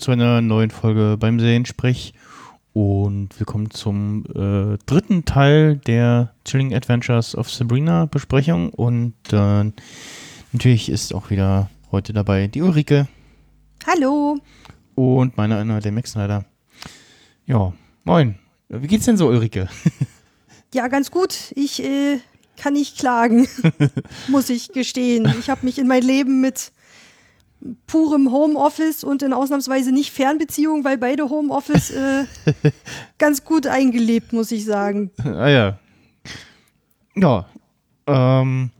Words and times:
zu 0.00 0.12
einer 0.12 0.40
neuen 0.40 0.70
Folge 0.70 1.18
beim 1.20 1.38
Seriensprech 1.38 2.14
und 2.72 3.38
willkommen 3.38 3.70
zum 3.70 4.24
äh, 4.34 4.78
dritten 4.86 5.26
Teil 5.26 5.76
der 5.76 6.34
Chilling 6.46 6.74
Adventures 6.74 7.36
of 7.36 7.50
Sabrina 7.50 8.06
Besprechung 8.06 8.70
und 8.70 9.12
äh, 9.30 9.70
natürlich 10.52 10.88
ist 10.88 11.14
auch 11.14 11.28
wieder 11.28 11.68
heute 11.92 12.14
dabei 12.14 12.46
die 12.46 12.62
Ulrike 12.62 13.08
Hallo. 13.86 14.38
und 14.94 15.36
meine 15.36 15.58
einer 15.58 15.80
der 15.80 15.92
Max 15.92 16.12
Snyder. 16.12 16.46
Ja, 17.44 17.74
moin. 18.04 18.38
Wie 18.70 18.86
geht's 18.86 19.04
denn 19.04 19.18
so, 19.18 19.28
Ulrike? 19.28 19.68
Ja, 20.72 20.86
ganz 20.86 21.10
gut. 21.10 21.52
Ich 21.56 21.82
äh, 21.82 22.20
kann 22.56 22.74
nicht 22.74 22.96
klagen, 22.96 23.48
muss 24.28 24.48
ich 24.50 24.68
gestehen. 24.68 25.28
Ich 25.40 25.50
habe 25.50 25.66
mich 25.66 25.80
in 25.80 25.88
mein 25.88 26.04
Leben 26.04 26.40
mit 26.40 26.70
purem 27.86 28.32
Homeoffice 28.32 29.04
und 29.04 29.22
in 29.22 29.32
ausnahmsweise 29.32 29.92
nicht 29.92 30.12
Fernbeziehung, 30.12 30.84
weil 30.84 30.98
beide 30.98 31.28
Homeoffice 31.28 31.90
äh, 31.90 32.24
ganz 33.18 33.44
gut 33.44 33.66
eingelebt, 33.66 34.32
muss 34.32 34.50
ich 34.50 34.64
sagen. 34.64 35.10
ah 35.24 35.48
ja. 35.48 35.78
Ja. 37.16 37.46
Ähm, 38.06 38.70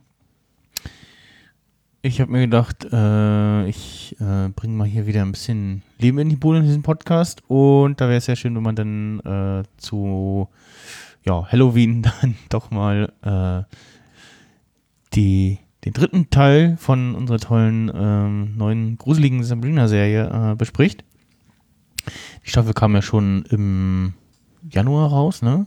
ich 2.01 2.19
habe 2.19 2.31
mir 2.31 2.41
gedacht, 2.41 2.87
äh, 2.91 3.67
ich 3.67 4.15
äh, 4.19 4.49
bringe 4.55 4.75
mal 4.75 4.87
hier 4.87 5.05
wieder 5.05 5.21
ein 5.21 5.31
bisschen 5.31 5.83
Leben 5.99 6.17
in 6.17 6.29
die 6.29 6.35
Bude 6.35 6.57
in 6.59 6.65
diesem 6.65 6.81
Podcast. 6.81 7.43
Und 7.47 8.01
da 8.01 8.07
wäre 8.07 8.17
es 8.17 8.25
sehr 8.25 8.35
schön, 8.35 8.55
wenn 8.55 8.63
man 8.63 8.75
dann 8.75 9.19
äh, 9.19 9.63
zu 9.77 10.47
ja, 11.23 11.45
Halloween 11.51 12.01
dann 12.21 12.35
doch 12.49 12.71
mal 12.71 13.13
äh, 13.21 13.75
die, 15.13 15.59
den 15.85 15.93
dritten 15.93 16.29
Teil 16.29 16.77
von 16.79 17.15
unserer 17.15 17.39
tollen 17.39 17.91
ähm, 17.93 18.57
neuen 18.57 18.97
gruseligen 18.97 19.43
Sabrina-Serie 19.43 20.51
äh, 20.51 20.55
bespricht. 20.55 21.03
Die 22.45 22.49
Staffel 22.49 22.73
kam 22.73 22.93
ja 22.95 23.01
schon 23.01 23.45
im 23.49 24.13
Januar 24.69 25.09
raus, 25.09 25.41
ne? 25.41 25.65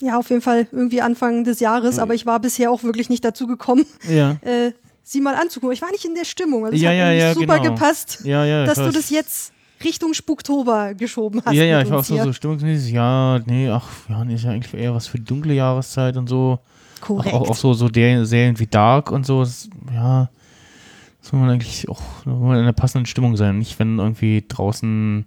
Ja, 0.00 0.18
auf 0.18 0.28
jeden 0.30 0.42
Fall 0.42 0.66
irgendwie 0.72 1.00
Anfang 1.00 1.44
des 1.44 1.60
Jahres, 1.60 1.98
aber 1.98 2.14
ich 2.14 2.26
war 2.26 2.40
bisher 2.40 2.70
auch 2.70 2.82
wirklich 2.82 3.08
nicht 3.08 3.24
dazu 3.24 3.46
gekommen, 3.46 3.86
Ja. 4.08 4.32
äh, 4.42 4.72
sie 5.02 5.20
mal 5.20 5.34
anzugucken. 5.34 5.72
Ich 5.74 5.82
war 5.82 5.90
nicht 5.90 6.04
in 6.04 6.14
der 6.14 6.24
Stimmung. 6.24 6.64
Also 6.64 6.76
es 6.76 6.82
Ja, 6.82 6.90
hat 6.90 6.96
ja, 6.96 7.12
ja, 7.12 7.34
super 7.34 7.58
genau. 7.58 7.74
gepasst, 7.74 8.20
Ja, 8.24 8.44
ja. 8.44 8.62
ich 8.62 8.68
dass 8.68 8.78
du 8.78 8.90
das 8.90 9.10
jetzt 9.10 9.52
Richtung 9.82 10.14
Spuktober 10.14 10.94
geschoben 10.94 11.42
hast. 11.44 11.54
Ja, 11.54 11.64
ja, 11.64 11.82
ich 11.82 11.90
war 11.90 12.00
auch 12.00 12.04
so, 12.04 12.16
so 12.22 12.32
stimmungsmäßig, 12.32 12.92
ja, 12.92 13.38
nee, 13.46 13.68
ach, 13.68 13.86
ja, 14.08 14.24
nee, 14.24 14.34
ist 14.34 14.44
ja 14.44 14.50
eigentlich 14.50 14.74
eher 14.74 14.94
was 14.94 15.06
für 15.06 15.18
die 15.18 15.24
dunkle 15.24 15.54
Jahreszeit 15.54 16.16
und 16.16 16.28
so. 16.28 16.58
Auch, 17.04 17.06
Korrekt. 17.08 17.34
auch, 17.34 17.50
auch 17.50 17.56
so, 17.56 17.74
so 17.74 17.88
der 17.88 18.24
Serien 18.26 18.58
wie 18.58 18.66
Dark 18.66 19.10
und 19.10 19.24
so, 19.26 19.40
das, 19.40 19.68
ja, 19.92 20.28
soll 21.20 21.40
man 21.40 21.50
eigentlich 21.50 21.88
auch 21.88 22.00
in 22.26 22.32
einer 22.52 22.72
passenden 22.72 23.06
Stimmung 23.06 23.36
sein. 23.36 23.58
Nicht, 23.58 23.78
wenn 23.78 23.98
irgendwie 23.98 24.44
draußen 24.46 25.24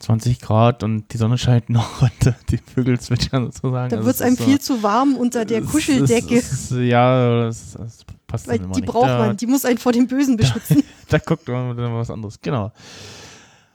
20 0.00 0.40
Grad 0.40 0.82
und 0.82 1.12
die 1.12 1.16
Sonne 1.16 1.38
scheint 1.38 1.70
noch 1.70 2.02
und 2.02 2.12
die 2.50 2.58
Vögel 2.58 2.98
zwitschern 2.98 3.44
sozusagen. 3.52 3.90
da 3.90 3.96
Also 3.98 4.06
wird 4.06 4.16
es 4.16 4.22
einem 4.22 4.32
ist 4.34 4.38
so- 4.40 4.44
viel 4.44 4.60
zu 4.60 4.82
warm 4.82 5.14
unter 5.14 5.44
der 5.44 5.60
ist- 5.60 5.70
Kuscheldecke. 5.70 6.36
es 6.38 6.52
ist- 6.52 6.72
ja, 6.72 7.44
das, 7.44 7.74
das 7.78 8.04
passt 8.26 8.48
Weil 8.48 8.58
dann 8.58 8.64
immer 8.66 8.74
die 8.74 8.80
nicht. 8.80 8.90
braucht 8.90 9.06
Da- 9.08 9.18
man, 9.26 9.36
die 9.36 9.46
muss 9.46 9.64
einen 9.64 9.78
vor 9.78 9.92
dem 9.92 10.08
Bösen 10.08 10.36
beschützen. 10.38 10.82
da 11.08 11.18
guckt 11.18 11.46
man 11.46 11.76
dann 11.76 11.94
was 11.94 12.10
anderes, 12.10 12.40
genau. 12.40 12.72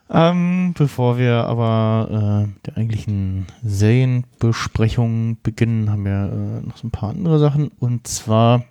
Ähm, 0.10 0.74
bevor 0.78 1.18
wir 1.18 1.46
aber 1.46 2.48
äh, 2.48 2.66
der 2.66 2.78
eigentlichen 2.78 3.48
Serienbesprechung 3.64 5.38
beginnen, 5.44 5.92
haben 5.92 6.06
wir 6.06 6.32
äh, 6.32 6.66
noch 6.66 6.78
so 6.78 6.88
ein 6.88 6.92
paar 6.92 7.10
andere 7.10 7.40
Sachen. 7.40 7.70
Und 7.80 8.08
zwar 8.08 8.64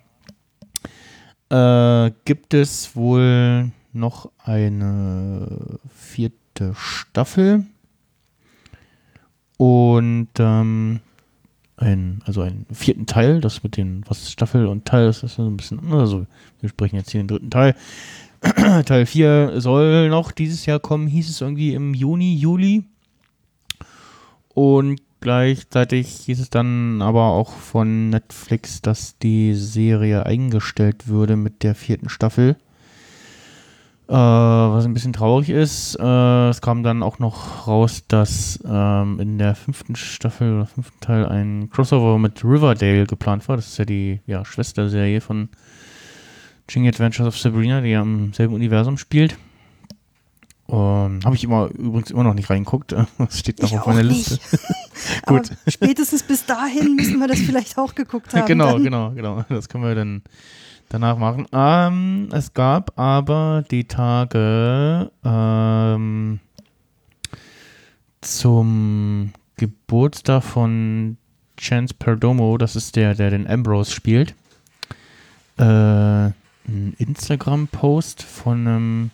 äh, 1.49 2.11
gibt 2.25 2.53
es 2.55 2.95
wohl 2.95 3.71
noch 3.93 4.31
eine 4.43 5.79
vierte 5.93 6.73
Staffel 6.75 7.65
und 9.57 10.29
ähm, 10.39 11.01
ein, 11.77 12.21
also 12.25 12.41
einen 12.41 12.65
vierten 12.71 13.05
Teil, 13.05 13.41
das 13.41 13.61
mit 13.63 13.77
den, 13.77 14.03
was 14.07 14.31
Staffel 14.31 14.65
und 14.65 14.85
Teil 14.85 15.09
ist, 15.09 15.21
das 15.21 15.33
ist 15.33 15.39
ein 15.39 15.57
bisschen 15.57 15.79
anders. 15.79 15.99
Also 16.01 16.25
wir 16.59 16.69
sprechen 16.69 16.95
jetzt 16.95 17.11
hier 17.11 17.21
den 17.21 17.27
dritten 17.27 17.51
Teil. 17.51 17.75
Teil 18.85 19.05
4 19.05 19.59
soll 19.61 20.09
noch 20.09 20.31
dieses 20.31 20.65
Jahr 20.65 20.79
kommen, 20.79 21.07
hieß 21.07 21.29
es 21.29 21.41
irgendwie 21.41 21.73
im 21.73 21.93
Juni, 21.93 22.35
Juli. 22.35 22.83
Und 24.53 25.01
gleichzeitig 25.19 26.07
hieß 26.25 26.39
es 26.39 26.49
dann 26.49 27.01
aber 27.01 27.25
auch 27.25 27.51
von 27.51 28.09
Netflix, 28.09 28.81
dass 28.81 29.17
die 29.17 29.53
Serie 29.53 30.25
eingestellt 30.25 31.07
würde 31.07 31.35
mit 31.35 31.63
der 31.63 31.75
vierten 31.75 32.09
Staffel. 32.09 32.57
Äh, 34.09 34.13
was 34.13 34.85
ein 34.85 34.93
bisschen 34.93 35.11
traurig 35.11 35.49
ist. 35.49 35.97
Äh, 35.99 36.49
es 36.49 36.61
kam 36.61 36.81
dann 36.81 37.03
auch 37.03 37.19
noch 37.19 37.67
raus, 37.67 38.03
dass 38.07 38.57
ähm, 38.65 39.19
in 39.19 39.37
der 39.37 39.53
fünften 39.53 39.97
Staffel 39.97 40.55
oder 40.55 40.65
fünften 40.65 40.99
Teil 41.01 41.25
ein 41.25 41.69
Crossover 41.69 42.17
mit 42.17 42.41
Riverdale 42.45 43.05
geplant 43.05 43.49
war. 43.49 43.57
Das 43.57 43.67
ist 43.67 43.77
ja 43.79 43.85
die 43.85 44.21
ja, 44.25 44.45
Schwesterserie 44.45 45.19
von 45.19 45.49
Ching 46.67 46.87
Adventures 46.87 47.27
of 47.27 47.37
Sabrina, 47.37 47.81
die 47.81 47.89
ja 47.89 48.01
im 48.01 48.33
selben 48.33 48.53
Universum 48.53 48.97
spielt. 48.97 49.37
Ähm, 50.69 51.21
Habe 51.23 51.35
ich 51.35 51.45
immer 51.45 51.69
übrigens 51.69 52.11
immer 52.11 52.23
noch 52.23 52.33
nicht 52.33 52.49
reingeguckt. 52.49 52.93
Das 53.17 53.39
steht 53.39 53.61
noch 53.61 53.71
Ich 53.71 53.79
auf 53.79 53.85
meiner 53.87 53.99
auch 54.01 54.03
Liste. 54.03 54.33
nicht. 54.33 54.59
Aber 55.25 55.37
Gut. 55.39 55.51
spätestens 55.67 56.23
bis 56.23 56.45
dahin 56.45 56.95
müssen 56.95 57.19
wir 57.19 57.27
das 57.27 57.39
vielleicht 57.39 57.77
auch 57.77 57.95
geguckt 57.95 58.33
haben. 58.33 58.45
genau, 58.47 58.73
dann. 58.73 58.83
genau, 58.83 59.11
genau. 59.11 59.45
Das 59.47 59.69
können 59.69 59.85
wir 59.85 59.95
dann 59.95 60.23
danach 60.89 61.17
machen. 61.17 61.47
Ähm, 61.53 62.27
es 62.33 62.53
gab 62.53 62.97
aber 62.99 63.63
die 63.71 63.85
Tage 63.85 65.09
ähm, 65.23 66.39
zum 68.21 69.31
Geburtstag 69.55 70.43
von 70.43 71.17
Chance 71.57 71.93
Perdomo, 71.97 72.57
das 72.57 72.75
ist 72.75 72.95
der, 72.95 73.15
der 73.15 73.29
den 73.31 73.47
Ambrose 73.47 73.91
spielt, 73.91 74.35
äh, 75.57 76.29
ein 76.67 76.93
Instagram-Post 76.97 78.23
von 78.23 78.67
einem, 78.67 79.11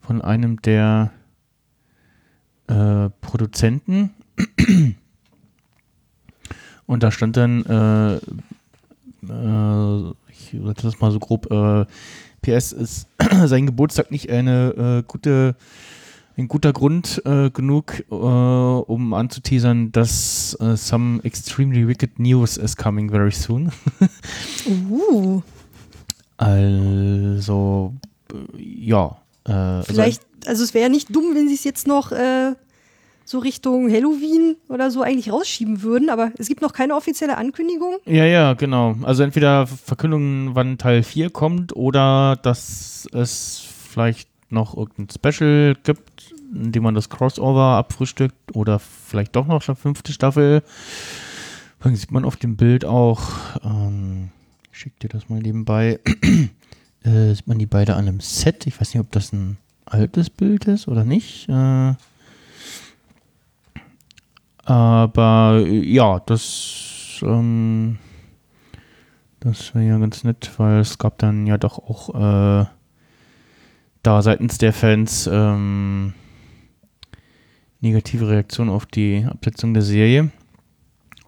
von 0.00 0.22
einem 0.22 0.62
der 0.62 1.12
äh, 2.66 3.10
Produzenten. 3.20 4.10
Und 6.86 7.02
da 7.02 7.10
stand 7.10 7.36
dann, 7.36 7.64
äh, 7.64 8.14
äh, 9.32 10.12
ich 10.28 10.56
sag 10.62 10.76
das 10.76 11.00
mal 11.00 11.10
so 11.10 11.18
grob, 11.18 11.50
äh, 11.50 11.86
PS 12.42 12.72
ist 12.72 13.08
sein 13.46 13.66
Geburtstag 13.66 14.10
nicht 14.10 14.30
eine 14.30 15.00
äh, 15.00 15.02
gute, 15.06 15.56
ein 16.36 16.48
guter 16.48 16.72
Grund 16.72 17.22
äh, 17.24 17.50
genug, 17.50 18.04
äh, 18.10 18.14
um 18.14 19.14
anzuteasern, 19.14 19.92
dass 19.92 20.56
äh, 20.60 20.76
some 20.76 21.22
extremely 21.24 21.88
wicked 21.88 22.18
news 22.18 22.58
is 22.58 22.76
coming 22.76 23.10
very 23.10 23.32
soon. 23.32 23.72
Uh, 24.66 25.42
Also, 26.36 27.94
äh, 28.32 28.62
ja. 28.62 29.16
Äh, 29.46 29.52
also- 29.52 29.92
vielleicht, 29.92 30.22
also 30.46 30.64
es 30.64 30.74
wäre 30.74 30.90
nicht 30.90 31.14
dumm, 31.14 31.34
wenn 31.34 31.48
sie 31.48 31.54
es 31.54 31.64
jetzt 31.64 31.86
noch 31.86 32.12
äh, 32.12 32.54
so 33.24 33.38
Richtung 33.38 33.90
Halloween 33.90 34.56
oder 34.68 34.90
so 34.90 35.02
eigentlich 35.02 35.32
rausschieben 35.32 35.82
würden, 35.82 36.10
aber 36.10 36.32
es 36.36 36.48
gibt 36.48 36.60
noch 36.60 36.72
keine 36.72 36.94
offizielle 36.94 37.38
Ankündigung. 37.38 37.96
Ja, 38.04 38.24
ja, 38.26 38.52
genau. 38.54 38.96
Also 39.02 39.22
entweder 39.22 39.66
Verkündungen, 39.66 40.54
wann 40.54 40.76
Teil 40.78 41.02
4 41.02 41.30
kommt 41.30 41.74
oder 41.74 42.36
dass 42.42 43.08
es 43.12 43.64
vielleicht 43.90 44.28
noch 44.50 44.76
irgendein 44.76 45.08
Special 45.10 45.74
gibt, 45.82 46.34
in 46.54 46.72
dem 46.72 46.82
man 46.82 46.94
das 46.94 47.08
Crossover 47.08 47.76
abfrühstückt 47.76 48.54
oder 48.54 48.78
vielleicht 48.78 49.34
doch 49.36 49.46
noch 49.46 49.66
eine 49.66 49.76
fünfte 49.76 50.12
Staffel. 50.12 50.62
Dann 51.82 51.96
sieht 51.96 52.12
man 52.12 52.24
auf 52.24 52.36
dem 52.36 52.56
Bild 52.56 52.84
auch, 52.84 53.22
ähm, 53.64 54.30
schick 54.74 54.98
dir 54.98 55.08
das 55.08 55.28
mal 55.28 55.40
nebenbei, 55.40 56.00
äh, 57.04 57.34
sieht 57.34 57.46
man 57.46 57.58
die 57.58 57.66
beide 57.66 57.94
an 57.94 58.08
einem 58.08 58.20
Set. 58.20 58.66
Ich 58.66 58.80
weiß 58.80 58.92
nicht, 58.92 59.00
ob 59.00 59.10
das 59.12 59.32
ein 59.32 59.56
altes 59.84 60.30
Bild 60.30 60.66
ist 60.66 60.88
oder 60.88 61.04
nicht. 61.04 61.48
Äh, 61.48 61.94
Aber 64.64 65.64
ja, 65.66 66.20
das, 66.20 67.20
ähm, 67.22 67.98
das 69.40 69.74
wäre 69.74 69.86
ja 69.86 69.98
ganz 69.98 70.24
nett, 70.24 70.50
weil 70.56 70.80
es 70.80 70.98
gab 70.98 71.18
dann 71.18 71.46
ja 71.46 71.58
doch 71.58 71.78
auch 71.78 72.14
äh, 72.14 72.66
da 74.02 74.22
seitens 74.22 74.58
der 74.58 74.72
Fans 74.72 75.28
ähm, 75.30 76.14
negative 77.80 78.28
Reaktionen 78.28 78.70
auf 78.70 78.86
die 78.86 79.24
Absetzung 79.28 79.74
der 79.74 79.82
Serie. 79.82 80.30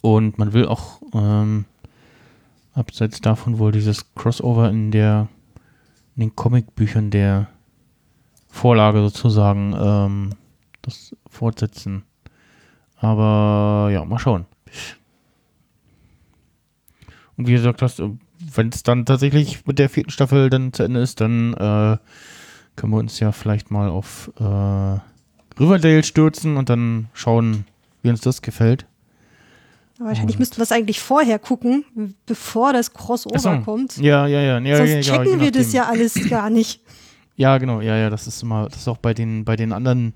Und 0.00 0.38
man 0.38 0.52
will 0.52 0.66
auch 0.66 1.00
ähm, 1.14 1.66
abseits 2.76 3.20
davon 3.20 3.58
wohl 3.58 3.72
dieses 3.72 4.14
Crossover 4.14 4.70
in 4.70 4.90
der 4.90 5.28
in 6.14 6.20
den 6.20 6.36
Comicbüchern 6.36 7.10
der 7.10 7.48
Vorlage 8.48 9.00
sozusagen 9.00 9.74
ähm, 9.78 10.30
das 10.82 11.14
fortsetzen. 11.28 12.04
Aber 12.96 13.90
ja, 13.92 14.04
mal 14.04 14.18
schauen. 14.18 14.46
Und 17.36 17.46
wie 17.46 17.52
du 17.52 17.58
gesagt 17.58 17.82
hast, 17.82 18.02
wenn 18.38 18.68
es 18.68 18.82
dann 18.82 19.04
tatsächlich 19.04 19.66
mit 19.66 19.78
der 19.78 19.90
vierten 19.90 20.10
Staffel 20.10 20.48
dann 20.48 20.72
zu 20.72 20.84
Ende 20.84 21.00
ist, 21.00 21.20
dann 21.20 21.52
äh, 21.52 21.98
können 22.76 22.92
wir 22.92 22.98
uns 22.98 23.20
ja 23.20 23.32
vielleicht 23.32 23.70
mal 23.70 23.90
auf 23.90 24.30
äh, 24.38 24.98
Riverdale 25.60 26.02
stürzen 26.02 26.56
und 26.56 26.70
dann 26.70 27.08
schauen, 27.12 27.66
wie 28.02 28.08
uns 28.08 28.22
das 28.22 28.40
gefällt. 28.40 28.86
Wahrscheinlich 29.98 30.38
müssten 30.38 30.58
wir 30.58 30.62
es 30.62 30.72
eigentlich 30.72 31.00
vorher 31.00 31.38
gucken, 31.38 31.84
bevor 32.26 32.72
das 32.72 32.92
Crossover 32.92 33.38
so. 33.38 33.60
kommt. 33.60 33.96
Ja, 33.96 34.26
ja, 34.26 34.40
ja. 34.40 34.58
ja 34.58 34.76
Sonst 34.76 34.90
ja, 34.90 35.00
checken 35.00 35.38
je 35.38 35.40
wir 35.40 35.50
das 35.50 35.72
ja 35.72 35.86
alles 35.86 36.14
gar 36.28 36.50
nicht. 36.50 36.80
Ja, 37.36 37.58
genau, 37.58 37.80
ja, 37.80 37.96
ja, 37.96 38.10
das 38.10 38.26
ist 38.26 38.42
immer, 38.42 38.68
das 38.68 38.80
ist 38.80 38.88
auch 38.88 38.96
bei 38.96 39.12
den, 39.14 39.44
bei 39.44 39.56
den 39.56 39.72
anderen 39.72 40.14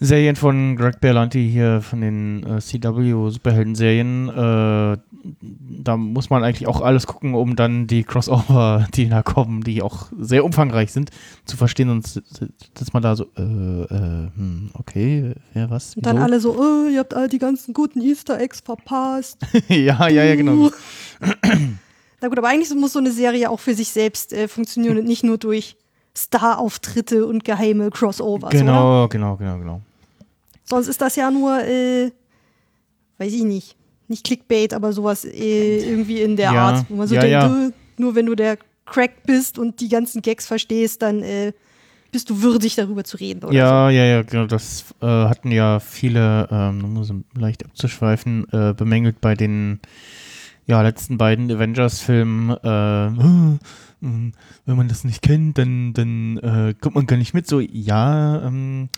Serien 0.00 0.36
von 0.36 0.76
Greg 0.76 1.00
Berlanti 1.00 1.50
hier, 1.50 1.82
von 1.82 2.00
den 2.00 2.44
äh, 2.44 2.60
CW-Superhelden-Serien, 2.60 4.28
äh, 4.28 4.98
da 5.82 5.96
muss 5.96 6.30
man 6.30 6.44
eigentlich 6.44 6.68
auch 6.68 6.80
alles 6.80 7.06
gucken, 7.06 7.34
um 7.34 7.56
dann 7.56 7.88
die 7.88 8.04
Crossover, 8.04 8.86
die 8.94 9.08
da 9.08 9.22
kommen, 9.22 9.62
die 9.62 9.82
auch 9.82 10.06
sehr 10.18 10.44
umfangreich 10.44 10.92
sind, 10.92 11.10
zu 11.44 11.56
verstehen, 11.56 11.88
sonst 11.88 12.14
sitzt 12.14 12.94
man 12.94 13.02
da 13.02 13.16
so, 13.16 13.24
äh, 13.36 13.42
äh, 13.42 14.28
hm, 14.36 14.70
okay, 14.74 15.34
wer 15.52 15.68
was? 15.70 15.96
Und 15.96 16.06
dann 16.06 16.16
wieso? 16.16 16.24
alle 16.24 16.40
so, 16.40 16.56
oh, 16.56 16.88
ihr 16.88 17.00
habt 17.00 17.14
all 17.14 17.28
die 17.28 17.38
ganzen 17.38 17.74
guten 17.74 18.00
Easter 18.00 18.38
Eggs 18.38 18.60
verpasst. 18.60 19.38
ja, 19.68 20.08
ja, 20.08 20.24
ja, 20.24 20.36
genau. 20.36 20.70
Na 22.20 22.28
gut, 22.28 22.38
aber 22.38 22.48
eigentlich 22.48 22.72
muss 22.74 22.92
so 22.92 23.00
eine 23.00 23.12
Serie 23.12 23.50
auch 23.50 23.60
für 23.60 23.74
sich 23.74 23.88
selbst 23.88 24.32
äh, 24.32 24.46
funktionieren 24.46 24.98
und 24.98 25.06
nicht 25.06 25.24
nur 25.24 25.38
durch 25.38 25.76
Star-Auftritte 26.16 27.26
und 27.26 27.44
geheime 27.44 27.90
Crossovers. 27.90 28.50
Oder? 28.50 28.58
Genau, 28.58 29.08
genau, 29.08 29.36
genau, 29.36 29.58
genau. 29.58 29.82
Sonst 30.68 30.88
ist 30.88 31.00
das 31.00 31.16
ja 31.16 31.30
nur, 31.30 31.58
äh, 31.64 32.10
weiß 33.18 33.32
ich 33.32 33.44
nicht, 33.44 33.76
nicht 34.08 34.24
Clickbait, 34.24 34.74
aber 34.74 34.92
sowas 34.92 35.24
äh, 35.24 35.78
irgendwie 35.78 36.20
in 36.20 36.36
der 36.36 36.52
Ja, 36.52 36.68
Art, 36.68 36.86
wo 36.88 36.96
man 36.96 37.08
so 37.08 37.14
ja, 37.14 37.20
denkt, 37.22 37.32
ja. 37.32 37.68
äh, 37.68 37.70
nur 37.96 38.14
wenn 38.14 38.26
du 38.26 38.34
der 38.34 38.58
Crack 38.86 39.22
bist 39.24 39.58
und 39.58 39.80
die 39.80 39.88
ganzen 39.88 40.22
Gags 40.22 40.46
verstehst, 40.46 41.02
dann 41.02 41.22
äh, 41.22 41.52
bist 42.10 42.30
du 42.30 42.42
würdig, 42.42 42.74
darüber 42.74 43.04
zu 43.04 43.16
reden. 43.18 43.44
Oder 43.44 43.54
Ja, 43.54 43.90
ja, 43.90 44.04
ja, 44.04 44.22
genau. 44.22 44.46
Das 44.46 44.94
äh, 45.00 45.06
hatten 45.06 45.50
ja 45.50 45.78
viele, 45.80 46.48
ähm, 46.50 46.84
um 46.84 47.04
so 47.04 47.14
leicht 47.34 47.64
abzuschweifen, 47.64 48.46
äh, 48.52 48.74
bemängelt 48.74 49.20
bei 49.20 49.34
den 49.34 49.80
ja, 50.66 50.82
letzten 50.82 51.18
beiden 51.18 51.50
Avengers-Filmen. 51.50 52.50
Äh, 52.62 53.06
äh, 53.06 53.58
wenn 54.00 54.76
man 54.76 54.88
das 54.88 55.04
nicht 55.04 55.22
kennt, 55.22 55.58
dann, 55.58 55.92
dann 55.92 56.36
äh, 56.38 56.74
kommt 56.80 56.94
man 56.94 57.06
gar 57.06 57.16
nicht 57.16 57.34
mit. 57.34 57.46
So, 57.46 57.60
ja, 57.60 58.42
ähm, 58.46 58.88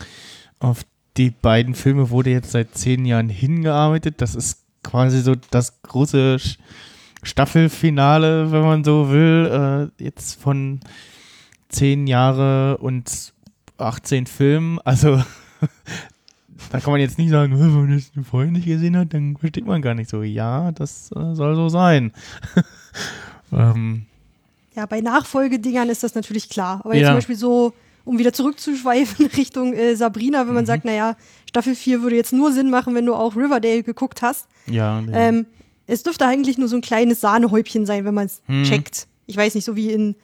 auf 0.59 0.83
die 1.17 1.29
beiden 1.29 1.75
Filme 1.75 2.09
wurde 2.09 2.29
jetzt 2.29 2.51
seit 2.51 2.75
zehn 2.75 3.05
Jahren 3.05 3.29
hingearbeitet. 3.29 4.15
Das 4.21 4.35
ist 4.35 4.63
quasi 4.83 5.21
so 5.21 5.35
das 5.51 5.81
große 5.83 6.37
Staffelfinale, 7.23 8.51
wenn 8.51 8.61
man 8.61 8.83
so 8.83 9.09
will, 9.11 9.89
äh, 9.99 10.03
jetzt 10.03 10.41
von 10.41 10.79
zehn 11.69 12.07
Jahre 12.07 12.77
und 12.77 13.33
18 13.77 14.25
Filmen. 14.27 14.79
Also 14.83 15.21
da 16.71 16.79
kann 16.79 16.91
man 16.91 16.99
jetzt 17.01 17.17
nicht 17.17 17.29
sagen, 17.29 17.59
wenn 17.59 17.71
man 17.73 17.91
das 17.91 18.11
vorher 18.27 18.51
nicht 18.51 18.65
gesehen 18.65 18.97
hat, 18.97 19.13
dann 19.13 19.37
versteht 19.37 19.65
man 19.65 19.81
gar 19.81 19.93
nicht 19.93 20.09
so. 20.09 20.23
Ja, 20.23 20.71
das 20.71 21.11
äh, 21.15 21.33
soll 21.35 21.55
so 21.55 21.69
sein. 21.69 22.11
ähm, 23.51 24.05
Ja, 24.75 24.85
bei 24.85 25.01
Nachfolgedingern 25.01 25.89
ist 25.89 26.03
das 26.03 26.15
natürlich 26.15 26.49
klar. 26.49 26.81
Aber 26.83 26.93
jetzt 26.95 27.03
Ja. 27.03 27.09
zum 27.09 27.17
Beispiel 27.17 27.35
so, 27.35 27.73
um 28.05 28.17
wieder 28.19 28.33
zurückzuschweifen 28.33 29.25
Richtung 29.37 29.73
äh, 29.73 29.95
Sabrina, 29.95 30.47
wenn 30.47 30.53
man 30.53 30.63
Mhm. 30.63 30.67
sagt, 30.67 30.85
naja, 30.85 31.15
Staffel 31.47 31.75
4 31.75 32.01
würde 32.01 32.15
jetzt 32.15 32.33
nur 32.33 32.51
Sinn 32.51 32.69
machen, 32.69 32.95
wenn 32.95 33.05
du 33.05 33.13
auch 33.13 33.35
Riverdale 33.35 33.83
geguckt 33.83 34.21
hast. 34.21 34.47
ja, 34.67 35.01
nee. 35.01 35.11
Ähm, 35.13 35.45
es 35.87 36.03
dürfte 36.03 36.25
eigentlich 36.25 36.57
nur 36.57 36.67
so 36.69 36.77
ein 36.77 36.81
kleines 36.81 37.19
Sahnehäubchen 37.19 37.85
sein, 37.85 38.05
wenn 38.05 38.13
man 38.13 38.27
es 38.27 38.41
Mhm. 38.47 38.63
checkt. 38.63 39.07
Ich 39.27 39.35
weiß 39.35 39.55
nicht, 39.55 39.65
so 39.65 39.75
wie 39.75 39.91
in, 39.91 40.15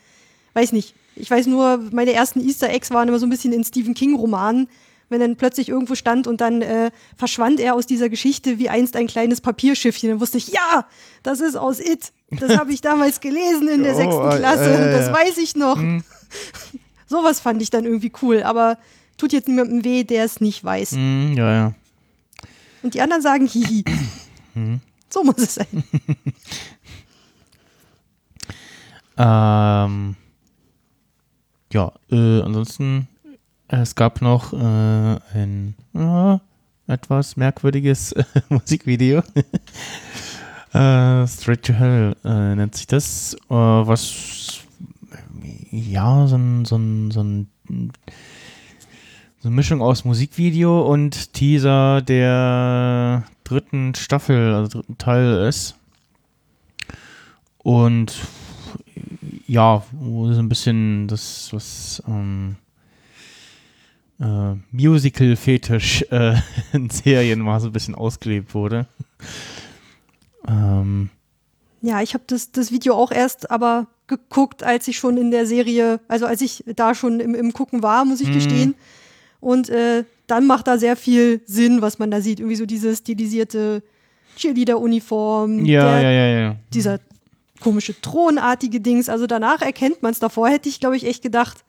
weiß 0.53 0.71
nicht. 0.71 0.93
Ich 1.15 1.29
weiß 1.29 1.47
nur, 1.47 1.79
meine 1.91 2.13
ersten 2.13 2.39
Easter 2.47 2.69
Eggs 2.69 2.91
waren 2.91 3.07
immer 3.09 3.19
so 3.19 3.25
ein 3.25 3.29
bisschen 3.29 3.51
in 3.51 3.63
Stephen 3.63 3.93
King-Romanen, 3.93 4.69
wenn 5.09 5.19
dann 5.19 5.35
plötzlich 5.35 5.67
irgendwo 5.69 5.95
stand 5.95 6.27
und 6.27 6.41
dann 6.41 6.61
äh, 6.61 6.91
verschwand 7.17 7.59
er 7.59 7.73
aus 7.75 7.85
dieser 7.87 8.07
Geschichte 8.09 8.59
wie 8.59 8.69
einst 8.69 8.95
ein 8.95 9.07
kleines 9.07 9.41
Papierschiffchen. 9.41 10.09
Dann 10.09 10.19
wusste 10.21 10.37
ich, 10.37 10.49
ja, 10.49 10.85
das 11.23 11.39
ist 11.41 11.55
aus 11.55 11.79
It. 11.79 12.11
Das 12.39 12.55
habe 12.57 12.71
ich 12.71 12.81
damals 12.81 13.19
gelesen 13.19 13.67
in 13.67 13.83
der 13.83 13.93
Oh, 13.93 13.97
sechsten 13.97 14.29
äh, 14.31 14.37
Klasse 14.37 14.73
äh, 14.73 14.91
das 14.91 15.11
weiß 15.11 15.37
ich 15.39 15.55
noch. 15.55 15.81
Sowas 17.07 17.39
fand 17.39 17.61
ich 17.61 17.69
dann 17.69 17.85
irgendwie 17.85 18.11
cool, 18.21 18.43
aber 18.43 18.77
tut 19.17 19.33
jetzt 19.33 19.47
niemandem 19.47 19.83
weh, 19.83 20.03
der 20.03 20.25
es 20.25 20.41
nicht 20.41 20.63
weiß. 20.63 20.91
Mm, 20.91 21.33
ja, 21.33 21.53
ja. 21.53 21.73
Und 22.83 22.93
die 22.93 23.01
anderen 23.01 23.21
sagen, 23.21 23.47
hihi. 23.47 23.83
Mhm. 24.53 24.81
So 25.09 25.23
muss 25.23 25.37
es 25.37 25.55
sein. 25.55 25.85
Ähm, 29.17 30.15
ja, 31.73 31.91
äh, 32.11 32.41
ansonsten, 32.41 33.07
es 33.67 33.95
gab 33.95 34.21
noch 34.21 34.53
äh, 34.53 34.57
ein 35.33 35.75
äh, 35.95 36.37
etwas 36.91 37.35
merkwürdiges 37.35 38.11
äh, 38.11 38.23
Musikvideo. 38.49 39.19
äh, 40.73 41.27
Straight 41.27 41.65
to 41.65 41.73
Hell 41.73 42.15
äh, 42.23 42.55
nennt 42.55 42.75
sich 42.75 42.85
das, 42.85 43.35
was 43.49 44.59
ja, 45.77 46.27
so 46.27 46.35
ein, 46.35 46.65
so 46.65 46.75
ein, 46.77 47.11
so 47.11 47.21
ein 47.21 47.47
so 49.39 49.49
eine 49.49 49.55
Mischung 49.55 49.81
aus 49.81 50.03
Musikvideo 50.03 50.81
und 50.81 51.33
Teaser 51.33 52.01
der 52.01 53.23
dritten 53.43 53.93
Staffel, 53.93 54.53
also 54.53 54.79
dritten 54.79 54.97
Teil 54.97 55.47
ist. 55.47 55.75
Und 57.59 58.15
ja, 59.45 59.83
wo 59.91 60.31
so 60.33 60.39
ein 60.39 60.49
bisschen 60.49 61.07
das, 61.07 61.49
was 61.53 62.01
ähm, 62.07 62.55
äh, 64.19 64.55
Musical-Fetisch 64.71 66.03
äh, 66.09 66.35
in 66.73 66.89
Serien 66.89 67.41
mal 67.41 67.59
so 67.59 67.67
ein 67.67 67.73
bisschen 67.73 67.95
ausgelebt 67.95 68.55
wurde. 68.55 68.87
Ähm, 70.47 71.09
Ja, 71.81 72.01
ich 72.01 72.15
habe 72.15 72.23
das, 72.27 72.51
das 72.51 72.71
Video 72.71 72.95
auch 72.95 73.11
erst 73.11 73.51
aber 73.51 73.87
geguckt, 74.07 74.63
als 74.63 74.87
ich 74.87 74.97
schon 74.97 75.17
in 75.17 75.31
der 75.31 75.45
Serie, 75.45 75.99
also 76.07 76.25
als 76.25 76.41
ich 76.41 76.63
da 76.75 76.95
schon 76.95 77.19
im, 77.19 77.35
im 77.35 77.53
Gucken 77.53 77.83
war, 77.83 78.05
muss 78.05 78.21
ich 78.21 78.29
Mhm. 78.29 78.33
gestehen. 78.33 78.75
Und 79.39 79.69
äh, 79.69 80.03
dann 80.27 80.47
macht 80.47 80.67
da 80.67 80.77
sehr 80.77 80.95
viel 80.95 81.41
Sinn, 81.45 81.81
was 81.81 81.99
man 81.99 82.09
da 82.09 82.21
sieht. 82.21 82.39
Irgendwie 82.39 82.55
so 82.55 82.65
diese 82.65 82.95
stilisierte 82.95 83.83
Cheerleader-Uniform, 84.37 85.65
ja, 85.65 86.01
ja, 86.01 86.11
ja, 86.11 86.39
ja. 86.39 86.55
dieser 86.73 86.99
komische 87.59 87.99
thronartige 87.99 88.79
Dings. 88.81 89.09
Also 89.09 89.27
danach 89.27 89.61
erkennt 89.61 90.01
man 90.03 90.11
es. 90.11 90.19
Davor 90.19 90.49
hätte 90.49 90.69
ich, 90.69 90.79
glaube 90.79 90.95
ich, 90.97 91.05
echt 91.05 91.23
gedacht, 91.23 91.63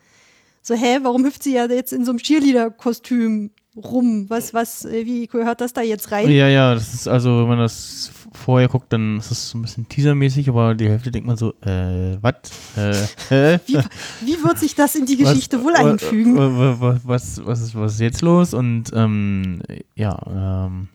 so, 0.62 0.74
hä, 0.74 0.98
warum 1.02 1.24
hüpft 1.24 1.42
sie 1.42 1.54
ja 1.54 1.66
jetzt 1.66 1.92
in 1.92 2.04
so 2.04 2.10
einem 2.12 2.18
Cheerleader-Kostüm 2.20 3.50
rum? 3.76 4.26
Was, 4.28 4.52
was, 4.54 4.84
äh, 4.84 5.06
wie 5.06 5.26
gehört 5.26 5.60
das 5.60 5.72
da 5.72 5.82
jetzt 5.82 6.10
rein? 6.12 6.28
Ja, 6.30 6.48
ja, 6.48 6.74
das 6.74 6.92
ist 6.94 7.08
also, 7.08 7.40
wenn 7.40 7.48
man 7.48 7.58
das 7.58 8.10
vorher 8.38 8.68
guckt, 8.68 8.92
dann 8.92 9.18
ist 9.18 9.30
das 9.30 9.50
so 9.50 9.58
ein 9.58 9.62
bisschen 9.62 9.88
teasermäßig, 9.88 10.48
aber 10.48 10.74
die 10.74 10.88
Hälfte 10.88 11.10
denkt 11.10 11.26
man 11.26 11.36
so, 11.36 11.52
äh, 11.62 12.16
was? 12.22 12.34
Äh? 12.76 13.58
Wie, 13.66 13.78
wie 14.24 14.42
wird 14.44 14.58
sich 14.58 14.74
das 14.74 14.94
in 14.94 15.04
die 15.06 15.18
Was- 15.22 15.30
Geschichte 15.30 15.62
wohl 15.62 15.72
wa- 15.74 15.90
einfügen? 15.90 16.36
wa- 16.36 16.80
wa- 16.80 17.00
Was, 17.04 17.44
was, 17.44 17.60
ist, 17.60 17.74
was 17.74 17.94
ist 17.94 18.00
jetzt 18.00 18.22
los? 18.22 18.54
Und 18.54 18.84
ähm, 18.94 19.60
ja, 19.94 20.18
ähm, 20.66 20.88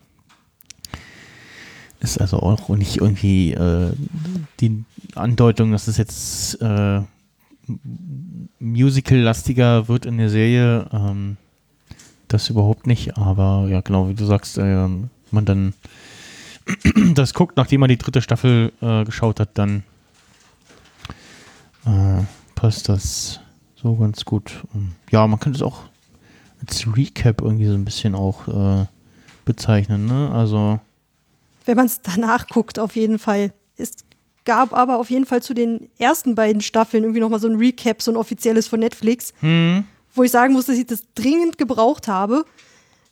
ist 2.00 2.20
also 2.20 2.38
auch 2.40 2.68
nicht 2.70 2.96
irgendwie 2.98 3.52
äh, 3.52 3.92
die 4.60 4.84
Andeutung, 5.14 5.72
dass 5.72 5.88
es 5.88 5.96
jetzt 5.96 6.60
äh, 6.60 7.00
musical-lastiger 8.60 9.88
wird 9.88 10.06
in 10.06 10.18
der 10.18 10.28
Serie. 10.30 10.86
Ähm, 10.92 11.36
das 12.28 12.48
überhaupt 12.50 12.86
nicht, 12.86 13.16
aber 13.16 13.66
ja, 13.68 13.80
genau, 13.80 14.08
wie 14.08 14.14
du 14.14 14.24
sagst, 14.24 14.58
äh, 14.58 14.88
man 15.30 15.44
dann 15.44 15.74
das 17.14 17.34
guckt, 17.34 17.56
nachdem 17.56 17.80
man 17.80 17.88
die 17.88 17.98
dritte 17.98 18.22
Staffel 18.22 18.72
äh, 18.80 19.04
geschaut 19.04 19.40
hat, 19.40 19.50
dann 19.54 19.82
äh, 21.86 22.22
passt 22.54 22.88
das 22.88 23.40
so 23.76 23.94
ganz 23.96 24.24
gut. 24.24 24.52
Ähm, 24.74 24.92
Ja, 25.10 25.26
man 25.26 25.38
könnte 25.40 25.56
es 25.58 25.62
auch 25.62 25.82
als 26.66 26.86
Recap 26.96 27.42
irgendwie 27.42 27.66
so 27.66 27.74
ein 27.74 27.84
bisschen 27.84 28.14
auch 28.14 28.48
äh, 28.48 28.86
bezeichnen, 29.44 30.06
ne? 30.06 30.30
Also. 30.32 30.80
Wenn 31.66 31.76
man 31.76 31.86
es 31.86 32.00
danach 32.02 32.46
guckt, 32.48 32.78
auf 32.78 32.96
jeden 32.96 33.18
Fall. 33.18 33.52
Es 33.76 33.92
gab 34.44 34.72
aber 34.72 34.98
auf 34.98 35.10
jeden 35.10 35.26
Fall 35.26 35.42
zu 35.42 35.54
den 35.54 35.88
ersten 35.98 36.34
beiden 36.34 36.60
Staffeln 36.60 37.02
irgendwie 37.02 37.20
nochmal 37.20 37.40
so 37.40 37.48
ein 37.48 37.56
Recap, 37.56 38.02
so 38.02 38.10
ein 38.10 38.16
offizielles 38.16 38.66
von 38.68 38.80
Netflix, 38.80 39.32
Hm. 39.40 39.84
wo 40.14 40.22
ich 40.22 40.30
sagen 40.30 40.52
muss, 40.52 40.66
dass 40.66 40.76
ich 40.76 40.86
das 40.86 41.02
dringend 41.14 41.58
gebraucht 41.58 42.08
habe. 42.08 42.44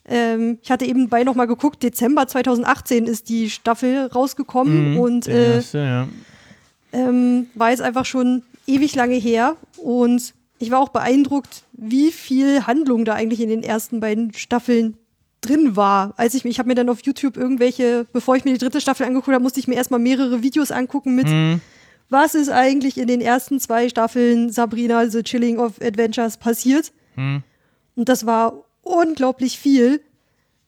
Ähm, 0.05 0.59
ich 0.61 0.69
hatte 0.71 0.85
eben 0.85 1.07
bei 1.09 1.23
nochmal 1.23 1.47
geguckt, 1.47 1.81
Dezember 1.83 2.27
2018 2.27 3.05
ist 3.07 3.29
die 3.29 3.49
Staffel 3.49 4.07
rausgekommen 4.07 4.93
Mhm, 4.93 4.99
und 4.99 5.27
äh, 5.27 5.55
erste, 5.55 5.77
ja. 5.77 6.07
ähm, 6.91 7.47
war 7.55 7.69
jetzt 7.71 7.81
einfach 7.81 8.05
schon 8.05 8.43
ewig 8.67 8.95
lange 8.95 9.15
her 9.15 9.55
und 9.77 10.33
ich 10.59 10.71
war 10.71 10.79
auch 10.79 10.89
beeindruckt, 10.89 11.63
wie 11.73 12.11
viel 12.11 12.65
Handlung 12.67 13.05
da 13.05 13.13
eigentlich 13.13 13.41
in 13.41 13.49
den 13.49 13.63
ersten 13.63 13.99
beiden 13.99 14.33
Staffeln 14.33 14.97
drin 15.41 15.75
war. 15.75 16.13
Als 16.15 16.35
ich, 16.35 16.45
ich 16.45 16.59
habe 16.59 16.67
mir 16.69 16.75
dann 16.75 16.87
auf 16.89 17.01
YouTube 17.03 17.35
irgendwelche, 17.35 18.05
bevor 18.13 18.35
ich 18.37 18.45
mir 18.45 18.53
die 18.53 18.59
dritte 18.59 18.79
Staffel 18.79 19.05
angeguckt 19.05 19.33
habe, 19.33 19.43
musste 19.43 19.59
ich 19.59 19.67
mir 19.67 19.75
erstmal 19.75 19.99
mehrere 19.99 20.41
Videos 20.41 20.71
angucken 20.71 21.15
mit, 21.15 21.27
Hm. 21.27 21.59
was 22.09 22.35
ist 22.35 22.49
eigentlich 22.49 22.97
in 22.97 23.07
den 23.07 23.19
ersten 23.19 23.59
zwei 23.59 23.89
Staffeln 23.89 24.49
Sabrina 24.51 25.09
The 25.09 25.23
Chilling 25.23 25.59
of 25.59 25.81
Adventures 25.81 26.37
passiert. 26.37 26.93
Hm. 27.15 27.43
Und 27.95 28.07
das 28.09 28.25
war 28.25 28.63
unglaublich 28.83 29.57
viel. 29.57 30.01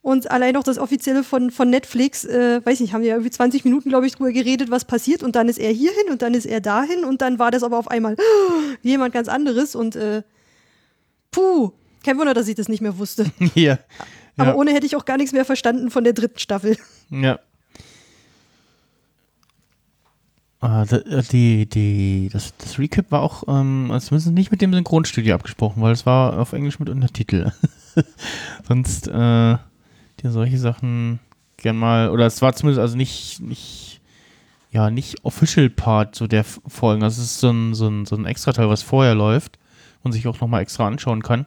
Und 0.02 0.30
allein 0.30 0.56
auch 0.56 0.64
das 0.64 0.78
Offizielle 0.78 1.24
von, 1.24 1.50
von 1.50 1.70
Netflix, 1.70 2.26
äh, 2.26 2.64
weiß 2.64 2.80
nicht, 2.80 2.94
haben 2.94 3.02
die 3.02 3.08
ja 3.08 3.16
irgendwie 3.16 3.32
20 3.32 3.66
Minuten, 3.66 3.90
glaube 3.90 4.06
ich, 4.06 4.14
drüber 4.14 4.32
geredet, 4.32 4.70
was 4.70 4.86
passiert. 4.86 5.24
Und 5.24 5.36
dann 5.36 5.50
ist 5.50 5.58
er 5.58 5.72
hierhin 5.72 6.12
und 6.12 6.22
dann 6.22 6.36
ist 6.36 6.46
er 6.46 6.62
dahin. 6.62 7.04
Und 7.04 7.24
dann 7.24 7.40
war 7.40 7.50
das 7.50 7.64
aber 7.64 7.80
auf 7.80 7.88
einmal 7.88 8.16
jemand 8.84 9.16
ganz 9.16 9.28
anderes. 9.28 9.74
Und 9.74 9.96
äh, 9.96 10.22
puh, 11.32 11.72
kein 12.04 12.20
Wunder, 12.20 12.36
dass 12.36 12.48
ich 12.48 12.54
das 12.54 12.70
nicht 12.70 12.82
mehr 12.82 12.98
wusste. 12.98 13.26
Ja. 13.56 13.80
Aber 14.38 14.50
ja. 14.50 14.56
ohne 14.56 14.74
hätte 14.74 14.86
ich 14.86 14.98
auch 14.98 15.06
gar 15.06 15.16
nichts 15.16 15.32
mehr 15.32 15.46
verstanden 15.46 15.90
von 15.90 16.04
der 16.04 16.12
dritten 16.12 16.40
Staffel. 16.40 16.78
Ja. 17.10 17.40
Ah, 20.60 20.84
äh, 20.84 21.24
die, 21.32 21.68
die, 21.68 22.30
das, 22.32 22.54
das 22.58 22.78
Recap 22.78 23.12
war 23.12 23.22
auch 23.22 23.44
ähm, 23.48 23.88
zumindest 24.02 24.34
nicht 24.34 24.52
mit 24.52 24.62
dem 24.62 24.74
Synchronstudio 24.74 25.36
abgesprochen, 25.36 25.82
weil 25.82 25.94
es 25.94 26.06
war 26.06 26.38
auf 26.38 26.54
Englisch 26.54 26.80
mit 26.80 26.90
Untertitel. 26.90 27.52
Sonst 28.68 29.08
äh, 29.08 29.58
die 30.22 30.28
solche 30.30 30.58
Sachen 30.58 31.20
gern 31.58 31.78
mal, 31.78 32.10
oder 32.10 32.26
es 32.26 32.42
war 32.42 32.54
zumindest 32.54 32.80
also 32.82 32.98
nicht, 32.98 33.40
nicht, 33.42 34.02
ja, 34.72 34.90
nicht 34.90 35.24
Official 35.24 35.70
Part 35.70 36.16
so 36.16 36.28
der 36.28 36.44
Folgen. 36.44 37.04
Also 37.04 37.22
es 37.22 37.32
ist 37.32 37.40
so 37.40 37.50
ein, 37.50 37.74
so 37.74 37.88
ein, 37.88 38.06
so 38.06 38.16
ein 38.16 38.26
extra 38.26 38.52
Teil, 38.54 38.70
was 38.70 38.82
vorher 38.84 39.16
läuft 39.16 39.58
und 40.04 40.12
sich 40.12 40.28
auch 40.28 40.40
nochmal 40.40 40.62
extra 40.62 40.88
anschauen 40.88 41.24
kann. 41.24 41.46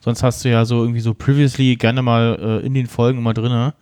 Sonst 0.00 0.22
hast 0.22 0.44
du 0.44 0.50
ja 0.50 0.64
so 0.64 0.82
irgendwie 0.82 1.00
so 1.00 1.14
previously 1.14 1.76
gerne 1.76 2.02
mal 2.02 2.60
äh, 2.62 2.66
in 2.66 2.74
den 2.74 2.86
Folgen 2.86 3.18
immer 3.18 3.32
drinne 3.34 3.74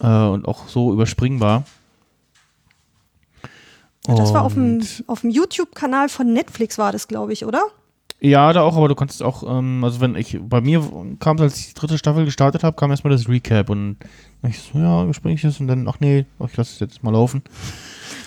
äh, 0.00 0.06
und 0.06 0.46
auch 0.48 0.68
so 0.68 0.92
überspringbar. 0.92 1.64
Das 4.04 4.34
war 4.34 4.42
auf 4.42 4.54
dem, 4.54 4.74
Und- 4.76 5.04
auf 5.06 5.20
dem 5.20 5.30
YouTube-Kanal 5.30 6.08
von 6.08 6.32
Netflix, 6.32 6.76
war 6.78 6.90
das, 6.90 7.06
glaube 7.06 7.32
ich, 7.32 7.44
oder? 7.44 7.62
Ja, 8.24 8.52
da 8.52 8.62
auch, 8.62 8.76
aber 8.76 8.86
du 8.86 8.94
konntest 8.94 9.20
auch, 9.20 9.42
ähm, 9.42 9.82
also 9.82 10.00
wenn 10.00 10.14
ich, 10.14 10.38
bei 10.40 10.60
mir 10.60 10.80
kam 11.18 11.40
als 11.40 11.58
ich 11.58 11.68
die 11.68 11.74
dritte 11.74 11.98
Staffel 11.98 12.24
gestartet 12.24 12.62
habe, 12.62 12.76
kam 12.76 12.92
erstmal 12.92 13.12
das 13.12 13.28
Recap 13.28 13.68
und 13.68 13.96
ich 14.46 14.60
so, 14.60 14.78
ja, 14.78 15.02
überspringe 15.02 15.34
ich 15.34 15.42
das 15.42 15.58
und 15.58 15.66
dann, 15.66 15.88
ach 15.88 15.98
nee, 15.98 16.24
ach, 16.38 16.46
ich 16.48 16.56
lasse 16.56 16.72
es 16.74 16.78
jetzt 16.78 17.02
mal 17.02 17.10
laufen. 17.10 17.42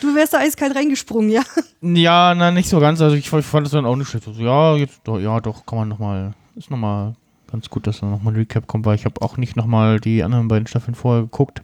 Du 0.01 0.13
wärst 0.13 0.33
da 0.33 0.39
eiskalt 0.39 0.75
reingesprungen, 0.75 1.29
ja. 1.29 1.43
Ja, 1.81 2.35
na, 2.35 2.51
nicht 2.51 2.67
so 2.67 2.81
ganz, 2.81 2.99
also 2.99 3.15
ich, 3.15 3.31
ich 3.31 3.45
fand 3.45 3.67
es 3.67 3.71
dann 3.71 3.85
auch 3.85 3.95
nicht 3.95 4.09
schlecht. 4.09 4.27
Also, 4.27 4.41
ja, 4.41 4.75
jetzt, 4.75 4.99
doch, 5.05 5.17
ja, 5.17 5.39
doch, 5.39 5.65
kann 5.65 5.79
man 5.79 5.87
nochmal, 5.87 6.33
ist 6.57 6.69
nochmal 6.69 7.15
ganz 7.49 7.69
gut, 7.69 7.87
dass 7.87 8.01
da 8.01 8.07
nochmal 8.07 8.33
ein 8.33 8.37
Recap 8.37 8.67
kommt, 8.67 8.85
weil 8.85 8.95
ich 8.95 9.05
habe 9.05 9.21
auch 9.21 9.37
nicht 9.37 9.55
nochmal 9.55 10.01
die 10.01 10.23
anderen 10.23 10.49
beiden 10.49 10.67
Staffeln 10.67 10.95
vorher 10.95 11.23
geguckt. 11.23 11.61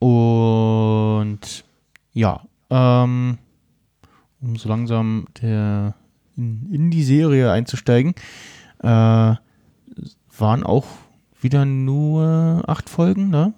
Und 0.00 1.64
ja, 2.14 2.40
ähm, 2.70 3.38
um 4.40 4.56
so 4.56 4.68
langsam 4.68 5.26
der, 5.40 5.94
in, 6.38 6.68
in 6.72 6.90
die 6.90 7.02
Serie 7.04 7.52
einzusteigen, 7.52 8.14
äh, 8.82 8.86
waren 8.86 10.62
auch 10.62 10.86
wieder 11.40 11.64
nur 11.64 12.62
acht 12.66 12.88
Folgen, 12.88 13.28
ne? 13.30 13.52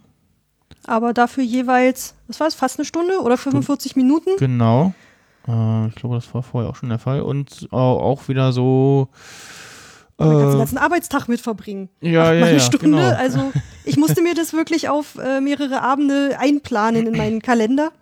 Aber 0.86 1.12
dafür 1.12 1.44
jeweils, 1.44 2.14
was 2.26 2.40
war 2.40 2.46
es, 2.46 2.54
fast 2.54 2.78
eine 2.78 2.86
Stunde 2.86 3.20
oder 3.20 3.36
45 3.36 3.96
Minuten? 3.96 4.30
Genau. 4.38 4.94
Äh, 5.46 5.88
ich 5.88 5.94
glaube, 5.94 6.14
das 6.16 6.32
war 6.34 6.42
vorher 6.42 6.70
auch 6.70 6.76
schon 6.76 6.88
der 6.88 6.98
Fall. 6.98 7.20
Und 7.20 7.68
äh, 7.70 7.76
auch 7.76 8.28
wieder 8.28 8.52
so. 8.52 9.08
Da 10.16 10.24
kannst 10.26 10.36
du 10.42 10.46
den 10.48 10.54
Äh, 10.54 10.58
ganzen 10.58 10.78
Arbeitstag 10.78 11.28
mit 11.28 11.40
verbringen. 11.40 11.90
ja, 12.00 12.32
ja, 12.32 12.44
eine 12.46 12.52
ja, 12.54 12.60
Stunde. 12.60 12.96
genau. 12.96 13.16
Also 13.16 13.52
ich 13.84 13.96
musste 13.98 14.22
mir 14.22 14.34
das 14.34 14.52
wirklich 14.54 14.88
auf 14.88 15.16
äh, 15.16 15.40
mehrere 15.40 15.82
Abende 15.82 16.36
einplanen 16.38 17.06
in 17.06 17.16
meinen 17.16 17.40
Kalender, 17.42 17.92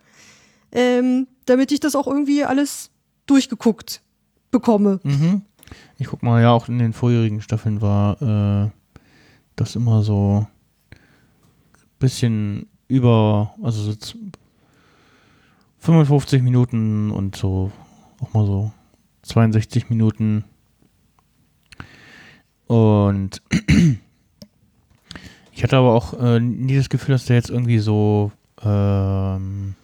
ähm, 0.73 1.26
damit 1.47 1.73
ich 1.73 1.80
das 1.80 1.94
auch 1.97 2.06
irgendwie 2.06 2.44
alles 2.44 2.90
durchgeguckt 3.26 4.02
bekomme. 4.50 5.00
Mhm. 5.02 5.42
Ich 5.98 6.06
guck 6.06 6.22
mal, 6.22 6.40
ja, 6.42 6.50
auch 6.52 6.68
in 6.68 6.78
den 6.78 6.92
vorherigen 6.92 7.40
Staffeln 7.42 7.80
war 7.82 8.20
äh, 8.22 8.70
das 9.56 9.76
immer 9.76 10.02
so 10.02 10.46
bisschen 11.98 12.66
über, 12.86 13.54
also 13.62 13.82
so 13.82 13.94
z- 13.94 14.16
55 15.80 16.42
Minuten 16.42 17.10
und 17.10 17.36
so 17.36 17.70
auch 18.20 18.32
mal 18.32 18.46
so 18.46 18.72
62 19.22 19.90
Minuten. 19.90 20.44
Und 22.66 23.42
ich 25.52 25.62
hatte 25.62 25.76
aber 25.76 25.94
auch 25.94 26.14
äh, 26.20 26.40
nie 26.40 26.76
das 26.76 26.88
Gefühl, 26.88 27.14
dass 27.14 27.26
da 27.26 27.34
jetzt 27.34 27.50
irgendwie 27.50 27.78
so 27.78 28.32
ähm, 28.62 29.74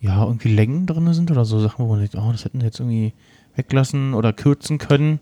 ja, 0.00 0.22
irgendwie 0.24 0.54
Längen 0.54 0.86
drin 0.86 1.12
sind 1.14 1.30
oder 1.30 1.44
so 1.44 1.58
Sachen, 1.60 1.84
wo 1.84 1.90
man 1.90 1.98
denkt, 2.00 2.14
oh, 2.16 2.30
das 2.30 2.44
hätten 2.44 2.60
jetzt 2.60 2.78
irgendwie 2.80 3.12
weglassen 3.58 4.14
oder 4.14 4.32
kürzen 4.32 4.78
können. 4.78 5.20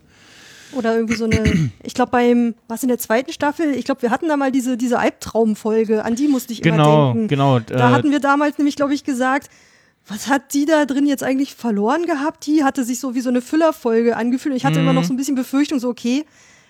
Oder 0.73 0.95
irgendwie 0.95 1.15
so 1.15 1.25
eine, 1.25 1.71
ich 1.83 1.93
glaube 1.93 2.11
beim, 2.11 2.55
was 2.67 2.83
in 2.83 2.89
der 2.89 2.99
zweiten 2.99 3.31
Staffel, 3.33 3.73
ich 3.73 3.85
glaube, 3.85 4.01
wir 4.03 4.11
hatten 4.11 4.27
da 4.29 4.37
mal 4.37 4.51
diese, 4.51 4.77
diese 4.77 4.99
Albtraumfolge, 4.99 6.03
an 6.05 6.15
die 6.15 6.27
musste 6.27 6.53
ich 6.53 6.61
immer 6.63 6.71
Genau, 6.77 7.13
denken. 7.13 7.27
genau. 7.27 7.59
Da 7.59 7.89
äh, 7.89 7.93
hatten 7.93 8.11
wir 8.11 8.19
damals 8.19 8.57
nämlich, 8.57 8.75
glaube 8.75 8.93
ich, 8.93 9.03
gesagt, 9.03 9.49
was 10.07 10.27
hat 10.29 10.53
die 10.53 10.65
da 10.65 10.85
drin 10.85 11.05
jetzt 11.05 11.23
eigentlich 11.23 11.53
verloren 11.55 12.05
gehabt? 12.05 12.45
Die 12.45 12.63
hatte 12.63 12.85
sich 12.85 12.99
so 13.01 13.13
wie 13.15 13.19
so 13.21 13.29
eine 13.29 13.41
Füllerfolge 13.41 14.15
angefühlt. 14.15 14.55
Ich 14.55 14.65
hatte 14.65 14.79
immer 14.79 14.91
Mhm. 14.91 14.95
noch 14.95 15.03
so 15.03 15.13
ein 15.13 15.17
bisschen 15.17 15.35
Befürchtung, 15.35 15.79
so, 15.79 15.89
okay, 15.89 16.25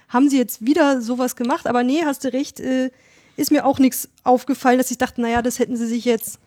haben 0.09 0.29
sie 0.29 0.37
jetzt 0.37 0.65
wieder 0.65 1.01
sowas 1.01 1.35
gemacht? 1.35 1.67
Aber 1.67 1.83
nee, 1.83 2.01
hast 2.03 2.23
du 2.23 2.33
recht, 2.33 2.59
äh, 2.59 2.89
ist 3.35 3.51
mir 3.51 3.65
auch 3.65 3.77
nichts 3.77 4.09
aufgefallen, 4.23 4.77
dass 4.79 4.89
ich 4.89 4.97
dachte, 4.97 5.21
naja, 5.21 5.41
das 5.43 5.59
hätten 5.59 5.75
sie 5.75 5.85
sich 5.85 6.03
jetzt, 6.05 6.39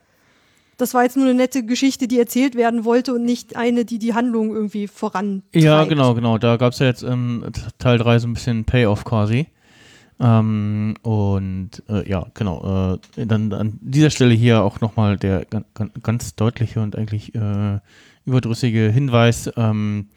das 0.80 0.94
war 0.94 1.02
jetzt 1.02 1.16
nur 1.16 1.26
eine 1.26 1.34
nette 1.34 1.64
Geschichte, 1.64 2.08
die 2.08 2.18
erzählt 2.18 2.54
werden 2.54 2.84
wollte 2.84 3.14
und 3.14 3.24
nicht 3.24 3.56
eine, 3.56 3.84
die 3.84 3.98
die 3.98 4.14
Handlung 4.14 4.54
irgendwie 4.54 4.86
voran. 4.88 5.42
ja, 5.54 5.84
genau, 5.84 6.14
genau. 6.14 6.38
Da 6.38 6.56
gab 6.56 6.72
es 6.72 6.78
ja 6.78 6.86
jetzt 6.86 7.02
im 7.02 7.44
Teil 7.78 7.98
3 7.98 8.18
so 8.18 8.28
ein 8.28 8.34
bisschen 8.34 8.64
Payoff 8.64 9.04
quasi. 9.04 9.46
Ähm, 10.18 10.94
und 11.02 11.70
äh, 11.88 12.08
ja, 12.08 12.26
genau. 12.34 12.98
Äh, 13.16 13.26
dann 13.26 13.52
an 13.52 13.78
dieser 13.80 14.10
Stelle 14.10 14.34
hier 14.34 14.62
auch 14.62 14.80
nochmal 14.80 15.16
der 15.16 15.44
gan- 15.46 15.64
gan- 15.74 15.92
ganz 16.02 16.34
deutliche 16.34 16.80
und 16.80 16.96
eigentlich 16.96 17.34
äh, 17.34 17.78
überdrüssige 18.26 18.90
Hinweis. 18.90 19.50
Ähm, 19.56 20.08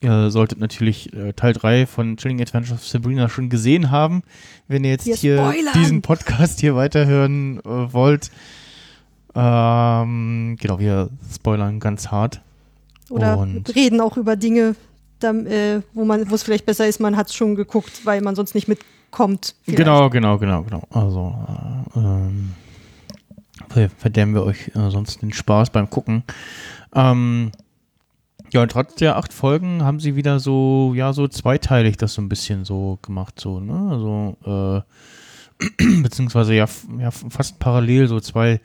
ihr 0.00 0.30
solltet 0.30 0.58
natürlich 0.58 1.12
äh, 1.12 1.34
Teil 1.34 1.52
3 1.52 1.86
von 1.86 2.16
Chilling 2.16 2.40
Adventures 2.40 2.72
of 2.80 2.86
Sabrina 2.88 3.28
schon 3.28 3.50
gesehen 3.50 3.90
haben, 3.90 4.22
wenn 4.68 4.84
ihr 4.84 4.90
jetzt 4.92 5.06
Wir 5.06 5.16
hier 5.16 5.36
spoilern. 5.36 5.74
diesen 5.74 6.00
Podcast 6.02 6.60
hier 6.60 6.74
weiterhören 6.74 7.58
äh, 7.60 7.92
wollt. 7.92 8.30
Ähm, 9.34 10.56
genau, 10.60 10.78
wir 10.78 11.08
spoilern 11.34 11.80
ganz 11.80 12.08
hart. 12.08 12.40
Oder 13.10 13.38
Und- 13.38 13.74
reden 13.74 14.00
auch 14.00 14.16
über 14.16 14.36
Dinge, 14.36 14.74
dann, 15.20 15.46
äh, 15.46 15.82
wo 15.94 16.04
man, 16.04 16.30
wo 16.30 16.34
es 16.34 16.42
vielleicht 16.42 16.66
besser 16.66 16.86
ist, 16.86 17.00
man 17.00 17.16
hat 17.16 17.28
es 17.28 17.34
schon 17.34 17.54
geguckt, 17.54 18.04
weil 18.04 18.20
man 18.20 18.34
sonst 18.34 18.54
nicht 18.54 18.68
mitkommt. 18.68 19.54
vielleicht. 19.62 19.78
Genau, 19.78 20.10
genau, 20.10 20.38
genau, 20.38 20.62
genau. 20.62 20.82
Also 20.90 21.34
äh, 21.94 21.98
ähm, 21.98 22.52
ver- 23.68 23.90
verdammen 23.98 24.34
wir 24.34 24.44
euch 24.44 24.68
äh, 24.74 24.90
sonst 24.90 25.22
den 25.22 25.32
Spaß 25.32 25.70
beim 25.70 25.88
Gucken. 25.90 26.24
Ähm, 26.94 27.52
ja, 28.52 28.62
und 28.62 28.70
trotz 28.70 28.94
der 28.96 29.16
acht 29.16 29.32
Folgen 29.32 29.82
haben 29.82 29.98
sie 30.00 30.14
wieder 30.16 30.38
so, 30.40 30.92
ja, 30.94 31.12
so 31.14 31.26
zweiteilig 31.28 31.96
das 31.96 32.14
so 32.14 32.20
ein 32.22 32.28
bisschen 32.28 32.64
so 32.66 32.98
gemacht, 33.02 33.40
so, 33.40 33.60
ne? 33.60 33.90
Also, 33.90 34.82
äh, 35.60 35.92
beziehungsweise 36.02 36.54
ja, 36.54 36.66
ja 36.98 37.10
fast 37.10 37.58
parallel 37.58 38.08
so 38.08 38.20
zwei, 38.20 38.60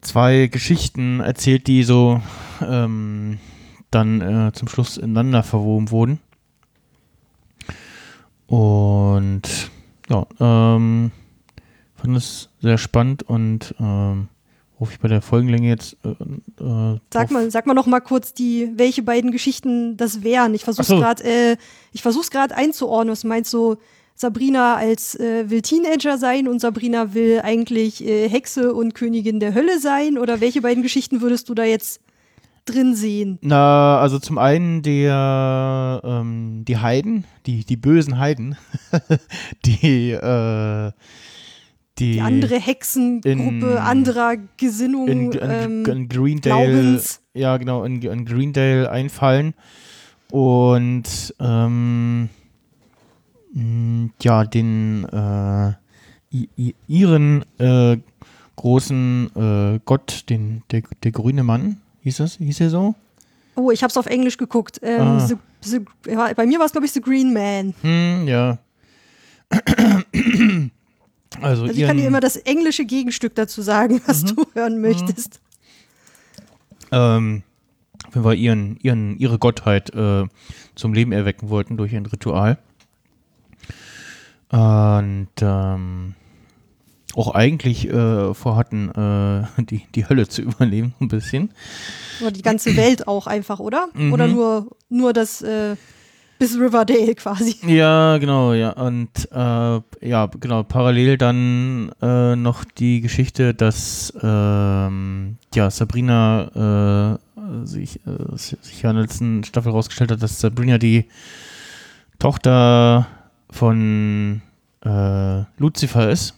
zwei 0.00 0.46
Geschichten 0.46 1.20
erzählt, 1.20 1.66
die 1.66 1.82
so 1.82 2.20
ähm, 2.62 3.38
dann 3.90 4.20
äh, 4.20 4.52
zum 4.52 4.68
Schluss 4.68 4.96
ineinander 4.96 5.42
verwoben 5.42 5.90
wurden. 5.90 6.20
Und 8.46 9.70
ja, 10.08 10.26
ähm, 10.40 11.12
fand 11.94 12.16
es 12.16 12.48
sehr 12.60 12.78
spannend 12.78 13.22
und 13.22 13.74
ähm, 13.78 14.28
worauf 14.74 14.92
ich 14.92 14.98
bei 14.98 15.08
der 15.08 15.22
Folgenlänge 15.22 15.68
jetzt 15.68 15.96
äh, 16.04 16.08
äh, 16.64 16.98
Sag 17.12 17.30
mal, 17.30 17.50
sag 17.50 17.66
mal 17.66 17.74
noch 17.74 17.86
mal 17.86 18.00
kurz, 18.00 18.32
die, 18.32 18.72
welche 18.76 19.02
beiden 19.02 19.30
Geschichten 19.30 19.96
das 19.96 20.22
wären. 20.22 20.54
Ich 20.54 20.64
versuche 20.64 20.86
so. 20.86 20.98
gerade, 20.98 21.22
äh, 21.22 21.56
ich 21.92 22.02
versuch's 22.02 22.30
gerade 22.30 22.56
einzuordnen. 22.56 23.12
Was 23.12 23.20
du 23.20 23.28
meinst 23.28 23.50
so 23.50 23.76
Sabrina 24.20 24.76
als 24.76 25.14
äh, 25.18 25.48
will 25.48 25.62
Teenager 25.62 26.18
sein 26.18 26.46
und 26.46 26.60
Sabrina 26.60 27.14
will 27.14 27.40
eigentlich 27.42 28.04
äh, 28.06 28.28
Hexe 28.28 28.74
und 28.74 28.94
Königin 28.94 29.40
der 29.40 29.54
Hölle 29.54 29.78
sein? 29.80 30.18
Oder 30.18 30.42
welche 30.42 30.60
beiden 30.60 30.82
Geschichten 30.82 31.22
würdest 31.22 31.48
du 31.48 31.54
da 31.54 31.64
jetzt 31.64 32.02
drin 32.66 32.94
sehen? 32.94 33.38
Na, 33.40 33.98
also 33.98 34.18
zum 34.18 34.36
einen 34.36 34.82
der 34.82 36.02
ähm, 36.04 36.66
die 36.68 36.76
Heiden, 36.76 37.24
die, 37.46 37.64
die 37.64 37.78
bösen 37.78 38.18
Heiden, 38.18 38.56
die 39.64 40.10
äh, 40.10 40.92
die, 41.98 42.12
Die 42.12 42.20
andere 42.20 42.58
Hexengruppe 42.60 43.70
in- 43.70 43.76
anderer 43.78 44.36
Gesinnung, 44.58 45.08
in, 45.08 45.32
in, 45.32 45.50
ähm, 45.50 45.86
in 45.86 46.08
Greendale, 46.10 46.66
Glaubens. 46.70 47.22
ja 47.32 47.56
genau, 47.56 47.84
in, 47.84 48.00
Greendale 48.26 48.90
einfallen 48.90 49.54
und 50.30 51.34
ähm, 51.40 52.28
ja, 54.20 54.44
den 54.44 55.04
äh, 55.04 55.72
ihren 56.86 57.44
äh, 57.58 57.96
großen 58.56 59.30
äh, 59.34 59.80
Gott, 59.84 60.24
den 60.28 60.62
der, 60.70 60.82
der 61.02 61.10
grüne 61.12 61.42
Mann, 61.42 61.80
hieß 62.02 62.18
das, 62.18 62.36
hieß 62.36 62.60
er 62.60 62.70
so? 62.70 62.94
Oh, 63.56 63.70
ich 63.70 63.82
habe 63.82 63.90
es 63.90 63.96
auf 63.96 64.06
Englisch 64.06 64.36
geguckt. 64.36 64.78
Ähm, 64.82 65.00
Ah. 65.00 65.26
the, 65.26 65.34
the, 65.62 65.80
bei 66.36 66.46
mir 66.46 66.58
war 66.58 66.66
es, 66.66 66.72
glaube 66.72 66.86
ich, 66.86 66.92
The 66.92 67.00
Green 67.00 67.32
Man. 67.32 67.74
Hm, 67.82 68.28
ja. 68.28 68.58
Also, 71.40 71.62
Also 71.62 71.74
ich 71.80 71.86
kann 71.86 71.96
dir 71.96 72.06
immer 72.08 72.20
das 72.20 72.36
englische 72.36 72.84
Gegenstück 72.84 73.34
dazu 73.36 73.62
sagen, 73.62 74.00
was 74.06 74.22
Mhm. 74.24 74.26
du 74.36 74.46
hören 74.54 74.80
möchtest. 74.80 75.40
ähm, 76.92 77.42
wenn 78.12 78.24
wir 78.24 78.34
ihren, 78.34 78.76
ihren, 78.78 79.16
ihre 79.16 79.38
Gottheit 79.38 79.94
äh, 79.94 80.24
zum 80.74 80.92
Leben 80.92 81.12
erwecken 81.12 81.48
wollten 81.48 81.76
durch 81.76 81.94
ein 81.94 82.04
Ritual. 82.06 82.58
Und 84.50 85.28
ähm, 85.40 86.14
auch 87.14 87.34
eigentlich 87.34 87.88
äh, 87.88 88.34
vorhatten, 88.34 88.88
äh, 88.90 89.62
die, 89.62 89.82
die 89.94 90.08
Hölle 90.08 90.28
zu 90.28 90.42
überleben, 90.42 90.94
ein 91.00 91.08
bisschen. 91.08 91.50
Oder 92.20 92.30
die 92.30 92.42
ganze 92.42 92.76
Welt 92.76 93.08
auch 93.08 93.26
einfach, 93.26 93.60
oder? 93.60 93.88
Mhm. 93.94 94.12
Oder 94.12 94.26
nur, 94.26 94.66
nur 94.88 95.12
das 95.12 95.42
äh, 95.42 95.76
bis 96.38 96.56
Riverdale 96.58 97.14
quasi. 97.14 97.56
Ja, 97.66 98.18
genau, 98.18 98.54
ja. 98.54 98.70
Und 98.70 99.28
äh, 99.30 100.08
ja, 100.08 100.26
genau, 100.40 100.62
parallel 100.62 101.18
dann 101.18 101.92
äh, 102.00 102.34
noch 102.34 102.64
die 102.64 103.00
Geschichte, 103.00 103.54
dass 103.54 104.12
ähm, 104.22 105.36
ja, 105.54 105.70
Sabrina 105.70 107.18
äh, 107.18 107.66
sich, 107.66 108.00
sich 108.36 108.82
ja 108.82 108.90
in 108.90 108.96
der 108.96 109.04
letzten 109.04 109.44
Staffel 109.44 109.72
herausgestellt 109.72 110.12
hat, 110.12 110.22
dass 110.22 110.40
Sabrina 110.40 110.78
die 110.78 111.06
Tochter 112.18 113.06
von 113.50 114.42
äh, 114.84 115.42
Lucifer 115.58 116.10
ist. 116.10 116.34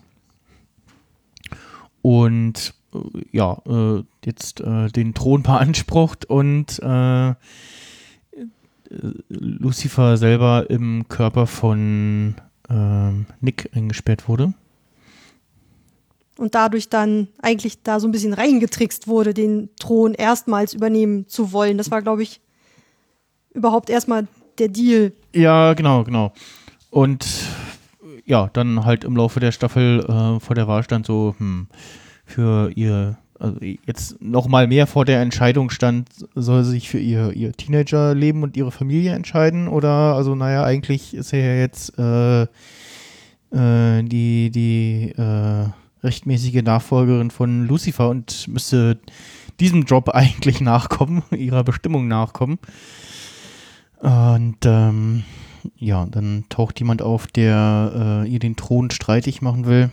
Und 2.02 2.74
äh, 2.94 2.98
ja, 3.32 3.58
äh, 3.66 4.02
jetzt 4.24 4.60
äh, 4.60 4.88
den 4.88 5.14
Thron 5.14 5.42
beansprucht 5.42 6.24
und 6.24 6.78
äh, 6.80 7.34
Lucifer 9.28 10.16
selber 10.16 10.68
im 10.68 11.08
Körper 11.08 11.46
von 11.46 12.34
ähm, 12.68 13.26
Nick 13.40 13.70
eingesperrt 13.74 14.28
wurde. 14.28 14.52
Und 16.36 16.54
dadurch 16.54 16.88
dann 16.88 17.28
eigentlich 17.40 17.82
da 17.82 18.00
so 18.00 18.08
ein 18.08 18.12
bisschen 18.12 18.32
reingetrickst 18.32 19.06
wurde, 19.06 19.32
den 19.34 19.70
Thron 19.78 20.14
erstmals 20.14 20.74
übernehmen 20.74 21.28
zu 21.28 21.52
wollen. 21.52 21.78
Das 21.78 21.90
war, 21.90 22.02
glaube 22.02 22.22
ich, 22.22 22.40
überhaupt 23.54 23.90
erstmal 23.90 24.26
der 24.58 24.68
Deal. 24.68 25.12
Ja, 25.34 25.74
genau, 25.74 26.04
genau. 26.04 26.32
Und 26.92 27.26
ja, 28.26 28.50
dann 28.52 28.84
halt 28.84 29.04
im 29.04 29.16
Laufe 29.16 29.40
der 29.40 29.50
Staffel 29.50 30.00
äh, 30.00 30.40
vor 30.40 30.54
der 30.54 30.68
Wahl 30.68 30.82
stand 30.82 31.06
so, 31.06 31.34
hm, 31.38 31.66
für 32.26 32.70
ihr, 32.76 33.16
also 33.38 33.58
jetzt 33.86 34.20
noch 34.20 34.46
mal 34.46 34.66
mehr 34.66 34.86
vor 34.86 35.06
der 35.06 35.22
Entscheidung 35.22 35.70
stand, 35.70 36.10
soll 36.34 36.64
sie 36.64 36.72
sich 36.72 36.90
für 36.90 36.98
ihr, 36.98 37.32
ihr 37.32 37.52
Teenagerleben 37.52 38.42
und 38.42 38.58
ihre 38.58 38.70
Familie 38.70 39.14
entscheiden 39.14 39.68
oder, 39.68 40.14
also 40.14 40.34
naja, 40.34 40.64
eigentlich 40.64 41.14
ist 41.14 41.32
er 41.32 41.54
ja 41.54 41.60
jetzt 41.62 41.98
äh, 41.98 42.42
äh, 42.42 44.02
die, 44.02 44.50
die 44.50 45.14
äh, 45.16 45.68
rechtmäßige 46.04 46.62
Nachfolgerin 46.62 47.30
von 47.30 47.66
Lucifer 47.66 48.10
und 48.10 48.48
müsste 48.48 48.98
diesem 49.60 49.84
Job 49.84 50.10
eigentlich 50.12 50.60
nachkommen, 50.60 51.22
ihrer 51.30 51.64
Bestimmung 51.64 52.06
nachkommen. 52.06 52.58
Und 54.02 54.58
ähm, 54.66 55.24
ja, 55.76 56.06
dann 56.06 56.44
taucht 56.48 56.78
jemand 56.80 57.02
auf, 57.02 57.26
der 57.26 58.22
äh, 58.24 58.28
ihr 58.28 58.38
den 58.38 58.56
Thron 58.56 58.90
streitig 58.90 59.42
machen 59.42 59.66
will. 59.66 59.90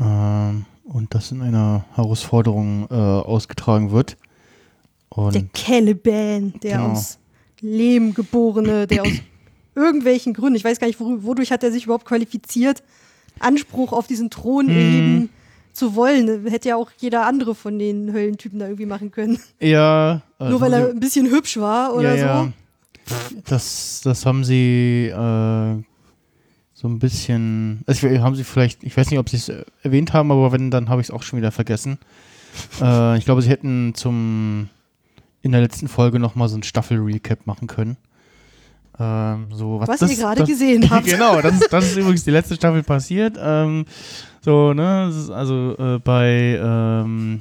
Ähm, 0.00 0.64
und 0.84 1.14
das 1.14 1.30
in 1.30 1.42
einer 1.42 1.84
Herausforderung 1.94 2.86
äh, 2.90 2.94
ausgetragen 2.94 3.90
wird. 3.92 4.16
Und 5.08 5.34
Der 5.34 5.44
Caliban, 5.54 6.54
der 6.62 6.78
Genau. 6.78 6.92
aus 6.92 7.18
Lehm 7.60 8.14
geborene, 8.14 8.86
der 8.86 9.02
aus 9.02 9.12
irgendwelchen 9.74 10.34
Gründen, 10.34 10.56
ich 10.56 10.64
weiß 10.64 10.78
gar 10.80 10.86
nicht, 10.86 10.98
wo- 11.00 11.22
wodurch 11.22 11.52
hat 11.52 11.62
er 11.62 11.72
sich 11.72 11.84
überhaupt 11.84 12.06
qualifiziert, 12.06 12.82
Anspruch 13.38 13.92
auf 13.92 14.06
diesen 14.06 14.30
Thron 14.30 14.66
Mhm. 14.66 14.70
erheben 14.70 15.28
zu 15.72 15.94
wollen. 15.94 16.46
Hätte 16.48 16.70
ja 16.70 16.76
auch 16.76 16.90
jeder 16.98 17.26
andere 17.26 17.54
von 17.54 17.78
den 17.78 18.12
Höllentypen 18.12 18.58
da 18.58 18.66
irgendwie 18.66 18.86
machen 18.86 19.10
können. 19.10 19.38
ja, 19.60 20.22
äh, 20.40 20.48
Nur 20.48 20.60
weil 20.60 20.74
haben 20.74 20.82
er 20.82 20.90
ein 20.90 21.00
bisschen 21.00 21.30
hübsch 21.30 21.56
war 21.58 21.94
oder 21.94 22.14
ja, 22.14 22.20
so. 22.20 22.26
Ja. 22.46 22.52
Das, 23.46 24.00
das 24.04 24.26
haben 24.26 24.44
sie 24.44 25.06
äh, 25.08 25.82
so 26.74 26.88
ein 26.88 26.98
bisschen, 26.98 27.82
also 27.86 28.06
ich- 28.08 28.20
haben 28.20 28.34
sie 28.36 28.44
vielleicht, 28.44 28.82
ich 28.84 28.96
weiß 28.96 29.10
nicht, 29.10 29.18
ob 29.18 29.28
sie 29.28 29.36
es 29.36 29.48
äh, 29.48 29.64
erwähnt 29.82 30.12
haben, 30.12 30.30
aber 30.32 30.52
wenn, 30.52 30.70
dann 30.70 30.88
habe 30.88 31.00
ich 31.00 31.08
es 31.08 31.10
auch 31.10 31.22
schon 31.22 31.38
wieder 31.38 31.52
vergessen. 31.52 31.98
äh, 32.80 33.18
ich 33.18 33.24
glaube, 33.24 33.42
sie 33.42 33.50
hätten 33.50 33.94
zum 33.94 34.68
in 35.42 35.52
der 35.52 35.60
letzten 35.62 35.88
Folge 35.88 36.18
nochmal 36.18 36.48
so 36.48 36.56
ein 36.56 36.62
Staffel-Recap 36.62 37.46
machen 37.46 37.66
können. 37.66 37.96
Ähm, 38.98 39.46
so, 39.50 39.80
Was 39.80 40.00
das, 40.00 40.10
ihr 40.10 40.18
gerade 40.18 40.44
gesehen 40.44 40.90
habt. 40.90 41.06
genau, 41.06 41.40
das 41.40 41.54
ist, 41.60 41.72
das 41.72 41.84
ist 41.86 41.96
übrigens 41.96 42.24
die 42.24 42.30
letzte 42.30 42.56
Staffel 42.56 42.82
passiert. 42.82 43.38
Ähm, 43.40 43.86
so, 44.42 44.74
ne, 44.74 45.10
also 45.32 45.76
äh, 45.78 45.98
bei 45.98 46.60
ähm, 46.62 47.40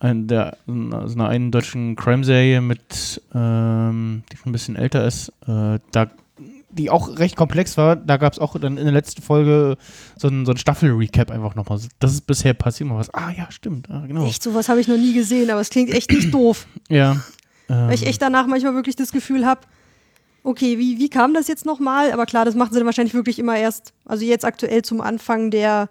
ein, 0.00 0.26
der, 0.26 0.58
also 0.66 1.14
einer 1.14 1.28
einen 1.28 1.50
deutschen 1.50 1.96
Crime-Serie 1.96 2.60
mit, 2.60 3.22
ähm, 3.34 4.22
die 4.30 4.36
schon 4.36 4.50
ein 4.50 4.52
bisschen 4.52 4.76
älter 4.76 5.06
ist, 5.06 5.30
äh, 5.46 5.78
da, 5.92 6.10
die 6.70 6.90
auch 6.90 7.18
recht 7.18 7.36
komplex 7.36 7.76
war, 7.78 7.96
da 7.96 8.18
gab 8.18 8.34
es 8.34 8.38
auch 8.38 8.58
dann 8.58 8.76
in 8.76 8.84
der 8.84 8.92
letzten 8.92 9.22
Folge 9.22 9.76
so 10.16 10.28
ein, 10.28 10.44
so 10.44 10.52
ein 10.52 10.58
Staffel-Recap 10.58 11.30
einfach 11.30 11.54
nochmal. 11.54 11.80
Das 11.98 12.12
ist 12.12 12.26
bisher 12.26 12.52
passiert 12.54 12.88
mal 12.88 12.98
was. 12.98 13.12
Ah 13.14 13.30
ja, 13.30 13.50
stimmt, 13.50 13.90
ah, 13.90 14.04
genau. 14.06 14.26
Echt, 14.26 14.42
sowas 14.42 14.68
habe 14.68 14.80
ich 14.80 14.88
noch 14.88 14.98
nie 14.98 15.14
gesehen, 15.14 15.50
aber 15.50 15.60
es 15.60 15.70
klingt 15.70 15.92
echt 15.92 16.10
nicht 16.10 16.32
doof. 16.32 16.66
Ja. 16.88 17.12
Ähm, 17.68 17.88
Weil 17.88 17.94
ich 17.94 18.06
echt 18.06 18.20
danach 18.20 18.46
manchmal 18.46 18.74
wirklich 18.74 18.96
das 18.96 19.12
Gefühl 19.12 19.46
habe, 19.46 19.62
okay, 20.42 20.78
wie, 20.78 20.98
wie 20.98 21.08
kam 21.08 21.34
das 21.34 21.48
jetzt 21.48 21.66
nochmal? 21.66 22.12
Aber 22.12 22.26
klar, 22.26 22.44
das 22.44 22.54
machen 22.54 22.72
sie 22.72 22.78
dann 22.78 22.86
wahrscheinlich 22.86 23.14
wirklich 23.14 23.38
immer 23.38 23.56
erst, 23.56 23.92
also 24.04 24.24
jetzt 24.24 24.44
aktuell 24.44 24.82
zum 24.82 25.00
Anfang 25.00 25.50
der 25.50 25.88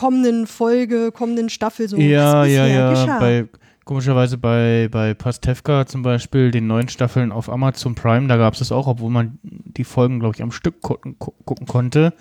kommenden 0.00 0.46
Folge, 0.46 1.12
kommenden 1.12 1.48
Staffel 1.50 1.88
so. 1.88 1.96
Ja, 1.96 2.44
ja, 2.44 2.66
ja. 2.66 2.90
geschah. 2.90 3.18
Bei, 3.18 3.46
komischerweise 3.84 4.38
bei, 4.38 4.88
bei 4.90 5.14
Pastewka 5.14 5.84
zum 5.86 6.02
Beispiel, 6.02 6.50
den 6.50 6.66
neuen 6.66 6.88
Staffeln 6.88 7.32
auf 7.32 7.50
Amazon 7.50 7.94
Prime, 7.94 8.28
da 8.28 8.36
gab 8.36 8.54
es 8.54 8.60
das 8.60 8.72
auch, 8.72 8.86
obwohl 8.86 9.10
man 9.10 9.38
die 9.42 9.84
Folgen, 9.84 10.20
glaube 10.20 10.34
ich, 10.36 10.42
am 10.42 10.52
Stück 10.52 10.80
gucken, 10.80 11.16
gu- 11.18 11.32
gucken 11.44 11.66
konnte. 11.66 12.12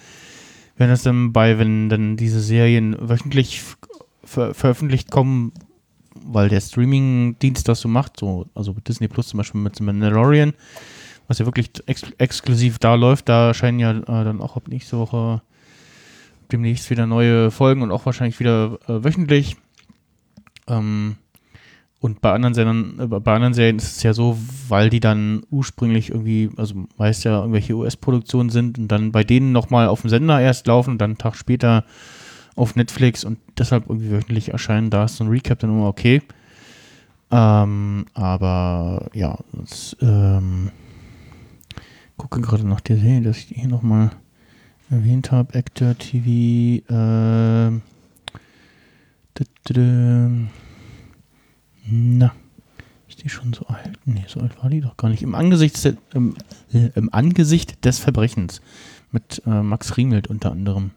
Wenn 0.77 0.89
das 0.89 1.03
dann 1.03 1.31
bei, 1.33 1.57
wenn 1.59 1.89
dann 1.89 2.15
diese 2.17 2.39
Serien 2.39 2.95
wöchentlich 2.99 3.61
ver 4.23 4.53
veröffentlicht 4.53 5.11
kommen, 5.11 5.51
weil 6.25 6.49
der 6.49 6.61
Streaming-Dienst 6.61 7.67
das 7.67 7.81
so 7.81 7.87
macht, 7.87 8.19
so, 8.19 8.45
also 8.55 8.73
Disney 8.87 9.07
Plus 9.07 9.27
zum 9.29 9.37
Beispiel 9.37 9.61
mit 9.61 9.79
Mandalorian, 9.79 10.53
was 11.27 11.39
ja 11.39 11.45
wirklich 11.45 11.69
ex 11.85 12.03
exklusiv 12.17 12.79
da 12.79 12.95
läuft, 12.95 13.29
da 13.29 13.47
erscheinen 13.47 13.79
ja 13.79 13.91
äh, 13.91 14.03
dann 14.05 14.41
auch 14.41 14.55
ab 14.55 14.67
nächste 14.67 14.97
Woche 14.97 15.41
demnächst 16.51 16.89
wieder 16.89 17.05
neue 17.05 17.51
Folgen 17.51 17.81
und 17.81 17.91
auch 17.91 18.05
wahrscheinlich 18.05 18.39
wieder 18.39 18.79
äh, 18.87 19.03
wöchentlich. 19.03 19.57
Ähm, 20.67 21.15
und 22.01 22.21
bei 22.21 22.31
anderen 22.31 22.53
Sendern, 22.53 22.99
äh, 22.99 23.07
bei 23.07 23.33
anderen 23.33 23.53
Serien 23.53 23.77
ist 23.77 23.97
es 23.97 24.03
ja 24.03 24.13
so, 24.13 24.37
weil 24.67 24.89
die 24.89 24.99
dann 24.99 25.43
ursprünglich 25.51 26.09
irgendwie, 26.09 26.49
also 26.55 26.87
meist 26.97 27.25
ja 27.25 27.39
irgendwelche 27.39 27.73
US-Produktionen 27.73 28.49
sind 28.49 28.77
und 28.77 28.87
dann 28.87 29.11
bei 29.11 29.23
denen 29.23 29.51
nochmal 29.51 29.87
auf 29.87 30.01
dem 30.01 30.09
Sender 30.09 30.39
erst 30.39 30.67
laufen 30.67 30.91
und 30.91 30.97
dann 30.99 31.11
einen 31.11 31.17
Tag 31.17 31.35
später 31.35 31.83
auf 32.55 32.75
Netflix 32.75 33.23
und 33.23 33.39
deshalb 33.57 33.89
irgendwie 33.89 34.11
wöchentlich 34.11 34.49
erscheinen, 34.49 34.89
da 34.89 35.05
ist 35.05 35.17
so 35.17 35.23
ein 35.23 35.29
Recap 35.29 35.59
dann 35.59 35.69
immer 35.71 35.87
okay. 35.87 36.21
Ähm, 37.31 38.05
aber 38.13 39.07
ja, 39.13 39.37
das, 39.53 39.95
ähm, 40.01 40.71
gucke 42.17 42.41
gerade 42.41 42.67
nach 42.67 42.81
der 42.81 42.97
Serie, 42.97 43.21
dass 43.21 43.37
ich 43.37 43.47
die 43.47 43.55
hier 43.55 43.69
nochmal 43.69 44.11
erwähnt 44.89 45.31
habe. 45.31 45.57
Actor 45.57 45.97
TV, 45.97 46.81
dü- 49.67 50.45
na, 51.91 52.31
ist 53.07 53.23
die 53.23 53.29
schon 53.29 53.53
so 53.53 53.65
alt? 53.67 53.97
Nee, 54.05 54.23
so 54.27 54.39
alt 54.41 54.61
war 54.61 54.69
die 54.69 54.81
doch 54.81 54.97
gar 54.97 55.09
nicht. 55.09 55.23
Im 55.23 55.35
Angesicht, 55.35 55.83
des, 55.83 55.95
im, 56.13 56.35
äh, 56.73 56.89
im 56.95 57.13
Angesicht 57.13 57.83
des 57.85 57.99
Verbrechens. 57.99 58.61
Mit 59.11 59.41
äh, 59.47 59.61
Max 59.63 59.97
Riemelt 59.97 60.27
unter 60.27 60.51
anderem. 60.51 60.91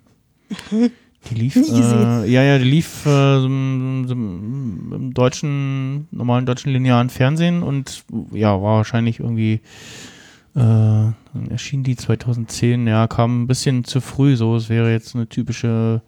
Die 1.30 1.36
lief, 1.36 1.54
äh, 1.54 2.28
ja, 2.28 2.42
ja, 2.42 2.58
die 2.58 2.64
lief 2.64 3.06
äh, 3.06 3.36
im 3.44 5.12
deutschen, 5.14 6.08
normalen 6.10 6.46
deutschen 6.46 6.72
linearen 6.72 7.10
Fernsehen 7.10 7.62
und 7.62 8.02
ja, 8.32 8.48
war 8.60 8.78
wahrscheinlich 8.78 9.20
irgendwie, 9.20 9.60
äh, 10.54 10.58
dann 10.58 11.48
erschien 11.50 11.82
die 11.82 11.96
2010, 11.96 12.86
ja, 12.86 13.06
kam 13.06 13.42
ein 13.42 13.46
bisschen 13.46 13.84
zu 13.84 14.00
früh, 14.00 14.36
so, 14.36 14.56
es 14.56 14.68
wäre 14.68 14.90
jetzt 14.90 15.14
eine 15.14 15.28
typische 15.28 16.02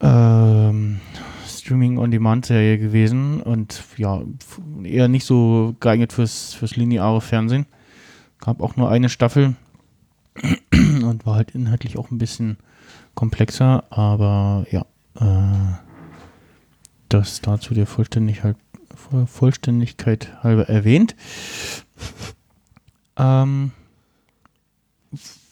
ähm, 0.00 1.00
Streaming-on-Demand-Serie 1.46 2.78
gewesen 2.78 3.40
und 3.42 3.82
ja, 3.96 4.22
eher 4.82 5.08
nicht 5.08 5.24
so 5.24 5.74
geeignet 5.80 6.12
fürs, 6.12 6.54
fürs 6.54 6.76
lineare 6.76 7.20
Fernsehen. 7.20 7.66
Gab 8.38 8.60
auch 8.60 8.76
nur 8.76 8.90
eine 8.90 9.08
Staffel 9.08 9.56
und 10.72 11.24
war 11.26 11.34
halt 11.36 11.52
inhaltlich 11.52 11.96
auch 11.98 12.10
ein 12.10 12.18
bisschen 12.18 12.58
komplexer, 13.14 13.84
aber 13.90 14.66
ja, 14.70 14.84
äh, 15.18 15.74
das 17.08 17.40
dazu 17.40 17.74
der 17.74 17.86
Vollständigkeit, 17.86 18.56
Voll- 18.94 19.26
Vollständigkeit 19.26 20.42
halber 20.42 20.68
erwähnt. 20.68 21.16
Ähm, 23.16 23.72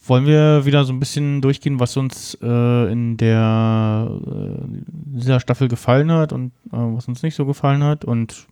wollen 0.06 0.26
wir 0.26 0.66
wieder 0.66 0.84
so 0.84 0.92
ein 0.92 1.00
bisschen 1.00 1.40
durchgehen, 1.40 1.80
was 1.80 1.96
uns 1.96 2.36
äh, 2.42 2.92
in 2.92 3.16
der 3.16 4.10
äh, 4.26 4.66
dieser 4.86 5.40
Staffel 5.40 5.68
gefallen 5.68 6.12
hat 6.12 6.32
und 6.32 6.52
äh, 6.66 6.76
was 6.76 7.08
uns 7.08 7.22
nicht 7.22 7.34
so 7.34 7.46
gefallen 7.46 7.82
hat 7.82 8.04
und 8.04 8.46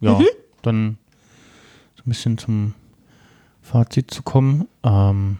ja, 0.00 0.18
dann 0.62 0.98
so 1.96 2.02
ein 2.02 2.08
bisschen 2.08 2.38
zum 2.38 2.74
Fazit 3.60 4.10
zu 4.10 4.22
kommen. 4.22 4.68
Ähm, 4.82 5.38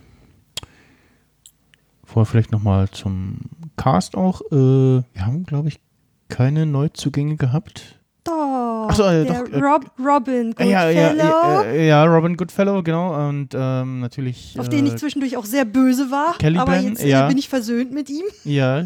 vorher 2.04 2.26
vielleicht 2.26 2.52
nochmal 2.52 2.90
zum 2.90 3.40
Cast 3.76 4.16
auch. 4.16 4.40
Äh, 4.50 5.02
wir 5.12 5.26
haben, 5.26 5.44
glaube 5.44 5.68
ich, 5.68 5.78
keine 6.28 6.66
Neuzugänge 6.66 7.36
gehabt. 7.36 8.00
Doch, 8.24 8.86
Ach 8.90 8.94
so, 8.96 9.04
äh, 9.04 9.24
der 9.24 9.42
doch, 9.44 9.52
äh, 9.52 9.58
Rob, 9.58 9.90
Robin 9.98 10.54
Äh, 10.58 10.70
ja, 10.70 10.88
ja, 10.88 11.08
Goodfellow, 11.10 11.30
ja, 11.30 11.62
äh, 11.64 11.88
ja, 11.88 12.04
Robin 12.04 12.36
Goodfellow, 12.36 12.82
genau. 12.82 13.28
Und 13.28 13.48
ähm, 13.54 14.00
natürlich. 14.00 14.56
auf 14.58 14.70
den 14.70 14.86
ich 14.86 14.96
zwischendurch 14.96 15.36
auch 15.36 15.44
sehr 15.44 15.66
böse 15.66 16.10
war. 16.10 16.38
Caliban, 16.38 16.66
aber 16.68 16.80
jetzt 16.80 17.04
ja. 17.04 17.28
bin 17.28 17.36
ich 17.36 17.50
versöhnt 17.50 17.92
mit 17.92 18.08
ihm. 18.08 18.24
Ja, 18.44 18.82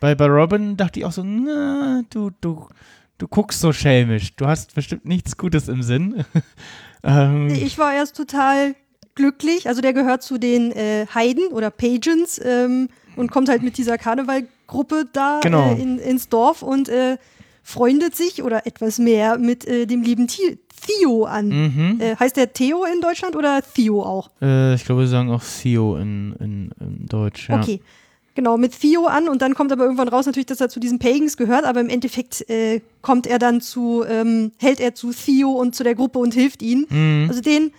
bei, 0.00 0.14
bei 0.14 0.26
Robin 0.26 0.78
dachte 0.78 0.98
ich 0.98 1.04
auch 1.04 1.12
so, 1.12 1.22
na, 1.22 2.02
du, 2.08 2.30
du, 2.40 2.68
du 3.18 3.28
guckst 3.28 3.60
so 3.60 3.70
schelmisch. 3.72 4.34
Du 4.36 4.46
hast 4.46 4.74
bestimmt 4.74 5.04
nichts 5.04 5.36
Gutes 5.36 5.68
im 5.68 5.82
Sinn. 5.82 6.24
ähm, 7.04 7.48
Ich 7.48 7.76
war 7.78 7.92
erst 7.92 8.16
total 8.16 8.74
glücklich. 9.14 9.68
Also 9.68 9.82
der 9.82 9.92
gehört 9.92 10.22
zu 10.22 10.38
den 10.38 10.72
äh, 10.72 11.06
Heiden 11.14 11.48
oder 11.48 11.70
Pagans 11.70 12.40
ähm, 12.42 12.88
und 13.16 13.30
kommt 13.30 13.50
halt 13.50 13.62
mit 13.62 13.76
dieser 13.76 13.98
Karnevalgruppe 13.98 15.04
da 15.12 15.40
Genau. 15.42 15.74
äh, 15.74 15.82
in, 15.82 15.98
ins 15.98 16.30
Dorf 16.30 16.62
und 16.62 16.88
äh, 16.88 17.18
freundet 17.62 18.16
sich 18.16 18.42
oder 18.42 18.66
etwas 18.66 18.98
mehr 18.98 19.38
mit 19.38 19.66
äh, 19.66 19.86
dem 19.86 20.02
lieben 20.02 20.26
Theo 20.26 21.24
an. 21.24 21.48
mhm. 21.48 22.00
Äh, 22.00 22.16
heißt 22.16 22.36
der 22.36 22.52
Theo 22.52 22.84
in 22.84 23.00
Deutschland 23.00 23.36
oder 23.36 23.60
Theo 23.74 24.02
auch? 24.02 24.30
äh, 24.40 24.74
ich 24.74 24.84
glaube, 24.84 25.02
wir 25.02 25.08
sagen 25.08 25.30
auch 25.30 25.42
Theo 25.42 25.96
in, 25.96 26.34
in, 26.40 26.70
in 26.80 27.06
Deutsch. 27.06 27.48
Ja. 27.48 27.60
Okay. 27.60 27.80
Genau, 28.36 28.56
mit 28.56 28.80
Theo 28.80 29.06
an 29.06 29.28
und 29.28 29.42
dann 29.42 29.54
kommt 29.54 29.72
aber 29.72 29.84
irgendwann 29.84 30.08
raus 30.08 30.24
natürlich, 30.24 30.46
dass 30.46 30.60
er 30.60 30.68
zu 30.68 30.78
diesen 30.78 30.98
Pagans 30.98 31.36
gehört, 31.36 31.64
aber 31.64 31.80
im 31.80 31.88
Endeffekt 31.88 32.48
äh, 32.48 32.80
kommt 33.02 33.26
er 33.26 33.38
dann 33.38 33.60
zu, 33.60 34.04
ähm, 34.08 34.52
hält 34.58 34.80
er 34.80 34.94
zu 34.94 35.12
Theo 35.12 35.50
und 35.50 35.74
zu 35.74 35.82
der 35.82 35.96
Gruppe 35.96 36.20
und 36.20 36.32
hilft 36.32 36.62
ihnen. 36.62 36.86
Mhm. 36.88 37.26
Also 37.28 37.40
den, 37.40 37.72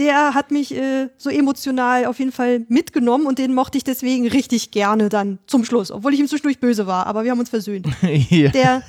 der 0.00 0.34
hat 0.34 0.50
mich 0.50 0.74
äh, 0.74 1.08
so 1.18 1.30
emotional 1.30 2.06
auf 2.06 2.18
jeden 2.18 2.32
Fall 2.32 2.64
mitgenommen 2.68 3.26
und 3.26 3.38
den 3.38 3.54
mochte 3.54 3.78
ich 3.78 3.84
deswegen 3.84 4.26
richtig 4.26 4.70
gerne 4.72 5.08
dann 5.10 5.38
zum 5.46 5.64
Schluss, 5.64 5.90
obwohl 5.92 6.14
ich 6.14 6.20
ihm 6.20 6.26
zwischendurch 6.26 6.58
böse 6.58 6.86
war, 6.86 7.06
aber 7.06 7.22
wir 7.22 7.30
haben 7.30 7.38
uns 7.38 7.50
versöhnt. 7.50 7.86
ja. 8.30 8.48
Der, 8.48 8.82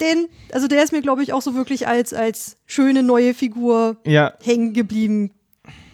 den, 0.00 0.26
also 0.52 0.66
der 0.68 0.82
ist 0.82 0.92
mir, 0.92 1.00
glaube 1.00 1.22
ich, 1.22 1.32
auch 1.32 1.40
so 1.42 1.54
wirklich 1.54 1.86
als, 1.88 2.12
als 2.12 2.56
schöne 2.66 3.02
neue 3.02 3.32
Figur 3.32 3.96
ja, 4.04 4.34
hängen 4.42 4.72
geblieben. 4.74 5.30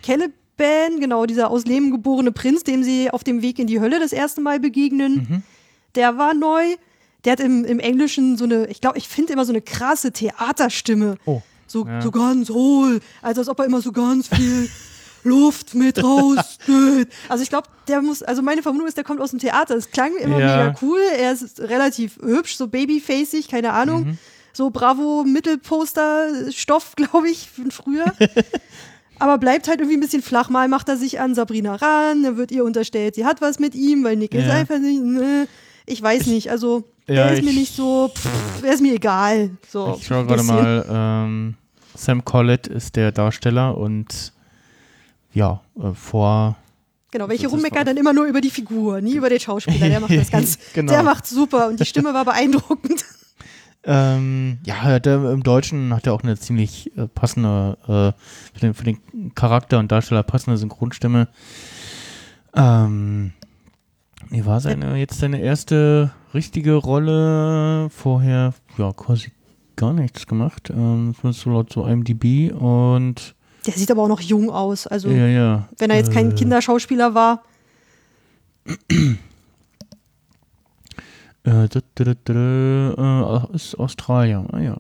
Caliban, 0.03 0.99
genau, 1.01 1.27
dieser 1.27 1.51
aus 1.51 1.65
Leben 1.67 1.91
geborene 1.91 2.33
Prinz, 2.33 2.65
dem 2.65 2.83
sie 2.83 3.11
auf 3.11 3.25
dem 3.25 3.43
Weg 3.43 3.59
in 3.59 3.67
die 3.67 3.81
Hölle 3.81 4.01
das 4.01 4.13
erste 4.13 4.41
Mal 4.41 4.59
begegnen, 4.61 5.27
Mhm. 5.29 5.43
der 5.95 6.17
war 6.19 6.35
neu. 6.35 6.63
Der 7.25 7.33
hat 7.33 7.41
im, 7.41 7.65
im 7.65 7.81
Englischen 7.81 8.37
so 8.37 8.45
eine, 8.45 8.67
ich 8.69 8.81
glaube, 8.81 8.97
ich 8.97 9.09
finde 9.09 9.33
immer 9.33 9.45
so 9.45 9.53
eine 9.53 9.61
krasse 9.61 10.13
Theaterstimme. 10.13 11.17
Oh, 11.27 11.43
So, 11.69 11.87
ja. 11.87 12.01
so 12.03 12.11
ganz 12.11 12.51
hohl. 12.51 12.99
Also 13.23 13.43
als 13.43 13.49
ob 13.49 13.61
er 13.61 13.67
immer 13.67 13.81
so 13.81 13.93
ganz 13.93 14.27
viel 14.29 14.69
Luft 15.25 15.75
mit 15.75 16.03
rausnimmt. 16.03 17.09
Also 17.29 17.43
ich 17.43 17.49
glaube, 17.51 17.69
der 17.87 18.03
muss, 18.03 18.23
also 18.23 18.41
meine 18.43 18.63
Vermutung 18.63 18.89
ist, 18.89 18.97
der 18.97 19.05
kommt 19.05 19.21
aus 19.21 19.31
dem 19.31 19.39
Theater. 19.39 19.77
Es 19.77 19.91
klang 19.91 20.17
immer 20.17 20.39
Ja. 20.41 20.57
mega 20.67 20.75
cool. 20.83 21.01
Er 21.19 21.33
ist 21.33 21.61
relativ 21.61 22.19
hübsch, 22.23 22.57
so 22.57 22.67
babyfacig, 22.69 23.49
keine 23.49 23.73
Ahnung. 23.73 24.05
Mhm. 24.05 24.19
So 24.53 24.71
Bravo 24.71 25.25
Mittelposter 25.25 26.51
Stoff, 26.53 26.93
glaube 26.97 27.29
ich, 27.31 27.49
von 27.51 27.71
früher. 27.71 28.13
Aber 29.21 29.39
bleibt 29.39 29.67
halt 29.69 29.81
irgendwie 29.81 29.97
ein 29.97 30.01
bisschen 30.01 30.23
flach. 30.23 30.49
Mal 30.49 30.69
macht 30.69 30.89
er 30.89 30.97
sich 30.97 31.21
an 31.21 31.35
Sabrina 31.35 31.75
ran, 31.75 32.23
dann 32.23 32.37
wird 32.37 32.53
ihr 32.53 32.65
unterstellt, 32.65 33.17
sie 33.17 33.25
hat 33.25 33.41
was 33.41 33.59
mit 33.59 33.75
ihm, 33.75 34.05
weil 34.05 34.17
Nick 34.17 34.33
ist 34.35 34.47
Ja. 34.47 34.55
einfach 34.55 34.79
nicht, 34.79 35.03
ne. 35.03 35.49
Ich 35.87 36.01
weiß 36.01 36.27
nicht, 36.27 36.51
also 36.51 36.85
der 37.14 37.33
ist 37.33 37.42
mir 37.42 37.51
ich- 37.51 37.57
nicht 37.57 37.75
so, 37.77 38.11
pff, 38.14 38.61
der 38.62 38.73
ist 38.75 38.81
mir 38.83 38.94
egal. 38.94 39.51
So, 39.68 39.97
ich 39.99 40.07
schaue 40.07 40.27
gerade 40.27 40.42
mal. 40.42 40.87
Ähm, 40.88 41.55
Sam 41.94 42.25
Collett 42.25 42.66
ist 42.68 42.94
der 42.97 43.11
Darsteller 43.12 43.77
und 43.77 44.33
ja, 45.33 45.61
äh, 45.81 45.92
vor. 45.94 46.57
Genau, 47.11 47.29
welche 47.29 47.49
rummeckern 47.49 47.87
dann 47.87 47.97
immer 47.97 48.12
nur 48.12 48.27
über 48.27 48.40
die 48.40 48.51
Figur, 48.51 49.01
nie 49.01 49.14
über 49.14 49.31
den 49.31 49.40
Schauspieler. 49.40 49.88
Der 49.88 49.99
macht 50.01 50.14
das 50.16 50.31
ganz, 50.31 50.59
Genau. 50.75 50.92
der 50.92 51.03
macht 51.03 51.27
super 51.27 51.68
und 51.68 51.81
die 51.81 51.85
Stimme 51.87 52.12
war 52.14 52.25
beeindruckend. 52.25 53.05
Ähm, 53.85 54.59
ja, 54.66 54.83
hat 54.83 55.07
er, 55.07 55.31
im 55.33 55.42
Deutschen 55.44 55.94
hat 55.94 56.07
er 56.07 56.12
auch 56.12 56.23
eine 56.23 56.37
ziemlich 56.37 56.94
äh, 56.99 57.07
passende, 57.07 57.79
äh, 57.85 58.12
für, 58.53 58.61
den, 58.61 58.75
für 58.75 58.85
den 58.85 58.99
Charakter 59.37 59.79
und 59.79 59.90
Darsteller 59.90 60.25
passende 60.25 60.59
Synchronstimme. 60.59 61.29
Ähm, 62.55 63.33
wie 64.31 64.45
war 64.47 64.61
seine, 64.61 64.97
jetzt 64.97 65.19
seine 65.19 65.41
erste 65.41 66.12
richtige 66.35 66.75
Rolle? 66.75 67.88
Vorher, 67.91 68.55
ja, 68.77 68.93
quasi 68.93 69.33
gar 69.77 69.93
nichts 69.93 70.27
gemacht. 70.27 70.71
Ähm, 70.71 71.14
ist 71.23 71.41
so 71.41 71.51
laut 71.51 71.73
so 71.73 71.87
IMDb 71.87 72.53
und 72.53 73.35
Der 73.67 73.75
sieht 73.75 73.91
aber 73.91 74.03
auch 74.03 74.09
noch 74.09 74.21
jung 74.21 74.51
aus. 74.51 74.87
Also, 74.87 75.09
ja, 75.09 75.27
ja. 75.27 75.69
wenn 75.79 75.91
er 75.91 75.97
jetzt 75.97 76.12
kein 76.12 76.33
äh, 76.33 76.35
Kinderschauspieler 76.35 77.14
war, 77.14 77.43
Äh, 81.45 81.69
da, 81.69 81.81
äh, 82.33 83.55
ist 83.55 83.79
Australier. 83.79 84.45
Ah 84.53 84.61
ja. 84.61 84.77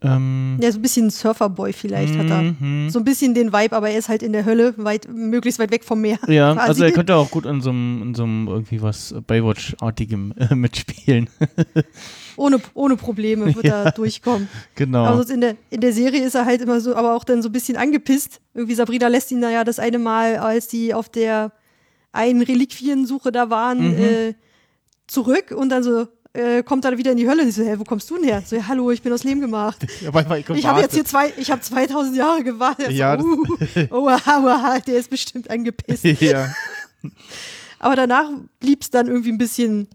Ähm, 0.00 0.58
der 0.60 0.68
ist 0.68 0.76
ein 0.76 0.82
bisschen 0.82 1.10
Surferboy 1.10 1.72
vielleicht 1.72 2.16
hat 2.16 2.30
er. 2.30 2.42
mhm. 2.42 2.88
So 2.88 3.00
ein 3.00 3.04
bisschen 3.04 3.34
den 3.34 3.52
Vibe, 3.52 3.74
aber 3.74 3.90
er 3.90 3.98
ist 3.98 4.08
halt 4.08 4.22
in 4.22 4.32
der 4.32 4.44
Hölle, 4.44 4.74
weit, 4.76 5.08
möglichst 5.12 5.58
weit 5.58 5.72
weg 5.72 5.82
vom 5.84 6.00
Meer. 6.00 6.18
Ja, 6.28 6.54
quasi. 6.54 6.68
also 6.68 6.84
er 6.84 6.92
könnte 6.92 7.16
auch 7.16 7.30
gut 7.32 7.46
in 7.46 7.60
so 7.60 7.70
einem, 7.70 8.02
in 8.02 8.14
so 8.14 8.22
einem 8.22 8.46
irgendwie 8.46 8.80
was 8.80 9.12
Baywatch-artigem 9.26 10.34
äh, 10.38 10.54
mitspielen. 10.54 11.28
ohne, 12.36 12.60
ohne 12.74 12.96
Probleme 12.96 13.52
wird 13.54 13.64
er 13.64 13.90
durchkommen. 13.96 14.48
genau. 14.76 15.04
Aber 15.04 15.16
sonst 15.16 15.30
in 15.30 15.40
der, 15.40 15.56
in 15.70 15.80
der 15.80 15.92
Serie 15.92 16.22
ist 16.24 16.36
er 16.36 16.44
halt 16.44 16.60
immer 16.62 16.80
so, 16.80 16.94
aber 16.94 17.16
auch 17.16 17.24
dann 17.24 17.42
so 17.42 17.48
ein 17.48 17.52
bisschen 17.52 17.76
angepisst. 17.76 18.40
Irgendwie 18.54 18.76
Sabrina 18.76 19.08
lässt 19.08 19.32
ihn 19.32 19.40
da 19.40 19.50
ja 19.50 19.64
das 19.64 19.80
eine 19.80 19.98
Mal, 19.98 20.36
als 20.36 20.68
die 20.68 20.94
auf 20.94 21.08
der 21.08 21.50
einen 22.12 22.42
Reliquiensuche 22.42 23.32
da 23.32 23.50
waren, 23.50 23.94
Mhm. 23.96 23.98
äh, 23.98 24.34
zurück 25.08 25.54
und 25.56 25.70
dann 25.70 25.82
so 25.82 26.06
äh, 26.32 26.62
kommt 26.62 26.84
er 26.84 26.96
wieder 26.98 27.12
in 27.12 27.16
die 27.16 27.28
Hölle 27.28 27.42
und 27.42 27.48
ich 27.48 27.54
so, 27.54 27.62
hä, 27.62 27.74
wo 27.78 27.84
kommst 27.84 28.08
du 28.10 28.16
denn 28.16 28.24
her? 28.24 28.42
So, 28.44 28.56
ja, 28.56 28.68
hallo, 28.68 28.90
ich 28.90 29.02
bin 29.02 29.12
aus 29.12 29.24
Leben 29.24 29.40
gemacht. 29.40 29.84
Ja, 30.00 30.10
mal, 30.10 30.44
Ich 30.54 30.66
habe 30.66 30.80
jetzt 30.80 30.94
hier 30.94 31.04
zwei, 31.04 31.32
ich 31.36 31.50
habe 31.50 31.60
2000 31.60 32.16
Jahre 32.16 32.44
gewartet. 32.44 32.90
Ja, 32.90 33.16
das- 33.16 33.24
so, 33.24 33.32
uh, 33.32 33.46
oh, 33.90 34.04
wow, 34.04 34.20
wow, 34.26 34.80
der 34.80 34.98
ist 34.98 35.10
bestimmt 35.10 35.50
angepisst. 35.50 36.04
ja. 36.20 36.54
Aber 37.78 37.96
danach 37.96 38.30
blieb 38.60 38.82
es 38.82 38.90
dann 38.90 39.06
irgendwie 39.06 39.30
ein 39.32 39.38
bisschen 39.38 39.88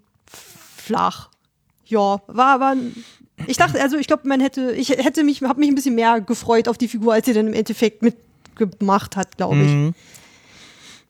flach. 0.77 1.29
Ja, 1.85 2.21
war, 2.27 2.59
war. 2.59 2.75
Ich 3.47 3.57
dachte, 3.57 3.81
also 3.81 3.97
ich 3.97 4.07
glaube, 4.07 4.27
man 4.27 4.39
hätte, 4.39 4.71
ich 4.71 4.89
hätte 4.89 5.23
mich, 5.23 5.41
habe 5.41 5.59
mich 5.59 5.69
ein 5.69 5.75
bisschen 5.75 5.95
mehr 5.95 6.21
gefreut 6.21 6.67
auf 6.67 6.77
die 6.77 6.87
Figur, 6.87 7.13
als 7.13 7.25
sie 7.25 7.33
dann 7.33 7.47
im 7.47 7.53
Endeffekt 7.53 8.01
mitgemacht 8.01 9.15
hat, 9.15 9.37
glaube 9.37 9.57
ich. 9.57 9.71
Mhm. 9.71 9.93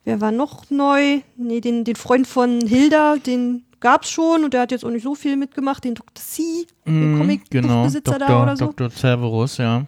Wer 0.04 0.20
war 0.20 0.32
noch 0.32 0.68
neu? 0.70 1.20
Nee, 1.36 1.60
den, 1.60 1.84
den 1.84 1.96
Freund 1.96 2.26
von 2.26 2.66
Hilda, 2.66 3.16
den 3.16 3.64
gab's 3.84 4.10
schon 4.10 4.42
und 4.44 4.52
der 4.54 4.62
hat 4.62 4.70
jetzt 4.72 4.84
auch 4.84 4.90
nicht 4.90 5.04
so 5.04 5.14
viel 5.14 5.36
mitgemacht, 5.36 5.84
den 5.84 5.94
Dr. 5.94 6.14
C, 6.16 6.66
den 6.86 7.12
Mhm, 7.12 7.18
Comic-Buchbesitzer 7.18 8.18
Dr. 8.18 8.18
da 8.28 8.42
oder 8.42 8.56
so. 8.56 8.66
Dr. 8.72 8.90
Cerberus, 8.90 9.58
ja. 9.58 9.86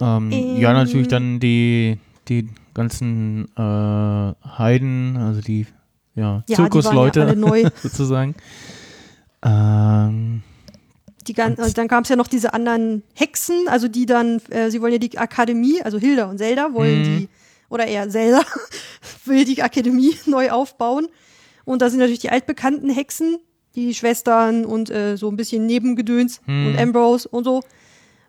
Ähm, 0.00 0.30
Ähm. 0.32 0.56
ja, 0.56 0.72
natürlich 0.72 1.08
dann 1.08 1.38
die, 1.38 1.98
die 2.28 2.48
ganzen 2.74 3.46
äh, 3.56 3.60
Heiden, 3.60 5.16
also 5.18 5.40
die 5.42 5.66
ja, 6.14 6.22
Ja, 6.24 6.44
ja 6.48 6.56
Zirkusleute 6.56 7.22
alle 7.22 7.36
neu. 7.36 7.64
sozusagen. 7.82 8.34
Ähm, 9.44 10.42
Die 11.26 11.34
gan 11.34 11.54
und 11.54 11.76
dann 11.78 11.88
gab 11.88 12.04
es 12.04 12.10
ja 12.10 12.16
noch 12.16 12.26
diese 12.28 12.52
anderen 12.54 13.02
Hexen, 13.14 13.68
also 13.68 13.86
die 13.88 14.06
dann, 14.06 14.40
äh, 14.50 14.70
sie 14.70 14.80
wollen 14.80 14.92
ja 14.94 14.98
die 14.98 15.16
Akademie, 15.18 15.82
also 15.82 15.98
Hilda 15.98 16.24
und 16.30 16.38
Zelda 16.38 16.72
wollen 16.72 17.00
Mhm. 17.00 17.04
die, 17.04 17.28
oder 17.68 17.86
eher 17.86 18.08
Zelda, 18.08 18.40
will 19.24 19.44
die 19.44 19.62
Akademie 19.62 20.16
neu 20.26 20.50
aufbauen. 20.50 21.06
Und 21.64 21.82
da 21.82 21.90
sind 21.90 21.98
natürlich 22.00 22.18
die 22.20 22.30
altbekannten 22.30 22.90
Hexen, 22.90 23.38
die 23.74 23.94
Schwestern 23.94 24.64
und 24.64 24.90
äh, 24.90 25.16
so 25.16 25.28
ein 25.30 25.36
bisschen 25.36 25.66
Nebengedöns 25.66 26.40
Mhm. 26.46 26.66
und 26.68 26.78
Ambrose 26.78 27.28
und 27.28 27.44
so. 27.44 27.62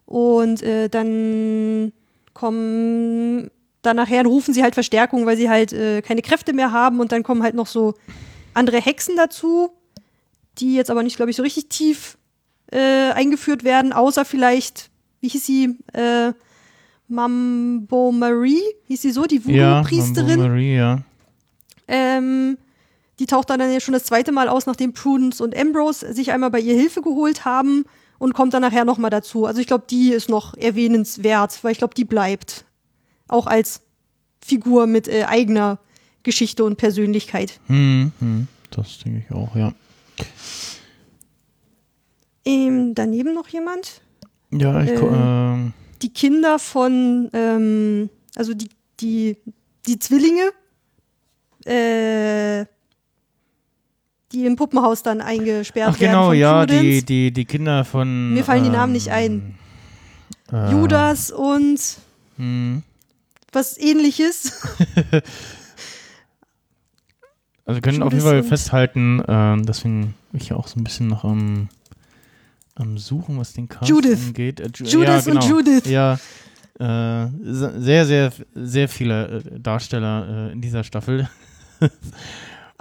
Und 0.05 0.61
äh, 0.63 0.89
dann 0.89 1.91
kommen, 2.33 3.49
dann 3.81 3.95
nachher 3.95 4.25
rufen 4.25 4.53
sie 4.53 4.63
halt 4.63 4.73
Verstärkung, 4.73 5.25
weil 5.25 5.37
sie 5.37 5.49
halt 5.49 5.73
äh, 5.73 6.01
keine 6.01 6.21
Kräfte 6.21 6.53
mehr 6.53 6.71
haben 6.71 6.99
und 6.99 7.11
dann 7.11 7.23
kommen 7.23 7.43
halt 7.43 7.55
noch 7.55 7.67
so 7.67 7.93
andere 8.53 8.79
Hexen 8.81 9.15
dazu, 9.17 9.71
die 10.59 10.75
jetzt 10.75 10.91
aber 10.91 11.03
nicht, 11.03 11.15
glaube 11.15 11.31
ich, 11.31 11.35
so 11.37 11.43
richtig 11.43 11.69
tief 11.69 12.17
äh, 12.71 13.11
eingeführt 13.11 13.63
werden, 13.63 13.91
außer 13.93 14.25
vielleicht, 14.25 14.89
wie 15.21 15.27
hieß 15.29 15.45
sie, 15.45 15.77
äh, 15.93 16.33
Mambo 17.07 18.11
Marie, 18.11 18.61
hieß 18.87 19.01
sie 19.01 19.11
so, 19.11 19.23
die 19.25 19.41
Ja, 19.45 19.79
Voodoo-Priesterin. 19.83 20.39
Mambo 20.39 20.47
Marie, 20.49 20.75
ja. 20.75 20.99
Ähm, 21.87 22.57
die 23.19 23.25
taucht 23.27 23.49
dann 23.49 23.59
ja 23.59 23.79
schon 23.79 23.93
das 23.93 24.05
zweite 24.05 24.31
Mal 24.31 24.47
aus, 24.49 24.65
nachdem 24.65 24.93
Prudence 24.93 25.39
und 25.41 25.55
Ambrose 25.55 26.13
sich 26.13 26.31
einmal 26.31 26.49
bei 26.51 26.59
ihr 26.59 26.73
Hilfe 26.75 27.01
geholt 27.01 27.45
haben 27.45 27.83
und 28.19 28.33
kommt 28.33 28.53
dann 28.53 28.61
nachher 28.61 28.85
nochmal 28.85 29.11
dazu. 29.11 29.45
Also 29.45 29.59
ich 29.61 29.67
glaube, 29.67 29.85
die 29.89 30.11
ist 30.11 30.29
noch 30.29 30.55
erwähnenswert, 30.55 31.63
weil 31.63 31.71
ich 31.73 31.77
glaube, 31.77 31.93
die 31.93 32.05
bleibt. 32.05 32.65
Auch 33.27 33.47
als 33.47 33.81
Figur 34.43 34.87
mit 34.87 35.07
äh, 35.07 35.25
eigener 35.25 35.79
Geschichte 36.23 36.63
und 36.63 36.77
Persönlichkeit. 36.77 37.59
Hm, 37.67 38.11
hm, 38.19 38.47
das 38.71 38.99
denke 38.99 39.23
ich 39.27 39.35
auch, 39.35 39.55
ja. 39.55 39.73
Ähm, 42.45 42.93
daneben 42.95 43.33
noch 43.33 43.47
jemand? 43.47 44.01
Ja, 44.51 44.83
ich, 44.83 44.93
gu- 44.99 45.07
Äh, 45.07 45.13
ähm, 45.53 45.73
Die 46.01 46.09
Kinder 46.13 46.59
von, 46.59 47.29
ähm, 47.33 48.09
also 48.35 48.53
die, 48.53 48.69
die, 48.99 49.37
die 49.87 49.99
Zwillinge, 49.99 50.51
äh, 51.65 52.65
die 54.33 54.45
im 54.45 54.55
Puppenhaus 54.55 55.03
dann 55.03 55.21
eingesperrt 55.21 55.91
ach 55.95 55.99
werden. 55.99 56.11
genau, 56.11 56.33
ja, 56.33 56.59
Prudence. 56.61 56.81
die, 56.81 57.05
die, 57.05 57.31
die 57.31 57.45
Kinder 57.45 57.85
von. 57.85 58.33
Mir 58.33 58.43
fallen 58.43 58.63
die 58.63 58.69
Namen 58.69 58.89
ähm, 58.89 58.93
nicht 58.93 59.09
ein. 59.11 59.55
äh, 60.51 60.71
Judas 60.71 61.31
und 61.31 61.79
Hm. 62.37 62.83
was 63.51 63.77
ähnliches. 63.77 64.61
Also 67.65 67.77
wir 67.77 67.81
können 67.81 68.03
auf 68.03 68.11
jeden 68.11 68.19
Judas 68.21 68.29
Fall 68.33 68.41
und- 68.41 68.47
festhalten, 68.49 69.23
ähm, 69.25 69.65
deswegen 69.65 70.15
bin 70.31 70.41
ich 70.41 70.49
ja 70.49 70.57
auch 70.57 70.67
so 70.67 70.77
ein 70.79 70.83
bisschen 70.83 71.07
noch 71.07 71.23
am, 71.23 71.69
am 72.75 72.97
Suchen, 72.97 73.39
was 73.39 73.53
den 73.53 73.69
Cast 73.69 73.89
Judith. 73.89 74.19
angeht. 74.27 74.59
Äh, 74.59 74.65
Ju- 74.67 74.85
Judas 74.85 75.25
ja, 75.27 75.31
und 75.31 75.39
genau. 75.41 75.57
Judith. 75.59 75.85
Ja, 75.85 76.13
äh, 76.79 77.29
se- 77.41 77.73
sehr, 77.81 78.05
sehr, 78.05 78.33
sehr 78.53 78.89
viele 78.89 79.43
äh, 79.45 79.59
Darsteller 79.61 80.49
äh, 80.49 80.51
in 80.51 80.59
dieser 80.59 80.83
Staffel. 80.83 81.29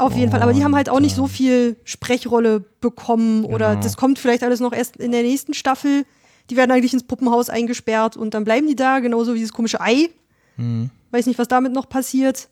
Auf 0.02 0.14
jeden 0.16 0.30
Fall. 0.30 0.42
Aber 0.42 0.52
die 0.52 0.64
haben 0.64 0.74
halt 0.74 0.88
auch 0.88 1.00
nicht 1.00 1.14
so 1.16 1.26
viel 1.26 1.76
Sprechrolle 1.84 2.60
bekommen 2.80 3.44
oder 3.44 3.70
Genau. 3.70 3.82
das 3.82 3.96
kommt 3.96 4.18
vielleicht 4.18 4.42
alles 4.42 4.60
noch 4.60 4.72
erst 4.72 4.96
in 4.96 5.12
der 5.12 5.22
nächsten 5.22 5.54
Staffel. 5.54 6.04
Die 6.50 6.56
werden 6.56 6.70
eigentlich 6.72 6.92
ins 6.92 7.04
Puppenhaus 7.04 7.48
eingesperrt 7.48 8.16
und 8.16 8.34
dann 8.34 8.44
bleiben 8.44 8.66
die 8.66 8.76
da, 8.76 8.98
genauso 9.00 9.34
wie 9.34 9.38
dieses 9.38 9.52
komische 9.52 9.80
Ei. 9.80 10.08
Hm. 10.56 10.90
Weiß 11.10 11.26
nicht, 11.26 11.38
was 11.38 11.48
damit 11.48 11.72
noch 11.72 11.88
passiert. 11.88 12.48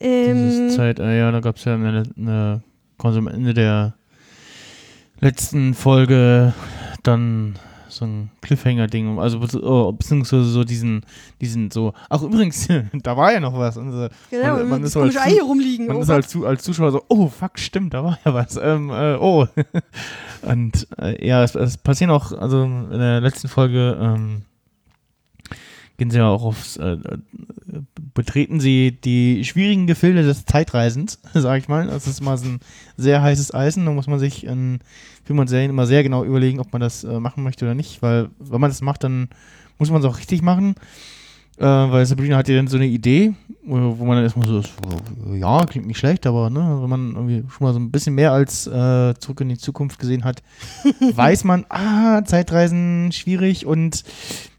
Dieses 0.00 0.58
Ähm, 0.58 0.70
Zeit, 0.70 0.98
äh, 0.98 1.18
ja, 1.18 1.30
da 1.32 1.40
gab 1.40 1.56
es 1.56 1.64
ja 1.64 1.74
eine, 1.74 2.04
eine 2.16 2.62
Ende 3.02 3.54
der 3.54 3.94
letzten 5.20 5.74
Folge 5.74 6.52
dann 7.02 7.58
so 7.96 8.04
ein 8.04 8.30
Cliffhanger-Ding, 8.42 9.18
also 9.18 9.40
oh, 9.62 9.92
beziehungsweise 9.92 10.44
so 10.44 10.64
diesen, 10.64 11.02
diesen 11.40 11.70
so, 11.70 11.92
ach 12.08 12.22
übrigens, 12.22 12.68
da 13.02 13.16
war 13.16 13.32
ja 13.32 13.40
noch 13.40 13.58
was. 13.58 13.76
Und 13.76 13.92
so, 13.92 14.08
genau, 14.30 14.56
man, 14.56 14.68
man 14.68 14.84
ist 14.84 14.92
so 14.92 15.02
als, 15.02 15.16
Ei 15.16 15.40
rumliegen. 15.40 15.86
man 15.86 15.96
Oh 15.96 16.00
ist 16.00 16.10
als, 16.10 16.36
als 16.36 16.62
Zuschauer 16.62 16.92
so, 16.92 17.02
oh 17.08 17.28
fuck, 17.28 17.58
stimmt, 17.58 17.94
da 17.94 18.04
war 18.04 18.18
ja 18.24 18.34
was. 18.34 18.56
Ähm, 18.56 18.90
äh, 18.90 19.16
oh. 19.16 19.46
Und 20.42 20.86
äh, 20.98 21.26
ja, 21.26 21.42
es, 21.42 21.54
es 21.54 21.76
passieren 21.76 22.10
auch, 22.10 22.32
also 22.32 22.62
in 22.64 22.98
der 22.98 23.20
letzten 23.20 23.48
Folge 23.48 23.98
ähm, 24.00 24.42
gehen 25.96 26.10
sie 26.10 26.18
ja 26.18 26.28
auch 26.28 26.44
aufs, 26.44 26.76
äh, 26.76 26.92
äh, 26.92 27.18
betreten 28.14 28.60
sie 28.60 28.92
die 28.92 29.44
schwierigen 29.44 29.86
Gefilde 29.86 30.22
des 30.22 30.44
Zeitreisens, 30.44 31.20
sag 31.34 31.58
ich 31.58 31.68
mal. 31.68 31.86
Das 31.86 32.06
ist 32.06 32.20
mal 32.20 32.36
so 32.36 32.48
ein 32.48 32.60
sehr 32.96 33.22
heißes 33.22 33.54
Eisen, 33.54 33.86
da 33.86 33.92
muss 33.92 34.06
man 34.06 34.18
sich 34.18 34.44
in 34.44 34.80
Filmen 35.24 35.48
immer 35.48 35.86
sehr 35.86 36.02
genau 36.02 36.24
überlegen, 36.24 36.60
ob 36.60 36.72
man 36.72 36.80
das 36.80 37.04
äh, 37.04 37.18
machen 37.18 37.42
möchte 37.42 37.64
oder 37.64 37.74
nicht, 37.74 38.02
weil 38.02 38.28
wenn 38.38 38.60
man 38.60 38.70
das 38.70 38.82
macht, 38.82 39.04
dann 39.04 39.28
muss 39.78 39.90
man 39.90 40.00
es 40.00 40.06
auch 40.06 40.18
richtig 40.18 40.42
machen. 40.42 40.74
Äh, 41.58 41.64
weil 41.64 42.04
Sabrina 42.04 42.36
hat 42.36 42.48
ja 42.48 42.56
dann 42.56 42.68
so 42.68 42.76
eine 42.76 42.86
Idee, 42.86 43.32
wo 43.64 43.98
wo 43.98 44.04
man 44.04 44.16
dann 44.16 44.24
erstmal 44.24 44.46
so, 44.46 44.58
ist, 44.58 44.74
ja, 45.32 45.64
klingt 45.64 45.86
nicht 45.86 45.96
schlecht, 45.98 46.26
aber 46.26 46.50
ne, 46.50 46.78
wenn 46.82 46.90
man 46.90 47.14
irgendwie 47.14 47.44
schon 47.50 47.66
mal 47.66 47.72
so 47.72 47.78
ein 47.78 47.90
bisschen 47.90 48.14
mehr 48.14 48.32
als 48.32 48.66
äh, 48.66 49.14
zurück 49.18 49.40
in 49.40 49.48
die 49.48 49.56
Zukunft 49.56 49.98
gesehen 49.98 50.24
hat, 50.24 50.42
weiß 51.14 51.44
man, 51.44 51.64
ah, 51.70 52.22
Zeitreisen 52.24 53.10
schwierig 53.10 53.64
und 53.64 54.04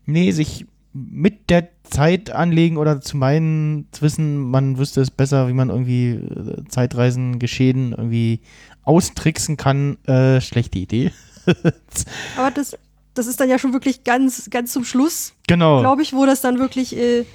nee, 0.08 0.32
sich 0.32 0.66
mit 1.10 1.50
der 1.50 1.70
Zeit 1.84 2.32
anlegen 2.32 2.78
oder 2.78 3.02
zu 3.02 3.18
meinen, 3.18 3.88
zu 3.92 4.02
wissen, 4.02 4.40
man 4.40 4.78
wüsste 4.78 5.02
es 5.02 5.12
besser, 5.12 5.48
wie 5.48 5.54
man 5.54 5.70
irgendwie 5.70 6.12
äh, 6.12 6.64
Zeitreisen 6.68 7.40
geschehen 7.40 7.92
irgendwie 7.92 8.42
austricksen 8.84 9.58
kann, 9.58 9.98
äh, 10.06 10.42
schlechte 10.42 10.80
Idee. 10.80 11.12
Aber 12.38 12.52
das, 12.52 12.78
das 13.14 13.28
ist 13.28 13.40
dann 13.40 13.50
ja 13.50 13.60
schon 13.60 13.74
wirklich 13.74 14.04
ganz, 14.04 14.50
ganz 14.50 14.72
zum 14.72 14.84
Schluss, 14.84 15.34
genau. 15.48 15.80
glaube 15.82 16.02
ich, 16.02 16.14
wo 16.14 16.26
das 16.26 16.42
dann 16.42 16.60
wirklich, 16.60 16.96
äh, 16.96 17.26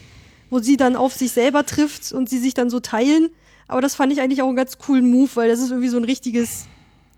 wo 0.51 0.59
sie 0.59 0.77
dann 0.77 0.97
auf 0.97 1.13
sich 1.13 1.33
selber 1.33 1.65
trifft 1.65 2.13
und 2.13 2.29
sie 2.29 2.39
sich 2.39 2.55
dann 2.55 2.71
so 2.71 2.81
teilen. 2.81 3.31
Aber 3.69 3.81
das 3.81 3.95
fand 3.95 4.13
ich 4.13 4.21
eigentlich 4.21 4.43
auch 4.43 4.49
einen 4.49 4.57
ganz 4.57 4.79
coolen 4.79 5.11
Move, 5.11 5.31
weil 5.35 5.49
das 5.49 5.61
ist 5.61 5.71
irgendwie 5.71 5.89
so 5.89 5.97
ein 5.97 6.05
richtiges 6.05 6.67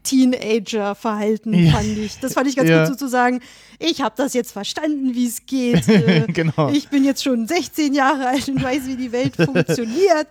Teenager-Verhalten, 0.05 1.55
Ja. 1.55 1.73
fand 1.73 1.99
ich. 1.99 2.19
Das 2.21 2.35
fand 2.35 2.49
ich 2.49 2.57
ganz 2.57 2.69
Ja. 2.71 2.81
gut 2.87 2.93
so 2.99 3.07
zu 3.07 3.09
sagen, 3.09 3.41
ich 3.79 4.01
habe 4.01 4.15
das 4.17 4.35
jetzt 4.35 4.53
verstanden, 4.53 5.15
wie 5.15 5.27
es 5.27 5.45
geht. 5.47 5.89
Äh, 5.89 6.27
genau. 6.33 6.71
Ich 6.71 6.89
bin 6.89 7.05
jetzt 7.05 7.23
schon 7.25 7.47
16 7.49 7.95
Jahre 7.95 8.29
alt 8.29 8.49
und 8.49 8.63
weiß, 8.63 8.87
wie 8.87 8.97
die 8.97 9.11
Welt 9.13 9.35
funktioniert. 9.37 10.27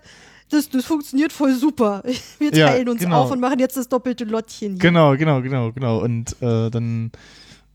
Das, 0.49 0.69
das 0.69 0.85
funktioniert 0.85 1.31
voll 1.33 1.55
super. 1.55 2.03
Wir 2.39 2.53
Ja, 2.53 2.67
teilen 2.67 2.89
uns 2.89 3.01
genau. 3.01 3.23
auf 3.23 3.31
und 3.31 3.39
machen 3.39 3.59
jetzt 3.59 3.75
das 3.75 3.89
doppelte 3.89 4.23
Lottchen 4.25 4.73
hier. 4.73 4.79
Genau, 4.79 5.15
genau, 5.17 5.41
genau, 5.41 5.71
genau. 5.71 5.99
Und 5.99 6.33
äh, 6.41 6.69
dann 6.69 7.11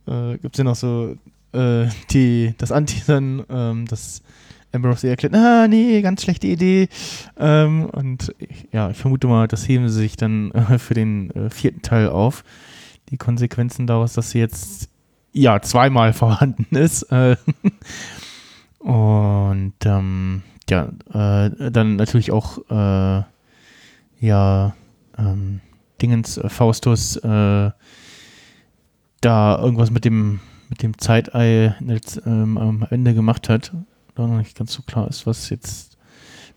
äh, 0.06 0.38
gibt 0.38 0.54
es 0.54 0.58
ja 0.58 0.64
noch 0.64 0.76
so 0.76 1.16
äh, 1.52 1.86
die, 2.10 2.54
das 2.58 2.70
Anteasern, 2.72 3.44
ähm, 3.50 3.86
das 3.88 4.22
Ambrose 4.72 5.08
erklärt, 5.08 5.34
ah, 5.34 5.66
nee, 5.68 6.00
ganz 6.02 6.22
schlechte 6.22 6.46
Idee. 6.46 6.88
Ähm, 7.38 7.86
und 7.86 8.34
ja, 8.72 8.90
ich 8.90 8.96
vermute 8.96 9.26
mal, 9.26 9.48
das 9.48 9.68
heben 9.68 9.88
sie 9.88 10.00
sich 10.00 10.16
dann 10.16 10.50
äh, 10.52 10.78
für 10.78 10.94
den 10.94 11.30
äh, 11.30 11.50
vierten 11.50 11.82
Teil 11.82 12.08
auf. 12.08 12.44
Die 13.10 13.16
Konsequenzen 13.16 13.86
daraus, 13.86 14.12
dass 14.12 14.30
sie 14.30 14.38
jetzt 14.38 14.90
ja 15.32 15.60
zweimal 15.60 16.12
vorhanden 16.14 16.76
ist. 16.76 17.02
Äh, 17.04 17.36
und 18.78 19.74
ähm, 19.84 20.42
ja, 20.68 20.88
äh, 21.12 21.70
dann 21.70 21.96
natürlich 21.96 22.30
auch 22.30 22.58
äh, 22.70 23.22
ja 24.20 24.74
ähm, 25.16 25.60
Dingens 26.02 26.36
äh, 26.36 26.48
Faustus 26.48 27.18
da 29.20 29.58
irgendwas 29.58 29.90
mit 29.90 30.04
dem 30.04 30.38
mit 30.68 30.82
dem 30.82 30.98
Zeitei 30.98 31.74
jetzt, 31.80 32.20
ähm, 32.26 32.58
am 32.58 32.86
Ende 32.90 33.14
gemacht 33.14 33.48
hat, 33.48 33.72
noch 34.26 34.38
nicht 34.38 34.56
ganz 34.56 34.72
so 34.72 34.82
klar 34.82 35.08
ist, 35.08 35.26
was 35.26 35.50
jetzt 35.50 35.96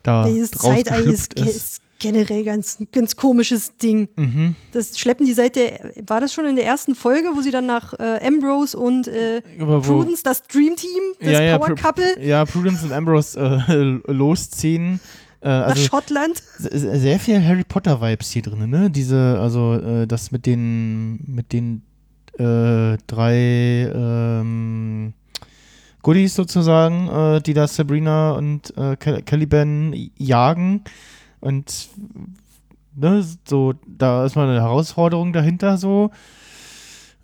da 0.03 0.25
Dieses 0.25 0.51
draus 0.51 0.63
Zeitei 0.73 1.01
ist, 1.01 1.33
ist 1.35 1.81
generell 1.99 2.43
ganz, 2.43 2.79
ganz 2.91 3.15
komisches 3.15 3.77
Ding. 3.77 4.09
Mhm. 4.15 4.55
Das 4.71 4.97
schleppen 4.97 5.27
die 5.27 5.33
seit 5.33 5.55
der, 5.55 5.91
war 6.07 6.19
das 6.19 6.33
schon 6.33 6.45
in 6.47 6.55
der 6.55 6.65
ersten 6.65 6.95
Folge, 6.95 7.29
wo 7.35 7.41
sie 7.41 7.51
dann 7.51 7.67
nach 7.67 7.93
äh, 7.99 8.19
Ambrose 8.25 8.75
und 8.77 9.07
äh, 9.07 9.41
Prudence, 9.59 10.23
das 10.23 10.41
Dream 10.43 10.75
Team, 10.75 10.89
das 11.19 11.29
Ja, 11.33 11.41
ja, 11.43 11.57
Power 11.59 11.75
Couple, 11.75 12.19
ja, 12.25 12.43
Prudence 12.45 12.83
und 12.83 12.91
Ambrose 12.91 13.39
äh, 14.07 14.11
losziehen. 14.11 14.99
Äh, 15.43 15.47
nach 15.49 15.67
also 15.67 15.83
Schottland. 15.83 16.41
se- 16.57 16.99
sehr 16.99 17.19
viel 17.19 17.43
Harry 17.43 17.63
Potter 17.63 18.01
Vibes 18.01 18.31
hier 18.31 18.41
drin, 18.41 18.67
ne? 18.69 18.89
Diese, 18.89 19.37
also 19.39 19.73
äh, 19.75 20.07
das 20.07 20.31
mit 20.31 20.47
den 20.47 21.19
mit 21.27 21.53
den 21.53 21.83
äh, 22.39 22.97
drei 23.05 23.91
ähm, 23.93 25.13
Goodies 26.01 26.35
sozusagen, 26.35 27.07
äh, 27.09 27.41
die 27.41 27.53
da 27.53 27.67
Sabrina 27.67 28.31
und 28.31 28.75
äh, 28.77 28.95
Cal- 28.97 29.21
Caliban 29.23 29.93
jagen 30.17 30.83
und 31.39 31.89
ne, 32.95 33.25
so 33.45 33.73
da 33.85 34.25
ist 34.25 34.35
mal 34.35 34.47
eine 34.49 34.61
Herausforderung 34.61 35.33
dahinter 35.33 35.77
so. 35.77 36.11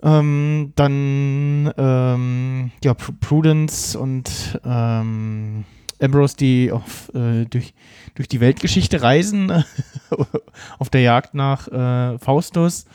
Ähm, 0.03 0.73
dann 0.75 1.73
ähm, 1.75 2.71
ja 2.83 2.93
Pr 2.93 3.13
Prudence 3.19 3.95
und 3.95 4.59
ähm, 4.63 5.65
Ambrose, 5.99 6.37
die 6.37 6.71
auf, 6.71 7.09
äh, 7.15 7.45
durch, 7.45 7.73
durch 8.13 8.27
die 8.27 8.39
Weltgeschichte 8.39 9.01
reisen, 9.01 9.51
auf 10.77 10.89
der 10.91 11.01
Jagd 11.01 11.33
nach 11.33 11.67
äh, 11.67 12.19
Faustus. 12.19 12.85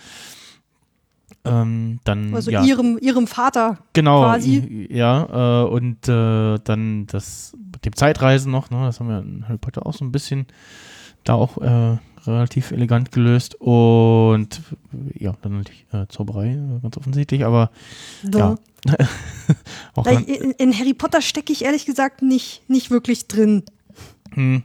Ähm, 1.45 1.99
dann, 2.05 2.35
Also 2.35 2.51
ja, 2.51 2.65
ihrem, 2.65 2.99
ihrem 2.99 3.27
Vater 3.27 3.79
genau, 3.93 4.23
quasi. 4.23 4.87
Ja, 4.91 5.65
äh, 5.65 5.69
und 5.69 6.09
äh, 6.09 6.59
dann 6.63 7.07
das 7.07 7.57
mit 7.73 7.85
dem 7.85 7.97
Zeitreisen 7.97 8.53
noch, 8.53 8.71
ne, 8.71 8.85
das 8.85 9.01
haben 9.01 9.09
wir 9.09 9.19
in 9.19 9.49
Harry 9.49 9.59
Potter 9.59 9.85
auch 9.85 9.95
so 9.95 10.05
ein 10.05 10.13
bisschen 10.13 10.47
da 11.25 11.35
auch 11.35 11.59
äh, 11.59 11.99
relativ 12.27 12.71
elegant 12.71 13.13
gelöst. 13.13 13.57
Und 13.61 14.61
ja, 15.19 15.35
dann 15.43 15.59
natürlich 15.59 15.87
äh, 15.93 16.07
Zauberei, 16.09 16.51
äh, 16.53 16.81
ganz 16.81 16.97
offensichtlich, 16.97 17.45
aber 17.45 17.71
Ja. 18.33 18.57
ja. 20.05 20.11
In, 20.13 20.53
in 20.53 20.79
Harry 20.79 20.95
Potter 20.95 21.23
stecke 21.23 21.53
ich 21.53 21.65
ehrlich 21.65 21.87
gesagt 21.87 22.23
nicht, 22.23 22.69
nicht 22.69 22.91
wirklich 22.91 23.29
drin. 23.29 23.65
hm. 24.33 24.63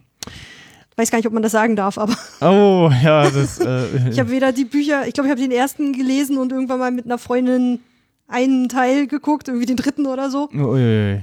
Weiß 0.98 1.12
gar 1.12 1.20
nicht, 1.20 1.28
ob 1.28 1.34
man 1.34 1.44
das 1.44 1.52
sagen 1.52 1.76
darf, 1.76 1.98
aber 1.98 2.18
Oh, 2.42 2.92
ja, 3.04 3.30
das. 3.30 3.60
Äh, 3.60 4.10
ich 4.12 4.20
habe 4.20 4.32
weder 4.32 4.52
die 4.52 4.66
Bücher, 4.66 5.08
ich 5.08 5.14
glaube, 5.14 5.28
ich 5.28 5.32
habe 5.32 5.42
den 5.42 5.52
ersten 5.52 5.94
gelesen 5.94 6.38
und 6.38 6.52
irgendwann 6.52 6.80
mal 6.80 6.92
mit 6.92 7.06
einer 7.06 7.20
Freundin 7.20 7.80
einen 8.28 8.68
Teil 8.68 9.08
geguckt, 9.08 9.48
irgendwie 9.48 9.68
den 9.68 9.78
dritten 9.78 10.08
oder 10.08 10.30
so. 10.30 10.50
oh, 10.52 10.58
ui, 10.58 10.82
ui, 10.82 11.22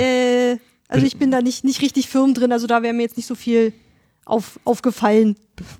äh, 0.00 0.58
also 0.88 1.04
ich 1.04 1.16
bin 1.18 1.30
da 1.30 1.40
nicht, 1.40 1.64
nicht 1.64 1.80
richtig 1.82 2.08
firm 2.08 2.34
drin, 2.34 2.52
also 2.52 2.66
da 2.66 2.82
wäre 2.82 2.94
mir 2.94 3.02
jetzt 3.02 3.16
nicht 3.16 3.26
so 3.26 3.34
viel 3.34 3.72
auf, 4.26 4.60
aufgefallen. 4.64 5.36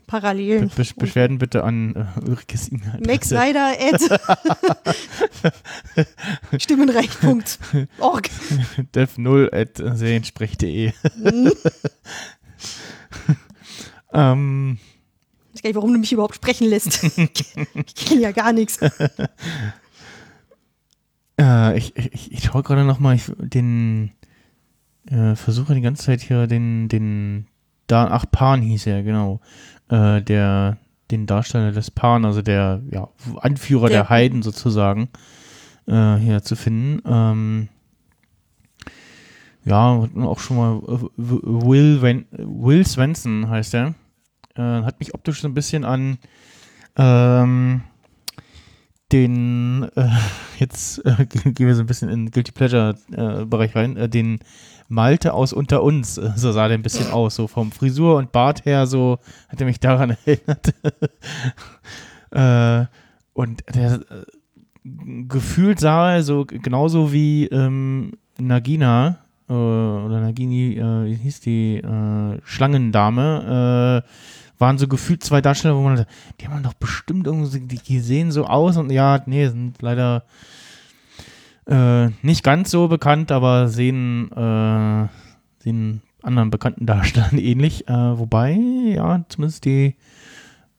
Parallelen. 0.07 0.71
Be 0.75 0.83
Be 0.83 0.89
Beschwerden 0.97 1.37
bitte 1.37 1.63
an 1.63 1.95
äh, 1.95 2.27
Ulrikes. 2.27 2.71
Max 3.07 3.29
Snyder 3.29 3.75
at 3.79 4.01
Stimmenreich.org. 6.63 8.31
dev0 8.95 9.53
at 9.53 9.77
seriensprech.de. 9.99 10.93
Hm. 13.27 13.37
ähm, 14.13 14.79
Ich 15.53 15.55
weiß 15.55 15.63
gar 15.63 15.69
nicht, 15.71 15.77
warum 15.77 15.93
du 15.93 15.99
mich 15.99 16.13
überhaupt 16.13 16.35
sprechen 16.37 16.69
lässt. 16.69 17.03
ich 17.05 17.95
kenne 17.95 18.21
ja 18.23 18.33
gar 18.33 18.53
nichts. 18.53 18.79
äh, 21.41 21.77
ich 21.79 21.97
ich, 21.97 22.33
ich 22.33 22.45
schaue 22.45 22.63
gerade 22.63 22.85
nochmal 22.85 23.19
den. 23.39 24.13
Äh, 25.09 25.37
versuche 25.37 25.75
die 25.75 25.81
ganze 25.81 26.05
Zeit 26.05 26.21
hier 26.21 26.47
den. 26.47 26.89
den 26.89 27.47
da, 27.87 28.09
ach, 28.11 28.25
Pan 28.31 28.63
hieß 28.63 28.87
er, 28.87 29.03
genau. 29.03 29.41
Äh, 29.89 30.23
der. 30.23 30.79
Den 31.13 31.27
Darsteller 31.27 31.71
des 31.71 31.93
Pan, 31.93 32.25
also 32.25 32.43
der 32.43 32.83
ja, 32.91 33.07
Anführer 33.37 33.87
der, 33.89 34.03
Der- 34.03 34.09
Heiden 34.09 34.43
sozusagen, 34.43 35.09
äh, 35.87 36.17
hier 36.17 36.43
zu 36.43 36.57
finden. 36.57 37.01
Ähm, 37.07 37.69
ja, 39.67 40.09
auch 40.23 40.39
schon 40.39 40.57
mal 40.57 40.79
äh, 40.87 41.09
Will, 41.17 42.01
Wen 42.01 42.27
Will 42.31 42.87
Svensson 42.87 43.49
heißt 43.49 43.75
er. 43.75 43.95
Äh, 44.55 44.63
hat 44.63 45.01
mich 45.01 45.13
optisch 45.13 45.43
so 45.43 45.49
ein 45.49 45.55
bisschen 45.55 45.85
an 45.85 46.19
ähm, 46.97 47.83
den, 49.13 49.89
äh, 49.97 50.09
jetzt 50.59 51.05
äh, 51.05 51.27
gehen 51.27 51.67
wir 51.67 51.75
so 51.75 51.83
ein 51.83 51.87
bisschen 51.87 52.09
in 52.09 52.27
den 52.27 52.31
Guilty 52.31 52.53
Pleasure 52.53 52.95
äh, 53.13 53.67
rein, 53.79 53.97
äh, 53.97 54.09
den 54.09 54.39
Malte 54.89 55.35
aus 55.35 55.53
Unter 55.53 55.83
uns, 55.83 56.15
so 56.15 56.53
sah 56.53 56.69
der 56.69 56.79
ein 56.79 56.83
bisschen 56.83 57.11
aus, 57.11 57.35
so 57.35 57.49
vom 57.49 57.73
Frisur 57.73 58.17
und 58.19 58.31
Bart 58.31 58.65
her, 58.65 58.87
so 58.87 59.19
hat 59.49 59.61
er 59.61 59.67
mich 59.67 59.81
daran 59.81 60.17
erinnert. 60.25 60.75
und 63.33 63.65
der 63.75 64.01
gefühlt 64.85 65.81
sah 65.81 66.13
er 66.13 66.23
so 66.23 66.45
genauso 66.45 67.13
wie 67.13 67.47
ähm, 67.47 68.13
Nagina 68.39 69.26
äh, 69.49 69.53
oder 69.53 70.21
Nagini, 70.21 70.75
äh, 70.75 71.07
wie 71.07 71.15
hieß 71.15 71.41
die 71.41 71.77
äh, 71.77 72.41
Schlangendame, 72.45 74.03
äh, 74.05 74.11
waren 74.59 74.79
so 74.79 74.89
gefühlt 74.89 75.23
zwei 75.23 75.41
Darsteller, 75.41 75.77
wo 75.77 75.83
man 75.83 75.97
dachte, 75.97 76.11
die 76.41 76.49
haben 76.49 76.63
doch 76.63 76.75
bestimmt 76.75 77.27
irgendwie, 77.27 77.79
die, 77.79 78.01
sehen 78.01 78.33
so 78.33 78.47
aus 78.47 78.77
und 78.77 78.91
ja, 78.91 79.23
nee, 79.27 79.47
sind 79.49 79.83
leider 79.83 80.25
äh, 81.67 82.09
nicht 82.23 82.43
ganz 82.43 82.71
so 82.71 82.89
bekannt, 82.89 83.33
aber 83.33 83.69
sehen, 83.69 84.33
äh, 84.33 85.09
sehen 85.63 86.03
anderen 86.23 86.51
bekannten 86.51 86.87
Darstellern 86.87 87.39
ähnlich. 87.39 87.89
Äh, 87.89 88.19
wobei, 88.19 88.53
ja, 88.53 89.25
zumindest 89.29 89.65
die 89.65 89.95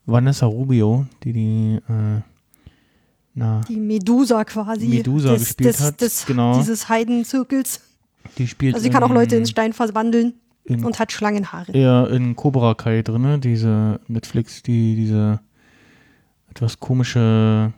Vanessa 0.06 0.45
Rubio, 0.45 1.06
die 1.23 1.34
die, 1.34 1.80
na, 3.38 3.62
Die 3.69 3.75
Medusa 3.75 4.43
quasi. 4.45 4.88
Medusa 4.88 5.34
des, 5.34 5.41
gespielt 5.41 5.69
des, 5.69 5.82
hat, 5.82 6.01
Des, 6.01 6.25
genau. 6.25 6.58
Dieses 6.58 6.89
Heidenzirkels. 6.89 7.82
Die 8.38 8.48
spielt 8.48 8.76
Also 8.76 8.84
sie 8.84 8.90
kann 8.90 9.04
auch 9.04 9.10
Leute 9.12 9.36
in 9.36 9.42
in, 9.42 9.48
Stein 9.48 9.74
verwandeln 9.74 10.34
in 10.66 10.84
und 10.84 11.00
hat 11.00 11.12
Schlangenhaare. 11.12 11.72
eher 11.72 12.10
in 12.10 12.36
Cobra 12.36 12.74
Kai 12.74 13.02
drinne, 13.02 13.40
diese 13.40 14.00
Netflix, 14.08 14.63
die 14.63 14.96
diese 14.96 15.40
etwas 16.52 16.80
komische 16.80 17.74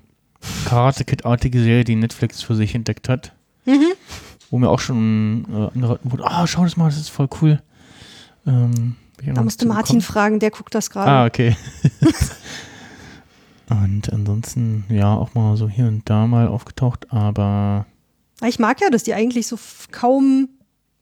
Karate 0.65 1.03
Kid-artige 1.05 1.61
Serie, 1.61 1.83
die 1.83 1.95
Netflix 1.95 2.41
für 2.41 2.55
sich 2.55 2.73
entdeckt 2.75 3.09
hat, 3.09 3.33
Mhm. 3.65 3.87
wo 4.49 4.57
mir 4.59 4.69
auch 4.69 4.79
schon 4.79 5.45
äh, 5.51 5.75
angeraten 5.75 6.11
wurde, 6.11 6.23
ah, 6.25 6.47
schau 6.47 6.63
das 6.63 6.77
mal, 6.77 6.85
das 6.85 6.97
ist 6.97 7.09
voll 7.09 7.27
cool. 7.41 7.61
Ähm, 8.47 8.95
Da 9.33 9.43
musste 9.43 9.67
Martin 9.67 9.99
fragen, 10.01 10.39
der 10.39 10.49
guckt 10.49 10.73
das 10.73 10.89
gerade. 10.89 11.11
Ah, 11.11 11.25
okay. 11.25 11.55
und 13.69 14.11
ansonsten, 14.11 14.85
ja, 14.89 15.13
auch 15.13 15.33
mal 15.35 15.55
so 15.57 15.69
hier 15.69 15.85
und 15.87 16.09
da 16.09 16.25
mal 16.25 16.47
aufgetaucht, 16.47 17.11
aber 17.11 17.85
Ich 18.47 18.59
mag 18.59 18.79
ja, 18.81 18.89
dass 18.89 19.03
die 19.03 19.13
eigentlich 19.13 19.47
so 19.47 19.57
kaum, 19.91 20.49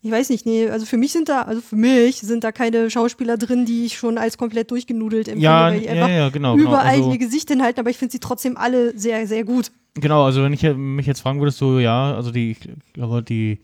ich 0.02 0.12
weiß 0.12 0.30
nicht, 0.30 0.46
nee, 0.46 0.70
also 0.70 0.86
für 0.86 0.98
mich 0.98 1.12
sind 1.12 1.30
da, 1.30 1.44
also 1.44 1.62
für 1.62 1.76
mich 1.76 2.20
sind 2.20 2.44
da 2.44 2.52
keine 2.52 2.90
Schauspieler 2.90 3.38
drin, 3.38 3.66
die 3.66 3.86
ich 3.86 3.98
schon 3.98 4.18
als 4.18 4.38
komplett 4.38 4.72
durchgenudelt 4.72 5.28
empfinde, 5.28 5.44
ja, 5.44 5.62
weil 5.66 5.80
die 5.80 5.86
ja, 5.86 5.92
einfach 5.92 6.10
ja, 6.10 6.30
genau. 6.30 6.56
genau, 6.56 6.70
überall 6.70 6.98
also, 6.98 7.12
ihr 7.12 7.18
Gesicht 7.20 7.50
hinhalten, 7.50 7.80
aber 7.80 7.90
ich 7.90 7.98
finde 7.98 8.12
sie 8.12 8.20
trotzdem 8.20 8.58
alle 8.58 8.98
sehr, 8.98 9.28
sehr 9.28 9.44
gut. 9.44 9.72
Genau, 9.96 10.26
also 10.26 10.44
wenn 10.44 10.54
ich 10.54 10.64
mich 10.64 11.06
jetzt 11.06 11.22
fragen 11.22 11.40
würdest, 11.40 11.58
so 11.58 11.80
ja, 11.80 12.16
also 12.16 12.32
die, 12.32 12.52
ich 12.52 12.60
glaube, 12.94 13.24
die 13.24 13.60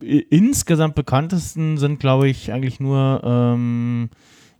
insgesamt 0.00 0.94
bekanntesten 0.94 1.78
sind, 1.78 2.00
glaube 2.00 2.28
ich, 2.28 2.52
eigentlich 2.52 2.80
nur 2.80 3.20
ähm, 3.24 4.10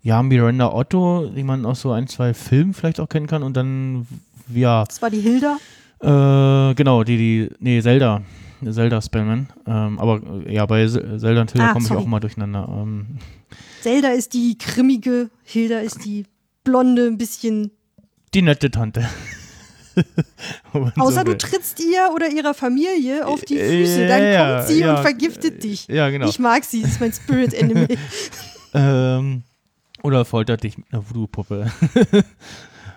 ja, 0.02 0.22
Miranda 0.22 0.72
Otto, 0.72 1.30
die 1.34 1.42
man 1.42 1.64
aus 1.66 1.80
so 1.80 1.92
ein, 1.92 2.06
zwei 2.08 2.34
Filmen 2.34 2.74
vielleicht 2.74 3.00
auch 3.00 3.08
kennen 3.08 3.26
kann 3.26 3.42
und 3.42 3.56
dann 3.56 4.06
ja, 4.52 4.84
Das 4.84 5.00
war 5.02 5.10
die 5.10 5.20
Hilda. 5.20 5.58
Äh, 6.02 6.74
genau, 6.74 7.04
die, 7.04 7.16
die, 7.16 7.50
nee, 7.60 7.80
Zelda. 7.80 8.22
Zelda 8.68 9.00
Spellman. 9.02 9.48
Ähm, 9.66 9.98
aber 9.98 10.20
äh, 10.46 10.54
ja, 10.54 10.66
bei 10.66 10.86
Zelda 10.86 11.40
und 11.40 11.50
Hilda 11.50 11.70
Ah, 11.70 11.72
komme 11.72 11.84
ich 11.86 11.92
auch 11.92 12.06
mal 12.06 12.20
durcheinander. 12.20 12.68
Ähm, 12.70 13.18
Zelda 13.80 14.08
ist 14.10 14.34
die 14.34 14.56
grimmige, 14.56 15.30
Hilda 15.42 15.80
ist 15.80 16.04
die 16.04 16.26
blonde, 16.62 17.08
ein 17.08 17.18
bisschen. 17.18 17.72
die 18.34 18.42
nette 18.42 18.70
Tante. 18.70 19.08
Außer 20.96 21.18
so 21.18 21.24
du 21.24 21.36
trittst 21.36 21.80
ihr 21.80 22.10
oder 22.14 22.28
ihrer 22.30 22.54
Familie 22.54 23.26
auf 23.26 23.42
die 23.44 23.58
Äh, 23.58 23.68
Füße, 23.84 24.02
ja, 24.02 24.08
dann 24.08 24.22
ja, 24.32 24.56
kommt 24.56 24.68
sie 24.68 24.80
ja. 24.80 24.94
und 24.96 25.02
vergiftet 25.02 25.62
dich. 25.64 25.86
Ja, 25.88 26.08
genau. 26.08 26.28
Ich 26.28 26.38
mag 26.38 26.64
sie, 26.64 26.82
das 26.82 26.92
ist 26.92 27.00
mein 27.00 27.12
Spirit 27.12 27.54
Enemy. 27.54 27.86
Ähm, 28.74 29.42
oder 30.02 30.24
foltert 30.24 30.62
dich 30.64 30.78
mit 30.78 30.86
einer 30.90 31.06
Voodoo-Puppe. 31.06 31.70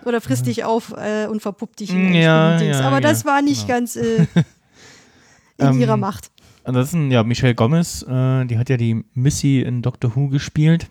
Oder 0.06 0.20
frisst 0.20 0.46
dich 0.46 0.62
auf 0.64 0.94
äh, 0.96 1.26
und 1.26 1.42
verpuppt 1.42 1.80
dich 1.80 1.90
in 1.90 1.96
ein 2.08 2.14
Ja, 2.14 2.52
Spinnendings. 2.54 2.78
ja, 2.80 2.86
Aber 2.86 2.96
ja, 2.96 3.00
das 3.00 3.24
war 3.24 3.42
nicht 3.42 3.66
genau. 3.66 3.78
ganz 3.80 3.96
äh, 3.96 4.18
in 5.58 5.66
Ähm, 5.66 5.80
ihrer 5.80 5.96
Macht. 5.96 6.30
Ansonsten, 6.64 7.10
ja, 7.10 7.22
Michelle 7.24 7.54
Gomez, 7.54 8.02
äh, 8.02 8.44
die 8.46 8.56
hat 8.58 8.68
ja 8.68 8.76
die 8.76 9.04
Missy 9.14 9.60
in 9.60 9.82
Doctor 9.82 10.14
Who 10.14 10.28
gespielt. 10.28 10.88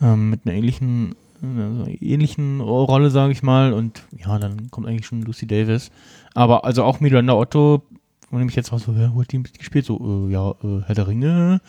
Ähm, 0.00 0.30
mit 0.30 0.40
einer 0.46 0.54
ähnlichen, 0.54 1.14
äh, 1.42 1.92
ähnlichen 1.96 2.60
Rolle, 2.60 3.10
sage 3.10 3.32
ich 3.32 3.42
mal. 3.42 3.72
Und 3.72 4.02
ja, 4.16 4.38
dann 4.38 4.70
kommt 4.70 4.86
eigentlich 4.86 5.06
schon 5.06 5.22
Lucy 5.22 5.46
Davis. 5.46 5.90
Aber 6.34 6.64
also 6.64 6.84
auch 6.84 7.00
Miranda 7.00 7.34
Otto, 7.34 7.82
wo 8.30 8.38
nämlich 8.38 8.56
jetzt 8.56 8.70
war 8.72 8.78
so, 8.78 8.92
ja, 8.92 9.10
wo 9.14 9.20
hat 9.22 9.32
die 9.32 9.38
mitgespielt? 9.38 9.84
So, 9.84 10.26
äh, 10.28 10.32
ja, 10.32 10.50
äh, 10.62 10.82
Herr 10.86 10.94
der 10.94 11.08
Ringe. 11.08 11.60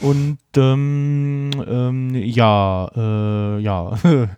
Und 0.00 0.38
ähm, 0.56 1.50
ähm, 1.66 2.14
ja, 2.14 2.88
äh, 2.96 3.60
ja. 3.60 3.98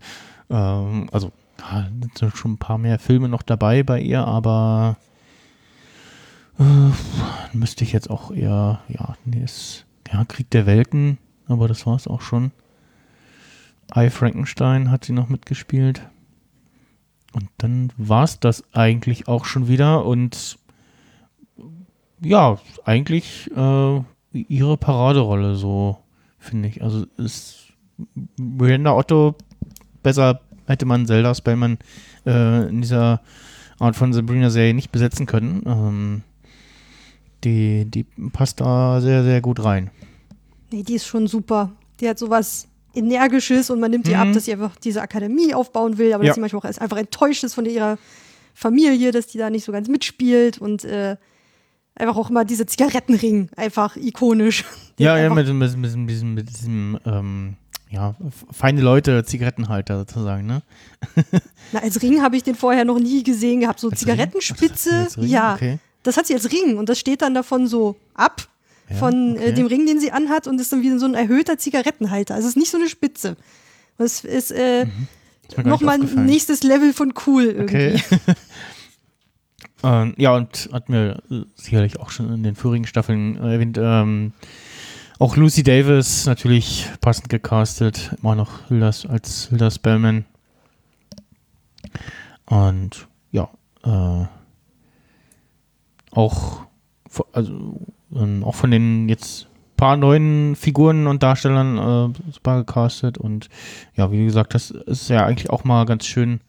ähm, 0.50 1.08
also, 1.12 1.32
ja, 1.58 1.88
sind 2.18 2.36
schon 2.36 2.52
ein 2.52 2.58
paar 2.58 2.78
mehr 2.78 2.98
Filme 2.98 3.28
noch 3.28 3.42
dabei 3.42 3.82
bei 3.82 4.00
ihr, 4.00 4.26
aber 4.26 4.96
äh, 6.58 7.56
müsste 7.56 7.84
ich 7.84 7.92
jetzt 7.92 8.10
auch 8.10 8.30
eher, 8.30 8.80
ja, 8.88 9.16
nee, 9.24 9.42
ist, 9.42 9.86
ja, 10.12 10.24
Krieg 10.24 10.50
der 10.50 10.66
Welten, 10.66 11.18
aber 11.46 11.68
das 11.68 11.86
war 11.86 11.96
es 11.96 12.06
auch 12.06 12.20
schon. 12.20 12.52
I 13.94 14.10
Frankenstein 14.10 14.90
hat 14.90 15.04
sie 15.04 15.12
noch 15.12 15.28
mitgespielt. 15.28 16.02
Und 17.32 17.48
dann 17.58 17.92
war 17.96 18.24
es 18.24 18.40
das 18.40 18.64
eigentlich 18.72 19.28
auch 19.28 19.44
schon 19.44 19.68
wieder 19.68 20.04
und 20.04 20.58
ja, 22.20 22.58
eigentlich 22.84 23.50
äh, 23.56 24.00
ihre 24.32 24.76
Paraderolle 24.76 25.54
so, 25.54 25.98
finde 26.38 26.68
ich. 26.68 26.82
Also 26.82 27.06
ist 27.16 27.72
Miranda 28.36 28.92
Otto 28.92 29.36
besser 30.02 30.40
hätte 30.66 30.86
man 30.86 31.06
Zelda 31.06 31.34
Spellman 31.34 31.78
äh, 32.26 32.68
in 32.68 32.80
dieser 32.82 33.20
Art 33.78 33.96
von 33.96 34.12
Sabrina-Serie 34.12 34.74
nicht 34.74 34.92
besetzen 34.92 35.26
können. 35.26 35.62
Ähm, 35.66 36.22
die, 37.44 37.86
die 37.86 38.04
passt 38.32 38.60
da 38.60 39.00
sehr, 39.00 39.24
sehr 39.24 39.40
gut 39.40 39.64
rein. 39.64 39.90
Nee, 40.70 40.82
die 40.82 40.94
ist 40.94 41.06
schon 41.06 41.26
super. 41.26 41.72
Die 42.00 42.08
hat 42.08 42.18
sowas 42.18 42.66
Energisches 42.94 43.70
und 43.70 43.80
man 43.80 43.90
nimmt 43.90 44.08
ihr 44.08 44.16
Mhm. 44.16 44.22
ab, 44.22 44.32
dass 44.34 44.44
sie 44.46 44.52
einfach 44.52 44.76
diese 44.76 45.00
Akademie 45.00 45.54
aufbauen 45.54 45.96
will, 45.96 46.12
aber 46.12 46.24
Ja. 46.24 46.28
dass 46.28 46.34
sie 46.36 46.40
manchmal 46.40 46.60
auch 46.62 46.80
einfach 46.80 46.96
enttäuscht 46.96 47.44
ist 47.44 47.54
von 47.54 47.64
ihrer 47.66 47.98
Familie, 48.52 49.12
dass 49.12 49.28
die 49.28 49.38
da 49.38 49.48
nicht 49.48 49.64
so 49.64 49.72
ganz 49.72 49.88
mitspielt 49.88 50.58
und 50.58 50.84
äh, 50.84 51.16
einfach 51.94 52.16
auch 52.16 52.30
immer 52.30 52.44
diese 52.44 52.66
Zigarettenring, 52.66 53.48
einfach 53.56 53.96
ikonisch. 53.96 54.64
Ja, 54.98 55.16
ja, 55.16 55.32
mit, 55.32 55.46
mit, 55.46 55.56
mit, 55.76 55.96
mit 55.96 56.10
diesem, 56.10 56.34
mit 56.34 56.48
diesem 56.50 56.98
ähm, 57.06 57.56
ja, 57.90 58.14
feine 58.52 58.80
Leute, 58.80 59.24
Zigarettenhalter 59.24 59.98
sozusagen, 59.98 60.46
ne? 60.46 60.62
Na, 61.72 61.80
als 61.80 62.00
Ring 62.02 62.22
habe 62.22 62.36
ich 62.36 62.42
den 62.44 62.54
vorher 62.54 62.84
noch 62.84 62.98
nie 63.00 63.22
gesehen 63.24 63.60
gehabt. 63.60 63.80
So 63.80 63.90
Als? 63.90 63.98
Zigarettenspitze, 64.00 65.08
Ring? 65.16 65.28
ja. 65.28 65.54
Okay. 65.54 65.78
Das 66.02 66.16
hat 66.16 66.26
sie 66.26 66.34
als 66.34 66.50
Ring 66.50 66.78
und 66.78 66.88
das 66.88 66.98
steht 66.98 67.20
dann 67.20 67.34
davon 67.34 67.66
so 67.66 67.96
ab 68.14 68.48
Ja, 68.88 68.96
von 68.96 69.32
okay. 69.32 69.50
äh, 69.50 69.52
dem 69.52 69.66
Ring, 69.66 69.84
den 69.86 70.00
sie 70.00 70.12
anhat 70.12 70.46
und 70.46 70.58
ist 70.60 70.72
dann 70.72 70.82
wieder 70.82 70.98
so 70.98 71.04
ein 71.06 71.14
erhöhter 71.14 71.58
Zigarettenhalter. 71.58 72.34
Also 72.34 72.46
es 72.46 72.54
ist 72.54 72.58
nicht 72.60 72.70
so 72.70 72.78
eine 72.78 72.88
Spitze. 72.88 73.36
Das 73.98 74.24
ist 74.24 74.50
äh, 74.50 74.82
Ist 74.82 74.88
gar 75.56 75.62
nicht 75.64 75.66
nochmal 75.66 76.00
ein 76.00 76.24
nächstes 76.26 76.62
Level 76.62 76.92
von 76.94 77.12
cool 77.26 77.44
irgendwie. 77.44 77.94
Okay. 77.96 78.02
ähm, 79.82 80.14
ja, 80.16 80.34
und 80.34 80.70
hat 80.72 80.88
mir 80.88 81.22
äh, 81.30 81.42
sicherlich 81.56 82.00
auch 82.00 82.10
schon 82.10 82.32
in 82.32 82.42
den 82.44 82.54
vorigen 82.54 82.86
Staffeln 82.86 83.36
äh, 83.36 83.54
erwähnt, 83.54 83.78
ähm, 83.78 84.32
auch 85.20 85.36
Lucy 85.36 85.62
Davis 85.62 86.26
natürlich 86.26 86.88
passend 87.00 87.28
gecastet, 87.28 88.16
immer 88.20 88.34
noch 88.34 88.66
Hilda 88.68 88.90
als 89.08 89.48
Hilda 89.50 89.70
Spellman. 89.70 90.24
Und 92.46 93.06
ja, 93.30 93.50
äh, 93.84 94.26
auch, 96.10 96.62
also, 97.32 97.86
ähm, 98.16 98.42
auch 98.42 98.54
von 98.54 98.70
den 98.70 99.08
jetzt 99.08 99.46
paar 99.76 99.96
neuen 99.96 100.56
Figuren 100.56 101.06
und 101.06 101.22
Darstellern 101.22 101.78
äh, 101.78 102.32
super 102.32 102.58
gecastet 102.58 103.18
und 103.18 103.48
ja, 103.96 104.10
wie 104.10 104.24
gesagt, 104.24 104.54
das 104.54 104.70
ist 104.70 105.08
ja 105.10 105.24
eigentlich 105.24 105.50
auch 105.50 105.64
mal 105.64 105.84
ganz 105.84 106.06
schön, 106.06 106.40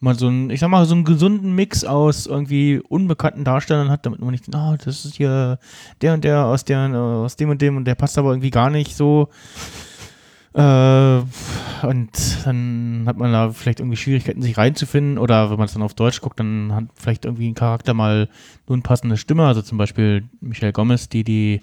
mal 0.00 0.18
so 0.18 0.28
ein, 0.28 0.50
ich 0.50 0.60
sag 0.60 0.68
mal, 0.68 0.84
so 0.86 0.94
einen 0.94 1.04
gesunden 1.04 1.54
Mix 1.54 1.84
aus 1.84 2.26
irgendwie 2.26 2.80
unbekannten 2.88 3.44
Darstellern 3.44 3.90
hat, 3.90 4.06
damit 4.06 4.20
man 4.20 4.30
nicht, 4.30 4.54
ah, 4.54 4.76
das 4.76 5.04
ist 5.04 5.16
hier 5.16 5.58
der 6.02 6.14
und 6.14 6.24
der 6.24 6.44
aus 6.44 6.64
der, 6.64 6.90
aus 6.94 7.36
dem 7.36 7.50
und 7.50 7.62
dem 7.62 7.76
und 7.76 7.84
der 7.84 7.94
passt 7.94 8.18
aber 8.18 8.30
irgendwie 8.30 8.50
gar 8.50 8.70
nicht 8.70 8.96
so. 8.96 9.28
Äh, 10.56 11.22
und 11.82 12.46
dann 12.46 13.04
hat 13.06 13.18
man 13.18 13.30
da 13.30 13.50
vielleicht 13.50 13.80
irgendwie 13.80 13.98
Schwierigkeiten, 13.98 14.40
sich 14.40 14.56
reinzufinden. 14.56 15.18
Oder 15.18 15.50
wenn 15.50 15.58
man 15.58 15.66
es 15.66 15.74
dann 15.74 15.82
auf 15.82 15.92
Deutsch 15.92 16.22
guckt, 16.22 16.40
dann 16.40 16.74
hat 16.74 16.84
vielleicht 16.94 17.26
irgendwie 17.26 17.48
ein 17.48 17.54
Charakter 17.54 17.92
mal 17.92 18.28
eine 18.66 18.80
passende 18.80 19.18
Stimme. 19.18 19.46
Also 19.46 19.60
zum 19.60 19.76
Beispiel 19.76 20.24
Michelle 20.40 20.72
Gomez, 20.72 21.10
die 21.10 21.24
die 21.24 21.60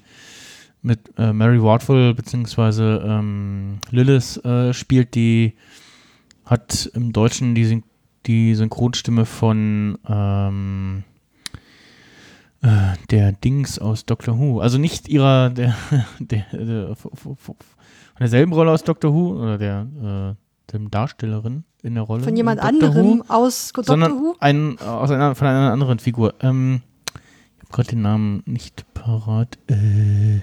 mit 0.84 1.00
äh, 1.18 1.34
Mary 1.34 1.64
Wardful 1.64 2.14
beziehungsweise 2.14 3.04
ähm, 3.04 3.80
Lilith 3.90 4.38
äh, 4.46 4.74
spielt, 4.74 5.16
die 5.16 5.54
hat 6.46 6.92
im 6.94 7.14
Deutschen 7.14 7.56
die, 7.56 7.82
die 8.26 8.56
Synchronstimme 8.56 9.26
von 9.26 9.98
ähm, 10.08 11.04
äh, 12.62 12.68
der 13.12 13.34
Dings 13.34 13.80
aus 13.80 14.06
Doctor 14.06 14.40
Who. 14.40 14.60
Also 14.60 14.78
nicht 14.78 15.10
ihrer, 15.10 15.50
der, 15.50 15.76
der, 16.20 16.46
der 16.52 16.96
von 16.96 17.38
derselben 18.20 18.54
Rolle 18.54 18.72
aus 18.72 18.84
Doctor 18.84 19.14
Who 19.14 19.42
oder 19.42 19.58
der 19.58 20.36
äh, 20.38 20.72
dem 20.72 20.90
Darstellerin 20.90 21.64
in 21.82 21.96
der 21.96 22.04
Rolle. 22.04 22.24
Von 22.24 22.36
jemand 22.36 22.62
anderem 22.62 23.20
Who, 23.20 23.24
aus 23.28 23.72
Doctor 23.74 23.94
sondern 23.94 24.14
Who. 24.14 24.36
ein, 24.40 24.80
aus 24.80 25.12
einer, 25.12 25.36
von 25.36 25.48
einer 25.48 25.72
anderen 25.72 26.00
Figur. 26.00 26.34
Ähm, 26.42 26.82
ich 27.58 27.62
habe 27.64 27.72
gerade 27.72 27.90
den 27.90 28.02
Namen 28.02 28.44
nicht 28.46 28.86
parat. 28.94 29.58
Äh, 29.68 30.42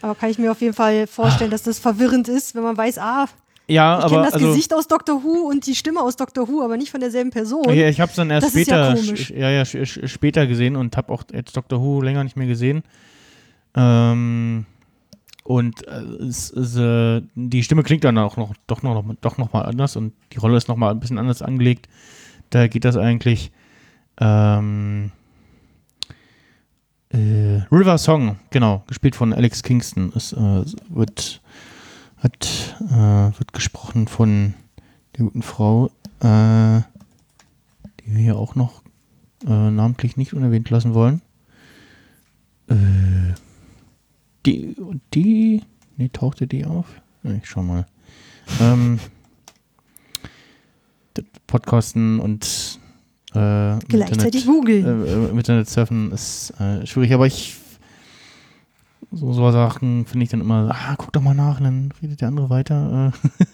Aber 0.00 0.14
kann 0.14 0.30
ich 0.30 0.38
mir 0.38 0.50
auf 0.50 0.60
jeden 0.60 0.74
Fall 0.74 1.06
vorstellen, 1.06 1.50
dass 1.50 1.62
das 1.62 1.78
verwirrend 1.78 2.28
ist, 2.28 2.54
wenn 2.54 2.62
man 2.62 2.76
weiß, 2.76 2.98
ah, 2.98 3.26
ja, 3.70 3.98
ich 3.98 4.04
kenne 4.04 4.16
aber 4.16 4.24
das 4.24 4.34
also, 4.34 4.46
Gesicht 4.48 4.74
aus 4.74 4.88
Doctor 4.88 5.22
Who 5.22 5.48
und 5.48 5.66
die 5.66 5.74
Stimme 5.74 6.00
aus 6.00 6.16
Doctor 6.16 6.48
Who, 6.48 6.62
aber 6.62 6.76
nicht 6.76 6.90
von 6.90 7.00
derselben 7.00 7.30
Person. 7.30 7.64
Ja, 7.68 7.88
ich 7.88 8.00
habe 8.00 8.10
es 8.10 8.16
dann 8.16 8.30
erst 8.30 8.48
Das 8.48 8.54
ist 8.54 8.68
ja 8.68 8.96
später, 8.96 9.38
ja, 9.38 9.50
ja, 9.50 9.62
sch- 9.62 10.08
später 10.08 10.46
gesehen 10.46 10.76
und 10.76 10.96
habe 10.96 11.12
auch 11.12 11.22
jetzt 11.32 11.56
Doctor 11.56 11.80
Who 11.80 12.02
länger 12.02 12.24
nicht 12.24 12.36
mehr 12.36 12.46
gesehen. 12.46 12.82
Ähm, 13.74 14.66
und 15.44 15.86
äh, 15.88 16.00
es, 16.24 16.50
es, 16.50 16.76
äh, 16.76 17.22
die 17.34 17.62
Stimme 17.62 17.82
klingt 17.82 18.04
dann 18.04 18.18
auch 18.18 18.36
noch, 18.36 18.54
doch 18.66 18.82
noch, 18.82 19.04
doch 19.20 19.38
noch 19.38 19.52
mal 19.52 19.62
anders 19.62 19.96
und 19.96 20.12
die 20.32 20.38
Rolle 20.38 20.56
ist 20.56 20.68
noch 20.68 20.76
mal 20.76 20.90
ein 20.90 21.00
bisschen 21.00 21.18
anders 21.18 21.42
angelegt. 21.42 21.88
Da 22.50 22.66
geht 22.68 22.84
das 22.84 22.96
eigentlich. 22.96 23.50
Ähm, 24.20 25.12
äh, 27.12 27.62
River 27.72 27.98
Song, 27.98 28.38
genau, 28.50 28.84
gespielt 28.86 29.16
von 29.16 29.32
Alex 29.32 29.62
Kingston. 29.62 30.12
Es 30.14 30.32
äh, 30.32 30.62
wird, 30.88 31.40
hat, 32.20 32.76
äh, 32.90 33.38
wird 33.38 33.52
gesprochen 33.52 34.06
von 34.08 34.54
der 35.16 35.24
guten 35.24 35.42
Frau, 35.42 35.86
äh, 36.20 36.80
die 38.00 38.14
wir 38.14 38.18
hier 38.18 38.36
auch 38.36 38.54
noch 38.54 38.82
äh, 39.46 39.70
namentlich 39.70 40.16
nicht 40.16 40.34
unerwähnt 40.34 40.68
lassen 40.70 40.94
wollen. 40.94 41.22
Äh, 42.68 43.34
die, 44.46 44.76
die, 45.14 45.62
nee, 45.96 46.08
tauchte 46.12 46.46
die 46.46 46.64
auf? 46.64 46.86
Ich 47.22 47.48
schau 47.48 47.62
mal. 47.62 47.86
Ähm, 48.60 48.98
Podcasten 51.46 52.20
und 52.20 52.78
äh, 53.34 53.78
Gleichzeitig 53.88 54.46
Internet, 54.46 54.46
googeln. 54.46 55.06
äh, 55.06 55.38
Internet 55.38 55.68
surfen 55.68 56.12
ist 56.12 56.52
äh, 56.60 56.86
schwierig, 56.86 57.12
aber 57.12 57.26
ich 57.26 57.56
so, 59.12 59.32
so 59.32 59.50
Sachen 59.50 60.06
finde 60.06 60.24
ich 60.24 60.30
dann 60.30 60.40
immer, 60.40 60.70
ah, 60.72 60.94
guck 60.96 61.12
doch 61.12 61.20
mal 61.20 61.34
nach, 61.34 61.58
und 61.58 61.64
dann 61.64 61.92
redet 62.02 62.20
der 62.20 62.28
andere 62.28 62.48
weiter. 62.50 63.12
Äh, 63.12 63.44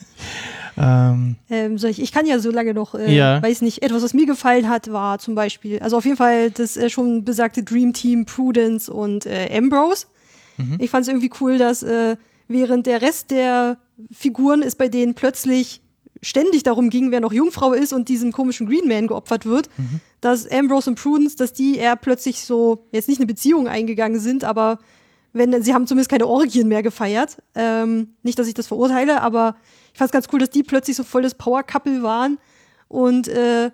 ähm, 0.78 1.36
Ähm, 1.50 1.78
soll 1.78 1.90
ich, 1.90 2.00
ich 2.02 2.12
kann 2.12 2.26
ja 2.26 2.38
so 2.38 2.50
lange 2.50 2.74
noch, 2.74 2.94
äh, 2.94 3.14
Ja. 3.14 3.42
weiß 3.42 3.62
nicht, 3.62 3.82
etwas, 3.82 4.02
was 4.02 4.14
mir 4.14 4.26
gefallen 4.26 4.68
hat, 4.68 4.92
war 4.92 5.18
zum 5.18 5.34
Beispiel, 5.34 5.78
also 5.80 5.96
auf 5.96 6.04
jeden 6.04 6.16
Fall 6.16 6.50
das 6.50 6.76
äh, 6.76 6.90
schon 6.90 7.24
besagte 7.24 7.62
Dream 7.62 7.92
Team, 7.92 8.26
Prudence 8.26 8.88
und 8.88 9.26
äh, 9.26 9.48
Ambrose. 9.56 10.06
Mhm. 10.58 10.76
Ich 10.80 10.90
fand 10.90 11.02
es 11.02 11.08
irgendwie 11.08 11.30
cool, 11.40 11.58
dass 11.58 11.82
äh, 11.82 12.16
während 12.48 12.86
der 12.86 13.02
Rest 13.02 13.30
der 13.30 13.78
Figuren 14.10 14.62
es 14.62 14.74
bei 14.74 14.88
denen 14.88 15.14
plötzlich 15.14 15.80
ständig 16.22 16.62
darum 16.62 16.88
ging, 16.90 17.10
wer 17.10 17.20
noch 17.20 17.32
Jungfrau 17.32 17.72
ist 17.72 17.92
und 17.92 18.08
diesem 18.08 18.32
komischen 18.32 18.66
Green 18.66 18.88
Man 18.88 19.06
geopfert 19.06 19.44
wird, 19.46 19.68
Mhm. 19.76 20.00
dass 20.20 20.50
Ambrose 20.50 20.90
und 20.90 21.00
Prudence, 21.00 21.36
dass 21.36 21.52
die 21.52 21.76
eher 21.76 21.94
plötzlich 21.96 22.40
so, 22.40 22.86
jetzt 22.90 23.08
nicht 23.08 23.18
eine 23.18 23.26
Beziehung 23.26 23.68
eingegangen 23.68 24.18
sind, 24.18 24.42
aber 24.44 24.78
wenn, 25.36 25.62
sie 25.62 25.74
haben 25.74 25.86
zumindest 25.86 26.10
keine 26.10 26.26
Orgien 26.26 26.68
mehr 26.68 26.82
gefeiert. 26.82 27.36
Ähm, 27.54 28.14
nicht, 28.22 28.38
dass 28.38 28.48
ich 28.48 28.54
das 28.54 28.66
verurteile, 28.68 29.20
aber 29.22 29.56
ich 29.92 29.98
fand 29.98 30.08
es 30.08 30.12
ganz 30.12 30.28
cool, 30.32 30.38
dass 30.38 30.50
die 30.50 30.62
plötzlich 30.62 30.96
so 30.96 31.04
voll 31.04 31.22
das 31.22 31.34
Power-Couple 31.34 32.02
waren 32.02 32.38
und 32.88 33.28
äh, 33.28 33.70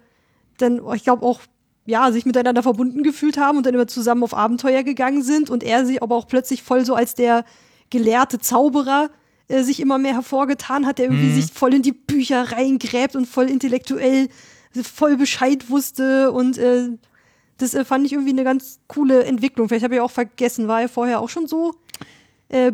dann, 0.59 0.81
oh, 0.81 0.93
ich 0.93 1.05
glaube 1.05 1.25
auch, 1.25 1.41
ja, 1.87 2.13
sich 2.13 2.25
miteinander 2.27 2.63
verbunden 2.63 3.03
gefühlt 3.03 3.37
haben 3.39 3.59
und 3.59 3.67
dann 3.67 3.75
immer 3.75 3.89
zusammen 3.89 4.23
auf 4.23 4.35
Abenteuer 4.35 4.83
gegangen 4.85 5.23
sind 5.23 5.51
und 5.51 5.65
er 5.65 5.85
sich 5.85 6.03
aber 6.03 6.15
auch 6.17 6.29
plötzlich 6.29 6.63
voll 6.63 6.85
so 6.85 6.95
als 6.95 7.15
der 7.15 7.45
gelehrte 7.91 8.39
Zauberer 8.39 9.11
äh, 9.49 9.63
sich 9.63 9.81
immer 9.81 9.99
mehr 9.99 10.15
hervorgetan 10.15 10.87
hat, 10.87 10.99
der 10.99 11.07
irgendwie 11.07 11.27
Mhm. 11.27 11.41
sich 11.41 11.53
voll 11.53 11.75
in 11.75 11.83
die 11.83 11.93
Bücher 11.93 12.53
reingräbt 12.53 13.17
und 13.17 13.27
voll 13.27 13.51
intellektuell 13.51 14.29
voll 14.83 15.17
Bescheid 15.17 15.69
wusste 15.69 16.33
und 16.33 16.57
äh, 16.57 16.89
das 17.63 17.75
äh, 17.75 17.85
fand 17.85 18.05
ich 18.07 18.13
irgendwie 18.13 18.33
eine 18.33 18.45
ganz 18.45 18.81
coole 18.89 19.25
Entwicklung. 19.25 19.69
Vielleicht 19.69 19.85
habe 19.85 19.95
ich 19.95 20.01
auch 20.01 20.11
vergessen, 20.11 20.69
war 20.69 20.83
er 20.83 20.89
vorher 20.89 21.21
auch 21.21 21.29
schon 21.29 21.47
so 21.47 21.75
äh, 22.49 22.73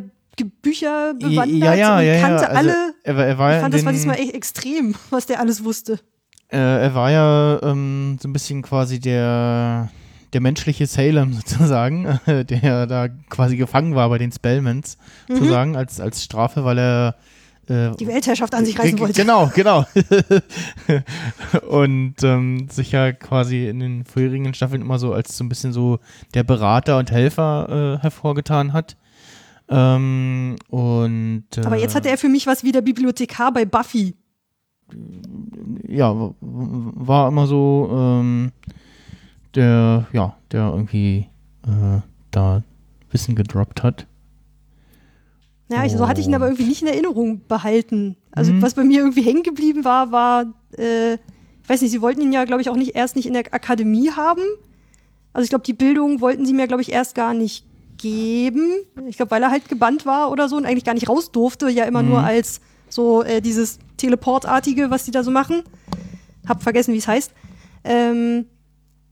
Bücher 0.63 1.15
bewandert 1.15 1.59
ja, 1.59 1.75
ja, 1.75 1.99
und 1.99 2.05
ja, 2.07 2.21
kannte 2.21 2.43
ja. 2.45 2.49
Also, 2.51 2.71
alle. 2.71 2.95
Er, 3.03 3.17
er 3.17 3.39
war 3.39 3.55
Ich 3.55 3.61
fand, 3.61 3.75
in 3.75 3.79
das 3.79 3.85
war 3.85 3.93
den- 3.93 3.97
diesmal 3.97 4.17
echt 4.19 4.35
extrem, 4.35 4.95
was 5.11 5.27
der 5.27 5.41
alles 5.41 5.65
wusste. 5.65 5.99
Äh, 6.51 6.57
er 6.59 6.95
war 6.95 7.11
ja 7.11 7.61
ähm, 7.63 8.19
so 8.23 8.29
ein 8.29 8.33
bisschen 8.33 8.63
quasi 8.63 9.01
der, 9.01 9.91
der 10.33 10.41
menschliche 10.41 10.87
Salem 10.87 11.33
sozusagen, 11.35 12.07
äh, 12.27 12.45
der 12.45 12.87
da 12.87 13.09
quasi 13.09 13.57
gefangen 13.57 13.95
war 13.95 14.09
bei 14.09 14.19
den 14.19 14.33
Spellmans, 14.33 14.97
sozusagen, 15.29 15.77
als, 15.77 16.01
als 16.01 16.25
Strafe, 16.25 16.65
weil 16.65 16.79
er 16.79 17.17
Die 17.69 18.07
Weltherrschaft 18.07 18.55
an 18.55 18.65
sich 18.65 18.79
reißen 18.79 18.97
Ge- 18.97 19.01
wollte. 19.01 19.21
Genau, 19.21 19.51
genau. 19.55 19.85
und 21.69 22.15
ähm, 22.23 22.69
sich 22.71 22.93
ja 22.93 23.13
quasi 23.13 23.69
in 23.69 23.81
den 23.81 24.05
vorherigen 24.05 24.55
Staffeln 24.55 24.83
immer 24.83 24.99
so 24.99 25.13
als 25.13 25.37
so 25.37 25.45
ein 25.45 25.49
bisschen 25.49 25.73
so 25.73 25.99
der 26.35 26.45
Berater 26.45 26.99
und 26.99 27.11
Helfer 27.11 27.99
äh, 27.99 28.03
hervorgetan 28.03 28.73
hat. 28.73 28.97
Ähm, 29.69 30.57
und 30.69 31.45
äh, 31.57 31.61
Aber 31.67 31.77
jetzt 31.77 31.95
hatte 31.95 32.09
er 32.09 32.17
für 32.19 32.29
mich 32.31 32.47
was 32.47 32.65
wie 32.65 32.73
der 32.73 32.81
Bibliothekar 32.83 33.53
bei 33.53 33.65
Buffy. 33.67 34.15
ja, 35.87 36.15
war 36.41 37.29
immer 37.29 37.47
so 37.47 37.89
ähm, 37.93 38.53
der, 39.55 40.07
ja, 40.13 40.37
der 40.53 40.69
irgendwie 40.71 41.27
äh, 41.67 42.01
da 42.31 42.63
Wissen 43.11 43.35
gedroppt 43.35 43.83
hat. 43.83 44.07
Ja, 45.71 45.85
ich, 45.85 45.93
so 45.93 46.09
hatte 46.09 46.21
ich 46.21 46.27
ihn 46.27 46.35
aber 46.35 46.47
irgendwie 46.47 46.65
nicht 46.65 46.81
in 46.83 46.89
Erinnerung 46.89 47.43
behalten. 47.47 48.17
Also 48.33 48.53
Mhm. 48.53 48.63
was 48.63 48.75
bei 48.75 48.85
mir 48.85 49.01
irgendwie 49.01 49.23
hängen 49.23 49.43
geblieben 49.43 49.85
war, 49.85 50.11
war, 50.13 50.47
äh, 50.79 51.15
ich 51.15 51.69
weiß 51.69 51.83
nicht, 51.83 51.91
sie 51.91 52.01
wollten 52.01 52.23
ihn 52.23 52.33
ja, 52.33 52.45
glaube 52.45 52.63
ich, 52.63 52.71
auch 52.71 52.77
nicht 52.77 52.95
erst 52.97 53.17
nicht 53.17 53.27
in 53.27 53.35
der 53.35 53.45
Akademie 53.53 54.11
haben. 54.11 54.41
Also 55.35 55.45
ich 55.45 55.51
glaube, 55.51 55.65
die 55.65 55.75
Bildung 55.75 56.21
wollten 56.23 56.47
sie 56.47 56.55
mir, 56.55 56.67
glaube 56.67 56.81
ich, 56.83 56.91
erst 56.91 57.15
gar 57.15 57.35
nicht 57.35 57.67
geben. 57.99 58.71
Ich 59.09 59.17
glaube, 59.17 59.31
weil 59.33 59.43
er 59.43 59.51
halt 59.51 59.69
gebannt 59.69 60.07
war 60.07 60.31
oder 60.31 60.49
so 60.49 60.57
und 60.57 60.65
eigentlich 60.65 60.85
gar 60.85 60.95
nicht 60.95 61.09
raus 61.09 61.33
durfte, 61.33 61.69
ja 61.69 61.85
immer 61.85 62.03
Mhm. 62.03 62.09
nur 62.09 62.23
als 62.23 62.61
So 62.91 63.23
äh, 63.23 63.43
dieses 63.43 63.79
Teleportartige, 63.99 64.91
was 64.91 65.05
die 65.05 65.11
da 65.11 65.23
so 65.23 65.31
machen. 65.31 65.63
Hab 66.49 66.63
vergessen, 66.63 66.95
wie 66.95 66.99
es 66.99 67.07
heißt. 67.07 67.33
Ähm, 67.85 68.47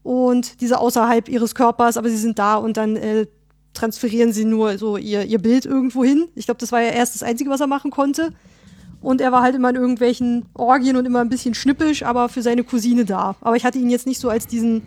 und 0.03 0.63
diese 0.63 0.79
außerhalb 0.79 1.29
ihres 1.29 1.55
Körpers, 1.55 1.99
aber 1.99 2.09
sie 2.09 2.17
sind 2.17 2.39
da 2.39 2.55
und 2.57 2.79
dann 2.79 2.97
äh, 2.97 3.27
transferieren 3.77 4.33
sie 4.33 4.45
nur 4.45 4.79
so 4.79 4.97
ihr, 4.97 5.25
ihr 5.25 5.39
Bild 5.39 5.67
irgendwo 5.67 6.03
hin. 6.05 6.27
Ich 6.35 6.47
glaube, 6.47 6.59
das 6.59 6.73
war 6.73 6.81
ja 6.81 6.91
erst 6.91 7.15
das 7.15 7.23
Einzige, 7.23 7.51
was 7.51 7.61
er 7.61 7.67
machen 7.67 7.91
konnte. 7.91 8.33
Und 9.01 9.21
er 9.21 9.31
war 9.31 9.43
halt 9.43 9.55
immer 9.55 9.71
in 9.71 9.77
irgendwelchen 9.77 10.47
Orgien 10.55 10.97
und 10.97 11.05
immer 11.07 11.21
ein 11.21 11.29
bisschen 11.29 11.55
schnippisch, 11.55 12.03
aber 12.03 12.29
für 12.29 12.43
seine 12.43 12.65
Cousine 12.65 13.05
da. 13.05 13.37
Aber 13.41 13.55
ich 13.57 13.65
hatte 13.65 13.79
ihn 13.79 13.91
jetzt 13.91 14.07
nicht 14.07 14.19
so 14.21 14.29
als 14.31 14.47
diesen 14.47 14.83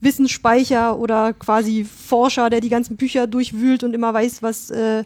Wissensspeicher 0.00 0.98
oder 0.98 1.32
quasi 1.32 1.84
Forscher, 1.84 2.50
der 2.50 2.60
die 2.60 2.68
ganzen 2.68 2.96
Bücher 2.96 3.26
durchwühlt 3.26 3.82
und 3.82 3.94
immer 3.94 4.12
weiß, 4.12 4.42
was, 4.42 4.70
äh, 4.70 5.04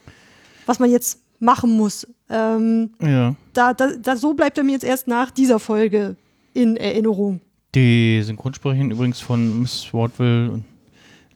was 0.66 0.78
man 0.80 0.90
jetzt 0.90 1.20
machen 1.38 1.70
muss. 1.76 2.06
Ähm, 2.28 2.90
Ja. 3.00 3.34
da, 3.52 3.72
da, 3.74 3.90
da, 3.96 4.16
so 4.16 4.34
bleibt 4.34 4.58
er 4.58 4.64
mir 4.64 4.72
jetzt 4.72 4.84
erst 4.84 5.06
nach 5.06 5.30
dieser 5.30 5.60
Folge 5.60 6.16
in 6.52 6.76
Erinnerung. 6.76 7.40
Die 7.74 8.20
Synchronsprecherin 8.22 8.90
übrigens 8.90 9.20
von 9.20 9.60
Miss 9.60 9.86
Wardville 9.92 10.50
und 10.50 10.64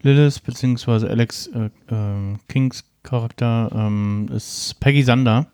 Lilith, 0.02 0.40
beziehungsweise 0.40 1.08
Alex 1.08 1.46
äh, 1.48 1.70
ähm, 1.90 2.38
Kings 2.48 2.84
Charakter, 3.02 3.70
ähm, 3.74 4.28
ist 4.32 4.78
Peggy 4.80 5.02
Sander. 5.02 5.46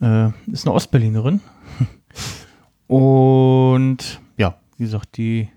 Äh, 0.00 0.30
ist 0.50 0.66
eine 0.66 0.74
Ostberlinerin. 0.74 1.40
und 2.86 4.20
ja, 4.36 4.58
wie 4.76 4.84
gesagt, 4.84 5.16
die 5.16 5.48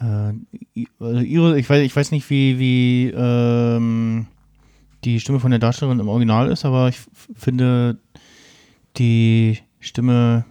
äh, 0.00 0.84
also 1.00 1.20
ihre, 1.20 1.58
ich 1.58 1.68
weiß, 1.68 1.82
ich 1.82 1.94
weiß 1.94 2.10
nicht, 2.10 2.28
wie, 2.30 2.58
wie 2.58 3.12
ähm, 3.16 4.26
die 5.04 5.20
Stimme 5.20 5.40
von 5.40 5.50
der 5.50 5.60
Darstellerin 5.60 6.00
im 6.00 6.08
Original 6.08 6.50
ist, 6.50 6.64
aber 6.64 6.88
ich 6.88 6.98
finde 7.34 7.98
die 8.96 9.58
Stimme 9.80 10.44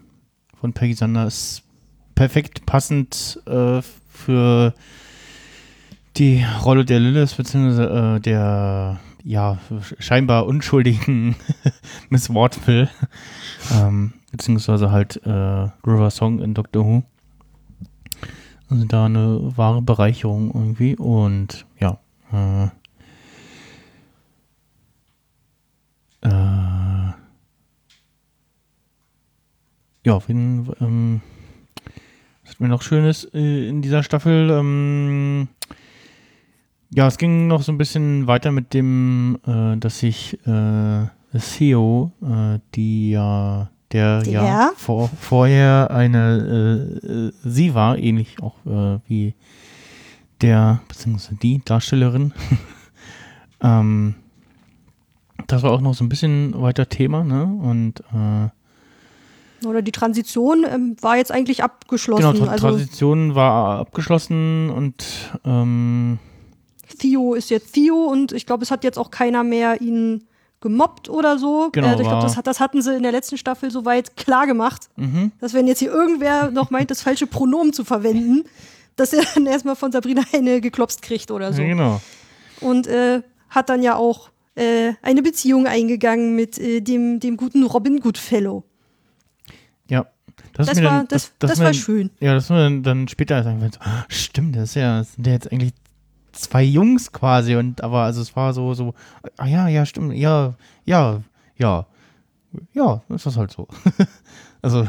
von 0.60 0.74
Peggy 0.74 0.94
Sander 0.94 1.28
ist 1.28 1.64
perfekt 2.16 2.66
passend 2.66 3.42
äh, 3.46 3.82
für 4.10 4.74
die 6.18 6.46
Rolle 6.64 6.86
der 6.86 7.00
Lilith, 7.00 7.36
beziehungsweise 7.36 8.18
äh, 8.18 8.20
der 8.20 9.00
ja, 9.24 9.60
scheinbar 10.00 10.46
unschuldigen 10.48 11.36
Miss 12.10 12.34
Wardville, 12.34 12.90
ähm, 13.74 14.14
beziehungsweise 14.32 14.92
halt 14.92 15.18
äh, 15.26 15.30
River 15.30 16.10
Song 16.10 16.40
in 16.40 16.54
Doctor 16.54 16.86
Who. 16.86 17.04
Also 18.70 18.86
da 18.86 19.06
eine 19.06 19.58
wahre 19.58 19.82
Bereicherung 19.82 20.52
irgendwie 20.54 20.96
und 20.96 21.66
ja, 21.80 22.00
äh, 22.32 22.66
äh, 26.22 27.12
ja, 30.04 30.28
wen, 30.28 30.72
ähm, 30.80 31.22
was 32.44 32.54
hatten 32.54 32.64
wir 32.64 32.70
noch 32.70 32.82
Schönes 32.82 33.26
äh, 33.34 33.68
in 33.68 33.82
dieser 33.82 34.04
Staffel? 34.04 34.50
Ähm, 34.52 35.50
ja, 36.94 37.08
es 37.08 37.18
ging 37.18 37.48
noch 37.48 37.62
so 37.62 37.72
ein 37.72 37.78
bisschen 37.78 38.28
weiter 38.28 38.52
mit 38.52 38.74
dem, 38.74 39.38
äh, 39.46 39.78
dass 39.78 40.00
sich 40.00 40.38
äh, 40.46 41.06
Theo, 41.40 42.12
äh, 42.22 42.60
die 42.76 43.12
ja, 43.12 43.70
der, 43.94 44.24
ja 44.26 44.42
Der? 44.42 44.74
vor, 44.76 45.10
vorher 45.20 45.92
eine 45.92 47.00
äh, 47.02 47.08
äh, 47.08 47.32
sie 47.44 47.74
war, 47.74 47.98
ähnlich 47.98 48.42
auch 48.42 48.56
äh, 48.66 49.00
wie 49.08 49.36
der, 50.42 50.82
beziehungsweise 50.90 51.36
die 51.36 51.62
Darstellerin. 51.64 52.34
ähm, 53.62 54.16
das 55.48 55.64
war 55.64 55.72
auch 55.72 55.82
noch 55.82 55.94
so 55.94 56.04
ein 56.04 56.10
bisschen 56.10 56.62
weiter 56.62 56.90
Thema, 56.90 57.24
ne? 57.24 57.44
Und 57.44 58.04
Oder 59.66 59.82
die 59.82 59.92
Transition 59.92 60.66
ähm, 60.68 60.96
war 61.02 61.18
jetzt 61.18 61.32
eigentlich 61.32 61.64
abgeschlossen. 61.64 62.34
Genau, 62.34 62.46
Tra 62.46 62.52
also 62.52 62.70
Transition 62.70 63.36
war 63.36 63.80
abgeschlossen 63.80 64.70
und 64.70 65.04
ähm, 65.46 66.20
Theo 67.00 67.34
ist 67.34 67.50
jetzt 67.50 67.74
Theo 67.74 68.06
und 68.06 68.32
ich 68.32 68.46
glaube, 68.46 68.64
es 68.64 68.72
hat 68.72 68.84
jetzt 68.84 68.98
auch 68.98 69.12
keiner 69.12 69.44
mehr 69.44 69.82
ihn 69.82 70.24
gemobbt 70.62 71.10
oder 71.10 71.38
so. 71.40 71.70
Genau, 71.72 71.88
äh, 71.88 71.92
ich 71.94 72.08
glaube, 72.08 72.22
das, 72.24 72.36
das 72.44 72.60
hatten 72.60 72.82
sie 72.82 72.96
in 72.96 73.04
der 73.04 73.12
letzten 73.12 73.38
Staffel 73.38 73.72
soweit 73.72 74.16
klar 74.16 74.46
gemacht, 74.46 74.90
mhm. 74.96 75.32
dass 75.40 75.54
wenn 75.54 75.68
jetzt 75.68 75.80
hier 75.80 75.92
irgendwer 75.92 76.52
noch 76.52 76.70
meint, 76.70 76.92
das 76.92 77.02
falsche 77.02 77.26
Pronomen 77.28 77.74
zu 77.74 77.84
verwenden, 77.84 78.44
dass 78.96 79.12
er 79.14 79.24
dann 79.34 79.46
erstmal 79.48 79.76
von 79.76 79.92
Sabrina 79.92 80.22
eine 80.34 80.62
geklopst 80.62 81.02
kriegt 81.02 81.32
oder 81.32 81.52
so. 81.54 81.62
ja, 81.62 81.68
genau. 81.68 82.02
Und 82.60 82.86
äh, 82.88 83.22
hat 83.50 83.70
dann 83.70 83.82
ja 83.82 83.96
auch 83.96 84.30
äh, 84.56 84.94
eine 85.02 85.24
Beziehung 85.24 85.66
eingegangen 85.66 86.36
mit 86.36 86.60
äh, 86.60 86.82
dem, 86.82 87.20
dem 87.20 87.38
guten 87.38 87.64
Robin 87.64 88.00
Goodfellow. 88.00 88.64
Ja. 89.90 90.06
Das, 90.54 90.68
Das 90.68 90.78
war- 90.84 90.84
dann, 91.00 91.08
das- 91.08 91.32
das, 91.40 91.52
das 91.52 91.60
war 91.60 91.74
schön. 91.74 92.12
Ja, 92.20 92.34
das 92.34 92.50
war 92.50 92.58
dann, 92.60 92.84
dann 92.84 93.08
später 93.08 93.42
sagen 93.44 93.68
ah, 93.80 94.06
stimmt, 94.10 94.56
das 94.56 94.70
ist 94.70 94.76
ja, 94.76 95.00
das 95.00 95.14
sind 95.14 95.26
ja 95.26 95.34
jetzt 95.34 95.52
eigentlich 95.52 95.72
zwei 96.42 96.64
Jungs 96.64 97.12
quasi 97.12 97.56
und 97.56 97.84
aber 97.84 98.04
also 98.04 98.22
es 98.22 98.36
war 98.36 98.54
so, 98.54 98.74
so, 98.74 98.94
ah 99.38 99.48
ja, 99.48 99.68
ja, 99.68 99.86
stimmt, 99.86 100.14
ja, 100.16 100.56
ja, 100.86 101.22
ja, 101.58 101.86
ja, 102.74 103.02
ist 103.10 103.26
das 103.26 103.38
halt 103.38 103.52
so. 103.52 103.68
also, 104.62 104.84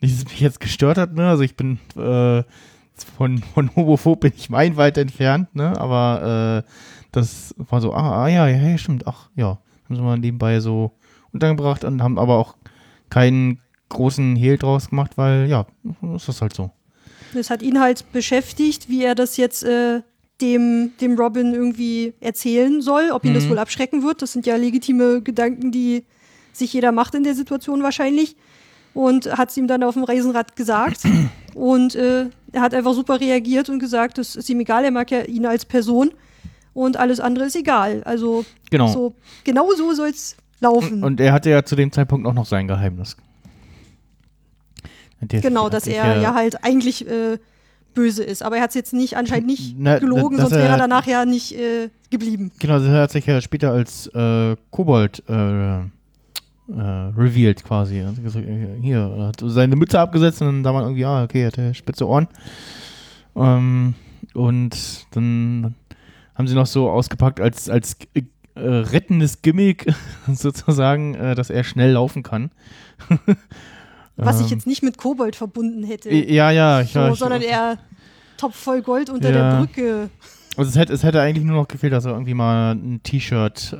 nicht, 0.00 0.14
dass 0.14 0.22
es 0.22 0.24
mich 0.24 0.40
jetzt 0.40 0.60
gestört 0.60 0.98
hat, 0.98 1.14
ne, 1.14 1.28
also 1.28 1.42
ich 1.42 1.56
bin, 1.56 1.78
äh, 1.96 2.42
von, 3.16 3.38
von 3.38 3.74
Homophob 3.76 4.20
bin 4.20 4.32
ich 4.36 4.50
meilenweit 4.50 4.98
entfernt, 4.98 5.54
ne, 5.54 5.78
aber, 5.78 6.64
äh, 6.66 6.70
das 7.12 7.54
war 7.56 7.80
so, 7.80 7.92
ah, 7.92 8.24
ah 8.24 8.28
ja, 8.28 8.46
ja, 8.46 8.68
ja, 8.68 8.78
stimmt, 8.78 9.06
ach, 9.06 9.30
ja, 9.34 9.58
haben 9.84 9.96
sie 9.96 10.02
mal 10.02 10.18
nebenbei 10.18 10.60
so 10.60 10.92
untergebracht 11.32 11.84
und 11.84 12.02
haben 12.02 12.18
aber 12.18 12.36
auch 12.36 12.56
keinen 13.08 13.60
großen 13.88 14.36
Hehl 14.36 14.56
draus 14.56 14.90
gemacht, 14.90 15.12
weil, 15.16 15.48
ja, 15.48 15.66
ist 16.14 16.28
das 16.28 16.40
halt 16.40 16.54
so. 16.54 16.70
Das 17.34 17.50
hat 17.50 17.62
ihn 17.62 17.80
halt 17.80 18.10
beschäftigt, 18.12 18.88
wie 18.88 19.04
er 19.04 19.14
das 19.14 19.36
jetzt 19.36 19.62
äh, 19.62 20.02
dem, 20.40 20.92
dem 21.00 21.18
Robin 21.18 21.52
irgendwie 21.54 22.14
erzählen 22.20 22.80
soll, 22.82 23.10
ob 23.12 23.24
ihn 23.24 23.34
das 23.34 23.44
Mhm. 23.44 23.50
wohl 23.50 23.58
abschrecken 23.58 24.02
wird. 24.02 24.22
Das 24.22 24.32
sind 24.32 24.46
ja 24.46 24.56
legitime 24.56 25.22
Gedanken, 25.22 25.70
die 25.72 26.04
sich 26.52 26.72
jeder 26.72 26.92
macht 26.92 27.14
in 27.14 27.24
der 27.24 27.34
Situation 27.34 27.82
wahrscheinlich. 27.82 28.36
Und 28.92 29.26
hat 29.38 29.50
es 29.50 29.56
ihm 29.56 29.68
dann 29.68 29.82
auf 29.84 29.94
dem 29.94 30.04
Riesenrad 30.04 30.56
gesagt. 30.56 31.02
Und 31.54 31.94
äh, 31.94 32.26
er 32.52 32.60
hat 32.60 32.74
einfach 32.74 32.94
super 32.94 33.20
reagiert 33.20 33.68
und 33.68 33.78
gesagt, 33.80 34.18
das 34.18 34.34
ist 34.36 34.48
ihm 34.50 34.60
egal, 34.60 34.84
er 34.84 34.90
mag 34.92 35.10
ja 35.10 35.22
ihn 35.22 35.46
als 35.46 35.64
Person 35.64 36.10
und 36.74 36.96
alles 36.96 37.18
andere 37.20 37.46
ist 37.46 37.56
egal. 37.56 38.02
Also 38.04 38.44
Genau. 38.70 38.86
so, 38.88 39.14
genau 39.44 39.72
so 39.76 39.92
soll 39.94 40.08
es 40.10 40.36
laufen. 40.60 41.02
Und 41.02 41.20
er 41.20 41.32
hatte 41.32 41.50
ja 41.50 41.64
zu 41.64 41.74
dem 41.76 41.90
Zeitpunkt 41.92 42.26
auch 42.26 42.34
noch 42.34 42.46
sein 42.46 42.68
Geheimnis. 42.68 43.16
Genau, 45.28 45.68
dass 45.68 45.86
er 45.86 46.20
ja, 46.20 46.34
halt 46.34 46.64
eigentlich 46.64 47.06
äh, 47.06 47.38
böse 47.94 48.22
ist. 48.24 48.42
Aber 48.42 48.56
er 48.56 48.62
hat 48.62 48.70
es 48.70 48.74
jetzt 48.74 48.92
nicht, 48.92 49.16
anscheinend 49.16 49.46
nicht 49.46 49.74
Na, 49.78 49.98
gelogen, 49.98 50.36
sonst 50.38 50.52
wäre 50.52 50.68
er- 50.68 50.78
danach 50.78 51.06
ja 51.06 51.24
nicht 51.24 51.52
äh, 51.58 51.90
geblieben. 52.10 52.50
Genau, 52.58 52.78
das 52.78 52.88
hat 52.88 53.10
sich 53.12 53.26
ja 53.26 53.40
später 53.40 53.70
als 53.72 54.06
äh, 54.08 54.56
Kobold 54.70 55.22
äh, 55.28 55.78
äh, 55.80 55.82
revealed 56.68 57.64
quasi. 57.64 57.98
Äh, 57.98 58.06
hier, 58.80 58.98
er 59.16 59.26
hat 59.28 59.42
seine 59.44 59.76
Mütze 59.76 59.98
abgesetzt 60.00 60.40
und 60.42 60.46
dann 60.48 60.62
da 60.62 60.74
war 60.74 60.82
irgendwie, 60.82 61.04
ah, 61.04 61.24
okay, 61.24 61.42
er 61.42 61.46
hatte 61.48 61.74
spitze 61.74 62.06
Ohren. 62.06 62.28
Ähm, 63.36 63.94
und 64.34 65.06
dann 65.12 65.74
haben 66.34 66.46
sie 66.48 66.54
noch 66.54 66.66
so 66.66 66.88
ausgepackt 66.90 67.40
als, 67.40 67.68
als 67.68 67.96
äh, 68.14 68.22
rettendes 68.56 69.42
Gimmick 69.42 69.92
sozusagen, 70.32 71.14
dass 71.34 71.50
er 71.50 71.64
schnell 71.64 71.92
laufen 71.92 72.22
kann. 72.22 72.50
Was 74.24 74.40
ich 74.40 74.46
Ähm, 74.46 74.58
jetzt 74.58 74.66
nicht 74.66 74.82
mit 74.82 74.96
Kobold 74.98 75.36
verbunden 75.36 75.82
hätte. 75.84 76.10
Ja, 76.10 76.50
ja, 76.50 76.80
ich, 76.82 76.92
so, 76.92 76.98
ja, 77.00 77.12
ich, 77.12 77.18
sondern 77.18 77.42
eher 77.42 77.78
top 78.36 78.54
voll 78.54 78.82
Gold 78.82 79.10
unter 79.10 79.30
Ja. 79.30 79.50
der 79.50 79.58
Brücke. 79.58 80.10
Also 80.56 80.68
es 80.70 80.76
hätte, 80.76 80.92
es 80.92 81.02
hätte 81.04 81.20
eigentlich 81.20 81.44
nur 81.44 81.56
noch 81.56 81.68
gefehlt, 81.68 81.92
dass 81.92 82.04
er 82.04 82.12
irgendwie 82.12 82.34
mal 82.34 82.72
ein 82.74 83.00
T-Shirt, 83.02 83.72
äh, 83.72 83.76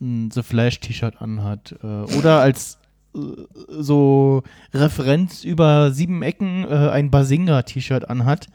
ein 0.00 0.30
The 0.32 0.42
Flash 0.42 0.80
T-Shirt 0.80 1.20
anhat. 1.20 1.74
Äh, 1.82 1.86
oder 2.16 2.40
als 2.40 2.78
äh, 3.14 3.18
so 3.70 4.42
Referenz 4.74 5.42
über 5.42 5.90
sieben 5.92 6.22
Ecken 6.22 6.64
äh, 6.64 6.90
ein 6.90 7.10
Basinga 7.10 7.62
T-Shirt 7.62 8.08
anhat. 8.10 8.46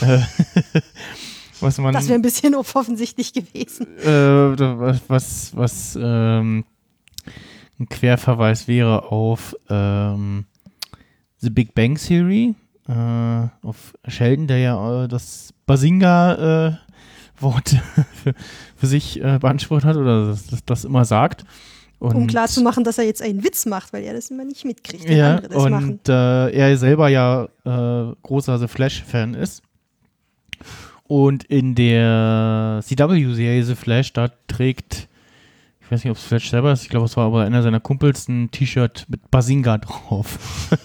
Äh, 0.00 0.18
was 1.60 1.78
man, 1.78 1.92
Das 1.94 2.08
wäre 2.08 2.18
ein 2.18 2.22
bisschen 2.22 2.54
offensichtlich 2.54 3.32
gewesen. 3.32 3.86
was, 5.08 5.56
was 5.56 5.98
ähm, 6.00 6.64
ein 7.80 7.88
Querverweis 7.88 8.68
wäre 8.68 9.04
auf 9.10 9.56
ähm, 9.70 10.44
The 11.42 11.50
Big 11.50 11.74
Bang 11.74 11.96
Theory, 11.96 12.54
äh, 12.88 13.48
auf 13.62 13.92
Sheldon, 14.06 14.46
der 14.46 14.58
ja 14.58 15.04
äh, 15.04 15.08
das 15.08 15.52
Basinga-Wort 15.66 16.78
für, 18.22 18.34
für 18.76 18.86
sich 18.86 19.20
äh, 19.22 19.38
beansprucht 19.40 19.84
hat 19.84 19.96
oder 19.96 20.28
das, 20.28 20.46
das, 20.46 20.64
das 20.64 20.84
immer 20.84 21.04
sagt. 21.04 21.44
Und, 21.98 22.14
Um 22.16 22.26
klar 22.26 22.48
zu 22.48 22.62
machen, 22.62 22.84
dass 22.84 22.98
er 22.98 23.04
jetzt 23.04 23.22
einen 23.22 23.44
Witz 23.44 23.66
macht, 23.66 23.92
weil 23.92 24.02
er 24.04 24.14
das 24.14 24.30
immer 24.30 24.44
nicht 24.44 24.64
mitkriegt, 24.64 25.08
wenn 25.08 25.16
ja, 25.16 25.36
andere 25.36 25.54
das 25.54 25.68
machen. 25.68 25.90
und 25.90 26.08
äh, 26.08 26.50
er 26.50 26.76
selber 26.76 27.08
ja 27.08 27.48
äh, 27.64 28.14
großer 28.22 28.58
The 28.58 28.68
Flash-Fan 28.68 29.34
ist. 29.34 29.62
Und 31.04 31.44
in 31.44 31.74
der 31.74 32.80
CW-Serie 32.82 33.64
The 33.64 33.74
Flash, 33.74 34.12
da 34.12 34.30
trägt, 34.46 35.08
ich 35.92 35.96
weiß 35.96 36.04
nicht, 36.04 36.10
ob 36.12 36.16
es 36.16 36.24
Flash 36.24 36.48
selber 36.48 36.72
ist, 36.72 36.84
ich 36.84 36.88
glaube, 36.88 37.04
es 37.04 37.18
war 37.18 37.26
aber 37.26 37.42
einer 37.42 37.62
seiner 37.62 37.78
Kumpels 37.78 38.26
ein 38.26 38.50
T-Shirt 38.50 39.04
mit 39.08 39.30
Basinga 39.30 39.76
drauf. 39.76 40.70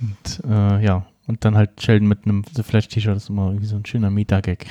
und 0.00 0.50
äh, 0.50 0.84
ja, 0.84 1.06
und 1.28 1.44
dann 1.44 1.56
halt 1.56 1.80
Sheldon 1.80 2.08
mit 2.08 2.24
einem 2.24 2.42
The 2.56 2.64
Flash-T-Shirt, 2.64 3.16
ist 3.16 3.30
immer 3.30 3.46
irgendwie 3.46 3.66
so 3.66 3.76
ein 3.76 3.86
schöner 3.86 4.10
Meta-Gag. 4.10 4.66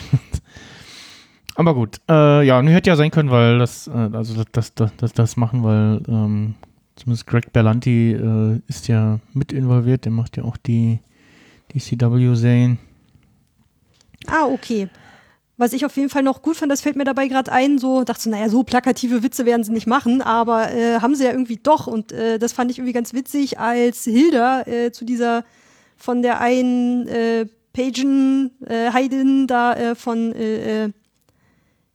aber 1.56 1.74
gut, 1.74 2.02
äh, 2.10 2.46
ja, 2.46 2.62
hätte 2.62 2.90
ja 2.90 2.98
sein 2.98 3.12
können, 3.12 3.32
weil 3.32 3.60
das, 3.60 3.88
äh, 3.88 4.10
also 4.12 4.44
das, 4.52 4.74
das, 4.74 4.92
das, 4.98 5.14
das 5.14 5.38
machen, 5.38 5.64
weil 5.64 6.02
ähm, 6.10 6.56
zumindest 6.98 7.28
Greg 7.28 7.54
Berlanti 7.54 8.12
äh, 8.12 8.60
ist 8.68 8.90
ja 8.90 9.22
mit 9.32 9.54
involviert, 9.54 10.04
der 10.04 10.12
macht 10.12 10.36
ja 10.36 10.44
auch 10.44 10.58
die, 10.58 11.00
die 11.72 11.80
CW-Serien. 11.80 12.78
Ah, 14.28 14.48
okay. 14.52 14.90
Was 15.56 15.72
ich 15.74 15.86
auf 15.86 15.96
jeden 15.98 16.10
Fall 16.10 16.24
noch 16.24 16.42
gut 16.42 16.56
fand, 16.58 16.72
das 16.72 16.82
fällt 16.82 16.96
mir 16.96 17.04
dabei 17.04 17.28
gerade 17.28 17.52
ein, 17.52 17.78
so 17.78 18.04
dachte 18.04 18.24
so, 18.24 18.30
naja, 18.32 18.50
so 18.50 18.64
plakative 18.64 19.22
Witze 19.22 19.46
werden 19.46 19.64
sie 19.64 19.72
nicht 19.72 19.86
machen, 19.86 20.22
aber 20.24 20.72
äh, 20.72 21.00
haben 21.00 21.14
sie 21.16 21.26
ja 21.26 21.32
irgendwie 21.32 21.58
doch 21.62 21.86
und 21.86 22.12
äh, 22.12 22.40
das 22.40 22.54
fand 22.54 22.72
ich 22.72 22.80
irgendwie 22.80 22.94
ganz 22.94 23.14
witzig, 23.14 23.60
als 23.60 24.04
Hilda 24.04 24.62
äh, 24.64 24.92
zu 24.92 25.06
dieser 25.06 25.46
von 25.96 26.24
der 26.24 26.42
einen 26.42 27.08
äh, 27.08 27.46
Pagen 27.72 28.52
äh, 28.66 28.92
Heidin 28.92 29.46
da 29.48 29.74
äh, 29.74 29.96
von 29.96 30.34
äh, 30.34 30.86
äh, 30.86 30.90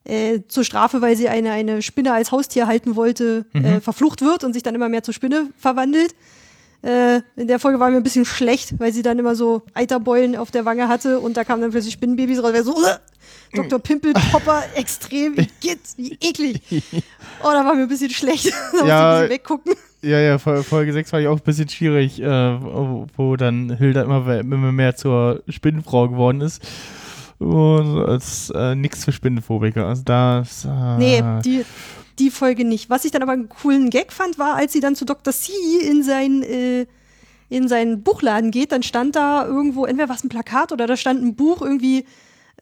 äh, 0.05 0.43
zur 0.49 0.65
Strafe, 0.65 1.03
weil 1.03 1.17
sie 1.17 1.29
eine, 1.29 1.51
eine 1.53 1.83
Spinne 1.83 2.13
als 2.13 2.31
Haustier 2.33 2.67
halten 2.67 2.97
wollte, 2.97 3.45
Mhm. 3.53 3.65
äh, 3.65 3.81
verflucht 3.81 4.23
wird 4.23 4.45
und 4.45 4.53
sich 4.55 4.63
dann 4.63 4.75
immer 4.75 4.89
mehr 4.89 5.03
zur 5.03 5.15
Spinne 5.15 5.49
verwandelt. 5.59 6.15
Äh, 6.83 7.23
in 7.37 7.49
der 7.49 7.59
Folge 7.59 7.81
war 7.81 7.91
mir 7.91 7.97
ein 7.97 8.03
bisschen 8.05 8.25
schlecht, 8.25 8.79
weil 8.79 8.93
sie 8.93 9.03
dann 9.03 9.19
immer 9.19 9.35
so 9.35 9.63
Eiterbeulen 9.75 10.37
auf 10.37 10.51
der 10.53 10.65
Wange 10.65 10.87
hatte 10.89 11.19
und 11.19 11.37
da 11.37 11.43
kamen 11.45 11.61
dann 11.61 11.73
plötzlich 11.73 11.93
Spinnenbabys 11.95 12.41
raus. 12.43 12.51
Wer 12.53 12.63
so, 12.65 12.77
uh, 12.77 12.85
Dr. 13.55 13.79
Pimpelpopper, 13.79 14.63
extrem, 14.75 15.37
wie 15.37 15.49
geht's, 15.61 15.95
wie 15.97 16.13
eklig. 16.21 16.61
Oh, 17.43 17.51
da 17.53 17.65
war 17.65 17.75
mir 17.75 17.83
ein 17.83 17.89
bisschen 17.89 18.11
schlecht. 18.11 18.53
da 18.81 18.87
Ja. 18.87 19.11
ein 19.15 19.21
bisschen 19.23 19.31
weggucken. 19.35 19.75
Ja, 20.03 20.19
ja, 20.21 20.37
Fol- 20.39 20.63
Folge 20.63 20.93
6 20.93 21.13
war 21.13 21.21
ich 21.21 21.29
auch 21.29 21.37
ein 21.39 21.43
bisschen 21.45 21.69
schwierig, 21.69 22.21
äh, 22.21 22.27
wo, 22.27 23.37
dann 23.37 23.77
Hilda 23.77 24.03
immer, 24.03 24.39
immer 24.39 24.73
mehr 24.73 24.95
zur 24.97 25.43
Spinnenfrau 25.49 26.09
geworden 26.09 26.41
ist. 26.41 26.63
Und 27.39 28.05
als 28.05 28.51
äh, 28.51 28.75
nichts 28.75 29.05
für 29.05 29.13
Spinnenphobiker. 29.13 29.87
Also 29.87 30.03
das. 30.05 30.65
Äh, 30.65 30.99
Nee, 30.99 31.23
die, 31.45 31.65
die 32.19 32.31
Folge 32.31 32.65
nicht. 32.65 32.91
Was 32.91 33.05
ich 33.05 33.13
dann 33.13 33.23
aber 33.23 33.33
einen 33.33 33.49
coolen 33.49 33.91
Gag 33.91 34.13
fand, 34.13 34.39
war, 34.39 34.57
als 34.57 34.73
sie 34.73 34.81
dann 34.81 34.97
zu 34.97 35.05
Dr. 35.05 35.33
C 35.33 35.53
in 35.89 36.03
sein, 36.03 36.43
äh, 36.43 36.87
in 37.49 37.69
seinen 37.69 38.03
Buchladen 38.03 38.51
geht, 38.51 38.73
dann 38.73 38.83
stand 38.83 39.15
da 39.17 39.47
irgendwo, 39.47 39.85
entweder 39.85 40.09
war 40.09 40.17
es 40.17 40.25
ein 40.25 40.29
Plakat 40.29 40.73
oder 40.73 40.87
da 40.89 40.97
stand 40.97 41.23
ein 41.23 41.35
Buch 41.37 41.63
irgendwie, 41.63 42.05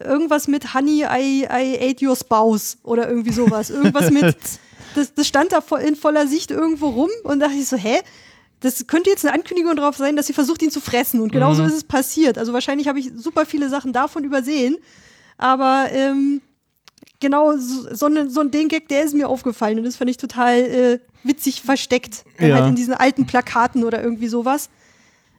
irgendwas 0.01 0.49
mit 0.49 0.75
Honey, 0.75 1.05
I, 1.05 1.45
I 1.45 1.79
ate 1.91 2.05
your 2.07 2.17
spouse 2.17 2.79
oder 2.83 3.09
irgendwie 3.09 3.33
sowas. 3.33 3.71
Irgendwas 3.71 4.11
mit, 4.11 4.37
das, 4.95 5.15
das 5.15 5.27
stand 5.27 5.53
da 5.53 5.63
in 5.79 5.97
voller 5.97 6.27
Sicht 6.27 6.51
irgendwo 6.51 6.89
rum 6.89 7.11
und 7.25 7.41
dachte 7.41 7.55
ich 7.55 7.67
so, 7.69 7.77
hä? 7.77 8.01
Das 8.61 8.87
könnte 8.87 9.11
jetzt 9.11 9.25
eine 9.25 9.35
Ankündigung 9.35 9.77
darauf 9.77 9.97
sein, 9.97 10.17
dass 10.17 10.27
sie 10.27 10.33
versucht, 10.33 10.63
ihn 10.63 10.71
zu 10.71 10.81
fressen. 10.81 11.21
Und 11.21 11.31
genauso 11.31 11.63
Mhm. 11.63 11.69
ist 11.69 11.75
es 11.75 11.85
passiert. 11.85 12.39
Also 12.39 12.53
wahrscheinlich 12.55 12.89
habe 12.89 12.99
ich 12.99 13.11
super 13.15 13.45
viele 13.47 13.69
Sachen 13.69 13.93
davon 13.93 14.25
übersehen. 14.25 14.77
Aber 15.37 15.87
ähm, 15.93 16.41
genau 17.21 17.57
so, 17.59 17.95
so, 17.95 18.29
so 18.29 18.41
ein 18.41 18.51
den 18.51 18.69
Gag, 18.69 18.89
der 18.89 19.05
ist 19.05 19.15
mir 19.15 19.29
aufgefallen 19.29 19.79
und 19.79 19.85
das 19.85 19.97
fand 19.97 20.11
ich 20.11 20.17
total 20.17 20.57
äh, 20.59 20.99
witzig 21.23 21.61
versteckt. 21.63 22.25
Ja. 22.41 22.57
Halt 22.57 22.69
in 22.69 22.77
diesen 22.77 22.95
alten 22.95 23.27
Plakaten 23.27 23.85
oder 23.85 24.03
irgendwie 24.03 24.29
sowas. 24.29 24.71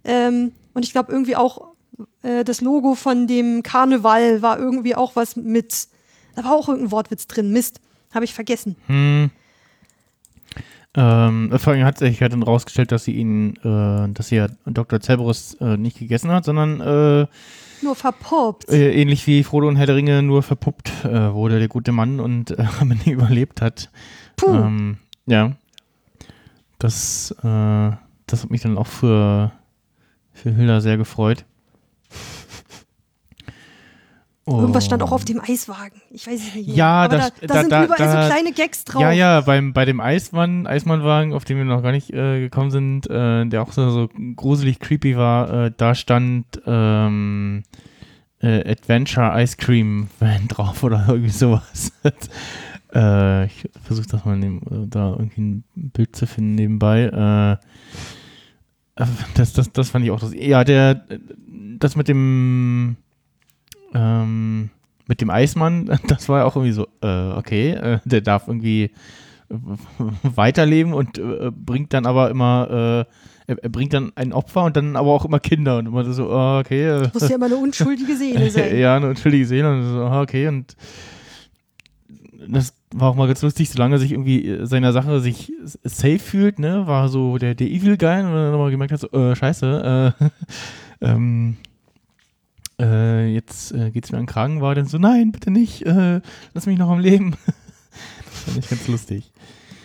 Ähm, 0.03 0.51
und 0.75 0.85
ich 0.85 0.91
glaube 0.91 1.11
irgendwie 1.11 1.35
auch 1.35 1.69
äh, 2.21 2.43
das 2.43 2.61
Logo 2.61 2.95
von 2.95 3.27
dem 3.27 3.63
Karneval 3.63 4.41
war 4.41 4.59
irgendwie 4.59 4.95
auch 4.95 5.15
was 5.15 5.35
mit, 5.35 5.87
da 6.35 6.43
war 6.43 6.53
auch 6.53 6.67
irgendein 6.69 6.91
Wortwitz 6.91 7.27
drin. 7.27 7.51
Mist, 7.51 7.79
habe 8.13 8.25
ich 8.25 8.33
vergessen. 8.33 8.75
Hm. 8.87 9.31
Ähm, 10.95 11.51
vor 11.57 11.73
allem 11.73 11.85
hat 11.85 11.99
sich 11.99 12.19
ja 12.19 12.27
dann 12.27 12.41
rausgestellt, 12.41 12.91
dass 12.91 13.03
sie 13.03 13.11
ihn, 13.11 13.55
äh, 13.57 14.11
dass 14.13 14.29
sie 14.29 14.37
ja 14.37 14.47
Dr. 14.65 14.99
Cerberus 14.99 15.53
äh, 15.55 15.77
nicht 15.77 15.99
gegessen 15.99 16.31
hat, 16.31 16.45
sondern 16.45 16.81
äh, 16.81 17.27
Nur 17.83 17.95
verpoppt. 17.95 18.69
äh, 18.69 18.93
ähnlich 18.99 19.27
wie 19.27 19.43
Frodo 19.43 19.67
und 19.67 19.75
Herr 19.75 19.85
der 19.85 19.95
Ringe 19.95 20.23
nur 20.23 20.41
verpuppt 20.41 21.05
äh, 21.05 21.33
wurde, 21.33 21.59
der 21.59 21.67
gute 21.67 21.91
Mann 21.91 22.19
und 22.19 22.57
am 22.79 22.89
Ende 22.89 23.11
überlebt 23.11 23.61
hat. 23.61 23.91
Puh. 24.37 24.55
Ähm, 24.55 24.97
ja. 25.27 25.51
Das, 26.79 27.35
das 27.41 28.43
hat 28.43 28.51
mich 28.51 28.61
dann 28.61 28.77
auch 28.77 28.85
für, 28.85 29.51
für 30.31 30.51
Hilda 30.51 30.79
sehr 30.79 30.95
gefreut. 30.95 31.43
Irgendwas 34.47 34.85
stand 34.85 35.03
auch 35.03 35.07
Und- 35.07 35.13
auf 35.15 35.25
dem 35.25 35.41
Eiswagen. 35.41 36.01
Ich 36.09 36.25
weiß 36.25 36.39
es 36.39 36.55
nicht 36.55 36.67
mehr. 36.67 36.75
Ja, 36.77 37.03
Aber 37.03 37.17
das- 37.17 37.33
da, 37.33 37.39
da, 37.41 37.47
da- 37.53 37.59
sind 37.61 37.71
da- 37.71 37.83
überall 37.85 37.97
da- 37.97 38.23
so 38.23 38.29
kleine 38.31 38.51
Gags 38.53 38.85
drauf. 38.85 39.01
Ja, 39.01 39.11
ja, 39.11 39.41
beim, 39.41 39.73
bei 39.73 39.83
dem 39.85 39.99
Eismann, 39.99 40.65
Eismannwagen, 40.67 41.33
auf 41.33 41.43
den 41.45 41.57
wir 41.57 41.65
noch 41.65 41.83
gar 41.83 41.91
nicht 41.91 42.11
äh, 42.13 42.39
gekommen 42.39 42.71
sind, 42.71 43.09
äh, 43.09 43.45
der 43.45 43.61
auch 43.61 43.71
so, 43.73 43.89
so 43.89 44.09
gruselig 44.35 44.79
creepy 44.79 45.17
war, 45.17 45.65
äh, 45.65 45.71
da 45.75 45.93
stand 45.95 46.45
ähm, 46.65 47.63
äh, 48.39 48.71
Adventure 48.71 49.41
Ice 49.41 49.57
Cream 49.57 50.07
Van 50.19 50.47
drauf 50.47 50.83
oder 50.83 51.05
irgendwie 51.09 51.29
sowas. 51.31 51.91
äh, 52.95 53.45
ich 53.47 53.69
versuche 53.83 54.07
das 54.07 54.23
mal 54.23 54.37
neben, 54.37 54.59
äh, 54.67 54.87
da 54.87 55.09
irgendwie 55.11 55.41
ein 55.41 55.63
Bild 55.75 56.15
zu 56.15 56.25
finden 56.25 56.55
nebenbei. 56.55 57.57
Das, 59.35 59.53
das, 59.53 59.71
das 59.71 59.89
fand 59.91 60.05
ich 60.05 60.11
auch 60.11 60.19
das. 60.19 60.33
Ja, 60.33 60.63
der, 60.63 61.05
das 61.77 61.95
mit 61.95 62.07
dem 62.07 62.97
ähm, 63.97 64.69
mit 65.07 65.21
dem 65.21 65.29
Eismann, 65.29 65.85
das 66.07 66.29
war 66.29 66.39
ja 66.39 66.45
auch 66.45 66.55
irgendwie 66.55 66.73
so, 66.73 66.87
äh, 67.01 67.31
okay, 67.31 67.71
äh, 67.71 67.99
der 68.05 68.21
darf 68.21 68.47
irgendwie 68.47 68.91
äh, 69.49 69.55
weiterleben 70.23 70.93
und 70.93 71.17
äh, 71.17 71.51
bringt 71.51 71.93
dann 71.93 72.05
aber 72.05 72.29
immer, 72.29 73.05
äh, 73.47 73.51
er, 73.51 73.63
er 73.63 73.69
bringt 73.69 73.93
dann 73.93 74.11
ein 74.15 74.33
Opfer 74.33 74.65
und 74.65 74.75
dann 74.75 74.95
aber 74.95 75.09
auch 75.11 75.25
immer 75.25 75.39
Kinder 75.39 75.77
und 75.77 75.87
immer 75.87 76.03
so, 76.11 76.29
oh, 76.29 76.59
okay. 76.59 76.87
Äh, 76.87 77.09
Muss 77.13 77.29
ja 77.29 77.35
immer 77.35 77.45
eine 77.45 77.57
unschuldige 77.57 78.15
Seele 78.15 78.49
sein. 78.51 78.77
ja, 78.77 78.97
eine 78.97 79.07
entschuldige 79.07 79.45
Seele 79.45 79.71
und 79.71 79.89
so, 79.89 79.99
ah, 80.01 80.21
okay 80.21 80.47
und 80.47 80.75
das 82.49 82.73
war 82.91 83.09
auch 83.09 83.15
mal 83.15 83.27
ganz 83.27 83.41
lustig, 83.41 83.69
solange 83.69 83.95
er 83.95 83.99
sich 83.99 84.11
irgendwie 84.11 84.47
äh, 84.47 84.65
seiner 84.65 84.93
Sache 84.93 85.19
sich 85.19 85.51
safe 85.83 86.19
fühlt, 86.19 86.59
ne, 86.59 86.87
war 86.87 87.09
so 87.09 87.37
der, 87.37 87.55
der 87.55 87.67
Evil 87.67 87.97
Guy 87.97 88.19
und 88.21 88.31
dann 88.33 88.51
nochmal 88.51 88.71
gemerkt 88.71 88.93
hat, 88.93 88.99
so, 88.99 89.09
äh, 89.11 89.35
scheiße, 89.35 90.13
äh, 90.19 90.25
ähm, 91.01 91.57
äh, 92.80 93.28
jetzt 93.28 93.71
äh, 93.71 93.91
geht's 93.91 94.11
mir 94.11 94.17
an 94.17 94.23
den 94.23 94.30
Kragen, 94.30 94.61
war 94.61 94.75
dann 94.75 94.86
so, 94.88 94.97
nein, 94.97 95.32
bitte 95.32 95.51
nicht, 95.51 95.86
äh, 95.86 96.21
lass 96.53 96.65
mich 96.65 96.78
noch 96.78 96.89
am 96.89 96.99
Leben. 96.99 97.36
das 98.32 98.43
fand 98.43 98.57
ich 98.57 98.69
ganz 98.69 98.88
lustig. 98.88 99.32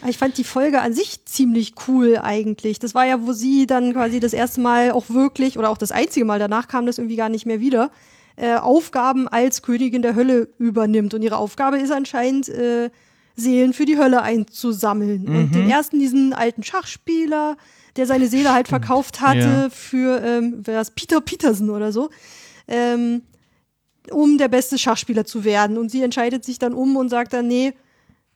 Ich 0.08 0.18
fand 0.18 0.36
die 0.36 0.44
Folge 0.44 0.80
an 0.80 0.92
sich 0.92 1.24
ziemlich 1.26 1.74
cool 1.86 2.18
eigentlich. 2.20 2.80
Das 2.80 2.94
war 2.94 3.06
ja, 3.06 3.24
wo 3.24 3.32
sie 3.32 3.66
dann 3.66 3.92
quasi 3.92 4.18
das 4.18 4.32
erste 4.32 4.60
Mal 4.60 4.90
auch 4.90 5.10
wirklich, 5.10 5.58
oder 5.58 5.70
auch 5.70 5.78
das 5.78 5.92
einzige 5.92 6.26
Mal, 6.26 6.40
danach 6.40 6.66
kam 6.66 6.86
das 6.86 6.98
irgendwie 6.98 7.16
gar 7.16 7.28
nicht 7.28 7.46
mehr 7.46 7.60
wieder, 7.60 7.92
äh, 8.34 8.56
Aufgaben 8.56 9.28
als 9.28 9.62
Königin 9.62 10.02
der 10.02 10.16
Hölle 10.16 10.48
übernimmt. 10.58 11.14
Und 11.14 11.22
ihre 11.22 11.36
Aufgabe 11.36 11.78
ist 11.78 11.92
anscheinend, 11.92 12.48
äh, 12.48 12.90
Seelen 13.34 13.72
für 13.72 13.86
die 13.86 13.96
Hölle 13.96 14.20
einzusammeln. 14.22 15.26
Und 15.26 15.54
den 15.54 15.70
ersten, 15.70 15.98
diesen 15.98 16.34
alten 16.34 16.62
Schachspieler, 16.62 17.56
der 17.96 18.06
seine 18.06 18.26
Seele 18.26 18.52
halt 18.52 18.68
verkauft 18.68 19.20
hatte 19.22 19.38
Ja. 19.38 19.68
für, 19.70 20.22
ähm, 20.22 20.60
wer 20.64 20.74
das, 20.74 20.90
Peter 20.90 21.20
Peterson 21.22 21.70
oder 21.70 21.92
so, 21.92 22.10
ähm, 22.68 23.22
um 24.10 24.38
der 24.38 24.48
beste 24.48 24.78
Schachspieler 24.78 25.24
zu 25.24 25.44
werden. 25.44 25.78
Und 25.78 25.90
sie 25.90 26.02
entscheidet 26.02 26.44
sich 26.44 26.58
dann 26.58 26.74
um 26.74 26.96
und 26.96 27.08
sagt 27.08 27.32
dann, 27.32 27.46
nee, 27.46 27.72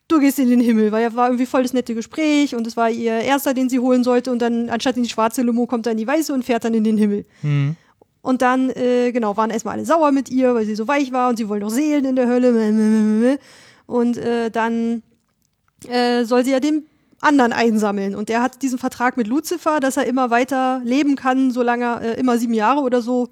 du 0.08 0.20
gehst 0.20 0.38
in 0.38 0.48
den 0.48 0.60
Himmel, 0.60 0.92
weil 0.92 1.02
ja 1.02 1.14
war 1.14 1.28
irgendwie 1.28 1.46
voll 1.46 1.62
das 1.62 1.72
nette 1.72 1.94
Gespräch 1.94 2.54
und 2.54 2.66
es 2.66 2.76
war 2.76 2.90
ihr 2.90 3.18
erster, 3.20 3.54
den 3.54 3.68
sie 3.68 3.80
holen 3.80 4.04
sollte 4.04 4.30
und 4.30 4.40
dann 4.40 4.68
anstatt 4.70 4.96
in 4.96 5.02
die 5.02 5.08
schwarze 5.08 5.42
Limo 5.42 5.66
kommt 5.66 5.86
er 5.86 5.92
in 5.92 5.98
die 5.98 6.06
weiße 6.06 6.32
und 6.32 6.44
fährt 6.44 6.64
dann 6.64 6.74
in 6.74 6.84
den 6.84 6.96
Himmel. 6.96 7.24
Hm. 7.40 7.76
Und 8.22 8.42
dann, 8.42 8.70
äh, 8.70 9.12
genau, 9.12 9.36
waren 9.36 9.50
erstmal 9.50 9.74
alle 9.74 9.84
sauer 9.84 10.10
mit 10.10 10.30
ihr, 10.30 10.52
weil 10.54 10.66
sie 10.66 10.74
so 10.74 10.88
weich 10.88 11.12
war 11.12 11.28
und 11.28 11.36
sie 11.36 11.48
wollen 11.48 11.60
doch 11.60 11.70
Seelen 11.70 12.04
in 12.04 12.16
der 12.16 12.26
Hölle. 12.26 13.38
Und 13.86 14.16
äh, 14.16 14.50
dann 14.50 15.04
äh, 15.88 16.24
soll 16.24 16.44
sie 16.44 16.50
ja 16.50 16.58
den 16.58 16.86
anderen 17.20 17.52
einsammeln. 17.52 18.16
Und 18.16 18.28
der 18.28 18.42
hat 18.42 18.62
diesen 18.62 18.80
Vertrag 18.80 19.16
mit 19.16 19.28
Lucifer, 19.28 19.78
dass 19.78 19.96
er 19.96 20.06
immer 20.06 20.30
weiter 20.30 20.80
leben 20.84 21.14
kann, 21.14 21.52
solange 21.52 21.84
er 21.84 22.00
äh, 22.02 22.20
immer 22.20 22.36
sieben 22.36 22.54
Jahre 22.54 22.80
oder 22.80 23.00
so 23.00 23.28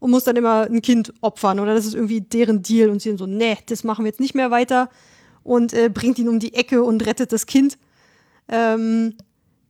und 0.00 0.10
muss 0.10 0.24
dann 0.24 0.36
immer 0.36 0.62
ein 0.62 0.82
Kind 0.82 1.12
opfern. 1.20 1.60
Oder 1.60 1.74
das 1.74 1.86
ist 1.86 1.94
irgendwie 1.94 2.20
deren 2.20 2.62
Deal. 2.62 2.90
Und 2.90 3.02
sie 3.02 3.16
so, 3.16 3.26
nee, 3.26 3.58
das 3.66 3.84
machen 3.84 4.04
wir 4.04 4.10
jetzt 4.10 4.20
nicht 4.20 4.34
mehr 4.34 4.50
weiter. 4.50 4.88
Und 5.42 5.72
äh, 5.72 5.90
bringt 5.92 6.18
ihn 6.18 6.28
um 6.28 6.38
die 6.38 6.54
Ecke 6.54 6.82
und 6.82 7.06
rettet 7.06 7.32
das 7.32 7.46
Kind. 7.46 7.78
Ähm, 8.48 9.14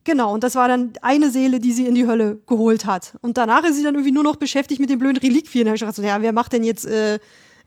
genau, 0.03 0.33
und 0.33 0.43
das 0.43 0.55
war 0.55 0.67
dann 0.67 0.93
eine 1.01 1.29
Seele, 1.31 1.59
die 1.59 1.71
sie 1.71 1.85
in 1.85 1.95
die 1.95 2.07
Hölle 2.07 2.39
geholt 2.47 2.85
hat. 2.85 3.17
Und 3.21 3.37
danach 3.37 3.63
ist 3.63 3.75
sie 3.75 3.83
dann 3.83 3.95
irgendwie 3.95 4.11
nur 4.11 4.23
noch 4.23 4.35
beschäftigt 4.35 4.79
mit 4.79 4.89
den 4.89 4.99
blöden 4.99 5.17
Reliquien. 5.17 5.65
Da 5.65 5.73
ich 5.73 5.79
gedacht, 5.79 5.95
so, 5.95 6.03
ja, 6.03 6.21
wer 6.21 6.33
macht 6.33 6.53
denn 6.53 6.63
jetzt, 6.63 6.85
äh, 6.85 7.19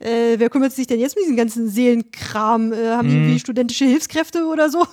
äh, 0.02 0.38
wer 0.38 0.50
kümmert 0.50 0.72
sich 0.72 0.86
denn 0.86 1.00
jetzt 1.00 1.16
um 1.16 1.22
diesen 1.22 1.36
ganzen 1.36 1.68
Seelenkram? 1.68 2.72
Äh, 2.72 2.90
haben 2.90 3.08
die 3.08 3.14
irgendwie 3.14 3.38
studentische 3.38 3.84
Hilfskräfte 3.84 4.46
oder 4.46 4.68
so, 4.70 4.86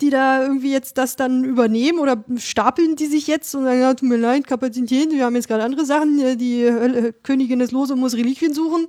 die 0.00 0.10
da 0.10 0.42
irgendwie 0.42 0.72
jetzt 0.72 0.98
das 0.98 1.16
dann 1.16 1.44
übernehmen 1.44 1.98
oder 1.98 2.24
stapeln 2.36 2.96
die 2.96 3.06
sich 3.06 3.26
jetzt 3.26 3.54
und 3.54 3.64
sagen, 3.64 3.80
ja, 3.80 3.94
tut 3.94 4.08
mir 4.08 4.16
leid, 4.16 4.46
Kapazität, 4.46 5.10
wir 5.12 5.24
haben 5.24 5.34
jetzt 5.36 5.48
gerade 5.48 5.62
andere 5.64 5.84
Sachen, 5.84 6.18
äh, 6.20 6.36
die 6.36 6.64
Hölle, 6.64 7.12
Königin 7.12 7.60
ist 7.60 7.72
los 7.72 7.90
und 7.90 8.00
muss 8.00 8.14
Reliquien 8.14 8.54
suchen. 8.54 8.86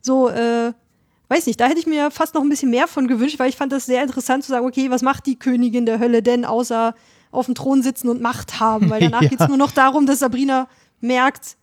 So, 0.00 0.28
äh, 0.28 0.72
weiß 1.28 1.46
nicht, 1.46 1.60
da 1.60 1.66
hätte 1.66 1.78
ich 1.78 1.86
mir 1.86 2.10
fast 2.10 2.34
noch 2.34 2.42
ein 2.42 2.48
bisschen 2.48 2.70
mehr 2.70 2.86
von 2.86 3.06
gewünscht, 3.08 3.38
weil 3.38 3.48
ich 3.48 3.56
fand 3.56 3.72
das 3.72 3.86
sehr 3.86 4.02
interessant 4.02 4.44
zu 4.44 4.50
sagen, 4.50 4.66
okay, 4.66 4.90
was 4.90 5.02
macht 5.02 5.26
die 5.26 5.38
Königin 5.38 5.86
der 5.86 5.98
Hölle 5.98 6.22
denn, 6.22 6.44
außer 6.44 6.94
auf 7.30 7.46
dem 7.46 7.54
Thron 7.54 7.82
sitzen 7.82 8.08
und 8.08 8.20
Macht 8.20 8.60
haben? 8.60 8.90
Weil 8.90 9.00
danach 9.10 9.22
Ja. 9.22 9.28
geht 9.28 9.40
es 9.40 9.48
nur 9.48 9.56
noch 9.56 9.70
darum, 9.72 10.06
dass 10.06 10.18
Sabrina 10.20 10.68
merkt, 11.00 11.56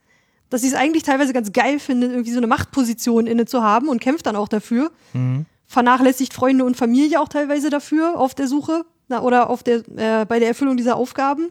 dass 0.51 0.61
sie 0.61 0.67
es 0.67 0.73
eigentlich 0.73 1.03
teilweise 1.03 1.33
ganz 1.33 1.53
geil 1.53 1.79
findet, 1.79 2.11
irgendwie 2.11 2.31
so 2.31 2.37
eine 2.37 2.45
Machtposition 2.45 3.25
inne 3.25 3.45
zu 3.45 3.63
haben 3.63 3.87
und 3.87 4.01
kämpft 4.01 4.25
dann 4.25 4.35
auch 4.35 4.49
dafür. 4.49 4.91
Mhm. 5.13 5.45
Vernachlässigt 5.65 6.33
Freunde 6.33 6.65
und 6.65 6.75
Familie 6.75 7.21
auch 7.21 7.29
teilweise 7.29 7.69
dafür 7.69 8.19
auf 8.19 8.35
der 8.35 8.49
Suche 8.49 8.85
na, 9.07 9.21
oder 9.21 9.49
auf 9.49 9.63
der, 9.63 9.77
äh, 9.95 10.25
bei 10.25 10.39
der 10.39 10.49
Erfüllung 10.49 10.75
dieser 10.75 10.97
Aufgaben. 10.97 11.47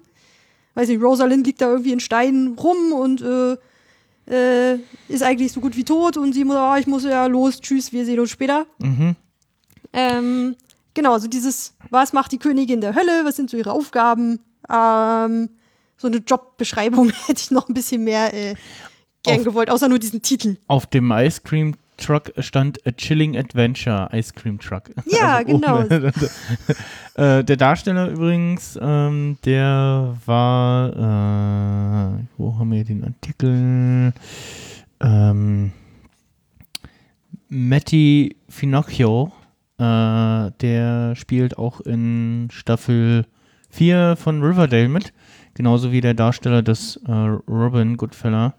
Weiß 0.74 0.88
nicht, 0.88 1.02
Rosalind 1.02 1.46
liegt 1.46 1.62
da 1.62 1.70
irgendwie 1.70 1.92
in 1.92 2.00
Steinen 2.00 2.58
rum 2.58 2.92
und 2.92 3.22
äh, 3.22 3.56
äh, 4.30 4.78
ist 5.08 5.22
eigentlich 5.22 5.52
so 5.52 5.60
gut 5.60 5.76
wie 5.76 5.84
tot 5.84 6.18
und 6.18 6.34
sie 6.34 6.44
muss, 6.44 6.56
ah, 6.56 6.76
ich 6.78 6.86
muss 6.86 7.04
ja 7.04 7.24
los, 7.24 7.60
tschüss, 7.60 7.94
wir 7.94 8.04
sehen 8.04 8.20
uns 8.20 8.30
später. 8.30 8.66
Mhm. 8.78 9.16
Ähm, 9.94 10.56
genau, 10.92 11.14
also 11.14 11.26
dieses, 11.26 11.74
was 11.88 12.12
macht 12.12 12.32
die 12.32 12.38
Königin 12.38 12.82
der 12.82 12.94
Hölle, 12.94 13.24
was 13.24 13.36
sind 13.36 13.48
so 13.48 13.56
ihre 13.56 13.72
Aufgaben? 13.72 14.40
Ähm, 14.70 15.48
so 15.96 16.06
eine 16.06 16.18
Jobbeschreibung 16.18 17.10
hätte 17.26 17.40
ich 17.40 17.50
noch 17.50 17.68
ein 17.68 17.74
bisschen 17.74 18.04
mehr 18.04 18.32
äh, 18.34 18.54
gern 19.22 19.38
Auf- 19.38 19.44
gewollt, 19.44 19.70
außer 19.70 19.88
nur 19.88 19.98
diesen 19.98 20.22
Titel. 20.22 20.56
Auf 20.66 20.86
dem 20.86 21.10
Ice 21.12 21.40
Cream 21.44 21.74
Truck 21.96 22.32
stand 22.38 22.84
A 22.86 22.92
Chilling 22.92 23.36
Adventure 23.36 24.08
Ice 24.12 24.32
Cream 24.34 24.58
Truck. 24.58 24.84
Ja, 25.06 25.42
genau. 25.44 25.80
ohne- 25.80 26.12
äh, 27.14 27.44
der 27.44 27.56
Darsteller 27.56 28.08
übrigens, 28.08 28.78
ähm, 28.80 29.36
der 29.44 30.16
war, 30.24 30.88
äh, 32.16 32.24
wo 32.38 32.58
haben 32.58 32.70
wir 32.72 32.84
den 32.84 33.04
Artikel? 33.04 34.12
Ähm, 35.02 35.72
Matty 37.48 38.36
Finocchio, 38.48 39.32
äh, 39.78 40.50
der 40.60 41.14
spielt 41.16 41.58
auch 41.58 41.80
in 41.80 42.48
Staffel 42.50 43.26
4 43.70 44.16
von 44.16 44.42
Riverdale 44.42 44.88
mit, 44.88 45.12
genauso 45.54 45.90
wie 45.92 46.00
der 46.00 46.14
Darsteller 46.14 46.62
des 46.62 46.96
äh, 47.06 47.12
Robin 47.12 47.96
Goodfellow. 47.96 48.52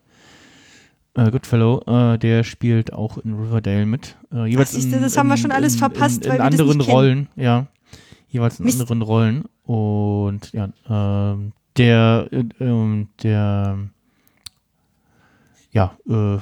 Äh, 1.16 1.30
Goodfellow, 1.30 1.82
äh, 1.88 2.18
der 2.18 2.44
spielt 2.44 2.94
auch 2.94 3.18
in 3.18 3.34
Riverdale 3.34 3.86
mit. 3.86 4.16
Äh, 4.34 4.46
jeweils 4.46 4.72
siehste, 4.72 5.00
das 5.00 5.18
haben 5.18 5.28
wir 5.28 5.38
schon 5.38 5.52
alles 5.52 5.76
verpasst, 5.76 6.26
in, 6.26 6.32
weil 6.32 6.38
in 6.38 6.44
wir 6.44 6.50
das 6.52 6.60
anderen 6.62 6.78
nicht 6.78 6.86
kennen. 6.88 6.96
Rollen, 6.98 7.28
ja. 7.36 7.68
Jeweils 8.30 8.60
in 8.60 8.66
Mist. 8.66 8.80
anderen 8.80 9.02
Rollen. 9.02 9.44
Und 9.66 10.52
ja, 10.54 10.70
ähm, 10.90 11.52
der, 11.78 12.28
äh, 12.32 12.44
ähm, 12.64 13.10
der 13.24 13.78
ja, 15.74 15.96
äh, 16.10 16.38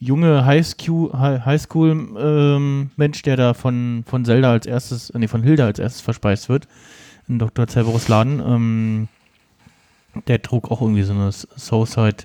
junge 0.00 0.44
Highschool, 0.44 1.12
Hi- 1.12 1.40
Highschool 1.44 2.08
ähm, 2.18 2.90
Mensch, 2.96 3.22
der 3.22 3.36
da 3.36 3.54
von, 3.54 4.02
von 4.06 4.24
Zelda 4.24 4.50
als 4.50 4.66
erstes, 4.66 5.12
nee, 5.14 5.28
von 5.28 5.42
Hilda 5.44 5.66
als 5.66 5.78
erstes 5.78 6.00
verspeist 6.02 6.48
wird, 6.48 6.66
in 7.28 7.38
Dr. 7.38 7.68
Cerberus 7.68 8.08
Laden, 8.08 8.40
ähm, 8.44 9.08
der 10.26 10.42
trug 10.42 10.70
auch 10.70 10.80
irgendwie 10.80 11.02
so 11.02 11.12
eine 11.12 11.30
Soulside 11.32 12.24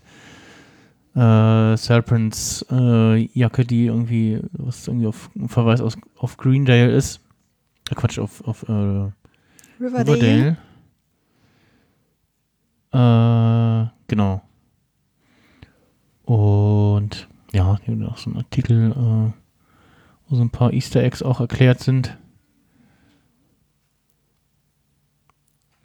äh, 1.15 1.77
Serpents 1.77 2.65
äh, 2.71 3.27
Jacke, 3.37 3.65
die 3.65 3.85
irgendwie, 3.87 4.39
was 4.51 4.87
irgendwie 4.87 5.07
auf 5.07 5.29
ein 5.35 5.49
Verweis 5.49 5.81
aus, 5.81 5.97
auf 6.17 6.37
Greendale 6.37 6.91
ist. 6.91 7.21
Äh, 7.89 7.95
Quatsch, 7.95 8.19
auf, 8.19 8.41
auf 8.47 8.63
äh, 8.63 9.11
Riverdale. 9.79 10.57
Riverdale. 12.91 13.85
Äh, 13.85 13.89
genau. 14.07 14.41
Und 16.25 17.27
ja, 17.53 17.77
hier 17.83 18.07
auch 18.07 18.17
so 18.17 18.29
einen 18.29 18.37
Artikel, 18.37 18.91
äh, 18.91 19.31
wo 20.27 20.35
so 20.35 20.41
ein 20.41 20.51
paar 20.51 20.73
Easter 20.73 21.01
Eggs 21.03 21.23
auch 21.23 21.39
erklärt 21.39 21.79
sind. 21.79 22.17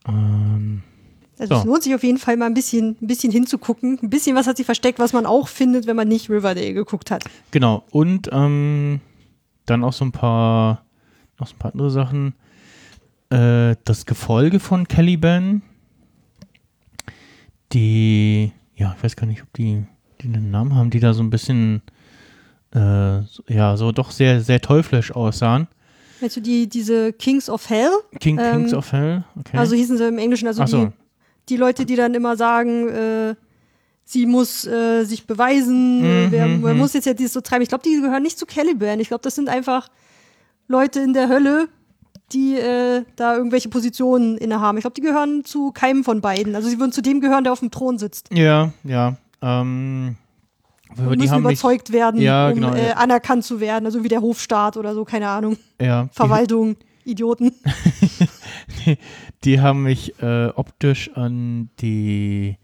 Ähm, 0.07 0.83
Also 1.39 1.55
So. 1.55 1.61
es 1.61 1.67
lohnt 1.67 1.83
sich 1.83 1.95
auf 1.95 2.03
jeden 2.05 2.19
Fall 2.19 2.37
mal 2.37 2.47
ein 2.47 2.55
bisschen, 2.55 2.97
ein 3.03 3.07
bisschen 3.07 3.33
hinzugucken. 3.33 3.99
Ein 4.03 4.11
bisschen 4.11 4.37
was 4.37 4.47
hat 4.47 4.57
sie 4.57 4.65
versteckt, 4.65 4.99
was 4.99 5.13
man 5.13 5.27
auch 5.27 5.49
findet, 5.49 5.87
wenn 5.87 5.97
man 5.97 6.07
nicht 6.09 6.31
Riverdale 6.31 6.73
geguckt 6.75 7.11
hat. 7.11 7.25
Genau, 7.51 7.83
und 7.91 8.29
ähm, 8.33 9.01
dann 9.67 9.83
auch 9.83 9.93
so 9.93 10.05
ein 10.05 10.13
paar, 10.13 10.85
noch 11.41 11.47
so 11.49 11.55
ein 11.55 11.59
paar 11.59 11.73
andere 11.73 11.91
Sachen. 11.91 12.35
Äh, 13.31 13.75
das 13.85 14.07
Gefolge 14.07 14.61
von 14.61 14.87
Caliban, 14.87 15.63
die, 17.73 18.53
ja, 18.77 18.95
ich 18.97 19.03
weiß 19.05 19.17
gar 19.17 19.27
nicht, 19.27 19.43
ob 19.43 19.53
die, 19.55 19.85
die 20.21 20.27
einen 20.29 20.51
Namen 20.51 20.75
haben, 20.75 20.91
die 20.91 21.01
da 21.01 21.13
so 21.15 21.23
ein 21.23 21.31
bisschen, 21.31 21.83
äh, 22.75 23.21
ja, 23.49 23.77
so 23.77 23.93
doch 23.93 24.11
sehr, 24.11 24.41
sehr 24.41 24.61
teuflisch 24.61 25.13
aussahen. 25.13 25.69
Also 26.23 26.41
die, 26.41 26.69
diese 26.69 27.13
Kings 27.13 27.51
of 27.51 27.69
Hell, 27.69 27.91
King, 28.21 28.39
Ähm, 28.41 28.59
Kings 28.59 28.75
of 28.75 28.93
Hell, 28.93 29.25
okay. 29.39 29.57
also 29.57 29.75
hießen 29.75 29.97
sie 29.99 30.07
im 30.09 30.19
Englischen, 30.19 30.47
also 30.47 30.65
so. 30.67 30.87
die, 30.87 30.93
die 31.49 31.57
Leute, 31.57 31.85
die 31.87 31.97
dann 31.97 32.15
immer 32.15 32.37
sagen, 32.37 32.89
äh, 32.89 33.35
sie 34.05 34.27
muss 34.27 34.67
äh, 34.67 35.05
sich 35.05 35.27
beweisen, 35.27 36.01
Mhm, 36.01 36.33
wer, 36.33 36.63
wer 36.63 36.73
mhm. 36.75 36.79
muss 36.79 36.93
jetzt 36.93 37.07
ja 37.07 37.15
dieses 37.15 37.33
so 37.33 37.41
treiben. 37.41 37.63
Ich 37.63 37.69
glaube, 37.69 37.85
die 37.85 38.01
gehören 38.01 38.23
nicht 38.23 38.39
zu 38.39 38.47
Caliban. 38.47 39.01
Ich 39.01 39.09
glaube, 39.09 39.23
das 39.23 39.35
sind 39.35 39.49
einfach 39.49 39.89
Leute 40.69 41.01
in 41.01 41.13
der 41.13 41.29
Hölle, 41.29 41.69
die 42.33 42.57
äh, 42.57 43.05
da 43.17 43.37
irgendwelche 43.37 43.69
Positionen 43.69 44.39
innehaben. 44.39 44.79
Ich 44.79 44.83
glaube, 44.83 44.95
die 44.95 45.03
gehören 45.03 45.45
zu 45.45 45.73
keinem 45.73 46.05
von 46.05 46.21
beiden. 46.21 46.55
Also 46.55 46.69
sie 46.69 46.79
würden 46.79 46.93
zu 46.93 47.03
dem 47.03 47.21
gehören, 47.21 47.45
der 47.45 47.53
auf 47.53 47.61
dem 47.61 47.71
Thron 47.71 47.99
sitzt. 47.99 48.31
ja, 48.33 48.73
ja, 48.83 49.17
ähm, 49.43 50.17
die 50.97 51.03
müssen 51.03 51.31
haben 51.33 51.43
mich, 51.43 51.53
überzeugt 51.59 51.93
werden, 51.93 52.21
Ja, 52.21 52.49
um 52.49 52.55
genau, 52.55 52.73
äh, 52.73 52.89
ja. 52.89 52.93
anerkannt 52.95 53.45
zu 53.45 53.61
werden. 53.61 53.85
Also 53.85 54.05
wie 54.05 54.09
der 54.09 54.23
Hofstaat 54.23 54.77
oder 54.77 54.95
so, 54.95 55.05
keine 55.05 55.29
Ahnung. 55.29 55.57
ja, 55.81 56.05
die, 56.05 56.09
Verwaltung, 56.13 56.77
Idioten. 57.05 57.53
Die 59.45 59.61
haben 59.61 59.83
mich 59.83 60.21
äh, 60.23 60.49
optisch 60.49 61.11
an 61.15 61.71
die 61.81 62.57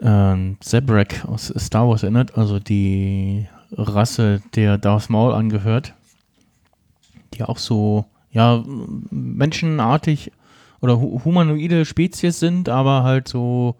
ähm, 0.00 0.56
Zabrak 0.60 1.24
aus 1.26 1.52
Star 1.58 1.88
Wars 1.88 2.02
erinnert, 2.02 2.36
also 2.36 2.58
die 2.58 3.46
Rasse, 3.70 4.42
der 4.54 4.78
Darth 4.78 5.10
Maul 5.10 5.32
angehört, 5.32 5.94
die 7.34 7.44
auch 7.44 7.58
so, 7.58 8.04
ja, 8.30 8.62
menschenartig 9.10 10.32
oder 10.80 11.00
hu 11.00 11.24
humanoide 11.24 11.84
Spezies 11.84 12.40
sind, 12.40 12.68
aber 12.68 13.04
halt 13.04 13.28
so 13.28 13.76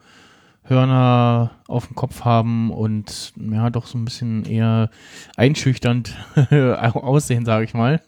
Hörner 0.65 1.51
auf 1.67 1.89
dem 1.89 1.97
Kopf 1.97 2.25
haben 2.25 2.71
und 2.71 3.33
ja, 3.37 3.69
doch 3.71 3.87
so 3.87 3.99
ein 3.99 4.05
bisschen 4.05 4.45
eher 4.45 4.91
einschüchternd 5.37 6.17
aussehen, 6.95 7.45
sage 7.45 7.65
ich 7.65 7.75
mal. 7.75 8.01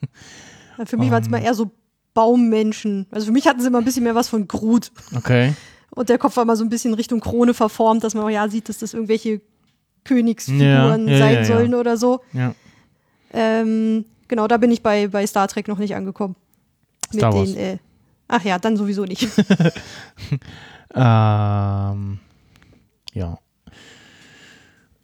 Für 0.84 0.96
mich 0.96 1.10
waren 1.10 1.20
es 1.20 1.26
Ähm. 1.26 1.32
mal 1.32 1.42
eher 1.42 1.54
so 1.54 1.72
Baummenschen. 2.14 3.06
Also 3.10 3.26
für 3.26 3.32
mich 3.32 3.46
hatten 3.46 3.60
sie 3.60 3.66
immer 3.66 3.78
ein 3.78 3.84
bisschen 3.84 4.04
mehr 4.04 4.14
was 4.14 4.28
von 4.28 4.48
Groot. 4.48 4.90
Okay. 5.14 5.54
Und 5.90 6.08
der 6.08 6.18
Kopf 6.18 6.36
war 6.36 6.44
mal 6.44 6.56
so 6.56 6.64
ein 6.64 6.70
bisschen 6.70 6.94
Richtung 6.94 7.20
Krone 7.20 7.54
verformt, 7.54 8.02
dass 8.02 8.14
man 8.14 8.24
auch 8.24 8.30
ja 8.30 8.48
sieht, 8.48 8.68
dass 8.68 8.78
das 8.78 8.94
irgendwelche 8.94 9.40
Königsfiguren 10.04 11.08
Ja, 11.08 11.14
ja, 11.14 11.18
sein 11.18 11.34
ja, 11.34 11.44
sollen 11.44 11.74
oder 11.74 11.96
so. 11.96 12.20
Ja. 12.32 12.54
Ähm, 13.32 14.04
genau, 14.28 14.48
da 14.48 14.56
bin 14.56 14.70
ich 14.70 14.82
bei, 14.82 15.08
bei 15.08 15.26
Star 15.26 15.48
Trek 15.48 15.68
noch 15.68 15.78
nicht 15.78 15.94
angekommen. 15.94 16.36
Star 17.12 17.30
Mit 17.30 17.38
Wars. 17.38 17.52
den, 17.52 17.58
äh, 17.58 17.78
ach 18.28 18.44
ja, 18.44 18.58
dann 18.58 18.76
sowieso 18.76 19.04
nicht. 19.04 19.28
Ähm, 20.94 22.20
ja. 23.12 23.38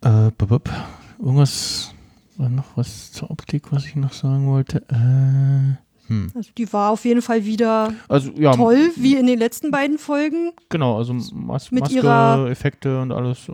Äh, 0.03 0.31
bup, 0.39 0.49
bup. 0.49 0.71
Irgendwas 1.19 1.93
war 2.37 2.49
noch 2.49 2.77
was 2.77 3.11
zur 3.13 3.31
Optik, 3.31 3.73
was 3.73 3.87
ich 3.87 3.97
noch 3.97 4.13
sagen 4.13 4.47
wollte. 4.47 4.79
Äh, 4.89 5.77
hm. 6.11 6.31
Also 6.35 6.51
die 6.59 6.73
war 6.73 6.91
auf 6.91 7.05
jeden 7.05 7.23
Fall 7.23 7.45
wieder 7.45 7.95
Also 8.09 8.31
ja, 8.37 8.53
toll, 8.53 8.91
wie 8.97 9.15
in 9.17 9.27
den 9.27 9.39
letzten 9.39 9.71
beiden 9.71 9.97
Folgen. 9.97 10.51
genau, 10.69 10.99
also 10.99 11.15
Mas 11.15 11.71
Mit 11.71 11.83
Maske, 11.85 11.95
ihrer- 11.97 12.49
Effekte 12.51 13.01
und 13.01 13.13
alles. 13.13 13.49
Äh, 13.49 13.53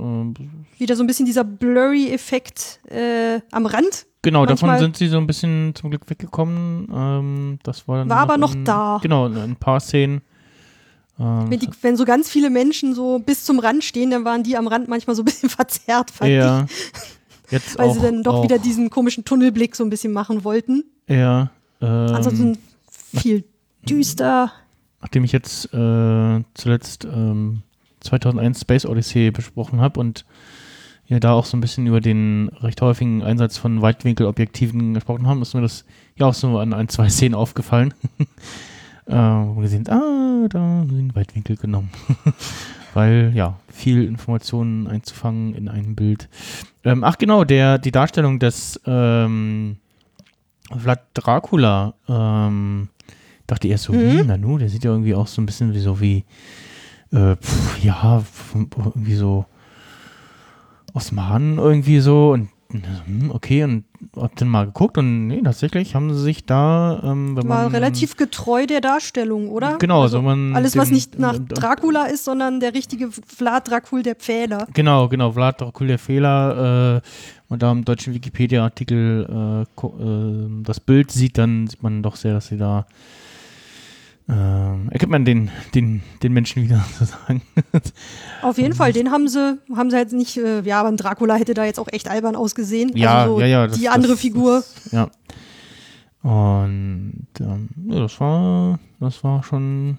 Wieder 0.78 0.96
so 0.96 1.04
ein 1.04 1.07
bisschen 1.07 1.26
dieser 1.26 1.44
Blurry-Effekt 1.44 2.80
äh, 2.90 3.40
am 3.52 3.66
Rand. 3.66 4.07
genau, 4.22 4.44
davon 4.46 4.68
Manchmal- 4.68 4.80
sind 4.80 4.96
sie 4.96 5.09
so 5.09 5.18
ein 5.18 5.26
bisschen 5.26 5.74
zum 5.74 5.90
Glück 5.90 6.09
weggekommen. 6.11 6.88
Ähm, 6.92 7.59
das 7.62 7.86
war 7.86 7.98
dann 7.98 8.09
War 8.09 8.18
aber 8.18 8.38
noch 8.38 8.54
in, 8.54 8.64
da. 8.64 8.98
Genau, 9.02 9.26
in 9.26 9.36
ein 9.36 9.57
paar 9.57 9.80
Szenen. 9.80 10.22
Ähm, 11.18 11.46
Wenn, 11.50 11.59
die, 11.61 11.68
wenn 11.82 11.96
so 11.96 12.04
ganz 12.04 12.28
viele 12.28 12.50
Menschen 12.50 12.94
so 12.94 13.18
bis 13.18 13.44
zum 13.44 13.59
Rand 13.59 13.84
stehen, 13.84 14.11
dann 14.11 14.24
waren 14.24 14.42
die 14.42 14.57
am 14.57 14.66
Rand 14.66 14.88
manchmal 14.88 15.16
so 15.16 15.22
ein 15.22 15.26
bisschen 15.26 15.48
verzerrt, 15.50 16.11
fand 16.11 16.30
ja. 16.30 16.64
ich. 16.64 17.52
Jetzt 17.52 17.78
Weil 17.78 17.88
auch, 17.90 17.94
sie 17.94 18.00
dann 18.00 18.22
doch 18.22 18.34
auch, 18.36 18.42
wieder 18.44 18.59
diesen 18.59 18.90
komischen 18.90 19.24
Tunnelblick 19.24 19.76
so 19.76 19.84
ein 19.84 19.90
bisschen 19.90 20.12
machen 20.12 20.42
wollten. 20.42 20.84
Ja. 21.09 21.50
Ähm, 21.80 22.14
Ansonsten 22.14 22.58
viel 23.14 23.44
düster. 23.88 24.52
nachdem 25.00 25.24
ich 25.24 25.32
jetzt 25.32 25.72
äh, 25.72 26.42
zuletzt 26.54 27.04
ähm, 27.04 27.62
2001 28.00 28.60
Space 28.60 28.86
Odyssey 28.86 29.30
besprochen 29.30 29.80
habe 29.80 30.00
und 30.00 30.24
ja 31.06 31.20
da 31.20 31.32
auch 31.32 31.44
so 31.44 31.56
ein 31.56 31.60
bisschen 31.60 31.86
über 31.86 32.00
den 32.00 32.50
recht 32.60 32.80
häufigen 32.82 33.22
Einsatz 33.22 33.58
von 33.58 33.80
Weitwinkelobjektiven 33.82 34.94
gesprochen 34.94 35.26
haben, 35.26 35.42
ist 35.42 35.54
mir 35.54 35.60
das 35.60 35.84
ja 36.16 36.26
auch 36.26 36.34
so 36.34 36.58
an 36.58 36.72
ein, 36.72 36.88
zwei 36.88 37.08
Szenen 37.08 37.34
aufgefallen. 37.34 37.94
äh, 39.06 39.14
wo 39.14 39.60
wir 39.60 39.68
sehen, 39.68 39.88
ah, 39.88 40.48
da 40.48 40.84
sind 40.88 41.14
Weitwinkel 41.14 41.56
genommen. 41.56 41.90
Weil, 42.94 43.32
ja, 43.34 43.58
viel 43.68 44.04
Informationen 44.04 44.86
einzufangen 44.86 45.54
in 45.54 45.68
einem 45.68 45.94
Bild. 45.94 46.28
Ähm, 46.82 47.04
ach 47.04 47.18
genau, 47.18 47.44
der, 47.44 47.78
die 47.78 47.92
Darstellung 47.92 48.38
des 48.38 48.80
ähm, 48.86 49.76
Vlad 50.74 51.00
Dracula, 51.14 51.94
ähm, 52.08 52.88
dachte 53.46 53.68
erst 53.68 53.84
so, 53.84 53.92
Mhm. 53.92 54.18
hm, 54.20 54.26
na 54.26 54.36
nu, 54.36 54.58
der 54.58 54.68
sieht 54.68 54.84
ja 54.84 54.90
irgendwie 54.90 55.14
auch 55.14 55.26
so 55.26 55.40
ein 55.40 55.46
bisschen 55.46 55.72
wie 55.74 55.80
so 55.80 56.00
wie, 56.00 56.24
äh, 57.12 57.36
pf, 57.36 57.82
ja, 57.84 58.22
irgendwie 58.54 59.14
so 59.14 59.46
Osmanen 60.94 61.58
irgendwie 61.58 62.00
so 62.00 62.32
und 62.32 62.48
okay, 63.30 63.64
und 63.64 63.84
hab 64.16 64.36
dann 64.36 64.48
mal 64.48 64.66
geguckt 64.66 64.98
und 64.98 65.28
nee, 65.28 65.40
tatsächlich 65.42 65.94
haben 65.94 66.12
sie 66.12 66.20
sich 66.20 66.44
da, 66.44 67.00
ähm, 67.04 67.36
wenn 67.36 67.48
War 67.48 67.64
man 67.64 67.72
relativ 67.72 68.16
getreu 68.16 68.66
der 68.66 68.80
Darstellung, 68.80 69.48
oder? 69.48 69.78
Genau, 69.78 70.02
also 70.02 70.18
so 70.18 70.22
man 70.22 70.54
alles, 70.54 70.76
was 70.76 70.88
den- 70.88 70.94
nicht 70.94 71.18
nach 71.18 71.34
ähm, 71.34 71.48
Dracula 71.48 72.06
ist, 72.06 72.24
sondern 72.24 72.60
der 72.60 72.74
richtige 72.74 73.10
Vlad 73.10 73.70
Dracul 73.70 74.02
der 74.02 74.14
Pfähler. 74.16 74.66
Genau, 74.74 75.08
genau, 75.08 75.32
Vlad 75.32 75.60
Dracul 75.60 75.86
der 75.86 75.98
Fehler. 75.98 76.96
Äh, 76.96 77.08
und 77.48 77.62
da 77.62 77.70
im 77.70 77.84
deutschen 77.84 78.12
Wikipedia-Artikel 78.12 79.64
äh, 79.78 79.86
äh, 79.86 80.62
das 80.64 80.80
Bild 80.80 81.12
sieht, 81.12 81.38
dann 81.38 81.68
sieht 81.68 81.82
man 81.82 82.02
doch 82.02 82.16
sehr, 82.16 82.34
dass 82.34 82.48
sie 82.48 82.56
da 82.58 82.86
äh, 84.28 84.32
erkennt 84.90 85.10
man 85.12 85.24
den, 85.24 85.50
den, 85.74 86.02
den 86.22 86.32
Menschen 86.32 86.62
wieder 86.62 86.84
sozusagen. 86.98 87.42
Auf 88.42 88.58
jeden 88.58 88.74
Fall, 88.74 88.92
den 88.92 89.10
haben 89.10 89.28
sie, 89.28 89.58
haben 89.74 89.90
sie 89.90 89.96
halt 89.96 90.12
nicht, 90.12 90.36
äh, 90.36 90.62
ja, 90.62 90.80
aber 90.80 90.88
ein 90.88 90.96
Dracula 90.96 91.36
hätte 91.36 91.54
da 91.54 91.64
jetzt 91.64 91.78
auch 91.78 91.88
echt 91.92 92.08
albern 92.08 92.34
ausgesehen. 92.36 92.90
Ja, 92.96 93.22
also 93.22 93.34
so 93.36 93.40
ja, 93.40 93.46
ja, 93.46 93.66
das- 93.66 93.78
die 93.78 93.88
andere 93.88 94.12
das- 94.12 94.20
Figur. 94.20 94.64
Das, 94.84 94.92
ja. 94.92 95.08
Und 96.22 97.26
ähm, 97.40 97.68
ja, 97.88 98.00
das 98.00 98.18
war, 98.20 98.80
das 98.98 99.22
war 99.22 99.42
schon 99.44 99.98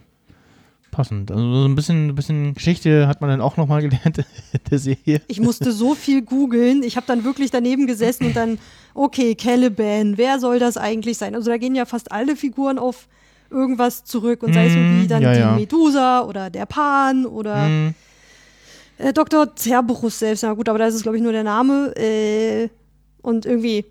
passend. 0.91 1.31
Also 1.31 1.61
so 1.61 1.65
ein 1.65 1.75
bisschen, 1.75 2.07
ein 2.09 2.15
bisschen 2.15 2.53
Geschichte 2.53 3.07
hat 3.07 3.21
man 3.21 3.29
dann 3.29 3.39
auch 3.39 3.55
nochmal 3.55 3.81
gelernt 3.81 4.17
in 4.17 4.25
der 4.69 4.79
Serie. 4.79 5.21
Ich 5.27 5.39
musste 5.39 5.71
so 5.71 5.95
viel 5.95 6.21
googeln. 6.21 6.83
Ich 6.83 6.97
habe 6.97 7.07
dann 7.07 7.23
wirklich 7.23 7.51
daneben 7.51 7.87
gesessen 7.87 8.25
und 8.27 8.35
dann, 8.35 8.57
okay, 8.93 9.35
Caliban, 9.35 10.17
wer 10.17 10.39
soll 10.39 10.59
das 10.59 10.75
eigentlich 10.75 11.17
sein? 11.17 11.33
Also 11.35 11.49
da 11.49 11.57
gehen 11.57 11.75
ja 11.75 11.85
fast 11.85 12.11
alle 12.11 12.35
Figuren 12.35 12.77
auf 12.77 13.07
irgendwas 13.49 14.03
zurück 14.05 14.43
und 14.43 14.53
sei 14.53 14.67
es 14.67 14.75
irgendwie 14.75 15.07
dann 15.07 15.21
ja, 15.21 15.33
die 15.33 15.39
ja. 15.39 15.55
Medusa 15.55 16.21
oder 16.23 16.49
der 16.49 16.65
Pan 16.65 17.25
oder 17.25 17.65
Hm, 17.65 17.93
äh, 18.97 19.13
Dr. 19.13 19.55
Cerberus 19.55 20.19
selbst. 20.19 20.43
Na 20.43 20.53
gut, 20.53 20.67
aber 20.69 20.79
da 20.79 20.87
ist 20.87 20.95
es, 20.95 21.03
glaube 21.03 21.17
ich, 21.17 21.23
nur 21.23 21.31
der 21.31 21.43
Name. 21.43 21.93
Äh, 21.97 22.69
und 23.21 23.45
irgendwie 23.45 23.85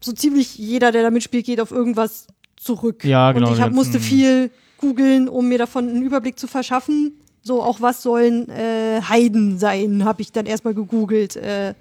so 0.00 0.12
ziemlich 0.12 0.56
jeder, 0.58 0.92
der 0.92 1.02
da 1.02 1.10
mitspielt, 1.10 1.46
geht 1.46 1.60
auf 1.60 1.70
irgendwas 1.70 2.26
zurück. 2.56 3.04
Ja, 3.04 3.32
genau, 3.32 3.48
Und 3.48 3.54
ich 3.54 3.60
hab, 3.60 3.72
musste 3.72 3.94
ganzen- 3.94 4.08
viel 4.08 4.50
googeln, 4.78 5.28
um 5.28 5.48
mir 5.48 5.58
davon 5.58 5.88
einen 5.88 6.02
Überblick 6.02 6.38
zu 6.38 6.46
verschaffen. 6.46 7.12
So, 7.42 7.62
auch 7.62 7.80
was 7.80 8.02
sollen 8.02 8.48
äh, 8.50 9.00
Heiden 9.08 9.58
sein, 9.58 10.04
habe 10.04 10.22
ich 10.22 10.30
dann 10.32 10.44
erstmal 10.46 10.74
gegoogelt, 10.74 11.36
äh, 11.36 11.74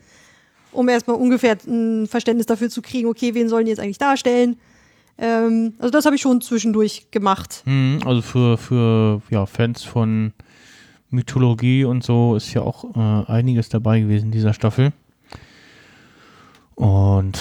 um 0.72 0.88
erstmal 0.88 1.18
ungefähr 1.18 1.58
ein 1.68 2.08
Verständnis 2.08 2.46
dafür 2.46 2.70
zu 2.70 2.82
kriegen, 2.82 3.08
okay, 3.10 3.34
wen 3.34 3.50
sollen 3.50 3.66
die 3.66 3.72
jetzt 3.72 3.80
eigentlich 3.80 3.98
darstellen. 3.98 4.58
Ähm, 5.20 5.74
also 5.80 5.90
das 5.92 6.06
habe 6.06 6.16
ich 6.16 6.22
schon 6.22 6.42
zwischendurch 6.42 7.10
gemacht. 7.12 7.62
Hm, 7.66 8.00
Also 8.06 8.22
für, 8.22 8.58
für 8.58 9.22
ja, 9.30 9.46
Fans 9.46 9.84
von 9.84 10.34
Mythologie 11.10 11.86
und 11.86 12.04
so 12.04 12.36
ist 12.36 12.54
ja 12.54 12.62
auch 12.62 12.84
äh, 12.96 13.32
einiges 13.32 13.70
dabei 13.70 14.00
gewesen 14.02 14.26
in 14.26 14.32
dieser 14.32 14.54
Staffel. 14.54 14.92
Und 16.76 17.40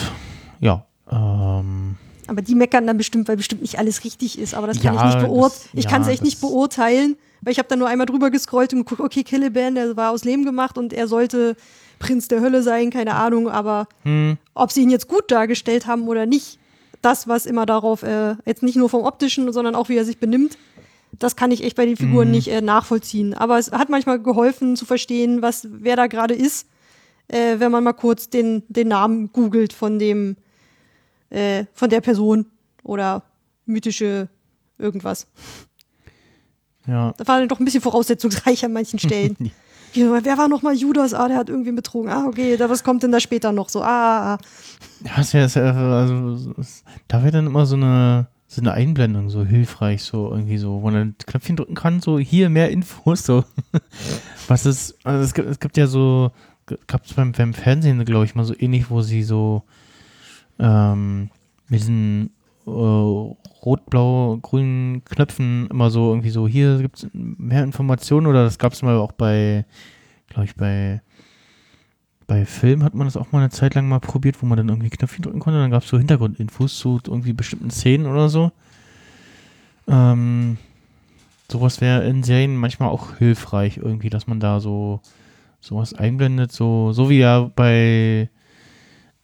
ja, 0.61 0.87
ähm, 1.11 1.97
Aber 2.27 2.43
die 2.43 2.55
meckern 2.55 2.87
dann 2.87 2.97
bestimmt, 2.97 3.29
weil 3.29 3.37
bestimmt 3.37 3.63
nicht 3.63 3.79
alles 3.79 4.05
richtig 4.05 4.39
ist. 4.39 4.55
Aber 4.55 4.67
das 4.67 4.81
kann 4.81 4.95
Ja, 4.95 5.09
ich 5.09 5.15
nicht 5.17 5.27
beurteilen. 5.27 5.71
Ich 5.75 5.85
ja, 5.85 5.91
kann 5.91 6.03
es 6.03 6.09
echt 6.09 6.23
nicht 6.23 6.41
beurteilen, 6.41 7.17
weil 7.43 7.53
ich 7.53 7.59
habe 7.59 7.69
dann 7.69 7.79
nur 7.79 7.89
einmal 7.89 8.07
drüber 8.07 8.31
gescrollt 8.31 8.73
und 8.73 8.81
geguckt, 8.81 9.01
okay, 9.01 9.23
Caliban, 9.23 9.75
der 9.75 9.97
war 9.97 10.11
aus 10.13 10.25
Lehm 10.25 10.45
gemacht 10.45 10.79
und 10.79 10.93
er 10.93 11.07
sollte 11.09 11.57
Prinz 11.99 12.29
der 12.29 12.41
Hölle 12.41 12.63
sein, 12.63 12.91
keine 12.91 13.15
Ahnung. 13.15 13.49
Aber 13.49 13.89
hm, 14.05 14.39
ob 14.55 14.73
sie 14.73 14.83
ihn 14.83 14.91
jetzt 14.91 15.09
gut 15.09 15.31
dargestellt 15.31 15.87
haben 15.87 16.09
oder 16.09 16.25
nicht, 16.25 16.59
das, 17.07 17.29
was 17.29 17.47
immer 17.47 17.65
darauf, 17.67 18.03
äh, 18.03 18.35
jetzt 18.45 18.63
nicht 18.63 18.77
nur 18.77 18.89
vom 18.91 19.05
optischen, 19.05 19.53
sondern 19.53 19.75
auch 19.75 19.89
wie 19.89 19.97
er 19.97 20.05
sich 20.05 20.19
benimmt, 20.19 20.59
das 21.19 21.37
kann 21.37 21.51
ich 21.53 21.63
echt 21.65 21.77
bei 21.77 21.87
den 21.87 21.97
Figuren 21.97 22.29
Mhm. 22.29 22.35
nicht 22.35 22.49
äh, 22.49 22.61
nachvollziehen. 22.61 23.33
Aber 23.33 23.59
es 23.59 23.71
hat 23.73 23.89
manchmal 23.89 24.21
geholfen 24.21 24.77
zu 24.77 24.85
verstehen, 24.85 25.41
was 25.41 25.67
wer 25.71 25.97
da 25.97 26.09
gerade 26.09 26.35
ist, 26.35 26.67
äh, 27.29 27.59
wenn 27.59 27.71
man 27.73 27.85
mal 27.85 27.93
kurz 27.95 28.29
den, 28.29 28.63
den 28.69 28.89
Namen 28.89 29.33
googelt 29.33 29.73
von 29.73 29.99
dem, 29.99 30.37
äh, 31.31 31.65
von 31.73 31.89
der 31.91 32.01
Person 32.01 32.47
oder 32.83 33.23
mythische 33.67 34.29
irgendwas. 34.79 35.27
ja. 36.87 37.15
Das 37.17 37.27
war 37.29 37.39
dann 37.39 37.49
doch 37.49 37.59
ein 37.61 37.65
bisschen 37.65 37.81
voraussetzungsreich 37.81 38.65
an 38.65 38.73
manchen 38.73 38.99
Stellen. 38.99 39.37
Wer 39.95 40.37
war 40.37 40.49
nochmal 40.49 40.75
Judas? 40.75 41.15
Ah, 41.15 41.27
der 41.27 41.39
hat 41.39 41.49
irgendwie 41.49 41.73
betrogen. 41.73 42.11
Ah, 42.11 42.27
okay, 42.27 42.59
da, 42.59 42.69
was 42.69 42.85
kommt 42.85 43.03
denn 43.03 43.13
da 43.13 43.19
später 43.21 43.53
noch? 43.53 43.71
So, 43.71 43.81
ah, 43.81 44.35
ah. 44.35 44.39
Ist 45.19 45.33
ja, 45.33 45.45
ist 45.45 45.57
also, 45.57 46.55
es- 46.59 46.85
da 47.09 47.23
wäre 47.23 47.33
dann 47.33 47.47
immer 47.47 47.67
so 47.67 47.77
eine, 47.77 48.29
so 48.49 48.61
eine 48.61 48.73
Einblendung 48.73 49.29
so 49.29 49.45
hilfreich, 49.45 50.03
so 50.03 50.31
irgendwie 50.31 50.59
so, 50.59 50.83
wo 50.83 50.91
man 50.91 50.95
ein 50.95 51.15
Knöpfchen 51.27 51.57
drücken 51.57 51.75
kann, 51.75 52.01
so 52.01 52.19
hier 52.19 52.49
mehr 52.51 52.71
Infos, 52.71 53.25
so. 53.25 53.45
Was 54.49 54.67
ist, 54.67 54.97
also 55.05 55.25
es 55.25 55.35
gibt, 55.35 55.49
es 55.49 55.61
gibt 55.61 55.77
ja 55.77 55.87
so, 55.87 56.31
gab 56.87 57.05
es 57.05 57.15
beim, 57.15 57.33
beim 57.33 57.55
Fernsehen, 57.55 58.05
glaube 58.05 58.25
ich, 58.25 58.35
mal 58.35 58.45
so 58.45 58.55
ähnlich, 58.59 58.91
wo 58.91 59.03
sie 59.03 59.23
so 59.23 59.63
ähm, 60.59 61.31
mit 61.69 61.81
diesen 61.81 62.31
äh, 62.67 62.71
rot-blau-grünen 62.71 65.05
Knöpfen 65.05 65.67
immer 65.71 65.91
so 65.91 66.11
irgendwie 66.11 66.31
so, 66.31 66.49
hier 66.49 66.79
gibt 66.79 66.99
es 66.99 67.09
mehr 67.13 67.63
Informationen 67.65 68.27
oder 68.27 68.45
das 68.45 68.59
gab 68.59 68.73
es 68.73 68.83
mal 68.83 68.97
auch 68.97 69.13
bei, 69.13 69.65
glaube 70.29 70.47
ich, 70.47 70.57
bei 70.57 71.03
bei 72.27 72.45
Film 72.45 72.83
hat 72.83 72.95
man 72.95 73.07
das 73.07 73.17
auch 73.17 73.31
mal 73.33 73.39
eine 73.41 73.51
Zeit 73.51 73.75
lang 73.75 73.89
mal 73.89 74.01
probiert, 74.01 74.43
wo 74.43 74.47
man 74.47 74.57
dann 74.57 74.69
irgendwie 74.69 74.91
Knöpfchen 74.91 75.23
drücken 75.23 75.39
konnte. 75.41 75.61
Dann 75.61 75.71
gab 75.71 75.83
es 75.83 75.89
so 75.89 75.99
Hintergrundinfos 75.99 76.79
zu 76.79 77.01
irgendwie 77.07 77.33
bestimmten 77.33 77.71
Szenen 77.71 78.07
oder 78.07 78.29
so. 78.29 78.51
Ähm, 79.89 80.59
sowas 81.51 81.81
wäre 81.81 82.05
in 82.05 82.25
Serien 82.25 82.57
manchmal 82.57 82.89
auch 82.89 83.17
hilfreich, 83.17 83.77
irgendwie, 83.77 84.11
dass 84.11 84.27
man 84.27 84.41
da 84.41 84.59
so 84.61 85.01
sowas 85.61 85.95
einblendet, 85.95 86.53
so, 86.53 86.93
so 86.93 87.09
wie 87.11 87.19
ja 87.19 87.51
bei, 87.55 88.29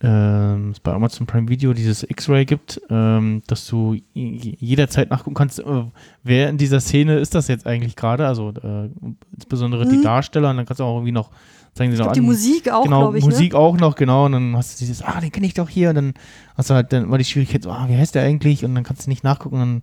ähm, 0.00 0.72
bei 0.82 0.92
Amazon 0.92 1.26
Prime 1.26 1.48
Video 1.48 1.72
dieses 1.72 2.02
X-Ray 2.08 2.44
gibt, 2.44 2.80
ähm, 2.90 3.42
dass 3.46 3.66
du 3.66 3.96
jederzeit 4.14 5.10
nachgucken 5.10 5.34
kannst, 5.34 5.60
äh, 5.60 5.84
wer 6.24 6.48
in 6.48 6.58
dieser 6.58 6.80
Szene 6.80 7.18
ist 7.18 7.34
das 7.34 7.48
jetzt 7.48 7.66
eigentlich 7.66 7.94
gerade, 7.96 8.26
also 8.26 8.50
äh, 8.50 8.88
insbesondere 9.34 9.86
die 9.86 9.98
Mhm. 9.98 10.02
Darsteller, 10.02 10.50
und 10.50 10.56
dann 10.56 10.66
kannst 10.66 10.80
du 10.80 10.84
auch 10.84 10.96
irgendwie 10.96 11.12
noch 11.12 11.30
zeigen 11.74 11.92
sie 11.92 11.98
noch 11.98 12.06
glaube, 12.06 12.14
die 12.14 12.20
an, 12.20 12.26
Musik 12.26 12.68
auch, 12.70 12.84
genau, 12.84 13.00
glaube 13.00 13.18
ich. 13.18 13.24
Ne? 13.24 13.30
Musik 13.30 13.54
auch 13.54 13.76
noch, 13.76 13.94
genau. 13.94 14.26
Und 14.26 14.32
dann 14.32 14.56
hast 14.56 14.74
du 14.74 14.84
dieses, 14.84 15.02
ah, 15.02 15.20
den 15.20 15.32
kenne 15.32 15.46
ich 15.46 15.54
doch 15.54 15.68
hier. 15.68 15.90
Und 15.90 15.96
dann 15.96 16.14
hast 16.56 16.70
du 16.70 16.74
halt 16.74 16.92
dann 16.92 17.04
immer 17.04 17.18
die 17.18 17.24
Schwierigkeit, 17.24 17.62
so, 17.62 17.70
ah, 17.70 17.86
wie 17.88 17.96
heißt 17.96 18.14
der 18.14 18.22
eigentlich? 18.22 18.64
Und 18.64 18.74
dann 18.74 18.84
kannst 18.84 19.06
du 19.06 19.10
nicht 19.10 19.24
nachgucken. 19.24 19.56
Und 19.56 19.60
dann 19.60 19.82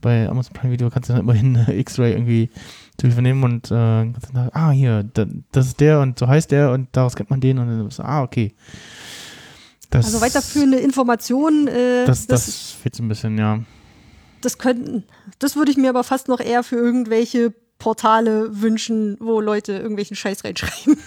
bei 0.00 0.28
Amazon 0.28 0.52
Prime 0.54 0.72
Video 0.72 0.90
kannst 0.90 1.08
du 1.08 1.14
dann 1.14 1.22
immerhin 1.22 1.56
äh, 1.56 1.72
X-Ray 1.80 2.12
irgendwie 2.12 2.50
zu 2.96 3.06
Hilfe 3.06 3.22
nehmen 3.22 3.44
und 3.44 3.66
äh, 3.66 3.70
kannst 4.12 4.30
dann, 4.32 4.50
ah, 4.52 4.70
hier, 4.70 5.02
da, 5.02 5.26
das 5.52 5.66
ist 5.66 5.80
der 5.80 6.00
und 6.00 6.18
so 6.18 6.26
heißt 6.26 6.50
der 6.50 6.72
und 6.72 6.88
daraus 6.92 7.16
kennt 7.16 7.30
man 7.30 7.40
den. 7.40 7.58
Und 7.58 7.68
dann 7.68 7.90
so, 7.90 8.02
ah, 8.02 8.22
okay. 8.22 8.54
Das, 9.90 10.06
Also 10.06 10.20
weiterführende 10.20 10.78
Informationen, 10.78 11.68
äh, 11.68 12.06
Das, 12.06 12.26
das, 12.26 12.46
das, 12.46 12.70
fehlt 12.70 12.94
so 12.94 13.02
ein 13.02 13.08
bisschen, 13.08 13.38
ja. 13.38 13.60
das 14.40 14.58
könnten, 14.58 15.04
das 15.38 15.54
würde 15.54 15.70
ich 15.70 15.76
mir 15.76 15.90
aber 15.90 16.02
fast 16.02 16.28
noch 16.28 16.40
eher 16.40 16.62
für 16.62 16.76
irgendwelche 16.76 17.52
Portale 17.86 18.48
wünschen, 18.50 19.16
wo 19.20 19.40
Leute 19.40 19.74
irgendwelchen 19.74 20.16
Scheiß 20.16 20.42
reinschreiben. 20.42 20.98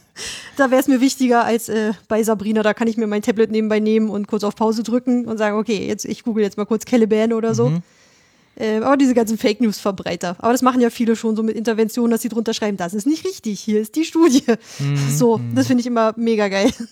da 0.56 0.70
wäre 0.70 0.80
es 0.80 0.88
mir 0.88 1.02
wichtiger 1.02 1.44
als 1.44 1.68
äh, 1.68 1.92
bei 2.08 2.22
Sabrina. 2.22 2.62
Da 2.62 2.72
kann 2.72 2.88
ich 2.88 2.96
mir 2.96 3.06
mein 3.06 3.20
Tablet 3.20 3.50
nebenbei 3.50 3.80
nehmen 3.80 4.08
und 4.08 4.28
kurz 4.28 4.42
auf 4.42 4.56
Pause 4.56 4.82
drücken 4.82 5.26
und 5.26 5.36
sagen, 5.36 5.58
okay, 5.58 5.86
jetzt 5.86 6.06
ich 6.06 6.22
google 6.22 6.42
jetzt 6.42 6.56
mal 6.56 6.64
kurz 6.64 6.86
Caliban 6.86 7.34
oder 7.34 7.54
so. 7.54 7.68
Mhm. 7.68 7.82
Äh, 8.56 8.78
aber 8.78 8.96
diese 8.96 9.12
ganzen 9.12 9.36
Fake 9.36 9.60
News 9.60 9.78
Verbreiter. 9.78 10.36
Aber 10.38 10.52
das 10.52 10.62
machen 10.62 10.80
ja 10.80 10.88
viele 10.88 11.16
schon 11.16 11.36
so 11.36 11.42
mit 11.42 11.54
Interventionen, 11.54 12.10
dass 12.10 12.22
sie 12.22 12.30
drunter 12.30 12.54
schreiben, 12.54 12.78
das 12.78 12.94
ist 12.94 13.06
nicht 13.06 13.26
richtig, 13.26 13.60
hier 13.60 13.78
ist 13.78 13.94
die 13.94 14.06
Studie. 14.06 14.42
Mhm. 14.78 14.96
So, 15.10 15.38
das 15.54 15.66
finde 15.66 15.82
ich 15.82 15.86
immer 15.86 16.14
mega 16.16 16.48
geil. 16.48 16.70
So 16.72 16.84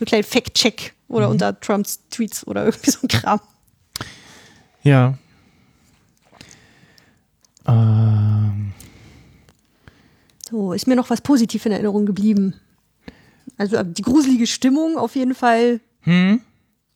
einen 0.00 0.06
kleinen 0.06 0.24
Fact-Check 0.24 0.92
oder 1.08 1.28
Mhm. 1.28 1.32
unter 1.32 1.58
Trumps 1.58 2.00
Tweets 2.10 2.46
oder 2.46 2.64
irgendwie 2.66 2.90
so 2.90 2.98
ein 3.04 3.08
Kram. 3.08 3.40
Ja. 4.82 5.14
Ähm, 7.66 8.72
So, 10.48 10.72
ist 10.72 10.86
mir 10.86 10.96
noch 10.96 11.10
was 11.10 11.20
positiv 11.20 11.64
in 11.66 11.72
Erinnerung 11.72 12.06
geblieben. 12.06 12.54
Also 13.56 13.76
äh, 13.76 13.84
die 13.86 14.02
gruselige 14.02 14.46
Stimmung 14.46 14.98
auf 14.98 15.14
jeden 15.16 15.34
Fall 15.34 15.80
hm? 16.02 16.40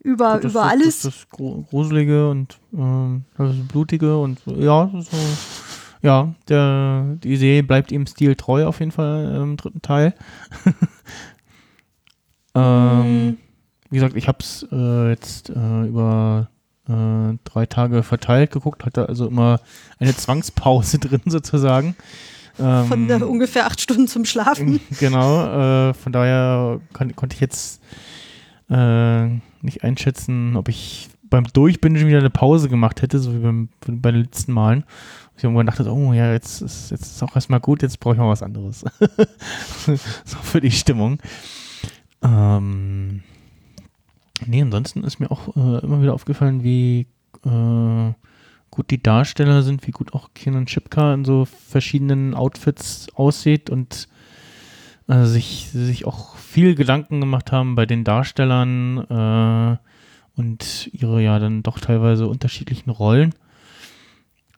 über, 0.02 0.40
das, 0.40 0.52
über 0.52 0.62
das, 0.62 0.70
alles. 0.72 1.02
Das, 1.02 1.14
das 1.14 1.28
Gru- 1.30 1.62
Gruselige 1.62 2.28
und 2.30 2.58
ähm, 2.74 3.24
das 3.36 3.54
Blutige 3.68 4.18
und 4.18 4.40
ja, 4.46 4.90
so, 4.92 5.16
ja, 6.02 6.34
der, 6.48 7.16
die 7.22 7.36
Serie 7.36 7.62
bleibt 7.62 7.90
ihm 7.92 8.06
Stil 8.06 8.34
treu 8.36 8.66
auf 8.66 8.80
jeden 8.80 8.92
Fall 8.92 9.34
im 9.42 9.56
dritten 9.56 9.82
Teil. 9.82 10.14
ähm, 12.54 13.26
Mhm. 13.26 13.38
Wie 13.90 13.96
gesagt, 13.96 14.16
ich 14.16 14.26
habe 14.26 14.38
es 14.40 14.66
äh, 14.72 15.10
jetzt 15.10 15.48
äh, 15.50 15.86
über 15.86 16.50
äh, 16.88 17.38
drei 17.44 17.66
Tage 17.66 18.02
verteilt 18.02 18.52
geguckt, 18.52 18.84
hatte 18.84 19.08
also 19.08 19.26
immer 19.26 19.60
eine 19.98 20.16
Zwangspause 20.16 20.98
drin 20.98 21.22
sozusagen. 21.26 21.96
Ähm, 22.58 22.86
Von 22.86 23.10
äh, 23.10 23.14
ungefähr 23.14 23.66
acht 23.66 23.80
Stunden 23.80 24.08
zum 24.08 24.24
Schlafen. 24.24 24.80
Genau, 24.98 25.90
äh, 25.90 25.94
von 25.94 26.12
daher 26.12 26.80
kon 26.92 27.14
konnte 27.14 27.34
ich 27.34 27.40
jetzt 27.40 27.82
äh, 28.70 29.26
nicht 29.60 29.84
einschätzen, 29.84 30.56
ob 30.56 30.68
ich 30.68 31.08
beim 31.28 31.44
Durchbingen 31.44 32.06
wieder 32.06 32.18
eine 32.18 32.30
Pause 32.30 32.68
gemacht 32.68 33.02
hätte, 33.02 33.18
so 33.18 33.34
wie 33.34 33.38
beim, 33.38 33.68
bei 33.86 34.12
den 34.12 34.22
letzten 34.22 34.52
Malen. 34.52 34.84
Ich 35.36 35.44
habe 35.44 35.52
irgendwann 35.52 35.66
gedacht, 35.66 35.86
oh 35.88 36.12
ja, 36.12 36.32
jetzt 36.32 36.62
ist, 36.62 36.90
jetzt 36.90 37.02
ist 37.02 37.22
auch 37.22 37.34
erstmal 37.34 37.60
gut, 37.60 37.82
jetzt 37.82 38.00
brauche 38.00 38.14
ich 38.14 38.20
mal 38.20 38.28
was 38.28 38.42
anderes. 38.42 38.84
so 40.24 40.36
für 40.42 40.60
die 40.60 40.70
Stimmung. 40.70 41.18
Ähm, 42.22 43.22
nee, 44.46 44.62
ansonsten 44.62 45.04
ist 45.04 45.20
mir 45.20 45.30
auch 45.30 45.56
äh, 45.56 45.84
immer 45.84 46.02
wieder 46.02 46.14
aufgefallen, 46.14 46.62
wie 46.62 47.06
äh, 47.44 48.12
gut 48.70 48.90
die 48.90 49.02
Darsteller 49.02 49.62
sind, 49.62 49.86
wie 49.86 49.92
gut 49.92 50.12
auch 50.12 50.30
Kieran 50.34 50.66
Chipka 50.66 51.14
in 51.14 51.24
so 51.24 51.44
verschiedenen 51.44 52.34
Outfits 52.34 53.08
aussieht 53.14 53.70
und 53.70 54.08
äh, 55.08 55.24
sich, 55.24 55.70
sich 55.72 56.04
auch 56.04 56.36
viel 56.36 56.74
Gedanken 56.74 57.20
gemacht 57.20 57.52
haben 57.52 57.74
bei 57.74 57.86
den 57.86 58.04
Darstellern 58.04 58.98
äh, 59.08 59.76
und 60.38 60.90
ihre 60.92 61.22
ja 61.22 61.38
dann 61.38 61.62
doch 61.62 61.78
teilweise 61.80 62.26
unterschiedlichen 62.26 62.90
Rollen. 62.90 63.34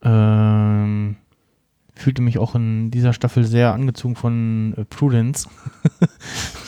Ähm, 0.03 1.17
fühlte 1.95 2.23
mich 2.23 2.39
auch 2.39 2.55
in 2.55 2.91
dieser 2.91 3.13
Staffel 3.13 3.45
sehr 3.45 3.73
angezogen 3.73 4.17
von 4.17 4.75
äh, 4.77 4.85
Prudence. 4.85 5.49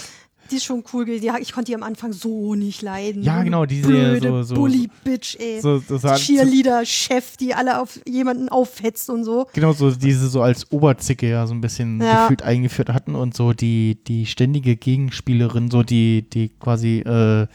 Die 0.50 0.56
ist 0.56 0.64
schon 0.64 0.82
cool. 0.92 1.04
Die, 1.04 1.30
ich 1.40 1.52
konnte 1.52 1.70
die 1.70 1.74
am 1.74 1.82
Anfang 1.82 2.12
so 2.12 2.54
nicht 2.54 2.82
leiden. 2.82 3.22
Ja, 3.22 3.42
genau, 3.42 3.66
diese 3.66 3.86
Blöde 3.86 4.28
so, 4.28 4.42
so, 4.42 4.54
Bully-Bitch, 4.54 5.36
ey. 5.38 5.60
so, 5.60 5.78
so, 5.78 5.98
Cheerleader-Chef, 5.98 7.36
die 7.36 7.54
alle 7.54 7.80
auf 7.80 8.00
jemanden 8.06 8.48
auffetzt 8.48 9.10
und 9.10 9.24
so. 9.24 9.46
Genau, 9.52 9.72
so 9.72 9.90
diese 9.90 10.28
so 10.28 10.42
als 10.42 10.70
Oberzicke 10.72 11.28
ja 11.28 11.46
so 11.46 11.54
ein 11.54 11.60
bisschen 11.60 12.00
Ja. 12.00 12.22
gefühlt 12.22 12.42
eingeführt 12.42 12.88
hatten 12.90 13.14
und 13.14 13.36
so 13.36 13.52
die, 13.52 13.98
die 14.06 14.26
ständige 14.26 14.76
Gegenspielerin, 14.76 15.70
so 15.70 15.82
die, 15.82 16.28
die 16.28 16.48
quasi 16.48 17.00
äh, 17.00 17.46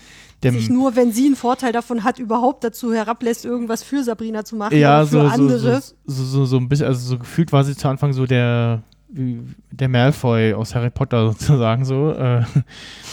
Sich 0.44 0.70
nur, 0.70 0.96
wenn 0.96 1.12
sie 1.12 1.26
einen 1.26 1.36
Vorteil 1.36 1.72
davon 1.72 2.04
hat, 2.04 2.20
überhaupt 2.20 2.64
dazu 2.64 2.94
herablässt, 2.94 3.46
irgendwas 3.46 3.82
für 3.82 4.04
Sabrina 4.04 4.46
zu 4.46 4.56
machen 4.56 4.78
ja, 4.78 5.04
für 5.04 5.12
so, 5.12 5.22
so, 5.22 5.28
andere. 5.28 5.82
so, 5.82 5.96
so, 6.06 6.24
so, 6.24 6.46
so 6.46 6.58
ein 6.58 6.70
bisschen, 6.70 6.86
also 6.86 7.00
so 7.00 7.18
gefühlt 7.18 7.52
war 7.52 7.64
sie 7.64 7.76
zu 7.76 7.88
Anfang 7.88 8.14
so 8.14 8.26
der, 8.28 8.84
wie- 9.16 9.42
der 9.72 9.88
Malfoy 9.90 10.54
aus 10.54 10.76
Harry 10.76 10.90
Potter 10.90 11.28
sozusagen 11.32 11.86
so, 11.86 12.12
äh, 12.12 12.44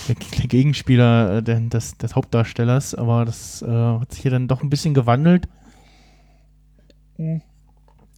der, 0.08 0.16
der 0.38 0.46
Gegenspieler 0.48 1.36
äh, 1.38 1.42
der, 1.42 1.60
des, 1.60 1.96
des 1.98 2.14
Hauptdarstellers, 2.14 2.94
aber 2.94 3.24
das 3.24 3.62
äh, 3.62 3.66
hat 3.68 4.12
sich 4.12 4.22
hier 4.22 4.30
dann 4.30 4.48
doch 4.48 4.62
ein 4.62 4.70
bisschen 4.70 4.94
gewandelt. 4.94 5.48
Ich 7.18 7.40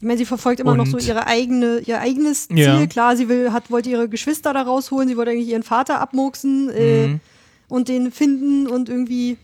meine, 0.07 0.18
sie 0.18 0.24
verfolgt 0.24 0.61
immer 0.61 0.76
noch 0.76 0.87
so 0.87 0.97
Und- 0.97 1.07
ihre 1.07 1.26
eigene, 1.26 1.80
ihr 1.80 2.01
eigenes 2.01 2.49
Ziel. 2.49 2.59
Ja. 2.59 2.87
Klar, 2.87 3.16
sie 3.16 3.28
will, 3.28 3.53
hat, 3.53 3.70
wollte 3.70 3.91
ihre 3.91 4.09
Geschwister 4.09 4.53
da 4.53 4.62
rausholen, 4.62 5.09
sie 5.09 5.16
wollte 5.16 5.30
eigentlich 5.30 5.49
ihren 5.49 5.62
Vater 5.62 6.01
abmurksen 6.01 6.70
äh, 6.70 7.07
Mhm. 7.09 7.20
und 7.68 7.89
den 7.89 8.11
finden 8.12 8.66
und 8.66 8.89
irgendwie 8.89 9.37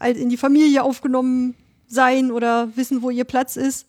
halt 0.00 0.16
in 0.16 0.28
die 0.28 0.36
Familie 0.36 0.82
aufgenommen 0.82 1.54
sein 1.86 2.30
oder 2.30 2.68
wissen, 2.76 3.02
wo 3.02 3.10
ihr 3.10 3.24
Platz 3.24 3.56
ist. 3.56 3.86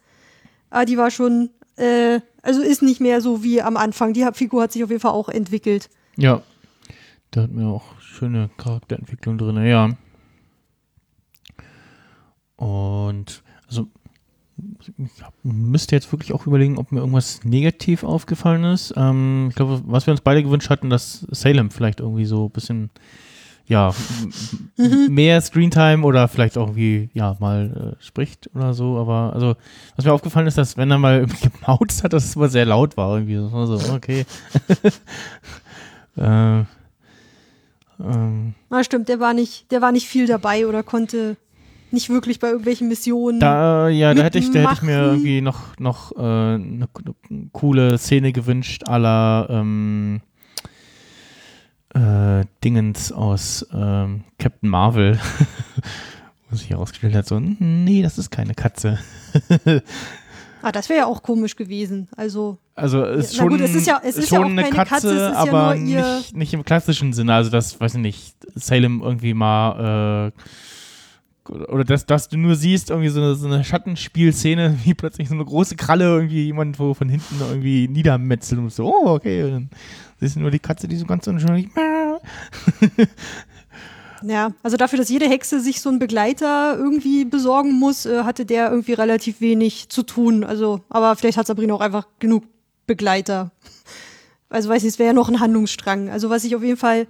Aber 0.70 0.86
die 0.86 0.97
war 0.97 1.12
schon, 1.12 1.49
äh, 1.78 2.20
also 2.42 2.62
ist 2.62 2.82
nicht 2.82 3.02
mehr 3.02 3.22
so 3.22 3.44
wie 3.44 3.62
am 3.62 3.78
Anfang. 3.78 4.14
Die 4.14 4.26
Figur 4.34 4.64
hat 4.64 4.72
sich 4.72 4.84
auf 4.84 4.90
jeden 4.90 5.02
Fall 5.02 5.12
auch 5.12 5.30
entwickelt. 5.30 5.90
Ja, 6.18 6.42
da 7.32 7.44
hat 7.44 7.52
mir 7.52 7.68
auch 7.68 8.00
schöne 8.00 8.50
Charakterentwicklung 8.58 9.38
drin, 9.38 9.66
ja. 9.66 9.90
Und 12.56 13.44
also 13.68 13.88
ich 14.80 14.94
müsste 15.44 15.96
jetzt 15.96 16.12
wirklich 16.12 16.34
auch 16.34 16.48
überlegen, 16.48 16.78
ob 16.78 16.92
mir 16.92 17.00
irgendwas 17.00 17.44
negativ 17.44 18.04
aufgefallen 18.04 18.64
ist. 18.64 18.94
Ähm, 18.96 19.48
ich 19.50 19.56
glaube, 19.56 19.82
was 19.86 20.08
wir 20.08 20.12
uns 20.12 20.22
beide 20.22 20.44
gewünscht 20.44 20.70
hatten, 20.70 20.90
dass 20.90 21.28
Salem 21.30 21.72
vielleicht 21.72 22.00
irgendwie 22.00 22.26
so 22.26 22.46
ein 22.46 22.52
bisschen 22.52 22.90
ja, 23.68 23.93
m- 24.22 24.32
m- 25.07 25.13
mehr 25.13 25.41
Screentime 25.41 26.03
oder 26.05 26.28
vielleicht 26.28 26.57
auch 26.57 26.68
irgendwie, 26.68 27.09
ja, 27.13 27.36
mal 27.39 27.95
äh, 27.99 28.03
spricht 28.03 28.49
oder 28.55 28.74
so. 28.74 28.97
Aber 28.97 29.34
also, 29.34 29.55
was 29.95 30.05
mir 30.05 30.13
aufgefallen 30.13 30.47
ist, 30.47 30.57
dass 30.57 30.78
wenn 30.78 30.91
er 30.91 30.97
mal 30.99 31.20
irgendwie 31.22 31.49
gemauzt 31.49 32.03
hat, 32.03 32.13
dass 32.13 32.26
es 32.26 32.36
immer 32.36 32.47
sehr 32.49 32.66
laut 32.66 32.95
war. 32.97 33.18
Irgendwie. 33.18 33.38
War 33.51 33.66
so, 33.68 33.93
okay. 33.93 34.26
äh, 36.18 36.63
ähm, 37.99 38.53
Na 38.70 38.84
stimmt, 38.84 39.09
der 39.09 39.20
war 39.20 39.34
nicht, 39.34 39.72
der 39.72 39.82
war 39.82 39.91
nicht 39.91 40.07
viel 40.07 40.28
dabei 40.28 40.68
oder 40.68 40.84
konnte 40.84 41.38
nicht 41.91 42.09
wirklich 42.09 42.39
bei 42.39 42.47
irgendwelchen 42.49 42.88
Missionen. 42.89 43.39
Da, 43.39 43.88
ja, 43.89 44.13
da 44.13 44.24
hätte 44.24 44.38
ich, 44.39 44.51
da 44.51 44.59
hätte 44.59 44.74
ich 44.74 44.82
mir 44.82 44.97
irgendwie 44.99 45.41
noch, 45.41 45.78
noch 45.80 46.11
äh, 46.18 46.20
eine, 46.20 46.88
eine 47.30 47.49
coole 47.53 47.97
Szene 47.97 48.34
gewünscht, 48.34 48.84
la 48.88 49.47
ähm, 49.49 50.22
äh, 51.96 52.46
Dingens 52.64 53.12
aus 53.12 53.66
ähm, 53.74 54.24
Captain 54.38 54.70
Marvel. 54.70 55.20
Wo 56.50 56.56
sich 56.56 56.70
herausgestellt 56.70 57.16
hat, 57.16 57.26
so, 57.28 57.38
"Hm, 57.38 57.58
nee, 57.86 58.02
das 58.04 58.18
ist 58.20 58.30
keine 58.30 58.54
Katze. 58.54 59.00
ah, 60.62 60.72
das 60.72 60.89
wäre 60.89 61.00
ja 61.00 61.06
auch 61.08 61.24
komisch 61.24 61.56
gewesen. 61.56 62.08
Also, 62.16 62.60
Also 62.76 63.04
es 63.04 63.28
ist 63.28 63.34
Ja, 63.38 63.39
schon, 63.43 63.50
gut, 63.50 63.62
es 63.62 63.74
ist 63.74 63.88
ja- 63.88 64.02
es 64.04 64.18
ist 64.18 64.30
schon 64.30 64.39
ja 64.39 64.46
auch 64.46 64.50
eine 64.50 64.64
Katze, 64.70 64.89
Katze, 65.08 65.18
ja 65.18 65.34
aber 65.34 65.76
ihr- 65.76 66.18
nicht, 66.18 66.36
nicht 66.36 66.54
im 66.54 66.64
klassischen 66.64 67.14
Sinne. 67.14 67.34
Also 67.34 67.50
das, 67.50 67.80
weiß 67.80 67.96
ich 67.96 68.02
nicht, 68.02 68.36
Salem 68.54 69.02
irgendwie 69.02 69.34
mal 69.34 70.32
äh, 70.34 71.52
oder 71.72 71.84
dass, 71.84 72.06
dass 72.08 72.28
du 72.28 72.38
nur 72.38 72.56
siehst, 72.56 72.89
irgendwie 72.89 73.10
so 73.10 73.22
eine, 73.22 73.36
so 73.36 73.48
eine 73.48 73.64
Schattenspielszene, 73.64 74.78
wie 74.84 74.93
plötzlich 74.93 75.28
so 75.30 75.36
eine 75.36 75.46
große 75.46 75.76
Kralle 75.76 76.06
irgendwie 76.06 76.46
jemand 76.46 76.80
wo 76.80 76.93
von 76.93 77.08
hinten 77.10 77.36
irgendwie 77.39 77.88
niedermetzeln 77.88 78.62
und 78.64 78.72
so, 78.74 78.86
oh, 78.88 79.08
okay. 79.14 79.43
Und 79.52 79.70
dann 80.20 80.28
siehst 80.28 80.36
du 80.36 80.39
nur 80.41 80.51
die 80.51 80.59
Katze, 80.59 80.88
die 80.88 80.95
so 80.95 81.05
ganz 81.05 81.28
unschuldig. 81.28 81.70
ja, 84.24 84.51
also 84.63 84.78
dafür, 84.78 84.97
dass 84.97 85.09
jede 85.09 85.28
Hexe 85.28 85.59
sich 85.59 85.82
so 85.82 85.89
einen 85.89 85.99
Begleiter 85.99 86.76
irgendwie 86.78 87.26
besorgen 87.26 87.74
muss, 87.74 88.05
äh, 88.05 88.24
hatte 88.24 88.45
der 88.45 88.70
irgendwie 88.72 88.93
relativ 88.93 89.41
wenig 89.41 89.89
zu 89.89 90.03
tun. 90.03 90.43
Also, 90.43 90.82
aber 90.89 91.16
vielleicht 91.16 91.38
hat 91.38 91.47
Sabrina 91.47 91.74
auch 91.74 91.82
einfach 91.82 92.07
genug 92.20 92.43
Begleiter. 92.88 93.51
Also 94.49 94.70
weiß 94.70 94.84
ich, 94.84 94.89
es 94.89 94.99
wäre 94.99 95.07
ja 95.07 95.13
noch 95.13 95.28
ein 95.30 95.39
Handlungsstrang. 95.39 96.09
Also 96.09 96.30
was 96.30 96.43
ich 96.43 96.55
auf 96.55 96.63
jeden 96.63 96.78
Fall, 96.78 97.07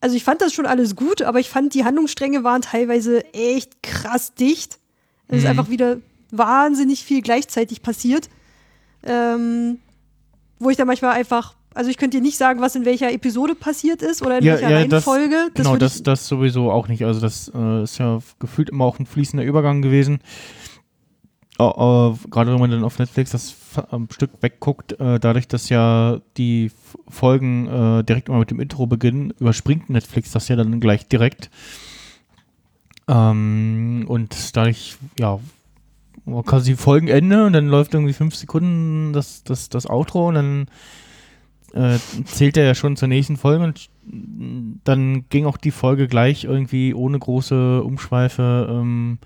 also 0.00 0.16
ich 0.16 0.24
fand 0.24 0.40
das 0.40 0.52
schon 0.52 0.66
alles 0.66 0.96
gut, 0.96 1.22
aber 1.22 1.40
ich 1.40 1.50
fand 1.50 1.74
die 1.74 1.84
Handlungsstränge 1.84 2.42
waren 2.44 2.62
teilweise 2.62 3.24
echt 3.34 3.82
krass 3.82 4.34
dicht. 4.34 4.78
Es 5.28 5.38
ist 5.38 5.44
Mhm. 5.44 5.50
einfach 5.50 5.68
wieder 5.68 5.96
wahnsinnig 6.30 7.04
viel 7.04 7.22
gleichzeitig 7.22 7.82
passiert. 7.82 8.28
Ähm, 9.04 9.78
wo 10.58 10.70
ich 10.70 10.76
dann 10.76 10.86
manchmal 10.86 11.12
einfach, 11.14 11.56
also 11.74 11.90
ich 11.90 11.96
könnte 11.96 12.16
dir 12.18 12.22
nicht 12.22 12.36
sagen, 12.38 12.60
was 12.60 12.74
in 12.76 12.84
welcher 12.84 13.12
Episode 13.12 13.54
passiert 13.54 14.02
ist 14.02 14.22
oder 14.22 14.38
in 14.38 14.44
Ja, 14.44 14.54
welcher 14.54 14.70
ja, 14.70 14.78
das- 14.86 15.06
Reihenfolge. 15.06 15.50
genau, 15.54 15.70
würde 15.72 15.84
das, 15.84 15.96
ich, 15.96 16.02
das 16.02 16.26
sowieso 16.28 16.70
auch 16.70 16.88
nicht. 16.88 17.04
Also 17.04 17.20
das 17.20 17.50
äh, 17.54 17.82
ist 17.84 17.98
ja 17.98 18.20
gefühlt 18.38 18.70
immer 18.70 18.84
auch 18.84 18.98
ein 18.98 19.06
fließender 19.06 19.44
Übergang 19.44 19.82
gewesen. 19.82 20.20
Oh, 21.58 22.14
äh, 22.16 22.28
Gerade 22.30 22.52
wenn 22.52 22.58
man 22.60 22.70
dann 22.70 22.82
auf 22.84 22.98
Netflix 22.98 23.30
das 23.32 23.54
am 23.90 24.08
Stück 24.10 24.30
wegguckt, 24.40 24.98
äh, 24.98 25.20
dadurch, 25.20 25.46
dass 25.48 25.68
ja 25.68 26.20
die 26.36 26.70
Folgen 27.08 27.66
äh, 27.68 28.02
direkt 28.04 28.28
immer 28.28 28.38
mit 28.38 28.50
dem 28.50 28.58
Intro 28.60 28.86
beginnen, 28.86 29.32
überspringt 29.38 29.88
Netflix 29.90 30.32
das 30.32 30.48
ja 30.48 30.56
dann 30.56 30.80
gleich 30.80 31.06
direkt. 31.08 31.50
Ähm, 33.08 34.04
und 34.08 34.56
dadurch, 34.56 34.96
ja, 35.18 35.38
quasi 36.46 36.76
Folgenende 36.76 37.44
und 37.44 37.52
dann 37.52 37.66
läuft 37.68 37.94
irgendwie 37.94 38.12
fünf 38.12 38.34
Sekunden 38.36 39.12
das, 39.12 39.42
das, 39.44 39.68
das 39.68 39.88
Outro 39.90 40.28
und 40.28 40.34
dann 40.36 40.66
äh, 41.74 41.98
zählt 42.24 42.56
er 42.56 42.64
ja 42.64 42.74
schon 42.74 42.96
zur 42.96 43.08
nächsten 43.08 43.36
Folge 43.36 43.64
und 43.64 43.88
dann 44.84 45.24
ging 45.28 45.46
auch 45.46 45.56
die 45.56 45.70
Folge 45.70 46.08
gleich 46.08 46.44
irgendwie 46.44 46.94
ohne 46.94 47.18
große 47.18 47.82
Umschweife 47.82 48.68
ähm, 48.70 49.18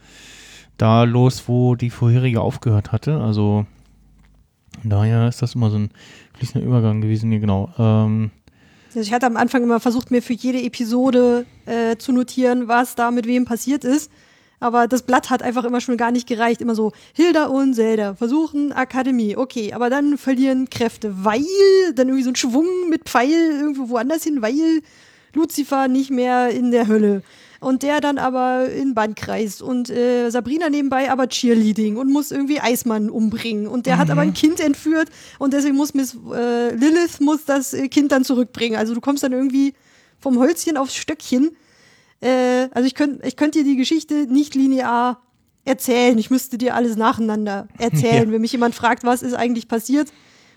da 0.76 1.05
los, 1.05 1.44
wo 1.49 1.74
die 1.74 1.90
vorherige 1.90 2.40
aufgehört 2.40 2.92
hatte. 2.92 3.20
Also 3.20 3.66
daher 4.84 5.28
ist 5.28 5.42
das 5.42 5.55
immer 5.55 5.70
so 5.70 5.78
ein 5.78 5.90
fließender 6.34 6.66
Übergang 6.66 7.01
gewesen, 7.01 7.32
ja, 7.32 7.38
genau. 7.38 7.72
Ähm, 7.78 8.30
also 8.88 9.01
ich 9.01 9.12
hatte 9.12 9.26
am 9.26 9.36
Anfang 9.36 9.62
immer 9.62 9.80
versucht, 9.80 10.11
mir 10.11 10.22
für 10.22 10.32
jede 10.32 10.62
Episode 10.62 11.47
äh, 11.66 11.97
zu 11.97 12.12
notieren, 12.12 12.68
was 12.68 12.94
da 12.94 13.11
mit 13.11 13.26
wem 13.26 13.44
passiert 13.44 13.84
ist. 13.84 14.11
Aber 14.66 14.88
das 14.88 15.02
Blatt 15.02 15.30
hat 15.30 15.42
einfach 15.42 15.62
immer 15.62 15.80
schon 15.80 15.96
gar 15.96 16.10
nicht 16.10 16.26
gereicht. 16.26 16.60
Immer 16.60 16.74
so, 16.74 16.90
Hilda 17.14 17.46
und 17.46 17.74
Zelda 17.74 18.16
versuchen 18.16 18.72
Akademie. 18.72 19.36
Okay, 19.36 19.72
aber 19.72 19.90
dann 19.90 20.18
verlieren 20.18 20.68
Kräfte, 20.68 21.24
weil 21.24 21.44
dann 21.94 22.08
irgendwie 22.08 22.24
so 22.24 22.30
ein 22.30 22.36
Schwung 22.36 22.66
mit 22.90 23.04
Pfeil 23.04 23.60
irgendwo 23.60 23.88
woanders 23.90 24.24
hin, 24.24 24.42
weil 24.42 24.82
Lucifer 25.34 25.86
nicht 25.86 26.10
mehr 26.10 26.48
in 26.50 26.72
der 26.72 26.88
Hölle. 26.88 27.22
Und 27.60 27.84
der 27.84 28.00
dann 28.00 28.18
aber 28.18 28.68
in 28.70 28.94
Bandkreis 28.94 29.62
und 29.62 29.88
äh, 29.88 30.30
Sabrina 30.30 30.68
nebenbei 30.68 31.10
aber 31.10 31.28
Cheerleading 31.28 31.96
und 31.96 32.12
muss 32.12 32.32
irgendwie 32.32 32.60
Eismann 32.60 33.08
umbringen. 33.08 33.68
Und 33.68 33.86
der 33.86 33.98
hat 33.98 34.10
aber 34.10 34.22
ein 34.22 34.34
Kind 34.34 34.58
entführt 34.58 35.08
und 35.38 35.54
deswegen 35.54 35.76
muss 35.76 35.94
Miss 35.94 36.16
äh, 36.34 36.74
Lilith 36.74 37.20
muss 37.20 37.44
das 37.44 37.72
äh, 37.72 37.88
Kind 37.88 38.12
dann 38.12 38.24
zurückbringen. 38.24 38.76
Also 38.76 38.94
du 38.94 39.00
kommst 39.00 39.22
dann 39.22 39.32
irgendwie 39.32 39.74
vom 40.20 40.38
Holzchen 40.38 40.76
aufs 40.76 40.96
Stöckchen. 40.96 41.56
Äh, 42.20 42.68
also 42.72 42.86
ich 42.86 42.94
könnte 42.94 43.26
ich 43.26 43.36
könnt 43.36 43.54
dir 43.54 43.64
die 43.64 43.76
Geschichte 43.76 44.26
nicht 44.26 44.54
linear 44.54 45.22
erzählen. 45.64 46.16
Ich 46.16 46.30
müsste 46.30 46.58
dir 46.58 46.74
alles 46.74 46.96
nacheinander 46.96 47.68
erzählen. 47.78 48.26
Ja. 48.26 48.32
Wenn 48.32 48.40
mich 48.40 48.52
jemand 48.52 48.74
fragt, 48.74 49.04
was 49.04 49.22
ist 49.22 49.34
eigentlich 49.34 49.68
passiert, 49.68 50.12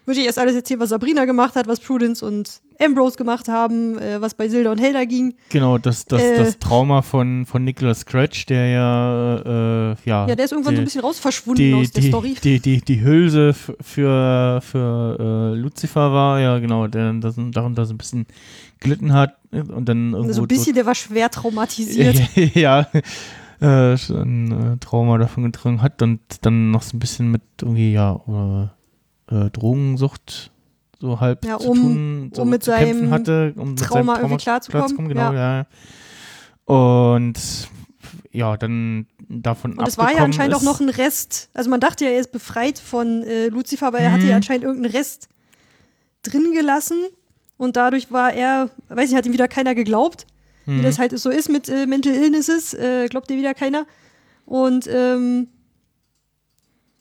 würde 0.10 0.20
ich 0.20 0.26
erst 0.26 0.40
alles 0.40 0.56
erzählen, 0.56 0.80
was 0.82 0.90
Sabrina 0.90 1.24
gemacht 1.26 1.56
hat, 1.56 1.68
was 1.68 1.80
Prudence 1.80 2.22
und 2.24 2.62
Ambrose 2.82 3.16
gemacht 3.18 3.48
haben, 3.48 3.98
äh, 4.00 4.20
was 4.22 4.34
bei 4.34 4.50
Silda 4.50 4.72
und 4.72 4.80
Helda 4.80 5.06
ging. 5.06 5.36
Genau, 5.50 5.78
das, 5.78 6.06
das, 6.06 6.22
Äh. 6.22 6.38
das 6.38 6.60
Trauma 6.60 7.02
von, 7.02 7.46
von 7.46 7.64
Nicholas 7.64 8.00
Scratch, 8.02 8.46
der 8.48 8.68
ja, 8.68 9.36
äh, 9.92 9.96
ja. 10.06 10.28
Ja, 10.28 10.36
der 10.36 10.46
ist 10.46 10.52
irgendwann 10.52 10.76
so 10.76 10.80
ein 10.80 10.84
die- 10.84 10.86
bisschen 10.86 11.02
raus 11.02 11.20
verschwunden 11.20 11.62
die, 11.62 11.74
aus 11.74 11.92
der 11.92 12.02
die, 12.02 12.08
Story. 12.10 12.36
Die, 12.44 12.60
die, 12.60 12.82
die 12.82 13.02
Hülse 13.02 13.54
für, 13.54 14.60
für 14.62 15.54
äh, 15.54 15.58
Lucifer 15.60 16.12
war, 16.12 16.40
ja 16.40 16.60
genau, 16.60 16.88
der 16.88 17.14
das, 17.14 17.36
darunter 17.52 17.86
so 17.86 17.94
ein 17.94 17.98
bisschen 17.98 18.26
gelitten 18.80 19.14
hat 19.14 19.36
und 19.52 19.88
dann 19.88 20.14
irgendwo 20.14 20.34
so 20.34 20.42
ein 20.42 20.48
bisschen, 20.48 20.74
der 20.76 20.86
war 20.86 20.96
schwer 20.96 21.30
traumatisiert. 21.30 22.20
ja, 22.56 22.88
äh, 23.62 23.98
schon 23.98 24.52
äh, 24.74 24.78
Trauma 24.78 25.18
davon 25.18 25.44
getragen 25.44 25.82
hat 25.82 26.02
und 26.02 26.20
dann 26.42 26.72
noch 26.72 26.82
so 26.82 26.96
ein 26.96 27.00
bisschen 27.00 27.30
mit 27.30 27.42
irgendwie, 27.62 27.92
ja, 27.92 28.16
äh, 28.28 28.79
äh, 29.32 29.50
Drogensucht 29.52 30.52
so 31.00 31.20
halb 31.20 31.46
Ja, 31.46 31.58
zu 31.60 31.70
um- 31.70 31.78
tun, 31.82 32.32
so 32.36 32.42
um 32.42 32.50
mit 32.50 32.64
zu 32.64 32.72
kämpfen 32.72 32.96
seinem 33.00 33.12
hatte, 33.12 33.54
um 33.56 33.70
mit 33.70 33.80
Trauma 33.80 34.16
seinem 34.16 34.26
irgendwie 34.26 34.44
klarzukommen, 34.44 35.08
genau, 35.08 35.34
ja. 35.34 35.66
Und 36.66 37.36
ja, 38.32 38.58
dann 38.58 39.08
davon 39.28 39.74
Und 39.78 39.88
es 39.88 39.98
war 39.98 40.12
ja 40.14 40.24
anscheinend 40.24 40.56
auch 40.56 40.62
noch 40.62 40.80
ein 40.82 40.90
Rest. 40.90 41.50
Also 41.54 41.70
man 41.70 41.80
dachte 41.80 42.06
ja, 42.06 42.12
er 42.12 42.20
ist 42.20 42.32
befreit 42.32 42.78
von 42.80 43.24
äh, 43.24 43.48
Lucifer, 43.48 43.88
aber 43.88 44.00
er 44.00 44.12
hatte 44.12 44.24
Mhm. 44.24 44.30
ja 44.30 44.36
anscheinend 44.36 44.66
irgendeinen 44.66 44.94
Rest 44.96 45.30
drin 46.24 46.52
gelassen. 46.54 46.98
Und 47.58 47.76
dadurch 47.76 48.12
war 48.12 48.34
er, 48.34 48.70
weiß 48.90 49.10
ich, 49.10 49.16
hat 49.16 49.26
ihm 49.26 49.34
wieder 49.34 49.48
keiner 49.48 49.74
geglaubt. 49.76 50.28
Wie 50.66 50.74
Mhm. 50.74 50.84
das 50.84 51.00
halt 51.00 51.18
so 51.18 51.30
ist 51.30 51.50
mit 51.50 51.68
äh, 51.70 51.88
Mental 51.88 52.14
Illnesses, 52.14 52.74
äh, 52.74 53.08
glaubt 53.10 53.30
dir 53.30 53.38
wieder 53.38 53.54
keiner. 53.56 53.86
Und 54.46 54.88
ähm, 54.88 55.48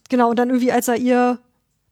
genau, 0.08 0.30
und 0.30 0.38
dann 0.38 0.48
irgendwie, 0.48 0.72
als 0.72 0.88
er 0.88 0.96
ihr 0.96 1.38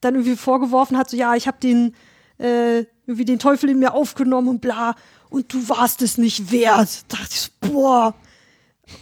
dann 0.07 0.14
irgendwie 0.14 0.36
vorgeworfen 0.36 0.96
hat, 0.96 1.11
so 1.11 1.16
ja, 1.16 1.34
ich 1.34 1.46
habe 1.46 1.59
den 1.62 1.94
äh, 2.38 2.84
irgendwie 3.07 3.24
den 3.24 3.38
Teufel 3.38 3.70
in 3.70 3.78
mir 3.78 3.94
aufgenommen 3.94 4.48
und 4.48 4.61
bla, 4.61 4.94
und 5.30 5.52
du 5.52 5.68
warst 5.68 6.02
es 6.02 6.18
nicht 6.18 6.50
wert. 6.52 7.04
Dachte 7.12 7.28
ich 7.30 7.40
so, 7.40 7.50
boah, 7.61 8.14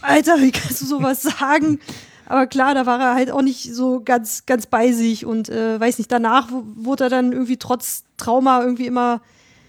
Alter, 0.01 0.41
wie 0.41 0.51
kannst 0.51 0.81
du 0.81 0.85
sowas 0.85 1.21
sagen? 1.39 1.79
Aber 2.27 2.47
klar, 2.47 2.73
da 2.73 2.85
war 2.87 2.99
er 2.99 3.13
halt 3.13 3.29
auch 3.29 3.43
nicht 3.43 3.73
so 3.73 4.01
ganz, 4.03 4.45
ganz 4.47 4.65
bei 4.65 4.91
sich 4.91 5.25
und 5.25 5.49
äh, 5.49 5.79
weiß 5.79 5.99
nicht, 5.99 6.11
danach 6.11 6.47
wurde 6.51 7.03
er 7.05 7.09
dann 7.11 7.31
irgendwie 7.31 7.57
trotz 7.57 8.03
Trauma 8.17 8.61
irgendwie 8.61 8.87
immer 8.87 9.21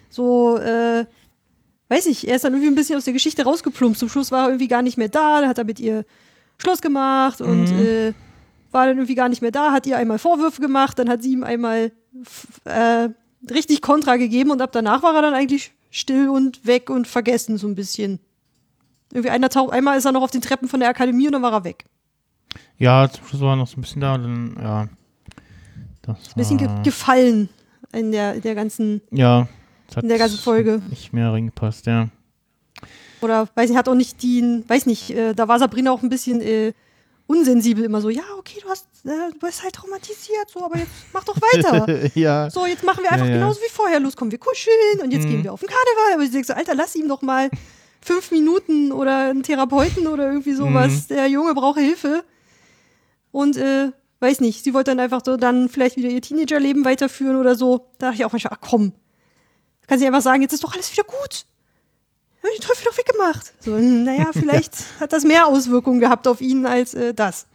so, 0.09 0.57
äh, 0.57 1.05
weiß 1.91 2.07
nicht, 2.07 2.27
er 2.27 2.37
ist 2.37 2.45
dann 2.45 2.55
irgendwie 2.55 2.71
ein 2.73 2.75
bisschen 2.75 2.97
aus 2.97 3.05
der 3.05 3.13
Geschichte 3.13 3.45
rausgeplumpst. 3.45 4.01
Zum 4.01 4.09
Schluss 4.09 4.31
war 4.33 4.45
er 4.45 4.49
irgendwie 4.49 4.69
gar 4.69 4.81
nicht 4.83 4.97
mehr 4.97 5.11
da, 5.11 5.41
dann 5.41 5.51
hat 5.51 5.59
er 5.59 5.65
mit 5.65 5.81
ihr 5.81 6.05
Schluss 6.59 6.81
gemacht 6.81 7.43
und 7.43 7.71
Mhm. 7.73 7.79
äh, 7.79 8.13
war 8.77 8.87
dann 8.87 8.99
irgendwie 8.99 9.15
gar 9.15 9.29
nicht 9.31 9.41
mehr 9.43 9.51
da, 9.51 9.73
hat 9.73 9.87
ihr 9.87 9.97
einmal 9.97 10.19
Vorwürfe 10.19 10.61
gemacht, 10.61 10.99
dann 10.99 11.09
hat 11.09 11.23
sie 11.23 11.33
ihm 11.33 11.43
einmal 11.43 11.93
äh, 12.65 13.09
richtig 13.51 13.81
Kontra 13.81 14.17
gegeben 14.17 14.51
und 14.51 14.61
ab 14.61 14.71
danach 14.73 15.03
war 15.03 15.15
er 15.15 15.23
dann 15.23 15.35
eigentlich 15.35 15.73
still 15.91 16.29
und 16.29 16.67
weg 16.67 16.91
und 16.91 17.09
vergessen 17.09 17.57
so 17.57 17.67
ein 17.67 17.75
bisschen. 17.75 18.21
Irgendwie 19.13 19.31
einer 19.31 19.49
taucht, 19.49 19.73
einmal 19.73 19.97
ist 19.97 20.05
er 20.05 20.13
noch 20.13 20.23
auf 20.23 20.31
den 20.31 20.43
Treppen 20.43 20.69
von 20.69 20.81
der 20.81 20.91
Akademie 20.91 21.27
und 21.27 21.33
dann 21.33 21.43
war 21.43 21.53
er 21.55 21.65
weg. 21.65 21.87
Ja, 22.77 23.09
zum 23.11 23.25
Schluss 23.27 23.41
war 23.41 23.55
er 23.55 23.57
noch 23.57 23.67
so 23.67 23.79
ein 23.79 23.81
bisschen 23.81 24.03
da 24.03 24.15
und 24.15 24.23
dann, 24.23 24.57
ja. 24.63 24.89
Das 26.03 26.19
Ein 26.19 26.35
bisschen 26.37 26.59
ge 26.59 26.69
gefallen 26.85 27.49
in 27.93 28.13
der, 28.13 28.35
in 28.35 28.43
der 28.43 28.55
ganzen, 28.55 29.01
Ja. 29.11 29.49
in 30.01 30.09
der 30.09 30.19
ganzen 30.19 30.39
Folge. 30.39 30.83
Nicht 30.91 31.13
mehr 31.15 31.33
reingepasst, 31.33 31.87
ja. 31.87 32.09
oder 33.23 33.49
weiß 33.55 33.71
nicht, 33.71 33.79
hat 33.79 33.89
auch 33.89 33.95
nicht 33.95 34.23
die, 34.23 34.63
weiß 34.69 34.85
nicht, 34.85 35.11
äh, 35.11 35.35
da 35.35 35.49
war 35.49 35.59
Sabrina 35.59 35.91
auch 35.93 36.03
ein 36.03 36.11
bisschen 36.11 36.43
äh, 36.43 36.75
unsensibel 37.27 37.85
immer 37.85 38.01
so, 38.01 38.09
ja, 38.09 38.23
okay, 38.39 38.61
du 38.63 38.69
hast, 38.69 38.87
äh, 39.05 39.33
du 39.33 39.39
bist 39.41 39.63
halt 39.63 39.75
traumatisiert, 39.75 40.49
so, 40.53 40.65
aber 40.65 40.79
jetzt 40.79 40.91
mach 41.13 41.25
doch 41.25 41.37
weiter. 41.37 42.11
ja. 42.15 42.49
So, 42.51 42.67
jetzt 42.67 42.85
machen 42.85 43.03
wir 43.03 43.11
einfach 43.13 43.27
Ja, 43.27 43.33
ja. 43.33 43.39
genauso 43.39 43.61
wie 43.61 43.71
vorher. 43.73 43.99
Los, 44.01 44.15
kommen 44.17 44.31
wir 44.31 44.39
kuscheln 44.39 45.01
und 45.03 45.11
jetzt 45.11 45.25
Mhm. 45.25 45.31
gehen 45.31 45.45
wir 45.45 45.53
auf 45.53 45.61
den 45.61 45.69
Karneval. 45.69 46.15
Aber 46.15 46.23
ich 46.23 46.31
denke 46.31 46.47
so, 46.47 46.53
Alter, 46.53 46.75
lass 46.75 46.95
ihm 46.95 47.09
doch 47.09 47.23
mal 47.23 47.51
fünf 48.01 48.31
Minuten 48.31 48.93
oder 48.93 49.31
einen 49.31 49.43
Therapeuten 49.43 50.07
oder 50.07 50.29
irgendwie 50.29 50.53
sowas. 50.55 51.09
Mhm. 51.11 51.15
Der 51.15 51.27
Junge 51.27 51.55
braucht 51.55 51.79
Hilfe. 51.79 52.25
Und 53.33 53.57
äh, 53.57 53.91
weiß 54.21 54.41
nicht, 54.41 54.63
sie 54.65 54.73
wollte 54.73 54.93
dann 54.93 55.01
einfach 55.01 55.21
so 55.25 55.37
dann 55.37 55.69
vielleicht 55.69 55.97
wieder 55.97 56.09
ihr 56.09 56.23
Teenagerleben 56.23 56.85
weiterführen 56.85 57.37
oder 57.37 57.55
so. 57.57 57.89
Da 57.99 58.07
dachte 58.07 58.21
ich 58.21 58.25
auch 58.25 58.33
manchmal, 58.33 58.53
ach 58.55 58.67
komm, 58.67 58.93
kann 59.89 59.99
sie 59.99 60.07
einfach 60.07 60.23
sagen, 60.23 60.43
jetzt 60.43 60.53
ist 60.53 60.63
doch 60.65 60.73
alles 60.75 60.91
wieder 60.93 61.05
gut. 61.05 61.45
Hab 62.47 62.53
ich 62.53 62.61
den 62.61 62.69
Teufel 62.69 62.85
doch 62.85 62.99
weggemacht. 62.99 63.53
So, 63.61 63.77
naja, 63.77 64.31
vielleicht 64.33 64.75
hat 65.01 65.13
das 65.13 65.25
mehr 65.25 65.47
Auswirkungen 65.47 66.01
gehabt 66.01 66.29
auf 66.29 66.41
ihn 66.41 66.67
als 66.67 66.95
äh, 66.95 67.13
das. 67.15 67.47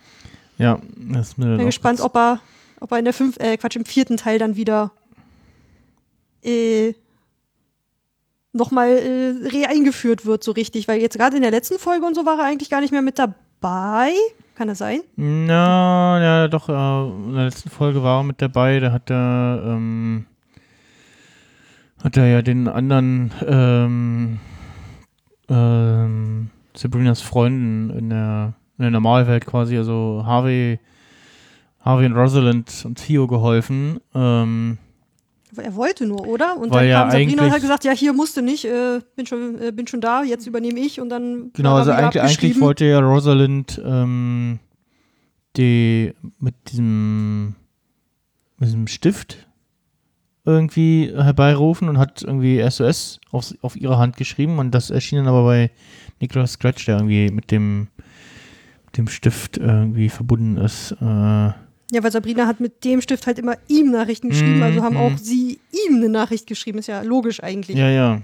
Ja, 0.57 0.79
das 0.95 1.29
ist 1.29 1.37
mir 1.37 1.57
Bin 1.57 1.65
gespannt, 1.65 2.01
ob 2.01 2.15
er, 2.15 2.39
ob 2.79 2.91
er 2.91 2.99
in 2.99 3.05
der 3.05 3.13
fünf, 3.13 3.37
äh, 3.39 3.57
Quatsch, 3.57 3.75
im 3.75 3.85
vierten 3.85 4.17
Teil 4.17 4.37
dann 4.37 4.55
wieder 4.55 4.91
äh, 6.43 6.93
nochmal 8.53 8.89
äh, 8.89 9.47
re-eingeführt 9.47 10.25
wird, 10.25 10.43
so 10.43 10.51
richtig. 10.51 10.87
Weil 10.87 11.01
jetzt 11.01 11.17
gerade 11.17 11.35
in 11.35 11.41
der 11.41 11.51
letzten 11.51 11.79
Folge 11.79 12.05
und 12.05 12.15
so 12.15 12.25
war 12.25 12.37
er 12.39 12.45
eigentlich 12.45 12.69
gar 12.69 12.81
nicht 12.81 12.91
mehr 12.91 13.01
mit 13.01 13.17
dabei. 13.17 14.11
Kann 14.55 14.67
das 14.67 14.77
sein? 14.77 15.01
Na, 15.15 16.21
ja, 16.21 16.47
doch, 16.47 16.69
äh, 16.69 16.73
in 16.73 17.33
der 17.33 17.45
letzten 17.45 17.69
Folge 17.69 18.03
war 18.03 18.19
er 18.19 18.23
mit 18.23 18.41
dabei, 18.41 18.79
da 18.79 18.91
hat 18.91 19.09
er, 19.09 19.63
ähm, 19.65 20.25
hat 22.03 22.17
er 22.17 22.27
ja 22.27 22.41
den 22.41 22.67
anderen, 22.67 23.31
ähm, 23.47 24.39
ähm, 25.51 26.49
Sabrinas 26.73 27.21
Freunden 27.21 27.89
in 27.91 28.09
der, 28.09 28.53
in 28.77 28.83
der 28.83 28.91
Normalwelt 28.91 29.45
quasi, 29.45 29.77
also 29.77 30.23
Harvey, 30.25 30.79
Harvey 31.81 32.05
und 32.05 32.13
Rosalind 32.13 32.83
und 32.85 32.95
Theo 32.95 33.27
geholfen, 33.27 33.99
ähm, 34.15 34.77
Er 35.57 35.75
wollte 35.75 36.05
nur, 36.05 36.25
oder? 36.27 36.57
Und 36.57 36.73
dann 36.73 36.87
ja 36.87 37.01
kam 37.01 37.11
Sabrina 37.11 37.43
und 37.43 37.51
hat 37.51 37.61
gesagt, 37.61 37.83
ja, 37.83 37.91
hier 37.91 38.13
musste 38.13 38.41
nicht, 38.41 38.65
äh, 38.65 39.01
bin, 39.15 39.25
schon, 39.25 39.59
äh, 39.59 39.71
bin 39.71 39.85
schon 39.87 39.99
da, 39.99 40.23
jetzt 40.23 40.47
übernehme 40.47 40.79
ich. 40.79 41.01
Und 41.01 41.09
dann 41.09 41.51
Genau, 41.53 41.75
also 41.75 41.91
eigentlich, 41.91 42.21
eigentlich 42.21 42.61
wollte 42.61 42.85
ja 42.85 42.99
Rosalind 42.99 43.81
ähm, 43.83 44.59
die 45.57 46.13
mit 46.39 46.55
diesem, 46.71 47.55
mit 48.57 48.69
diesem 48.69 48.87
Stift 48.87 49.47
irgendwie 50.45 51.11
herbeirufen 51.15 51.87
und 51.89 51.97
hat 51.97 52.23
irgendwie 52.23 52.61
SOS 52.69 53.19
auf, 53.31 53.53
auf 53.61 53.75
ihre 53.75 53.97
Hand 53.97 54.17
geschrieben 54.17 54.57
und 54.59 54.71
das 54.71 54.89
erschien 54.89 55.19
dann 55.19 55.27
aber 55.27 55.43
bei 55.43 55.71
Nicholas 56.19 56.53
Scratch, 56.53 56.85
der 56.85 56.97
irgendwie 56.97 57.29
mit 57.29 57.51
dem, 57.51 57.87
dem 58.97 59.07
Stift 59.07 59.57
irgendwie 59.57 60.09
verbunden 60.09 60.57
ist. 60.57 60.93
Äh, 60.93 61.05
Ja, 61.05 61.55
weil 62.01 62.11
Sabrina 62.11 62.47
hat 62.47 62.59
mit 62.59 62.83
dem 62.83 63.01
Stift 63.01 63.27
halt 63.27 63.37
immer 63.39 63.55
ihm 63.67 63.91
Nachrichten 63.91 64.29
geschrieben, 64.29 64.57
Mhm, 64.57 64.63
also 64.63 64.81
haben 64.83 64.95
mhm. 64.95 65.01
auch 65.01 65.17
sie 65.17 65.59
ihm 65.87 65.95
eine 65.97 66.09
Nachricht 66.09 66.47
geschrieben. 66.47 66.79
Ist 66.79 66.87
ja 66.87 67.01
logisch 67.01 67.41
eigentlich. 67.43 67.77
ja, 67.77 67.89
ja. 67.89 68.21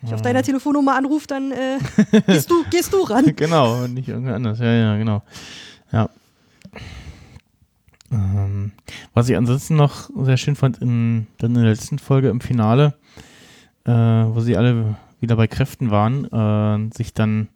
Wenn 0.00 0.08
ich 0.08 0.14
auf 0.14 0.22
deiner 0.22 0.42
Telefonnummer 0.42 0.96
anrufe, 0.96 1.26
dann 1.26 1.52
äh, 1.52 1.76
gehst, 2.26 2.50
du, 2.50 2.64
gehst 2.70 2.90
du 2.92 3.02
ran. 3.02 3.36
genau, 3.36 3.84
und 3.84 3.92
nicht 3.92 4.08
irgendwer 4.08 4.34
anders. 4.36 4.58
Ja, 4.58 4.72
ja, 4.72 4.96
genau. 4.96 5.22
Ja. 5.92 6.08
Ähm, 8.10 8.72
was 9.14 9.28
ich 9.28 9.36
ansonsten 9.36 9.76
noch 9.76 10.10
sehr 10.24 10.36
schön 10.36 10.56
fand, 10.56 10.78
in, 10.78 11.26
dann 11.38 11.54
in 11.54 11.62
der 11.62 11.70
letzten 11.70 11.98
Folge 11.98 12.28
im 12.28 12.40
Finale, 12.40 12.94
äh, 13.84 13.92
wo 13.92 14.40
sie 14.40 14.56
alle 14.56 14.96
wieder 15.20 15.36
bei 15.36 15.46
Kräften 15.46 15.90
waren, 15.90 16.24
äh, 16.24 16.94
sich 16.96 17.14
dann 17.14 17.48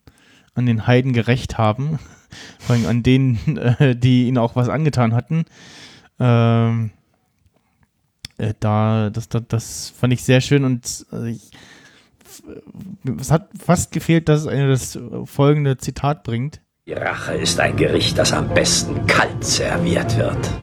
an 0.54 0.66
den 0.66 0.86
Heiden 0.86 1.12
gerecht 1.12 1.58
haben, 1.58 1.98
vor 2.58 2.76
allem 2.76 2.86
an 2.86 3.02
denen, 3.02 3.56
äh, 3.56 3.96
die 3.96 4.28
ihnen 4.28 4.38
auch 4.38 4.56
was 4.56 4.68
angetan 4.68 5.14
hatten. 5.14 5.44
Ähm, 6.20 6.90
äh, 8.38 8.54
da, 8.60 9.10
das, 9.10 9.28
das, 9.28 9.42
das 9.48 9.90
fand 9.90 10.12
ich 10.12 10.22
sehr 10.22 10.40
schön 10.40 10.64
und 10.64 11.06
äh, 11.12 11.30
ich, 11.30 11.50
es 13.20 13.30
hat 13.30 13.48
fast 13.58 13.92
gefehlt, 13.92 14.28
dass 14.28 14.46
einer 14.46 14.68
das 14.68 14.98
folgende 15.24 15.76
Zitat 15.76 16.24
bringt. 16.24 16.60
Die 16.86 16.92
Rache 16.92 17.32
ist 17.32 17.58
ein 17.60 17.76
Gericht, 17.76 18.18
das 18.18 18.34
am 18.34 18.52
besten 18.52 19.06
kalt 19.06 19.42
serviert 19.42 20.18
wird. 20.18 20.62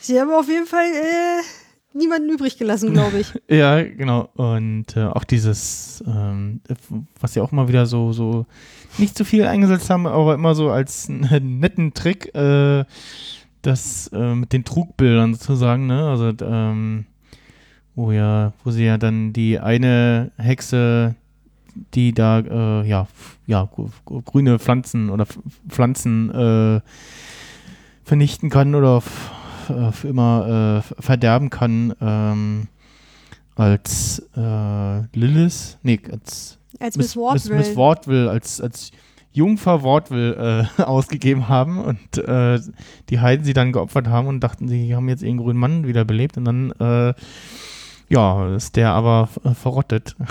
Sie 0.00 0.20
haben 0.20 0.32
auf 0.32 0.48
jeden 0.48 0.66
Fall 0.66 0.86
äh, 0.86 1.42
niemanden 1.96 2.30
übrig 2.30 2.58
gelassen, 2.58 2.92
glaube 2.92 3.20
ich. 3.20 3.32
Ja, 3.48 3.80
genau. 3.84 4.28
Und 4.34 4.96
äh, 4.96 5.04
auch 5.04 5.22
dieses, 5.22 6.02
ähm, 6.04 6.62
was 7.20 7.34
sie 7.34 7.40
auch 7.40 7.52
mal 7.52 7.68
wieder 7.68 7.86
so, 7.86 8.12
so 8.12 8.46
nicht 8.98 9.16
zu 9.16 9.24
viel 9.24 9.44
eingesetzt 9.44 9.88
haben, 9.88 10.08
aber 10.08 10.34
immer 10.34 10.56
so 10.56 10.68
als 10.68 11.08
einen 11.08 11.60
netten 11.60 11.94
Trick, 11.94 12.34
äh, 12.34 12.84
das 13.62 14.08
äh, 14.12 14.34
mit 14.34 14.52
den 14.52 14.64
Trugbildern 14.64 15.34
sozusagen, 15.34 15.86
ne? 15.86 16.08
Also, 16.08 16.32
ähm, 16.44 17.06
wo 17.94 18.10
ja, 18.10 18.52
wo 18.64 18.72
sie 18.72 18.84
ja 18.84 18.98
dann 18.98 19.32
die 19.32 19.60
eine 19.60 20.32
Hexe, 20.38 21.14
die 21.94 22.12
da, 22.12 22.40
äh, 22.40 22.88
ja, 22.88 23.06
ja, 23.46 23.64
gr- 23.74 23.88
gr- 24.04 24.22
grüne 24.22 24.58
Pflanzen 24.58 25.10
oder 25.10 25.26
Pflanzen 25.68 26.30
äh, 26.30 26.80
vernichten 28.04 28.50
kann 28.50 28.74
oder 28.74 29.02
äh, 29.68 29.92
für 29.92 30.08
immer 30.08 30.82
äh, 30.98 31.02
verderben 31.02 31.50
kann, 31.50 31.92
ähm, 32.00 32.68
als 33.54 34.22
äh, 34.36 35.00
Lilith, 35.18 35.78
nee, 35.82 36.00
als 36.12 36.58
Als 36.78 36.96
Miss, 36.96 37.16
Miss 37.16 37.48
Miss, 37.48 37.76
Wardwell 37.76 38.28
als, 38.28 38.60
als 38.60 38.90
Jungfer 39.32 39.82
Wortwill 39.82 40.66
äh, 40.78 40.82
ausgegeben 40.82 41.48
haben 41.48 41.78
und 41.82 42.18
äh, 42.18 42.58
die 43.10 43.20
Heiden 43.20 43.44
sie 43.44 43.52
dann 43.52 43.72
geopfert 43.72 44.08
haben 44.08 44.28
und 44.28 44.40
dachten, 44.40 44.66
sie 44.68 44.94
haben 44.94 45.08
jetzt 45.10 45.22
ihren 45.22 45.36
grünen 45.38 45.58
Mann 45.58 45.86
wiederbelebt 45.86 46.36
und 46.38 46.44
dann, 46.46 46.70
äh, 46.72 47.12
ja, 48.08 48.54
ist 48.54 48.76
der 48.76 48.92
aber 48.92 49.28
verrottet. 49.54 50.16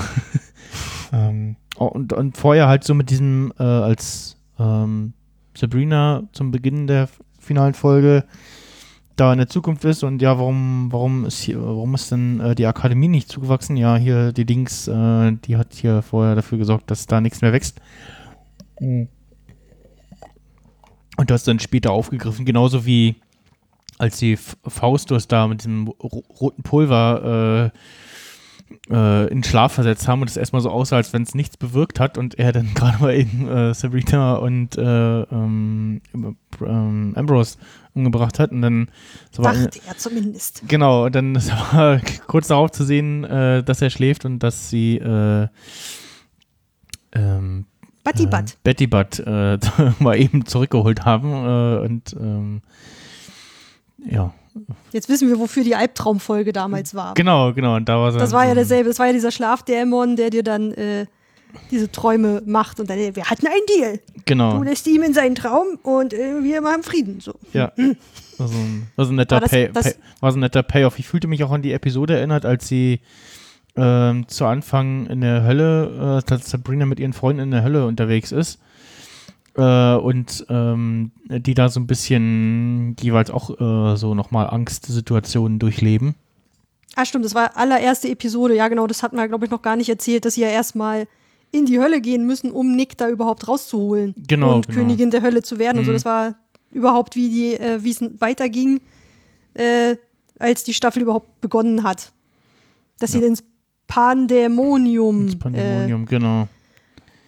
ähm, 1.13 1.55
oh, 1.77 1.85
und, 1.85 2.13
und 2.13 2.37
vorher 2.37 2.67
halt 2.67 2.83
so 2.83 2.93
mit 2.93 3.09
diesem, 3.09 3.53
äh, 3.59 3.63
als 3.63 4.37
ähm, 4.59 5.13
Sabrina 5.55 6.23
zum 6.31 6.51
Beginn 6.51 6.87
der 6.87 7.09
finalen 7.39 7.73
Folge 7.73 8.25
da 9.15 9.31
in 9.31 9.37
der 9.37 9.47
Zukunft 9.47 9.85
ist 9.85 10.03
und 10.03 10.21
ja, 10.21 10.37
warum, 10.37 10.91
warum 10.91 11.25
ist 11.25 11.39
hier, 11.39 11.61
warum 11.61 11.95
ist 11.95 12.11
denn 12.11 12.39
äh, 12.41 12.55
die 12.55 12.65
Akademie 12.65 13.07
nicht 13.07 13.29
zugewachsen? 13.29 13.77
Ja, 13.77 13.95
hier 13.95 14.33
die 14.33 14.45
Dings, 14.45 14.87
äh, 14.87 15.31
die 15.45 15.55
hat 15.55 15.73
hier 15.73 16.01
vorher 16.01 16.35
dafür 16.35 16.57
gesorgt, 16.57 16.91
dass 16.91 17.07
da 17.07 17.21
nichts 17.21 17.41
mehr 17.41 17.53
wächst. 17.53 17.79
Und 18.77 19.09
das 21.27 21.45
dann 21.45 21.59
später 21.59 21.91
aufgegriffen, 21.91 22.43
genauso 22.43 22.85
wie 22.85 23.15
als 23.97 24.17
die 24.17 24.35
Faustus 24.35 25.29
da 25.29 25.47
mit 25.47 25.65
ro 25.65 26.23
roten 26.41 26.63
Pulver 26.63 27.71
äh, 27.73 27.77
äh, 28.89 29.27
in 29.27 29.43
Schlaf 29.43 29.73
versetzt 29.73 30.07
haben 30.07 30.21
und 30.21 30.29
es 30.29 30.37
erstmal 30.37 30.61
so 30.61 30.69
aussah, 30.69 30.97
als 30.97 31.13
wenn 31.13 31.23
es 31.23 31.35
nichts 31.35 31.57
bewirkt 31.57 31.99
hat 31.99 32.17
und 32.17 32.37
er 32.39 32.51
dann 32.51 32.73
gerade 32.75 33.01
mal 33.01 33.15
eben 33.15 33.47
äh, 33.47 33.73
Sabrina 33.73 34.35
und 34.35 34.77
äh, 34.77 35.21
ähm, 35.21 36.01
ähm, 36.61 37.13
Ambrose 37.15 37.57
umgebracht 37.93 38.39
hat 38.39 38.51
und 38.51 38.61
dann 38.61 38.89
so 39.31 39.43
war 39.43 39.53
Dachte 39.53 39.79
er 39.87 39.97
zumindest. 39.97 40.63
Genau, 40.67 41.05
und 41.05 41.15
dann 41.15 41.35
ist 41.35 41.51
aber 41.51 42.01
kurz 42.27 42.47
darauf 42.47 42.71
zu 42.71 42.83
sehen, 42.83 43.23
äh, 43.23 43.63
dass 43.63 43.81
er 43.81 43.89
schläft 43.89 44.25
und 44.25 44.39
dass 44.39 44.69
sie 44.69 44.97
äh, 44.97 45.47
ähm, 47.13 47.65
Buddy 48.03 48.23
äh, 48.23 48.27
Butt. 48.27 48.57
Betty 48.63 48.87
Butt 48.87 49.19
äh, 49.19 49.57
mal 49.99 50.19
eben 50.19 50.45
zurückgeholt 50.45 51.05
haben 51.05 51.31
äh, 51.31 51.85
und 51.85 52.15
ähm, 52.19 52.61
ja, 54.07 54.33
Jetzt 54.91 55.09
wissen 55.09 55.27
wir, 55.27 55.37
wofür 55.39 55.63
die 55.63 55.75
Albtraumfolge 55.75 56.53
damals 56.53 56.95
war. 56.95 57.13
genau, 57.15 57.53
genau. 57.53 57.75
Und 57.75 57.89
da 57.89 57.99
war 57.99 58.11
Das 58.11 58.31
war 58.31 58.45
ja 58.47 58.53
derselbe, 58.53 58.89
das 58.89 58.99
war 58.99 59.07
ja 59.07 59.13
dieser 59.13 59.31
Schlafdämon, 59.31 60.15
der 60.15 60.29
dir 60.29 60.43
dann 60.43 60.71
äh, 60.73 61.05
diese 61.71 61.91
Träume 61.91 62.41
macht 62.45 62.79
und 62.79 62.89
dann, 62.89 62.97
wir 62.97 63.25
hatten 63.25 63.47
einen 63.47 63.65
Deal. 63.77 63.99
Genau, 64.25 64.57
Du 64.57 64.63
lässt 64.63 64.87
ihm 64.87 65.03
in 65.03 65.13
seinen 65.13 65.35
Traum 65.35 65.77
und 65.83 66.13
äh, 66.13 66.43
wir 66.43 66.61
machen 66.61 66.83
Frieden. 66.83 67.19
So. 67.19 67.33
ja. 67.53 67.71
War 68.37 68.47
so 68.49 68.57
ein, 68.57 68.87
war 68.97 69.05
so 69.05 69.13
ein 69.13 69.15
netter 69.15 69.39
das- 69.39 69.49
Pay, 69.51 69.69
das- 69.71 69.93
Pay, 69.93 69.93
war 70.19 70.31
so 70.31 70.37
ein 70.37 70.41
netter 70.41 70.63
Payoff. 70.63 70.99
Ich 70.99 71.07
fühlte 71.07 71.27
mich 71.27 71.43
auch 71.43 71.51
an 71.51 71.61
die 71.61 71.71
Episode 71.71 72.17
erinnert, 72.17 72.45
als 72.45 72.67
sie 72.67 72.99
ähm, 73.77 74.27
zu 74.27 74.45
Anfang 74.45 75.07
in 75.07 75.21
der 75.21 75.43
Hölle, 75.43 76.21
äh, 76.23 76.29
dass 76.29 76.49
Sabrina 76.49 76.85
mit 76.85 76.99
ihren 76.99 77.13
Freunden 77.13 77.41
in 77.43 77.51
der 77.51 77.63
Hölle 77.63 77.85
unterwegs 77.85 78.31
ist. 78.31 78.59
Äh, 79.57 79.95
und 79.95 80.45
ähm, 80.49 81.11
die 81.29 81.53
da 81.53 81.69
so 81.69 81.79
ein 81.79 81.87
bisschen 81.87 82.95
jeweils 82.99 83.29
auch 83.31 83.49
äh, 83.51 83.95
so 83.97 84.13
nochmal 84.13 84.49
Angstsituationen 84.49 85.59
durchleben. 85.59 86.15
Ah, 86.95 87.05
stimmt, 87.05 87.25
das 87.25 87.35
war 87.35 87.55
allererste 87.57 88.09
Episode. 88.09 88.55
Ja, 88.55 88.67
genau, 88.67 88.87
das 88.87 89.03
hatten 89.03 89.17
wir, 89.17 89.27
glaube 89.27 89.45
ich, 89.45 89.51
noch 89.51 89.61
gar 89.61 89.75
nicht 89.75 89.89
erzählt, 89.89 90.25
dass 90.25 90.35
sie 90.35 90.41
ja 90.41 90.47
erstmal 90.49 91.07
in 91.51 91.65
die 91.65 91.79
Hölle 91.79 92.01
gehen 92.01 92.25
müssen, 92.25 92.51
um 92.51 92.75
Nick 92.75 92.97
da 92.97 93.09
überhaupt 93.09 93.47
rauszuholen. 93.47 94.13
Genau, 94.27 94.55
Und 94.55 94.67
genau. 94.67 94.79
Königin 94.79 95.11
der 95.11 95.21
Hölle 95.21 95.41
zu 95.41 95.57
werden 95.59 95.79
und 95.79 95.85
so. 95.85 95.91
Mhm. 95.91 95.95
Das 95.95 96.05
war 96.05 96.35
überhaupt, 96.71 97.15
wie 97.15 97.29
die, 97.29 97.53
äh, 97.53 97.81
wie 97.83 97.91
es 97.91 98.01
weiterging, 98.19 98.81
äh, 99.53 99.95
als 100.39 100.63
die 100.65 100.73
Staffel 100.73 101.01
überhaupt 101.01 101.39
begonnen 101.41 101.83
hat. 101.83 102.11
Dass 102.99 103.13
sie 103.13 103.19
Ja. 103.19 103.27
ins 103.27 103.43
Pandemonium, 103.87 105.27
Das 105.27 105.35
Pandemonium, 105.37 106.05
genau. 106.05 106.47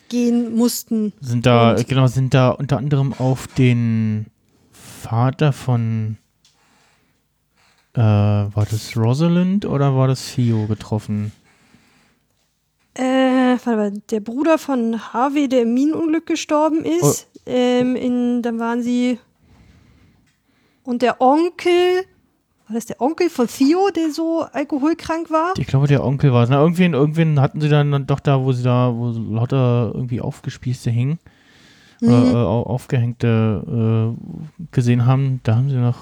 Gehen 0.10 0.56
mussten. 0.56 1.14
Sind 1.22 1.46
da, 1.46 1.72
Und- 1.72 1.88
genau, 1.88 2.08
sind 2.08 2.34
da 2.34 2.50
unter 2.50 2.78
anderem 2.78 3.14
auf 3.14 3.48
den 3.48 4.28
Vater 4.72 5.54
von 5.54 6.18
äh, 7.94 8.00
war 8.00 8.66
das 8.70 8.96
Rosalind 8.96 9.66
oder 9.66 9.96
war 9.96 10.08
das 10.08 10.34
Theo 10.36 10.68
getroffen? 10.68 11.32
Äh, 12.94 13.04
warte 13.64 13.76
mal, 13.76 13.92
der 14.10 14.20
Bruder 14.20 14.58
von 14.58 15.14
Harvey, 15.14 15.48
der 15.50 15.64
im 15.64 15.74
Minenunglück 15.74 16.26
gestorben 16.26 16.84
ist. 16.86 17.28
Oh. 17.36 17.40
Ähm, 17.46 17.96
in, 17.96 18.42
dann 18.42 18.60
waren 18.60 18.82
sie. 18.82 19.20
Und 20.84 21.02
der 21.02 21.22
Onkel. 21.22 22.06
War 22.68 22.74
das 22.76 22.86
der 22.86 23.00
Onkel 23.02 23.30
von 23.30 23.48
Theo, 23.48 23.90
der 23.96 24.12
so 24.12 24.42
alkoholkrank 24.52 25.32
war? 25.32 25.54
Ich 25.58 25.68
glaube, 25.68 25.88
der 25.88 26.04
Onkel 26.04 26.34
war 26.34 26.44
es. 26.44 26.50
Na, 26.50 26.60
irgendwen, 26.62 26.94
irgendwen 26.94 27.40
hatten 27.40 27.62
sie 27.62 27.70
dann, 27.70 28.06
doch 28.08 28.20
da, 28.20 28.44
wo 28.44 28.52
sie 28.52 28.64
da, 28.64 28.94
wo 28.94 29.10
lauter 29.34 29.92
irgendwie 29.94 30.20
aufgespießte 30.22 30.90
hingen, 30.92 31.20
Mhm. 32.02 32.08
oder 32.10 32.32
äh, 32.32 32.36
au- 32.36 32.64
aufgehängte 32.64 34.16
äh, 34.16 34.66
gesehen 34.72 35.06
haben. 35.06 35.40
Da 35.44 35.56
haben 35.56 35.70
sie 35.70 35.78
noch 35.78 35.98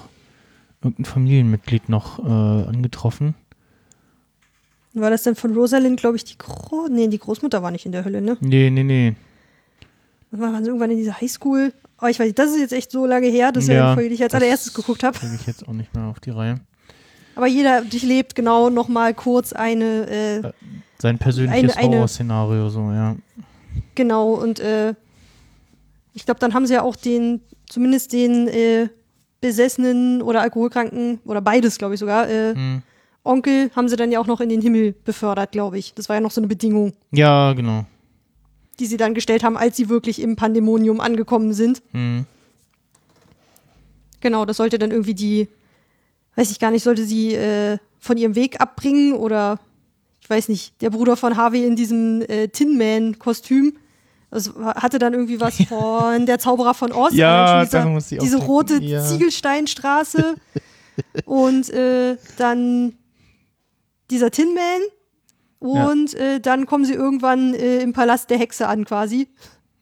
irgendein 0.82 1.04
Familienmitglied 1.06 1.88
noch 1.88 2.18
äh, 2.18 2.22
angetroffen. 2.68 3.34
War 4.92 5.10
das 5.10 5.22
denn 5.22 5.34
von 5.36 5.54
Rosalind, 5.54 6.00
glaube 6.00 6.16
ich, 6.16 6.24
die 6.24 6.36
Gro 6.38 6.88
Nee, 6.90 7.08
die 7.08 7.18
Großmutter 7.18 7.62
war 7.62 7.70
nicht 7.70 7.86
in 7.86 7.92
der 7.92 8.04
Hölle, 8.04 8.20
ne? 8.20 8.36
Nee, 8.40 8.70
nee, 8.70 8.82
nee. 8.82 9.14
War 10.38 10.58
sie 10.62 10.66
irgendwann 10.68 10.90
in 10.90 10.98
dieser 10.98 11.20
Highschool. 11.20 11.72
Oh, 12.00 12.06
ich 12.06 12.18
weiß 12.18 12.26
nicht, 12.26 12.38
das 12.38 12.50
ist 12.50 12.60
jetzt 12.60 12.72
echt 12.72 12.90
so 12.90 13.06
lange 13.06 13.26
her. 13.28 13.52
Das 13.52 13.64
ist 13.64 13.70
ja 13.70 13.94
Folge, 13.94 14.10
die 14.10 14.16
ich 14.16 14.22
als 14.22 14.34
allererstes 14.34 14.74
geguckt 14.74 15.02
habe. 15.02 15.18
Kriege 15.18 15.34
ich 15.34 15.46
jetzt 15.46 15.66
auch 15.66 15.72
nicht 15.72 15.94
mehr 15.94 16.04
auf 16.04 16.20
die 16.20 16.30
Reihe. 16.30 16.60
Aber 17.34 17.46
jeder 17.46 17.82
durchlebt 17.82 18.34
genau 18.34 18.70
noch 18.70 18.88
mal 18.88 19.14
kurz 19.14 19.52
eine, 19.52 20.08
äh, 20.08 20.42
Sein 20.98 21.18
persönliches 21.18 21.76
Horrorszenario, 21.76 22.68
so, 22.70 22.90
ja. 22.92 23.16
Genau, 23.94 24.32
und 24.32 24.58
äh, 24.60 24.94
ich 26.14 26.24
glaube, 26.24 26.40
dann 26.40 26.54
haben 26.54 26.66
sie 26.66 26.74
ja 26.74 26.82
auch 26.82 26.96
den, 26.96 27.42
zumindest 27.68 28.12
den 28.12 28.48
äh, 28.48 28.88
besessenen 29.40 30.22
oder 30.22 30.40
alkoholkranken, 30.40 31.20
oder 31.26 31.40
beides, 31.42 31.76
glaube 31.78 31.94
ich 31.94 32.00
sogar, 32.00 32.28
äh, 32.28 32.54
Hm. 32.54 32.82
Onkel 33.22 33.70
haben 33.74 33.88
sie 33.88 33.96
dann 33.96 34.12
ja 34.12 34.20
auch 34.20 34.26
noch 34.28 34.40
in 34.40 34.48
den 34.48 34.60
Himmel 34.62 34.94
befördert, 35.04 35.50
glaube 35.50 35.78
ich. 35.78 35.94
Das 35.94 36.08
war 36.08 36.14
ja 36.16 36.20
noch 36.20 36.30
so 36.30 36.40
eine 36.40 36.46
Bedingung, 36.46 36.92
Ja, 37.10 37.52
genau. 37.54 37.84
Die 38.78 38.86
sie 38.86 38.96
dann 38.96 39.14
gestellt 39.14 39.42
haben, 39.42 39.56
als 39.56 39.76
sie 39.76 39.88
wirklich 39.88 40.20
im 40.20 40.36
Pandemonium 40.36 41.00
angekommen 41.00 41.52
sind. 41.52 41.82
Hm. 41.92 42.26
Genau, 44.20 44.44
das 44.44 44.56
sollte 44.56 44.78
dann 44.78 44.90
irgendwie 44.90 45.14
die, 45.14 45.48
weiß 46.36 46.50
ich 46.50 46.58
gar 46.58 46.70
nicht, 46.70 46.82
sollte 46.82 47.04
sie 47.04 47.34
äh, 47.34 47.78
von 47.98 48.16
ihrem 48.16 48.34
Weg 48.34 48.60
abbringen 48.60 49.12
oder 49.12 49.58
ich 50.20 50.30
weiß 50.30 50.48
nicht, 50.48 50.80
der 50.82 50.90
Bruder 50.90 51.16
von 51.16 51.36
Harvey 51.36 51.64
in 51.64 51.76
diesem 51.76 52.22
äh, 52.22 52.48
Tin 52.48 52.76
Man-Kostüm. 52.76 53.76
Das 54.30 54.52
hatte 54.56 54.98
dann 54.98 55.12
irgendwie 55.12 55.40
was 55.40 55.56
von 55.68 56.26
der 56.26 56.38
Zauberer 56.38 56.74
von 56.74 56.92
Oz. 56.92 57.14
Ja, 57.14 57.62
schon 57.62 57.70
daran 57.70 57.92
musste 57.92 58.16
ich 58.16 58.20
auch 58.20 58.24
diese 58.24 58.38
rote 58.38 58.82
ja. 58.82 59.04
Ziegelsteinstraße 59.04 60.34
und 61.24 61.70
äh, 61.70 62.16
dann 62.36 62.94
dieser 64.10 64.30
Tin 64.30 64.54
Man. 64.54 64.80
Und 65.58 66.14
äh, 66.14 66.40
dann 66.40 66.66
kommen 66.66 66.84
sie 66.84 66.94
irgendwann 66.94 67.54
äh, 67.54 67.78
im 67.80 67.92
Palast 67.92 68.30
der 68.30 68.38
Hexe 68.38 68.68
an, 68.68 68.84
quasi, 68.84 69.28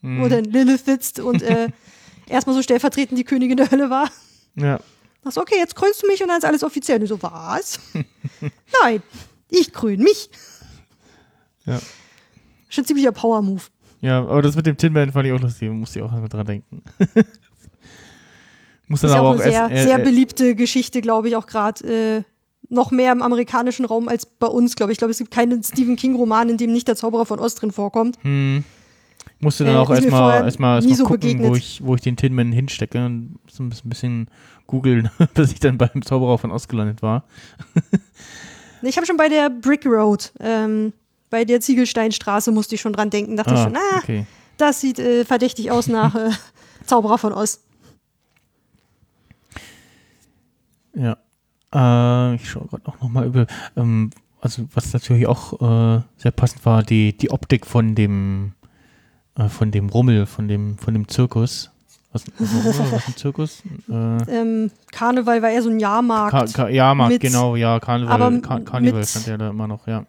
Hm. 0.03 0.21
wo 0.21 0.29
dann 0.29 0.45
Lilith 0.45 0.85
sitzt 0.85 1.19
und 1.19 1.43
äh, 1.43 1.69
erstmal 2.29 2.55
so 2.55 2.63
stellvertretend 2.63 3.19
die 3.19 3.25
Königin 3.25 3.57
der 3.57 3.71
Hölle 3.71 3.91
war. 3.91 4.11
Ja. 4.55 4.79
Sagst, 5.23 5.39
okay, 5.39 5.57
jetzt 5.57 5.75
krönst 5.75 6.03
du 6.03 6.07
mich 6.07 6.23
und 6.23 6.29
dann 6.29 6.39
ist 6.39 6.45
alles 6.45 6.63
offiziell. 6.63 6.99
Und 6.99 7.05
ich 7.05 7.09
so, 7.09 7.23
was? 7.23 7.81
Nein, 8.83 9.03
ich 9.49 9.73
krön 9.73 10.01
mich. 10.01 10.29
Ja. 11.65 11.81
Schon 12.69 12.85
ziemlicher 12.85 13.13
Power-Move. 13.13 13.63
Ja, 14.03 14.21
aber 14.21 14.43
das 14.43 14.55
mit 14.55 14.67
dem 14.67 14.77
Tin 14.77 14.93
Man 14.93 15.13
fand 15.13 15.27
ich 15.27 15.33
auch 15.33 15.41
lustig. 15.41 15.71
Musste 15.71 16.01
ich 16.01 16.05
auch 16.05 16.11
mal 16.13 16.29
dran 16.29 16.45
denken. 16.45 16.83
Muss 18.87 19.01
dann 19.01 19.09
ist 19.11 19.15
ja 19.15 19.21
aber 19.21 19.31
auch 19.31 19.37
auch 19.37 19.41
eine 19.41 19.51
sehr, 19.51 19.83
sehr 19.83 19.99
beliebte 19.99 20.55
Geschichte, 20.55 21.01
glaube 21.01 21.29
ich, 21.29 21.37
auch 21.37 21.47
gerade 21.47 22.19
äh, 22.19 22.23
noch 22.75 22.91
mehr 22.91 23.13
im 23.13 23.23
amerikanischen 23.23 23.85
Raum 23.87 24.09
als 24.09 24.27
bei 24.27 24.47
uns, 24.47 24.77
glaube 24.77 24.93
ich. 24.93 24.97
Ich 24.97 24.99
glaube, 24.99 25.13
es 25.13 25.19
gibt 25.19 25.31
keinen 25.31 25.63
Stephen 25.63 25.97
King-Roman, 25.97 26.49
in 26.51 26.57
dem 26.59 26.73
nicht 26.73 26.87
der 26.89 26.97
Zauberer 26.97 27.25
von 27.27 27.39
Oz 27.41 27.55
drin 27.55 27.71
vorkommt. 27.73 28.19
hm, 28.23 28.65
musste 29.41 29.65
dann 29.65 29.75
Äh, 29.77 29.79
auch 29.79 29.91
erstmal 29.91 30.45
erstmal 30.45 30.77
erstmal 30.77 30.97
so 30.97 31.05
gucken, 31.05 31.21
begegnet. 31.21 31.51
wo 31.51 31.55
ich, 31.57 31.81
wo 31.85 31.95
ich 31.95 32.01
den 32.03 32.17
Tin 32.17 32.35
Man 32.35 32.53
hinstecke 32.53 33.05
und 33.07 33.37
so 33.51 33.63
ein 33.63 33.71
bisschen- 33.85 34.29
googeln, 34.67 35.11
bis 35.35 35.53
ich 35.53 35.61
dann 35.61 35.77
beim 35.77 36.01
Zauberer 36.03 36.39
von 36.39 36.51
Oz 36.51 36.69
gelandet 36.69 37.03
war. 37.03 37.25
Ich 38.87 38.97
habe 38.99 39.07
schon 39.07 39.17
bei 39.17 39.31
der 39.31 39.49
Brick 39.49 39.87
Road, 39.87 40.31
ähm, 40.41 40.93
bei 41.31 41.47
der 41.47 41.59
Ziegelsteinstraße 41.63 42.53
musste 42.53 42.75
ich 42.75 42.83
schon 42.83 42.93
dran 42.93 43.09
denken. 43.09 43.35
Dachte 43.35 43.55
ich 43.55 43.61
schon, 43.61 43.75
ah, 43.77 43.97
okay. 43.99 44.27
das 44.59 44.83
sieht 44.83 44.99
äh, 44.99 45.25
verdächtig 45.25 45.71
aus 45.71 45.87
nach 45.87 46.15
äh, 46.15 46.29
Zauberer 46.85 47.17
von 47.17 47.33
Oz. 47.33 47.61
Ja. 50.95 51.17
Äh, 51.75 52.35
ich 52.37 52.49
schaue 52.51 52.67
gerade 52.69 52.87
auch 52.87 53.01
nochmal 53.01 53.27
über. 53.27 53.47
Ähm, 53.77 54.11
also 54.41 54.65
was 54.75 54.93
natürlich 54.93 55.27
auch 55.27 55.55
äh, 55.99 56.03
sehr 56.17 56.31
passend 56.31 56.65
war, 56.67 56.83
die, 56.83 57.17
die 57.17 57.31
Optik 57.31 57.67
von 57.67 57.95
dem 57.95 58.53
äh, 59.39 59.49
von 59.49 59.71
dem 59.71 59.89
Rummel, 59.89 60.27
von 60.27 60.49
dem, 60.49 60.79
von 60.79 60.95
dem 60.95 61.09
Zirkus. 61.09 61.71
Was, 62.13 62.25
was, 62.39 62.79
was, 62.93 63.09
ein 63.09 63.17
Zirkus? 63.17 63.63
Äh, 63.91 63.93
Ähm, 64.31 64.71
Karneval 64.93 65.43
war 65.43 65.51
eher 65.51 65.63
so 65.63 65.71
ein 65.71 65.81
Jahrmarkt. 65.81 66.31
Ka 66.55 66.65
Ka 66.65 66.69
Jahrmarkt, 66.69 67.15
Mit- 67.15 67.23
genau, 67.23 67.57
ja, 67.57 67.81
Karneval, 67.81 68.13
aber 68.23 68.41
Kar 68.41 68.61
Karneval 68.61 69.01
mit- 69.01 69.09
stand 69.09 69.27
ja 69.27 69.37
da 69.37 69.51
immer 69.51 69.67
noch, 69.67 69.89
ja. 69.89 70.07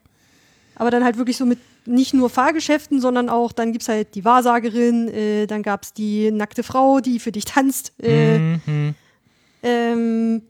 Aber 0.76 0.92
dann 0.92 1.04
halt 1.04 1.18
wirklich 1.18 1.38
so 1.38 1.46
mit 1.48 1.58
nicht 1.88 2.14
nur 2.14 2.30
Fahrgeschäften, 2.30 3.00
sondern 3.02 3.30
auch, 3.30 3.52
dann 3.54 3.72
gibt 3.72 3.84
es 3.84 3.90
halt 3.90 4.14
die 4.16 4.24
Wahrsagerin, 4.26 5.08
äh, 5.08 5.48
dann 5.48 5.64
gab 5.64 5.84
es 5.84 5.94
die 5.94 6.30
nackte 6.32 6.62
Frau, 6.62 7.00
die 7.00 7.20
für 7.20 7.32
dich 7.32 7.46
tanzt. 7.46 7.94
Äh, 8.04 8.38
Mhm. 8.40 8.96
ähm, 9.64 10.42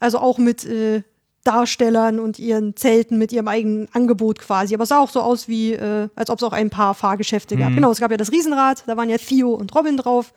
also 0.00 0.18
auch 0.18 0.38
mit 0.38 0.64
äh, 0.64 1.02
Darstellern 1.44 2.18
und 2.20 2.38
ihren 2.38 2.76
Zelten, 2.76 3.16
mit 3.18 3.32
ihrem 3.32 3.48
eigenen 3.48 3.88
Angebot 3.92 4.38
quasi. 4.38 4.74
Aber 4.74 4.82
es 4.82 4.90
sah 4.90 4.98
auch 4.98 5.08
so 5.10 5.20
aus, 5.20 5.48
wie 5.48 5.72
äh, 5.72 6.08
als 6.14 6.28
ob 6.30 6.38
es 6.38 6.42
auch 6.42 6.52
ein 6.52 6.68
paar 6.70 6.94
Fahrgeschäfte 6.94 7.56
gab. 7.56 7.70
Mhm. 7.70 7.76
Genau, 7.76 7.90
es 7.90 8.00
gab 8.00 8.10
ja 8.10 8.16
das 8.16 8.30
Riesenrad, 8.32 8.84
da 8.86 8.96
waren 8.96 9.08
ja 9.08 9.16
Theo 9.18 9.54
und 9.54 9.74
Robin 9.74 9.96
drauf. 9.96 10.32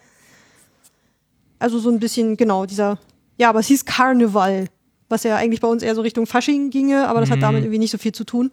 Also 1.60 1.80
so 1.80 1.90
ein 1.90 2.00
bisschen, 2.00 2.38
genau, 2.38 2.66
dieser, 2.66 2.98
ja, 3.38 3.50
aber 3.50 3.60
es 3.60 3.68
hieß 3.68 3.86
Karneval, 3.86 4.68
was 5.10 5.24
ja 5.24 5.36
eigentlich 5.36 5.60
bei 5.62 5.68
uns 5.68 5.84
eher 5.84 5.96
so 5.96 6.02
Richtung 6.02 6.26
Fasching 6.26 6.70
ginge, 6.70 7.08
aber 7.08 7.20
das 7.20 7.30
hat 7.30 7.38
Mhm. 7.38 7.42
damit 7.42 7.64
irgendwie 7.64 7.80
nicht 7.80 7.92
so 7.92 7.98
viel 7.98 8.14
zu 8.14 8.24
tun. 8.24 8.52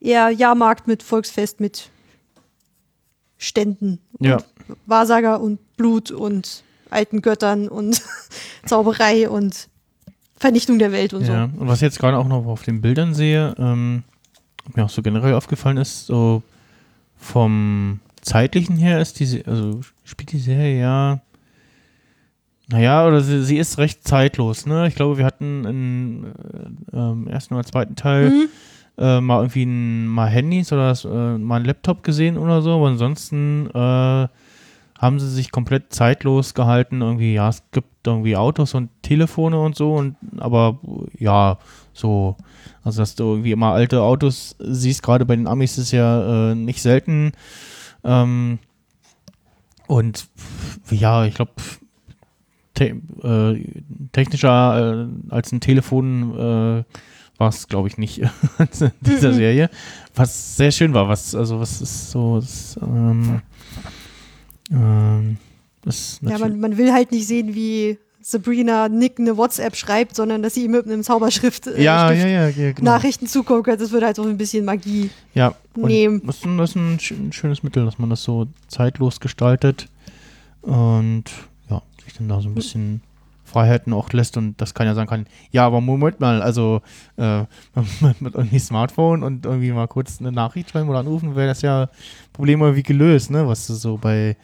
Eher 0.00 0.28
Jahrmarkt 0.30 0.86
mit 0.86 1.02
Volksfest, 1.02 1.60
mit 1.60 1.88
Ständen 3.38 3.98
Ja. 4.20 4.36
und 4.68 4.76
Wahrsager 4.86 5.40
und 5.40 5.58
Blut 5.76 6.10
und 6.10 6.62
alten 6.90 7.22
Göttern 7.22 7.68
und 7.68 8.02
Zauberei 8.66 9.28
und 9.28 9.68
Vernichtung 10.36 10.78
der 10.78 10.92
Welt 10.92 11.14
und 11.14 11.26
Ja, 11.26 11.44
und 11.44 11.68
was 11.68 11.78
ich 11.78 11.82
jetzt 11.82 11.98
gerade 11.98 12.18
auch 12.18 12.26
noch 12.28 12.46
auf 12.46 12.62
den 12.62 12.80
Bildern 12.80 13.14
sehe, 13.14 13.54
ähm, 13.58 14.02
mir 14.74 14.84
auch 14.84 14.90
so 14.90 15.02
generell 15.02 15.34
aufgefallen 15.34 15.76
ist, 15.76 16.06
so 16.06 16.42
vom 17.16 18.00
zeitlichen 18.20 18.76
her 18.76 19.00
ist 19.00 19.20
diese, 19.20 19.46
also 19.46 19.80
spielt 20.04 20.32
die 20.32 20.38
Serie 20.38 20.80
ja, 20.80 21.20
naja, 22.68 23.06
oder 23.06 23.20
sie, 23.20 23.44
sie 23.44 23.58
ist 23.58 23.76
recht 23.78 24.06
zeitlos, 24.08 24.64
ne? 24.64 24.88
Ich 24.88 24.94
glaube, 24.94 25.18
wir 25.18 25.26
hatten 25.26 25.64
im 25.66 26.24
äh, 26.24 26.96
ähm, 26.96 27.28
ersten 27.28 27.54
oder 27.54 27.64
zweiten 27.64 27.94
so. 27.96 28.02
Teil 28.02 28.30
Mhm. 28.30 28.48
äh, 28.96 29.20
mal 29.20 29.38
irgendwie 29.38 29.64
ein, 29.64 30.06
mal 30.06 30.28
Handys 30.28 30.72
oder 30.72 30.88
das, 30.88 31.04
äh, 31.04 31.08
mal 31.38 31.56
ein 31.60 31.66
Laptop 31.66 32.02
gesehen 32.02 32.38
oder 32.38 32.62
so, 32.62 32.74
aber 32.76 32.88
ansonsten 32.88 33.68
äh, 33.74 34.28
haben 34.98 35.20
sie 35.20 35.28
sich 35.28 35.50
komplett 35.50 35.92
zeitlos 35.92 36.54
gehalten. 36.54 37.02
Irgendwie, 37.02 37.34
ja, 37.34 37.50
es 37.50 37.62
gibt 37.72 37.88
irgendwie 38.10 38.36
Autos 38.36 38.74
und 38.74 38.90
Telefone 39.02 39.58
und 39.60 39.76
so, 39.76 39.94
und 39.94 40.16
aber 40.38 40.78
ja, 41.18 41.58
so, 41.92 42.36
also 42.82 43.00
dass 43.02 43.14
du 43.14 43.24
irgendwie 43.24 43.52
immer 43.52 43.72
alte 43.72 44.02
Autos 44.02 44.56
siehst, 44.58 45.02
gerade 45.02 45.24
bei 45.26 45.36
den 45.36 45.46
Amis 45.46 45.78
ist 45.78 45.92
ja 45.92 46.50
äh, 46.50 46.54
nicht 46.54 46.82
selten. 46.82 47.32
Ähm, 48.04 48.58
und 49.86 50.26
ja, 50.90 51.24
ich 51.24 51.34
glaube, 51.34 51.52
te 52.74 52.96
äh, 53.22 53.64
technischer 54.12 55.06
äh, 55.06 55.32
als 55.32 55.52
ein 55.52 55.60
Telefon 55.60 56.32
äh, 56.36 56.84
war 57.36 57.48
es, 57.48 57.68
glaube 57.68 57.88
ich, 57.88 57.98
nicht 57.98 58.18
in 58.58 58.90
dieser 59.00 59.30
Mhm. 59.30 59.34
Serie. 59.34 59.70
Was 60.14 60.56
sehr 60.56 60.70
schön 60.70 60.94
war, 60.94 61.08
was, 61.08 61.34
also 61.34 61.60
was 61.60 61.80
ist 61.80 62.10
so, 62.10 62.40
das, 62.40 62.78
ähm, 62.82 63.42
ähm, 64.70 65.36
Ja, 66.22 66.38
man, 66.38 66.60
man 66.60 66.76
will 66.78 66.92
halt 66.92 67.12
nicht 67.12 67.26
sehen, 67.26 67.54
wie 67.54 67.98
Sabrina 68.20 68.88
Nick 68.88 69.18
eine 69.20 69.36
WhatsApp 69.36 69.76
schreibt, 69.76 70.16
sondern 70.16 70.42
dass 70.42 70.54
sie 70.54 70.64
ihm 70.64 70.70
mit 70.70 70.86
einem 70.86 71.02
Zauberschrift 71.02 71.66
äh, 71.66 71.82
ja, 71.82 72.10
ja, 72.10 72.26
ja, 72.48 72.72
genau. 72.72 72.92
Nachrichten 72.92 73.26
kann. 73.26 73.78
Das 73.78 73.90
würde 73.92 74.06
halt 74.06 74.16
so 74.16 74.22
ein 74.22 74.38
bisschen 74.38 74.64
Magie. 74.64 75.10
Ja, 75.34 75.54
nehmen. 75.76 76.22
Das 76.26 76.36
ist, 76.38 76.46
ein, 76.46 76.56
das 76.56 76.70
ist 76.70 76.76
ein 76.76 76.98
sch- 76.98 77.18
ein 77.28 77.32
schönes 77.32 77.62
Mittel, 77.62 77.84
dass 77.84 77.98
man 77.98 78.08
das 78.08 78.22
so 78.22 78.46
zeitlos 78.68 79.20
gestaltet 79.20 79.88
und 80.62 81.24
ja, 81.68 81.82
sich 82.02 82.14
dann 82.14 82.28
da 82.28 82.40
so 82.40 82.48
ein 82.48 82.54
bisschen 82.54 83.02
Freiheiten 83.44 83.92
auch 83.92 84.10
lässt 84.12 84.36
und 84.36 84.58
das 84.60 84.72
kann 84.74 84.86
ja 84.86 84.94
sagen 84.94 85.08
kann, 85.08 85.26
ja, 85.52 85.66
aber 85.66 85.80
Moment 85.80 86.18
mal, 86.18 86.40
also 86.42 86.80
äh, 87.16 87.40
mit, 88.20 88.34
irgendwie 88.34 88.58
Smartphone 88.58 89.22
und 89.22 89.44
irgendwie 89.44 89.70
mal 89.72 89.86
kurz 89.86 90.18
eine 90.20 90.32
Nachricht 90.32 90.70
schreiben 90.70 90.88
oder 90.88 91.00
anrufen, 91.00 91.36
wäre 91.36 91.48
das 91.48 91.62
ja 91.62 91.88
Problem 92.32 92.62
irgendwie 92.62 92.82
gelöst, 92.82 93.30
ne, 93.30 93.46
was 93.46 93.66
du 93.66 93.74
so 93.74 93.98
bei 93.98 94.36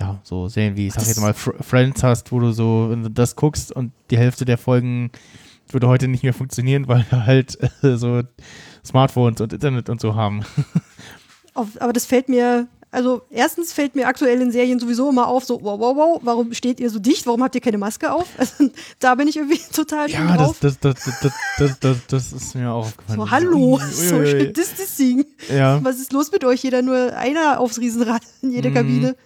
ja, 0.00 0.20
so 0.22 0.48
Serien 0.48 0.76
wie, 0.76 0.86
ich 0.88 0.94
sag 0.94 1.06
jetzt 1.06 1.20
mal, 1.20 1.34
Fr 1.34 1.52
Friends 1.62 2.02
hast, 2.02 2.30
wo 2.32 2.38
du 2.40 2.52
so, 2.52 2.94
das 3.10 3.36
guckst 3.36 3.72
und 3.72 3.92
die 4.10 4.18
Hälfte 4.18 4.44
der 4.44 4.58
Folgen 4.58 5.10
würde 5.70 5.88
heute 5.88 6.08
nicht 6.08 6.22
mehr 6.22 6.34
funktionieren, 6.34 6.88
weil 6.88 7.04
wir 7.10 7.26
halt 7.26 7.58
äh, 7.82 7.96
so 7.96 8.22
Smartphones 8.84 9.40
und 9.40 9.52
Internet 9.52 9.88
und 9.88 10.00
so 10.00 10.14
haben. 10.14 10.42
Auf, 11.54 11.68
aber 11.80 11.92
das 11.92 12.06
fällt 12.06 12.28
mir, 12.28 12.68
also 12.90 13.22
erstens 13.30 13.72
fällt 13.72 13.94
mir 13.96 14.06
aktuell 14.06 14.40
in 14.40 14.50
Serien 14.52 14.78
sowieso 14.78 15.10
immer 15.10 15.26
auf, 15.26 15.44
so, 15.44 15.60
wow, 15.60 15.78
wow, 15.78 15.96
wow, 15.96 16.20
warum 16.22 16.54
steht 16.54 16.78
ihr 16.80 16.88
so 16.88 16.98
dicht? 17.00 17.26
Warum 17.26 17.42
habt 17.42 17.54
ihr 17.54 17.60
keine 17.60 17.76
Maske 17.78 18.12
auf? 18.12 18.26
Also, 18.38 18.70
da 19.00 19.14
bin 19.16 19.28
ich 19.28 19.36
irgendwie 19.36 19.60
total 19.74 20.08
Ja, 20.10 20.36
das, 20.36 20.58
das, 20.60 20.78
das, 20.78 20.94
das, 21.04 21.32
das, 21.58 21.78
das, 21.80 21.96
das, 22.06 22.32
ist 22.32 22.54
mir 22.54 22.70
auch 22.70 22.86
aufgefallen. 22.86 23.18
so, 23.18 23.30
hallo. 23.30 23.80
Social 23.90 24.52
Distancing. 24.52 25.24
Ja, 25.54 25.82
Was 25.84 25.98
ist 25.98 26.12
los 26.12 26.30
mit 26.32 26.44
euch? 26.44 26.62
Jeder 26.62 26.80
nur 26.82 27.14
einer 27.16 27.60
aufs 27.60 27.78
Riesenrad 27.78 28.22
in 28.40 28.52
jede 28.52 28.70
Mhm. 28.70 28.74
Kabine. 28.74 29.16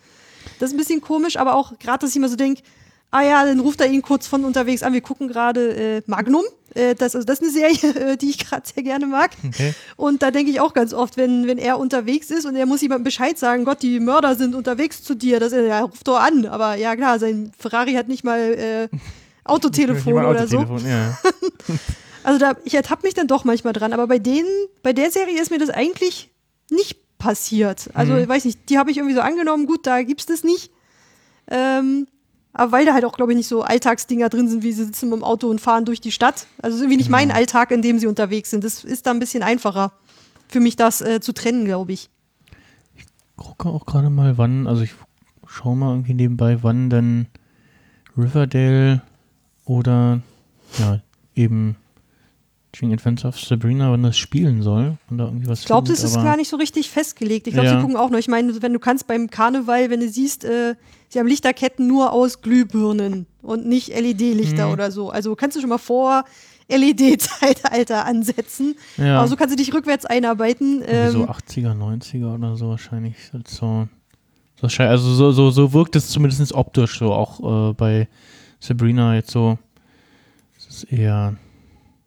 Das 0.58 0.70
ist 0.70 0.74
ein 0.74 0.78
bisschen 0.78 1.00
komisch, 1.00 1.36
aber 1.36 1.54
auch 1.54 1.78
gerade, 1.78 2.00
dass 2.00 2.10
ich 2.10 2.16
immer 2.16 2.28
so 2.28 2.36
denke, 2.36 2.62
ah 3.12 3.22
ja, 3.22 3.44
dann 3.44 3.60
ruft 3.60 3.80
er 3.80 3.88
ihn 3.88 4.02
kurz 4.02 4.26
von 4.26 4.44
unterwegs 4.44 4.82
an. 4.82 4.92
Wir 4.92 5.02
gucken 5.02 5.28
gerade 5.28 5.98
äh, 5.98 6.02
Magnum. 6.06 6.44
Äh, 6.74 6.94
das, 6.94 7.14
also 7.14 7.26
das 7.26 7.40
ist 7.40 7.58
eine 7.58 7.72
Serie, 7.74 7.94
äh, 8.12 8.16
die 8.16 8.30
ich 8.30 8.38
gerade 8.38 8.62
sehr 8.66 8.82
gerne 8.82 9.06
mag. 9.06 9.30
okay. 9.46 9.74
Und 9.96 10.22
da 10.22 10.30
denke 10.30 10.50
ich 10.50 10.60
auch 10.60 10.72
ganz 10.72 10.94
oft, 10.94 11.16
wenn, 11.16 11.46
wenn 11.46 11.58
er 11.58 11.78
unterwegs 11.78 12.30
ist 12.30 12.46
und 12.46 12.56
er 12.56 12.66
muss 12.66 12.80
jemandem 12.80 13.04
Bescheid 13.04 13.38
sagen, 13.38 13.64
Gott, 13.64 13.82
die 13.82 14.00
Mörder 14.00 14.34
sind 14.34 14.54
unterwegs 14.54 15.02
zu 15.02 15.14
dir, 15.14 15.38
das, 15.38 15.52
ja, 15.52 15.80
ruft 15.80 16.08
doch 16.08 16.18
an. 16.18 16.46
Aber 16.46 16.76
ja, 16.76 16.96
klar, 16.96 17.18
sein 17.18 17.52
Ferrari 17.58 17.92
hat 17.92 18.08
nicht 18.08 18.24
mal 18.24 18.38
äh, 18.40 18.88
Autotelefon 19.44 20.24
oder 20.24 20.48
so. 20.48 20.58
Autotelefon, 20.58 20.90
Ja. 20.90 21.18
Also 22.24 22.38
da, 22.38 22.56
ich 22.62 22.74
ertappe 22.74 23.04
mich 23.04 23.14
dann 23.14 23.26
doch 23.26 23.42
manchmal 23.42 23.72
dran, 23.72 23.92
aber 23.92 24.06
bei 24.06 24.20
denen, 24.20 24.46
bei 24.84 24.92
der 24.92 25.10
Serie 25.10 25.40
ist 25.40 25.50
mir 25.50 25.58
das 25.58 25.70
eigentlich 25.70 26.30
nicht 26.70 27.01
passiert. 27.22 27.88
Also, 27.94 28.16
ich 28.16 28.28
weiß 28.28 28.44
nicht, 28.44 28.68
die 28.68 28.78
habe 28.78 28.90
ich 28.90 28.96
irgendwie 28.96 29.14
so 29.14 29.20
angenommen, 29.20 29.66
gut, 29.66 29.86
da 29.86 30.02
gibt's 30.02 30.26
das 30.26 30.42
nicht. 30.42 30.72
Ähm, 31.48 32.08
aber 32.52 32.72
weil 32.72 32.84
da 32.84 32.94
halt 32.94 33.04
auch, 33.04 33.12
glaube 33.12 33.32
ich, 33.32 33.36
nicht 33.36 33.48
so 33.48 33.62
Alltagsdinger 33.62 34.28
drin 34.28 34.48
sind, 34.48 34.64
wie 34.64 34.72
sie 34.72 34.84
sitzen 34.84 35.12
im 35.12 35.22
Auto 35.22 35.48
und 35.48 35.60
fahren 35.60 35.84
durch 35.84 36.00
die 36.00 36.10
Stadt. 36.10 36.46
Also 36.60 36.76
ist 36.76 36.82
irgendwie 36.82 36.98
nicht 36.98 37.10
mein 37.10 37.30
Alltag, 37.30 37.70
in 37.70 37.80
dem 37.80 37.98
sie 37.98 38.08
unterwegs 38.08 38.50
sind. 38.50 38.64
Das 38.64 38.82
ist 38.84 39.06
da 39.06 39.12
ein 39.12 39.20
bisschen 39.20 39.42
einfacher 39.42 39.92
für 40.48 40.60
mich, 40.60 40.76
das 40.76 41.00
äh, 41.00 41.20
zu 41.20 41.32
trennen, 41.32 41.64
glaube 41.64 41.92
ich. 41.92 42.10
gucke 43.36 43.68
auch 43.68 43.86
gerade 43.86 44.10
mal, 44.10 44.36
wann, 44.36 44.66
also 44.66 44.82
ich 44.82 44.92
schaue 45.46 45.76
mal 45.76 45.90
irgendwie 45.90 46.14
nebenbei, 46.14 46.62
wann 46.62 46.90
denn 46.90 47.26
Riverdale 48.18 49.00
oder 49.64 50.20
ja, 50.78 51.00
eben 51.34 51.76
Ching 52.72 52.92
Adventures 52.92 53.34
of 53.36 53.40
Sabrina, 53.40 53.90
wann 53.92 54.02
das 54.02 54.16
spielen 54.16 54.62
soll. 54.62 54.96
Und 55.10 55.18
da 55.18 55.24
irgendwie 55.26 55.46
was 55.46 55.60
Ich 55.60 55.66
glaube, 55.66 55.86
das 55.88 56.00
findet, 56.00 56.16
ist 56.16 56.24
gar 56.24 56.36
nicht 56.36 56.48
so 56.48 56.56
richtig 56.56 56.88
festgelegt. 56.90 57.46
Ich 57.46 57.52
glaube, 57.52 57.68
Ja. 57.68 57.74
sie 57.76 57.80
gucken 57.82 57.96
auch 57.96 58.08
noch. 58.10 58.18
Ich 58.18 58.28
meine, 58.28 58.62
wenn 58.62 58.72
du 58.72 58.78
kannst 58.78 59.06
beim 59.06 59.28
Karneval, 59.28 59.90
wenn 59.90 60.00
du 60.00 60.08
siehst, 60.08 60.44
äh, 60.44 60.74
sie 61.10 61.18
haben 61.18 61.26
Lichterketten 61.26 61.86
nur 61.86 62.12
aus 62.12 62.40
Glühbirnen 62.40 63.26
und 63.42 63.66
nicht 63.66 63.88
LED-Lichter 63.88 64.66
Mhm. 64.68 64.72
oder 64.72 64.90
so. 64.90 65.10
Also 65.10 65.34
kannst 65.36 65.56
du 65.56 65.60
schon 65.60 65.68
mal 65.68 65.76
vor 65.78 66.24
LED-Zeitalter 66.68 68.04
ansetzen. 68.06 68.76
Ja. 68.96 69.18
Aber 69.18 69.28
so 69.28 69.36
kannst 69.36 69.52
du 69.52 69.56
dich 69.56 69.74
rückwärts 69.74 70.06
einarbeiten. 70.06 70.82
Ähm, 70.86 71.10
so 71.10 71.24
80er, 71.26 71.74
90er 71.74 72.34
oder 72.34 72.56
so 72.56 72.68
wahrscheinlich. 72.68 73.16
So, 73.46 73.88
also 74.60 75.14
so, 75.14 75.32
so, 75.32 75.50
so 75.50 75.72
wirkt 75.72 75.96
es 75.96 76.08
zumindest 76.08 76.52
optisch 76.54 76.98
so, 76.98 77.12
auch 77.12 77.70
äh, 77.70 77.74
bei 77.74 78.08
Sabrina 78.60 79.14
jetzt 79.16 79.30
so. 79.30 79.58
Es 80.56 80.68
ist 80.68 80.84
eher. 80.92 81.36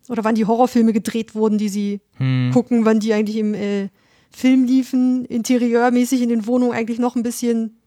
Oder 0.10 0.24
wann 0.24 0.36
die 0.36 0.46
Horrorfilme 0.46 0.94
gedreht 0.94 1.36
wurden, 1.36 1.58
die 1.58 1.70
sie 1.70 2.02
Hm, 2.18 2.52
gucken, 2.54 2.86
wann 2.86 3.00
die 3.00 3.14
eigentlich 3.14 3.38
im 3.38 3.54
äh, 3.54 3.90
Film 4.32 4.66
liefen, 4.66 5.26
interieurmäßig 5.26 6.22
in 6.22 6.30
den 6.30 6.46
Wohnungen 6.46 6.74
eigentlich 6.74 7.00
noch 7.00 7.16
ein 7.16 7.24
bisschen 7.24 7.78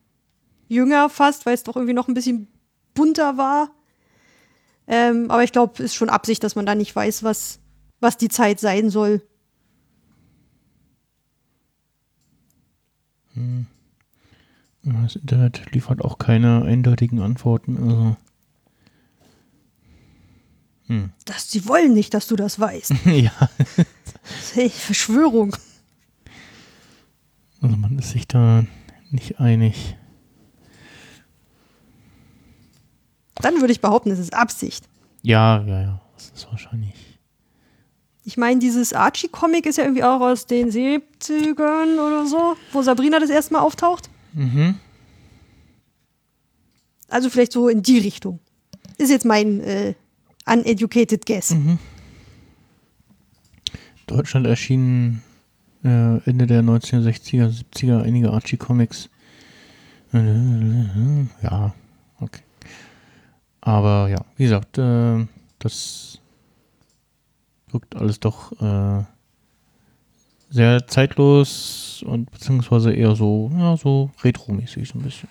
jünger 0.69 1.09
fast, 1.09 1.47
weil 1.47 1.55
es 1.55 1.65
doch 1.65 1.77
irgendwie 1.77 1.95
noch 1.95 2.09
ein 2.09 2.15
bisschen 2.15 2.49
bunter 2.95 3.37
war. 3.37 3.71
Ähm, 4.87 5.31
aber 5.31 5.45
ich 5.45 5.53
glaube, 5.53 5.83
ist 5.83 5.95
schon 5.95 6.09
Absicht, 6.09 6.43
dass 6.43 6.57
man 6.57 6.67
da 6.67 6.75
nicht 6.75 6.95
weiß, 6.95 7.23
was, 7.23 7.61
was 8.01 8.17
die 8.17 8.29
Zeit 8.29 8.61
sein 8.61 8.91
soll. 8.91 9.23
das 14.83 15.17
Internet 15.17 15.73
liefert 15.73 16.03
auch 16.03 16.19
keine 16.19 16.63
eindeutigen 16.63 17.21
Antworten. 17.21 17.77
Also. 17.77 18.17
Hm. 20.89 21.11
Das, 21.25 21.51
sie 21.51 21.67
wollen 21.69 21.93
nicht, 21.95 22.13
dass 22.15 22.27
du 22.27 22.37
das 22.37 22.59
weißt. 22.59 22.93
ja, 23.05 23.33
Hey, 24.55 24.69
Verschwörung. 24.71 25.57
also 27.63 27.77
man 27.77 27.99
ist 27.99 28.11
sich 28.11 28.27
da 28.29 28.65
nicht 29.11 29.41
einig. 29.41 29.97
Dann 33.37 33.61
würde 33.61 33.73
ich 33.73 33.81
behaupten, 33.81 34.11
es 34.11 34.19
ist 34.19 34.35
Absicht. 34.35 34.85
Ja, 35.23 35.63
ja, 35.65 35.81
ja. 35.83 36.01
Das 36.15 36.31
ist 36.35 36.51
wahrscheinlich. 36.51 36.95
Ich 38.25 38.37
meine, 38.37 38.59
dieses 38.61 38.93
Archie-Comic 38.93 39.65
ist 39.67 39.79
ja 39.79 39.85
irgendwie 39.85 40.05
auch 40.05 40.21
aus 40.21 40.47
den 40.47 40.71
70ern 40.71 41.95
oder 41.95 42.27
so, 42.27 42.57
wo 42.73 42.83
Sabrina 42.83 43.19
das 43.21 43.31
erste 43.31 43.55
Mal 43.55 43.61
auftaucht. 43.61 44.11
Mhm. 44.35 44.75
Also 47.09 47.31
vielleicht 47.31 47.53
so 47.53 47.69
in 47.69 47.83
die 47.83 47.99
Richtung. 47.99 48.41
Ist 48.99 49.11
jetzt 49.11 49.25
mein 49.25 49.61
äh, 49.61 49.95
uneducated 50.49 51.27
guess. 51.27 51.55
Deutschland 54.07 54.47
erschienen 54.47 55.23
äh, 55.85 56.19
Ende 56.29 56.47
der 56.47 56.63
1960er, 56.63 57.63
70er, 57.73 58.03
einige 58.03 58.33
Archie-Comics. 58.33 59.11
Ja, 60.13 61.75
okay. 62.19 62.43
Aber 63.61 64.09
ja, 64.09 64.25
wie 64.37 64.45
gesagt, 64.45 64.79
äh, 64.79 65.27
das 65.59 66.19
wirkt 67.71 67.95
alles 67.97 68.19
doch 68.19 68.53
äh, 68.63 69.05
sehr 70.51 70.87
zeitlos 70.87 72.03
und 72.07 72.31
beziehungsweise 72.31 72.93
eher 72.93 73.15
so, 73.15 73.51
ja, 73.55 73.77
so 73.77 74.11
retro-mäßig 74.23 74.89
so 74.89 74.99
ein 74.99 75.03
bisschen. 75.03 75.29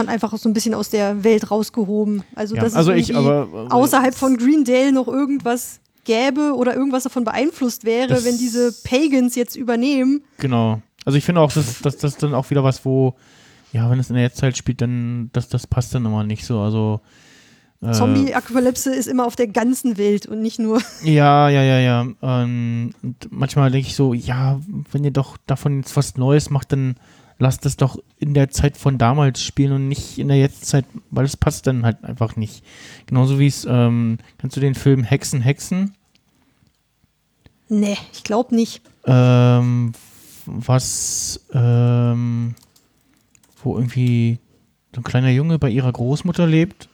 Und 0.00 0.08
einfach 0.08 0.36
so 0.36 0.48
ein 0.48 0.52
bisschen 0.52 0.74
aus 0.74 0.90
der 0.90 1.24
Welt 1.24 1.50
rausgehoben. 1.50 2.22
Also, 2.34 2.54
Ja, 2.56 2.62
dass 2.62 2.74
also 2.74 2.92
es 2.92 3.08
ich, 3.10 3.16
aber- 3.16 3.42
aber 3.52 3.72
außerhalb 3.74 4.14
von 4.14 4.36
Greendale 4.36 4.92
noch 4.92 5.08
irgendwas 5.08 5.80
gäbe 6.04 6.54
oder 6.56 6.74
irgendwas 6.74 7.04
davon 7.04 7.24
beeinflusst 7.24 7.84
wäre, 7.84 8.24
wenn 8.24 8.36
diese 8.38 8.72
Pagans 8.84 9.34
jetzt 9.36 9.54
übernehmen. 9.56 10.22
Genau. 10.38 10.82
Also 11.04 11.16
ich 11.18 11.24
finde 11.24 11.40
auch, 11.40 11.52
dass 11.52 11.80
das, 11.80 11.96
das 11.96 12.16
dann 12.16 12.34
auch 12.34 12.50
wieder 12.50 12.64
was, 12.64 12.84
wo, 12.84 13.14
ja, 13.72 13.88
wenn 13.90 13.98
es 13.98 14.08
in 14.10 14.14
der 14.14 14.24
Jetztzeit 14.24 14.56
spielt, 14.56 14.80
dann, 14.80 15.30
das, 15.32 15.48
das 15.48 15.66
passt 15.66 15.94
dann 15.94 16.04
immer 16.04 16.24
nicht 16.24 16.44
so. 16.44 16.58
Also 16.60 17.00
äh, 17.82 17.92
Zombie-Apokalypse 17.92 18.94
ist 18.94 19.06
immer 19.08 19.26
auf 19.26 19.34
der 19.36 19.48
ganzen 19.48 19.96
Welt 19.98 20.26
und 20.26 20.40
nicht 20.42 20.58
nur. 20.58 20.80
Ja, 21.04 21.48
ja, 21.48 21.62
ja, 21.62 21.78
ja. 21.78 22.06
Ähm, 22.22 22.90
und 23.02 23.16
manchmal 23.30 23.70
denke 23.70 23.88
ich 23.88 23.96
so, 23.96 24.14
ja, 24.14 24.60
wenn 24.92 25.04
ihr 25.04 25.10
doch 25.10 25.36
davon 25.46 25.78
jetzt 25.78 25.96
was 25.96 26.16
Neues 26.16 26.50
macht, 26.50 26.72
dann 26.72 26.96
lasst 27.42 27.66
es 27.66 27.76
doch 27.76 27.98
in 28.18 28.34
der 28.34 28.50
Zeit 28.50 28.76
von 28.76 28.98
damals 28.98 29.42
spielen 29.42 29.72
und 29.72 29.88
nicht 29.88 30.16
in 30.16 30.28
der 30.28 30.36
Jetztzeit, 30.36 30.84
weil 31.10 31.24
es 31.24 31.36
passt 31.36 31.66
dann 31.66 31.84
halt 31.84 32.04
einfach 32.04 32.36
nicht. 32.36 32.64
Genauso 33.06 33.40
wie 33.40 33.48
es, 33.48 33.66
ähm, 33.68 34.18
kennst 34.38 34.56
du 34.56 34.60
den 34.60 34.76
Film 34.76 35.02
Hexen, 35.02 35.40
Hexen? 35.40 35.96
Nee, 37.68 37.98
ich 38.12 38.22
glaube 38.22 38.54
nicht. 38.54 38.80
Ähm, 39.06 39.90
was, 40.46 41.44
ähm, 41.52 42.54
wo 43.60 43.74
irgendwie 43.74 44.38
so 44.94 45.00
ein 45.00 45.04
kleiner 45.04 45.30
Junge 45.30 45.58
bei 45.58 45.68
ihrer 45.68 45.90
Großmutter 45.90 46.46
lebt 46.46 46.88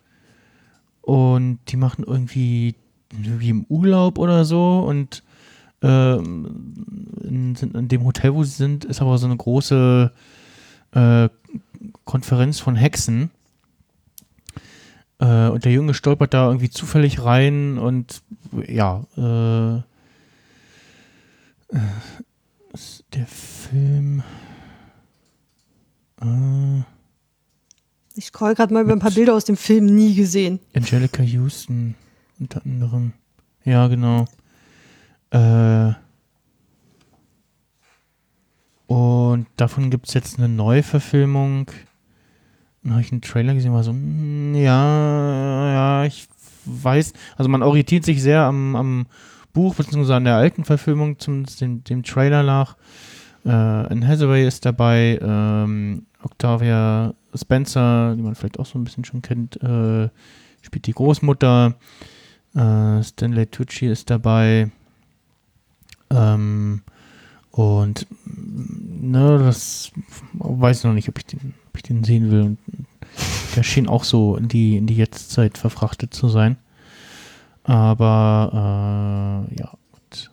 und 1.02 1.58
die 1.68 1.76
machen 1.76 2.04
irgendwie, 2.06 2.74
irgendwie 3.12 3.50
im 3.50 3.66
Urlaub 3.68 4.18
oder 4.18 4.46
so 4.46 4.78
und 4.80 5.22
ähm, 5.82 6.74
in, 7.22 7.54
in 7.54 7.88
dem 7.88 8.04
Hotel, 8.04 8.32
wo 8.32 8.44
sie 8.44 8.56
sind, 8.56 8.86
ist 8.86 9.02
aber 9.02 9.18
so 9.18 9.26
eine 9.26 9.36
große 9.36 10.10
äh, 10.92 11.28
Konferenz 12.04 12.60
von 12.60 12.76
Hexen. 12.76 13.30
Äh, 15.20 15.48
und 15.48 15.64
der 15.64 15.72
Junge 15.72 15.94
stolpert 15.94 16.34
da 16.34 16.46
irgendwie 16.46 16.70
zufällig 16.70 17.24
rein 17.24 17.78
und 17.78 18.22
ja, 18.66 19.04
äh, 19.16 19.82
ist 22.72 23.04
der 23.14 23.26
Film. 23.26 24.22
Äh, 26.20 26.82
Ich 28.14 28.26
scroll 28.26 28.54
gerade 28.54 28.72
mal 28.72 28.82
über 28.84 28.92
ein 28.92 28.98
paar 29.00 29.10
Bilder 29.10 29.34
aus 29.34 29.44
dem 29.44 29.56
Film 29.56 29.86
nie 29.86 30.14
gesehen. 30.14 30.60
Angelica 30.74 31.22
Houston 31.22 31.94
unter 32.40 32.64
anderem. 32.64 33.12
Ja, 33.64 33.88
genau. 33.88 34.26
Äh, 35.30 35.92
und 38.88 39.46
davon 39.56 39.90
gibt 39.90 40.08
es 40.08 40.14
jetzt 40.14 40.38
eine 40.38 40.48
Neuverfilmung. 40.48 41.70
Dann 42.82 42.92
habe 42.92 43.02
ich 43.02 43.12
einen 43.12 43.20
Trailer 43.20 43.52
gesehen, 43.52 43.74
war 43.74 43.84
so, 43.84 43.92
mm, 43.92 44.54
ja, 44.54 45.72
ja, 45.72 46.04
ich 46.06 46.26
weiß. 46.64 47.12
Also 47.36 47.50
man 47.50 47.62
orientiert 47.62 48.06
sich 48.06 48.22
sehr 48.22 48.40
am, 48.40 48.74
am 48.74 49.06
Buch, 49.52 49.74
beziehungsweise 49.74 50.16
an 50.16 50.24
der 50.24 50.36
alten 50.36 50.64
Verfilmung, 50.64 51.18
zumindest 51.18 51.60
dem, 51.60 51.84
dem 51.84 52.02
Trailer 52.02 52.42
nach. 52.42 52.78
Äh, 53.44 53.50
Anne 53.50 54.08
Hathaway 54.08 54.46
ist 54.46 54.64
dabei, 54.64 55.18
ähm, 55.20 56.06
Octavia 56.22 57.12
Spencer, 57.34 58.16
die 58.16 58.22
man 58.22 58.36
vielleicht 58.36 58.58
auch 58.58 58.66
so 58.66 58.78
ein 58.78 58.84
bisschen 58.84 59.04
schon 59.04 59.20
kennt, 59.20 59.62
äh, 59.62 60.08
spielt 60.62 60.86
die 60.86 60.92
Großmutter. 60.92 61.74
Äh, 62.54 63.02
Stanley 63.02 63.46
Tucci 63.48 63.86
ist 63.86 64.08
dabei. 64.08 64.70
Ähm, 66.08 66.80
und 67.58 68.06
ne, 68.24 69.38
das 69.38 69.90
weiß 70.34 70.78
ich 70.78 70.84
noch 70.84 70.92
nicht, 70.92 71.08
ob 71.08 71.18
ich 71.18 71.26
den, 71.26 71.54
ob 71.68 71.76
ich 71.76 71.82
den 71.82 72.04
sehen 72.04 72.30
will. 72.30 72.42
Und 72.42 72.58
der 73.56 73.64
schien 73.64 73.88
auch 73.88 74.04
so 74.04 74.36
in 74.36 74.46
die, 74.48 74.76
in 74.76 74.86
die 74.86 74.94
Jetztzeit 74.94 75.58
verfrachtet 75.58 76.14
zu 76.14 76.28
sein. 76.28 76.56
Aber 77.64 79.46
äh, 79.50 79.54
ja, 79.60 79.72
gut. 79.92 80.30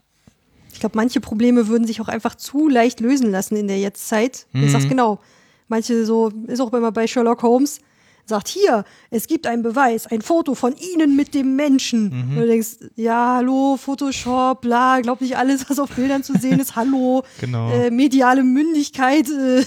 Ich 0.73 0.79
glaube, 0.79 0.95
manche 0.97 1.19
Probleme 1.19 1.67
würden 1.67 1.87
sich 1.87 1.99
auch 2.01 2.07
einfach 2.07 2.35
zu 2.35 2.67
leicht 2.69 2.99
lösen 2.99 3.31
lassen 3.31 3.55
in 3.55 3.67
der 3.67 3.79
Jetztzeit. 3.79 4.45
Ich 4.53 4.61
Mhm. 4.61 4.69
sag's 4.69 4.87
genau. 4.87 5.19
Manche 5.67 6.05
so, 6.05 6.29
ist 6.47 6.59
auch 6.61 6.71
immer 6.73 6.91
bei 6.91 7.07
Sherlock 7.07 7.41
Holmes, 7.41 7.79
sagt 8.27 8.47
hier, 8.47 8.83
es 9.11 9.27
gibt 9.27 9.45
einen 9.47 9.61
Beweis, 9.63 10.07
ein 10.07 10.21
Foto 10.21 10.55
von 10.55 10.75
Ihnen 10.75 11.15
mit 11.15 11.33
dem 11.33 11.55
Menschen. 11.55 12.05
Mhm. 12.09 12.29
Und 12.37 12.43
du 12.43 12.47
denkst, 12.47 12.69
ja, 12.95 13.35
hallo, 13.37 13.77
Photoshop, 13.77 14.61
bla, 14.61 14.99
glaub 15.01 15.21
nicht 15.21 15.37
alles, 15.37 15.69
was 15.69 15.77
auf 15.79 15.91
Bildern 15.91 16.23
zu 16.23 16.33
sehen 16.37 16.59
ist, 16.59 16.75
hallo, 16.75 17.23
Genau. 17.39 17.69
äh, 17.71 17.91
mediale 17.91 18.43
Mündigkeit, 18.43 19.29
äh, 19.29 19.63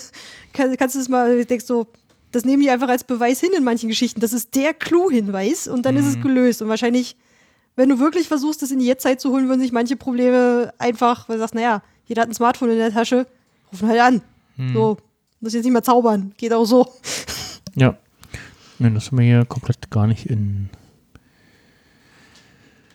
kann, 0.53 0.77
kannst 0.77 0.95
du 0.97 0.99
das 0.99 1.09
mal, 1.09 1.39
ich 1.39 1.47
denk 1.47 1.63
so, 1.63 1.87
das 2.33 2.45
nehmen 2.45 2.63
die 2.63 2.71
einfach 2.71 2.89
als 2.89 3.05
Beweis 3.05 3.41
hin 3.41 3.51
in 3.57 3.65
manchen 3.65 3.89
Geschichten. 3.89 4.21
Das 4.21 4.33
ist 4.33 4.55
der 4.55 4.75
Clue-Hinweis 4.75 5.67
und 5.69 5.87
dann 5.87 5.97
ist 5.97 6.05
Mhm. 6.05 6.11
es 6.11 6.21
gelöst. 6.21 6.61
Und 6.63 6.69
wahrscheinlich, 6.69 7.17
wenn 7.77 7.89
du 7.89 7.99
wirklich 8.01 8.29
versuchst, 8.29 8.61
das 8.61 8.71
in 8.71 8.81
die 8.81 8.87
Jetztzeit 8.87 9.21
zu 9.21 9.31
holen, 9.31 9.49
würden 9.49 9.61
sich 9.61 9.73
manche 9.73 9.97
Probleme 9.97 10.75
einfach, 10.79 11.29
weil 11.29 11.37
du 11.37 11.41
sagst, 11.41 11.55
naja, 11.55 11.83
jeder 12.07 12.23
hat 12.23 12.29
ein 12.29 12.35
Smartphone 12.35 12.71
in 12.71 12.79
der 12.79 12.93
Tasche, 12.93 13.27
rufen 13.73 13.89
halt 13.89 14.01
an. 14.01 14.23
Mhm. 14.57 14.75
So, 14.75 14.97
muss 15.41 15.53
jetzt 15.55 15.65
nicht 15.65 15.73
mehr 15.73 15.83
zaubern, 15.83 16.33
geht 16.37 16.53
auch 16.53 16.65
so. 16.65 16.89
Ja. 17.77 17.97
Nein, 18.79 18.95
das 18.95 19.07
haben 19.07 19.19
wir 19.19 19.25
hier 19.25 19.45
komplett 19.45 19.91
gar 19.91 20.07
nicht 20.07 20.27
in, 20.27 20.71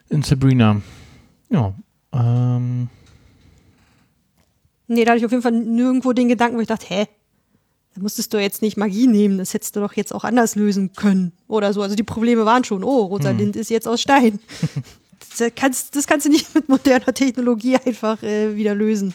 in 0.09 0.23
Sabrina. 0.23 0.81
Ja. 1.49 1.73
Ähm, 2.13 2.89
Nee, 4.87 5.05
da 5.05 5.11
hatte 5.11 5.19
ich 5.19 5.25
auf 5.25 5.31
jeden 5.31 5.43
Fall 5.43 5.53
nirgendwo 5.53 6.13
den 6.13 6.27
Gedanken, 6.27 6.57
wo 6.57 6.61
ich 6.61 6.67
dachte, 6.67 6.85
hä, 6.87 7.07
da 7.95 8.01
musstest 8.01 8.33
du 8.33 8.37
jetzt 8.37 8.61
nicht 8.61 8.77
Magie 8.77 9.07
nehmen, 9.07 9.37
das 9.37 9.53
hättest 9.53 9.75
du 9.75 9.79
doch 9.79 9.93
jetzt 9.93 10.13
auch 10.13 10.23
anders 10.23 10.55
lösen 10.55 10.93
können 10.93 11.31
oder 11.47 11.73
so. 11.73 11.81
Also 11.81 11.95
die 11.95 12.03
Probleme 12.03 12.45
waren 12.45 12.63
schon, 12.63 12.83
oh, 12.83 13.03
Rosalind 13.05 13.55
ist 13.55 13.69
jetzt 13.69 13.87
aus 13.87 14.01
Stein. 14.01 14.39
das, 15.37 15.51
kannst, 15.55 15.95
das 15.95 16.07
kannst 16.07 16.25
du 16.25 16.29
nicht 16.29 16.53
mit 16.53 16.69
moderner 16.69 17.13
Technologie 17.13 17.77
einfach 17.77 18.21
äh, 18.23 18.55
wieder 18.55 18.75
lösen. 18.75 19.13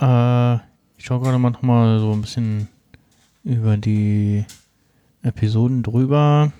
Äh, 0.00 0.58
schaue 1.08 1.20
gerade 1.20 1.38
mal 1.38 1.50
noch 1.50 1.62
mal 1.62 2.00
so 2.00 2.12
ein 2.12 2.20
bisschen 2.20 2.68
über 3.42 3.78
die 3.78 4.44
Episoden 5.22 5.82
drüber. 5.82 6.52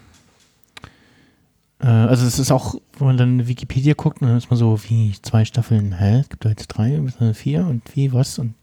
Äh, 1.80 1.86
also 1.86 2.26
es 2.26 2.38
ist 2.38 2.50
auch, 2.50 2.76
wenn 2.98 3.08
man 3.08 3.16
dann 3.18 3.46
Wikipedia 3.46 3.92
guckt, 3.92 4.22
dann 4.22 4.38
ist 4.38 4.48
man 4.50 4.58
so, 4.58 4.80
wie 4.88 5.12
zwei 5.20 5.44
Staffeln, 5.44 5.92
hä? 5.98 6.20
Es 6.20 6.30
gibt 6.30 6.46
doch 6.46 6.50
jetzt 6.50 6.68
drei, 6.68 6.98
vier 7.34 7.66
und 7.66 7.82
wie, 7.94 8.10
was? 8.14 8.38
Und 8.38 8.54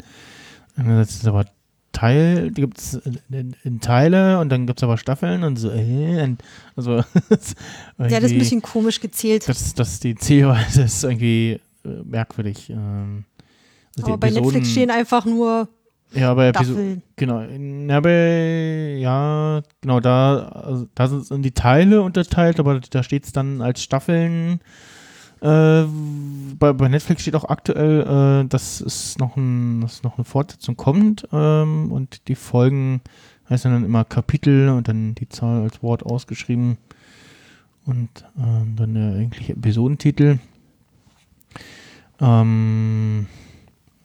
einerseits 0.76 1.12
ist 1.18 1.22
es 1.22 1.28
aber 1.28 1.46
Teil, 1.92 2.50
die 2.50 2.62
gibt 2.62 2.80
es 2.80 2.96
in, 3.30 3.56
in 3.64 3.80
Teile 3.80 4.40
und 4.40 4.50
dann 4.50 4.66
gibt 4.66 4.80
es 4.80 4.84
aber 4.84 4.98
Staffeln 4.98 5.44
und 5.44 5.58
so, 5.58 5.70
äh, 5.70 6.24
und, 6.24 6.44
also 6.76 6.96
Ja, 6.98 7.04
das 8.00 8.24
ist 8.24 8.32
ein 8.32 8.40
bisschen 8.40 8.62
komisch 8.64 9.00
gezählt. 9.00 9.48
das, 9.48 9.76
das 9.76 10.00
die 10.00 10.16
Zielweise 10.16 10.82
ist 10.82 11.04
irgendwie 11.04 11.60
äh, 11.86 11.90
merkwürdig. 12.04 12.72
Ähm, 12.72 13.26
also 13.98 14.08
Aber 14.08 14.18
bei 14.18 14.28
Episoden- 14.30 14.44
Netflix 14.46 14.72
stehen 14.72 14.90
einfach 14.90 15.26
nur 15.26 15.70
ja, 16.14 16.34
bei 16.34 16.48
Episoden. 16.48 16.76
Staffeln. 16.76 17.04
Genau, 17.16 17.40
in, 17.42 17.90
ja, 17.90 18.00
bei, 18.00 18.98
ja, 19.00 19.62
genau, 19.82 20.00
da, 20.00 20.48
also, 20.50 20.88
da 20.96 21.08
sind 21.08 21.26
sind 21.26 21.42
die 21.44 21.52
Teile 21.52 22.02
unterteilt, 22.02 22.60
aber 22.60 22.80
da 22.80 23.04
steht 23.04 23.26
es 23.26 23.32
dann 23.32 23.62
als 23.62 23.84
Staffeln. 23.84 24.60
Äh, 25.42 25.84
bei, 26.58 26.74
bei 26.74 26.88
Netflix 26.88 27.22
steht 27.22 27.36
auch 27.36 27.50
aktuell, 27.50 28.02
äh, 28.02 28.48
dass 28.48 28.82
es 28.82 29.18
noch, 29.18 29.36
ein, 29.36 29.82
dass 29.82 30.04
noch 30.04 30.18
eine 30.18 30.26
Fortsetzung 30.26 30.78
kommt 30.78 31.28
ähm, 31.32 31.92
und 31.92 32.28
die 32.28 32.36
Folgen 32.36 33.02
heißen 33.50 33.72
dann 33.72 33.86
immer 33.86 34.06
Kapitel 34.06 34.70
und 34.70 34.88
dann 34.88 35.14
die 35.16 35.30
Zahl 35.30 35.62
als 35.62 35.84
Wort 35.84 36.04
ausgeschrieben 36.04 36.78
und 37.86 38.10
ähm, 38.40 38.76
dann 38.76 38.94
der 38.96 39.20
eigentliche 39.20 39.54
Episodentitel. 39.54 40.40
Ähm, 42.20 43.28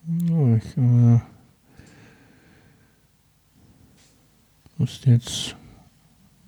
ich, 0.07 0.77
äh, 0.77 1.21
wusste 4.81 5.11
jetzt 5.11 5.57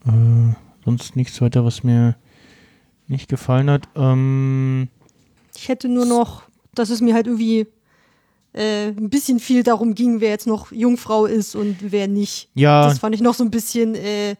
äh, 0.06 0.54
sonst 0.84 1.16
nichts 1.16 1.40
weiter, 1.40 1.64
was 1.64 1.84
mir 1.84 2.16
nicht 3.08 3.28
gefallen 3.28 3.70
hat. 3.70 3.88
Ähm, 3.94 4.88
Ich 5.54 5.68
hätte 5.68 5.88
nur 5.88 6.06
noch, 6.06 6.42
dass 6.74 6.90
es 6.90 7.00
mir 7.00 7.14
halt 7.14 7.26
irgendwie 7.26 7.66
äh, 8.54 8.88
ein 8.88 9.10
bisschen 9.10 9.38
viel 9.38 9.62
darum 9.62 9.94
ging, 9.94 10.20
wer 10.20 10.30
jetzt 10.30 10.46
noch 10.46 10.72
Jungfrau 10.72 11.26
ist 11.26 11.54
und 11.54 11.76
wer 11.92 12.08
nicht. 12.08 12.48
ja, 12.54 12.88
Das 12.88 12.98
fand 12.98 13.14
ich 13.14 13.20
noch 13.20 13.34
so 13.34 13.44
ein 13.44 13.50
bisschen 13.50 13.94
äh, 13.94 14.34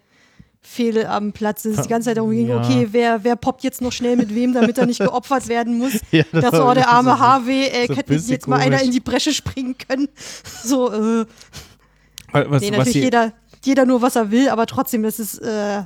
fehl 0.63 1.05
am 1.07 1.33
Platz 1.33 1.65
ist. 1.65 1.85
Die 1.85 1.89
ganze 1.89 2.07
Zeit 2.11 2.17
darum 2.19 2.31
ging, 2.31 2.49
Ja. 2.49 2.59
okay, 2.61 2.89
wer, 2.93 3.25
wer 3.25 3.37
poppt 3.37 3.63
jetzt 3.65 3.81
noch 3.83 3.93
schnell 3.93 4.17
mit 4.17 4.35
wem, 4.35 4.53
damit 4.55 4.79
er 4.79 4.87
nicht 4.87 5.01
geopfert 5.01 5.49
werden 5.49 5.77
muss. 5.79 5.95
Ja, 6.13 6.25
das 6.33 6.43
das 6.45 6.53
war 6.53 6.67
war 6.67 6.75
der 6.75 6.89
arme 6.89 7.11
so- 7.11 7.19
Harvey, 7.19 7.65
äh, 7.65 7.87
so 7.89 7.95
bisschen 8.07 8.31
jetzt 8.31 8.49
mal 8.49 8.61
einer 8.61 8.81
in 8.83 8.91
die 8.91 9.01
Bresche 9.01 9.33
springen 9.35 9.77
können. 9.77 10.09
So, 10.65 10.91
äh, 10.93 11.27
Was, 12.33 12.63
nee, 12.63 12.71
was 12.71 12.79
natürlich 12.79 12.95
jeder, 12.95 13.33
jeder 13.65 13.85
nur, 13.87 14.03
was 14.03 14.17
er 14.17 14.31
will, 14.31 14.49
aber 14.49 14.67
trotzdem, 14.67 15.03
das 15.03 15.19
ist, 15.19 15.39
äh, 15.39 15.83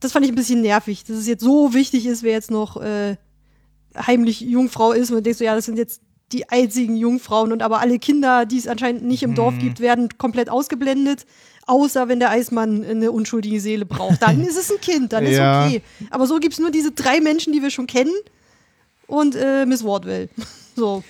das 0.00 0.12
fand 0.12 0.24
ich 0.24 0.32
ein 0.32 0.36
bisschen 0.36 0.60
nervig, 0.62 1.04
dass 1.04 1.16
es 1.16 1.26
jetzt 1.26 1.42
so 1.44 1.74
wichtig 1.74 2.06
ist, 2.06 2.22
wer 2.22 2.32
jetzt 2.32 2.50
noch 2.50 2.80
äh, 2.80 3.16
heimlich 3.96 4.40
Jungfrau 4.40 4.92
ist 4.92 5.10
und 5.10 5.16
du 5.16 5.22
denkst 5.22 5.38
so, 5.38 5.44
ja, 5.44 5.54
das 5.54 5.66
sind 5.66 5.78
jetzt 5.78 6.00
die 6.32 6.48
einzigen 6.48 6.96
Jungfrauen 6.96 7.52
und 7.52 7.62
aber 7.62 7.80
alle 7.80 7.98
Kinder, 7.98 8.46
die 8.46 8.56
es 8.58 8.66
anscheinend 8.66 9.04
nicht 9.04 9.22
im 9.22 9.30
Mhm. 9.30 9.34
Dorf 9.34 9.58
gibt, 9.58 9.80
werden 9.80 10.08
komplett 10.18 10.48
ausgeblendet. 10.48 11.26
Außer 11.66 12.08
wenn 12.08 12.18
der 12.18 12.30
Eismann 12.30 12.82
eine 12.84 13.12
unschuldige 13.12 13.60
Seele 13.60 13.84
braucht. 13.86 14.20
Dann 14.22 14.40
ist 14.44 14.56
es 14.58 14.70
ein 14.72 14.80
Kind, 14.80 15.12
dann 15.12 15.24
ist 15.24 15.36
Ja. 15.36 15.66
okay. 15.66 15.82
Aber 16.10 16.26
so 16.26 16.40
gibt 16.40 16.54
es 16.54 16.58
nur 16.58 16.70
diese 16.72 16.90
drei 16.90 17.20
Menschen, 17.20 17.52
die 17.52 17.62
wir 17.62 17.70
schon 17.70 17.86
kennen 17.86 18.10
und 19.06 19.36
äh, 19.36 19.64
Miss 19.66 19.84
Wardwell. 19.84 20.28
So. 20.74 21.04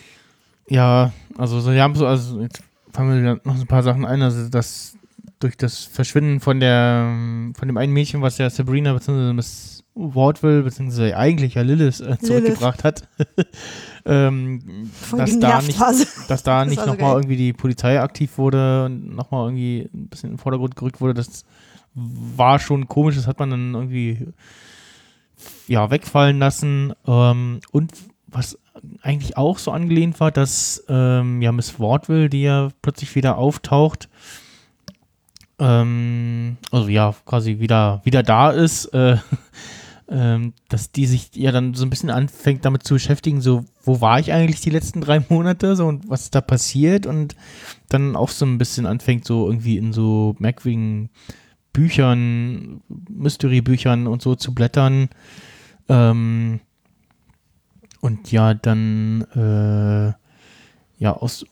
Ja, 0.68 1.12
also 1.38 1.60
so, 1.60 1.70
wir 1.72 1.80
haben 1.82 1.94
so, 1.94 2.04
also 2.04 2.40
jetzt 2.40 2.60
fangen 2.92 3.22
wir 3.24 3.40
noch 3.44 3.54
ein 3.54 3.66
paar 3.68 3.84
Sachen 3.84 4.04
ein, 4.04 4.20
also 4.20 4.48
das 4.48 4.94
durch 5.42 5.56
das 5.56 5.84
Verschwinden 5.84 6.40
von 6.40 6.60
der 6.60 7.14
von 7.54 7.68
dem 7.68 7.76
einen 7.76 7.92
Mädchen, 7.92 8.22
was 8.22 8.38
ja 8.38 8.48
Sabrina 8.50 8.92
bzw. 8.92 9.32
Miss 9.32 9.84
Wardville 9.94 10.62
bzw. 10.62 11.14
eigentlich 11.14 11.54
ja 11.54 11.62
Lilith 11.62 12.00
äh, 12.00 12.18
zurückgebracht 12.18 12.84
hat, 12.84 13.08
ähm, 14.06 14.90
dass 15.16 15.38
da 15.38 15.60
nicht, 15.60 15.80
dass 16.28 16.42
da 16.42 16.60
Das 16.60 16.68
nicht 16.68 16.78
war 16.78 16.86
so 16.86 16.92
nochmal 16.92 17.16
irgendwie 17.16 17.36
die 17.36 17.52
Polizei 17.52 18.00
aktiv 18.00 18.38
wurde 18.38 18.86
und 18.86 19.14
nochmal 19.14 19.48
irgendwie 19.48 19.90
ein 19.92 20.08
bisschen 20.08 20.30
in 20.30 20.36
den 20.36 20.42
Vordergrund 20.42 20.76
gerückt 20.76 21.00
wurde, 21.00 21.14
das 21.14 21.44
war 21.94 22.58
schon 22.58 22.88
komisch, 22.88 23.16
das 23.16 23.26
hat 23.26 23.38
man 23.38 23.50
dann 23.50 23.74
irgendwie 23.74 24.28
ja, 25.66 25.90
wegfallen 25.90 26.38
lassen. 26.38 26.92
Ähm, 27.06 27.60
und 27.70 27.92
was 28.26 28.58
eigentlich 29.02 29.36
auch 29.36 29.58
so 29.58 29.70
angelehnt 29.70 30.20
war, 30.20 30.30
dass 30.30 30.84
ähm, 30.88 31.42
ja 31.42 31.52
Miss 31.52 31.78
Wardville, 31.78 32.30
die 32.30 32.42
ja 32.42 32.70
plötzlich 32.80 33.14
wieder 33.14 33.36
auftaucht, 33.36 34.08
ähm, 35.62 36.56
also 36.72 36.88
ja, 36.88 37.14
quasi 37.24 37.60
wieder, 37.60 38.00
wieder 38.04 38.24
da 38.24 38.50
ist, 38.50 38.86
äh, 38.86 39.16
ähm, 40.08 40.54
dass 40.68 40.90
die 40.90 41.06
sich 41.06 41.30
ja 41.36 41.52
dann 41.52 41.74
so 41.74 41.86
ein 41.86 41.90
bisschen 41.90 42.10
anfängt 42.10 42.64
damit 42.64 42.82
zu 42.82 42.94
beschäftigen, 42.94 43.40
so, 43.40 43.64
wo 43.84 44.00
war 44.00 44.18
ich 44.18 44.32
eigentlich 44.32 44.60
die 44.60 44.70
letzten 44.70 45.00
drei 45.00 45.24
Monate, 45.28 45.76
so 45.76 45.86
und 45.86 46.10
was 46.10 46.24
ist 46.24 46.34
da 46.34 46.40
passiert 46.40 47.06
und 47.06 47.36
dann 47.88 48.16
auch 48.16 48.28
so 48.28 48.44
ein 48.44 48.58
bisschen 48.58 48.86
anfängt, 48.86 49.24
so 49.24 49.46
irgendwie 49.46 49.78
in 49.78 49.92
so 49.92 50.34
merkwürdigen 50.40 51.10
Büchern, 51.72 52.82
Mystery-Büchern 53.08 54.08
und 54.08 54.20
so 54.20 54.34
zu 54.34 54.54
blättern. 54.54 55.10
Ähm, 55.88 56.58
und 58.00 58.32
ja, 58.32 58.52
dann, 58.52 59.22
äh, 59.36 60.12
ja, 61.00 61.12
aus, 61.12 61.46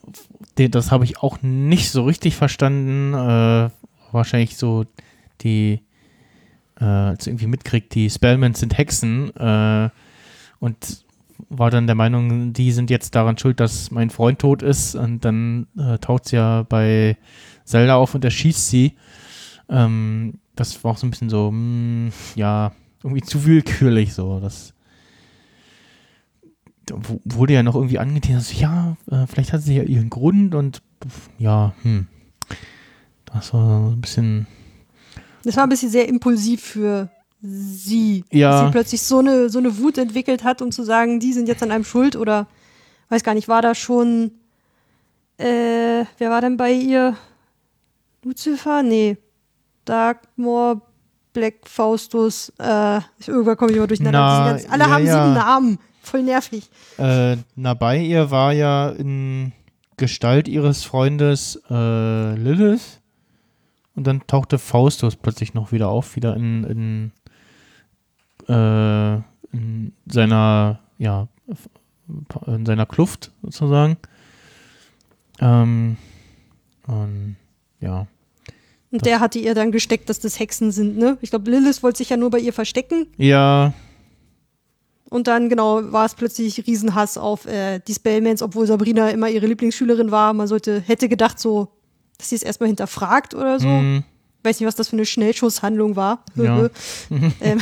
das 0.57 0.91
habe 0.91 1.05
ich 1.05 1.19
auch 1.19 1.43
nicht 1.43 1.91
so 1.91 2.05
richtig 2.05 2.35
verstanden. 2.35 3.15
Äh, 3.15 3.71
wahrscheinlich 4.13 4.57
so 4.57 4.85
die, 5.41 5.81
äh, 6.81 7.11
irgendwie 7.11 7.47
mitkriegt, 7.47 7.95
die 7.95 8.11
Spellmans 8.11 8.61
sind 8.61 8.77
Hexen. 8.77 9.35
Äh, 9.37 9.91
und 10.59 11.05
war 11.49 11.71
dann 11.71 11.87
der 11.87 11.97
Meinung, 11.97 12.53
die 12.53 12.71
sind 12.73 12.91
jetzt 12.91 13.15
daran 13.15 13.39
schuld, 13.39 13.61
dass 13.61 13.91
mein 13.91 14.11
Freund 14.11 14.39
tot 14.39 14.63
ist. 14.63 14.95
Und 14.95 15.25
dann 15.25 15.67
äh, 15.79 15.99
taucht 15.99 16.29
sie 16.29 16.37
ja 16.37 16.63
bei 16.63 17.17
Zelda 17.65 17.97
auf 17.97 18.15
und 18.15 18.25
erschießt 18.25 18.69
sie. 18.69 18.93
Ähm, 19.69 20.35
das 20.57 20.83
war 20.85 20.93
auch 20.93 20.97
so 20.99 21.07
ein 21.07 21.11
bisschen 21.11 21.31
so, 21.31 21.49
hm, 21.49 22.13
ja, 22.35 22.73
irgendwie 23.03 23.23
zu 23.23 23.45
willkürlich 23.47 24.13
so. 24.13 24.41
Das 24.41 24.75
wurde 27.25 27.55
ja 27.55 27.63
noch 27.63 27.77
irgendwie 27.77 27.99
angeteasert, 27.99 28.57
so, 28.57 28.61
ja, 28.61 28.97
äh, 29.11 29.27
vielleicht 29.27 29.53
hat 29.53 29.63
sie 29.63 29.77
ja 29.77 29.85
ihren 29.85 30.11
Grund 30.11 30.55
und 30.55 30.83
ja, 31.39 31.73
hm. 31.83 32.09
Das 33.33 33.53
war 33.55 33.67
so 33.67 33.91
ein 33.91 34.01
bisschen, 34.01 34.47
Das 35.45 35.57
war 35.57 35.65
ein 35.65 35.69
bisschen 35.69 35.91
sehr 35.91 36.09
impulsiv 36.09 36.63
für 36.63 37.11
sie. 37.43 38.25
Ja. 38.31 38.51
Dass 38.51 38.67
sie 38.67 38.73
plötzlich 38.73 39.03
so 39.03 39.19
eine, 39.19 39.49
so 39.49 39.59
eine 39.59 39.79
Wut 39.79 39.99
entwickelt 39.99 40.45
hat, 40.45 40.63
um 40.63 40.73
zu 40.73 40.83
sagen, 40.83 41.21
die 41.21 41.33
sind 41.33 41.49
jetzt 41.49 41.63
an 41.63 41.71
einem 41.71 41.85
schuld 41.85 42.17
oder 42.17 42.47
weiß 43.09 43.23
gar 43.23 43.35
nicht, 43.35 43.49
war 43.49 43.63
da 43.63 43.75
schon 43.75 44.33
äh, 45.41 46.05
wer 46.19 46.31
war 46.31 46.43
denn 46.43 46.59
bei 46.59 46.73
ihr? 46.73 47.17
Lucifer? 48.23 48.83
Nee. 48.83 49.17
Darkmoor, 49.87 50.83
Black 51.33 51.67
Faustus, 51.67 52.53
äh, 52.59 53.01
irgendwann 53.27 53.57
komme 53.57 53.71
ich 53.71 53.79
immer 53.79 53.87
durcheinander. 53.87 54.59
Na, 54.63 54.71
alle 54.71 54.85
ja, 54.85 54.91
haben 54.91 55.07
ja. 55.07 55.23
sieben 55.23 55.35
Namen. 55.35 55.79
Voll 56.03 56.23
nervig. 56.23 56.69
äh, 56.99 57.37
na, 57.57 57.75
bei 57.75 57.99
ihr 57.99 58.31
war 58.31 58.53
ja 58.53 58.91
in 58.91 59.53
Gestalt 59.97 60.47
ihres 60.47 60.85
Freundes 60.85 61.61
äh, 61.71 62.35
Lilith 62.35 63.00
und 64.01 64.07
dann 64.07 64.27
tauchte 64.27 64.59
Faustus 64.59 65.15
plötzlich 65.15 65.53
noch 65.53 65.73
wieder 65.73 65.91
auf, 65.91 66.17
wieder 66.17 66.35
in, 66.35 67.13
in, 68.49 68.49
äh, 68.49 69.17
in 69.53 69.93
seiner, 70.07 70.81
ja, 70.97 71.29
in 72.47 72.65
seiner 72.65 72.87
Kluft 72.87 73.31
sozusagen. 73.43 73.99
Ähm, 75.39 75.99
und 76.87 77.37
ja. 77.81 78.07
Und 78.91 79.05
der 79.05 79.21
hatte 79.21 79.39
ihr 79.39 79.55
dann 79.55 79.71
gesteckt, 79.71 80.09
dass 80.09 80.19
das 80.19 80.41
Hexen 80.41 80.73
sind, 80.73 80.97
ne? 80.97 81.19
Ich 81.21 81.29
glaube, 81.29 81.51
Lilith 81.51 81.83
wollte 81.83 81.99
sich 81.99 82.09
ja 82.09 82.17
nur 82.17 82.31
bei 82.31 82.39
ihr 82.39 82.55
verstecken. 82.55 83.07
Ja, 83.19 83.75
Und 85.11 85.27
dann, 85.27 85.51
genau, 85.51 85.93
war 85.93 86.07
es 86.07 86.15
plötzlich 86.15 86.67
Riesenhass 86.67 87.19
auf 87.19 87.45
äh, 87.45 87.81
die 87.81 87.93
Spellmans, 87.93 88.41
obwohl 88.41 88.67
Sabrina 88.67 89.11
immer 89.11 89.29
ihre 89.29 89.47
Lieblingsschülerin 89.47 90.11
war. 90.11 90.33
Man 90.33 90.47
sollte, 90.47 90.81
hätte 90.81 91.09
gedacht 91.11 91.39
so, 91.39 91.69
dass 92.21 92.29
sie 92.29 92.37
es 92.37 92.43
erstmal 92.43 92.69
hinterfragt 92.69 93.35
oder 93.35 93.59
so. 93.59 93.67
mm, 93.69 94.05
Weiß 94.43 94.59
nicht, 94.61 94.67
was 94.67 94.75
das 94.75 94.89
für 94.89 94.97
eine 94.97 95.05
Schnellschusshandlung 95.05 95.97
war. 95.97 96.25
Ja. 96.35 96.69
ähm, 97.41 97.61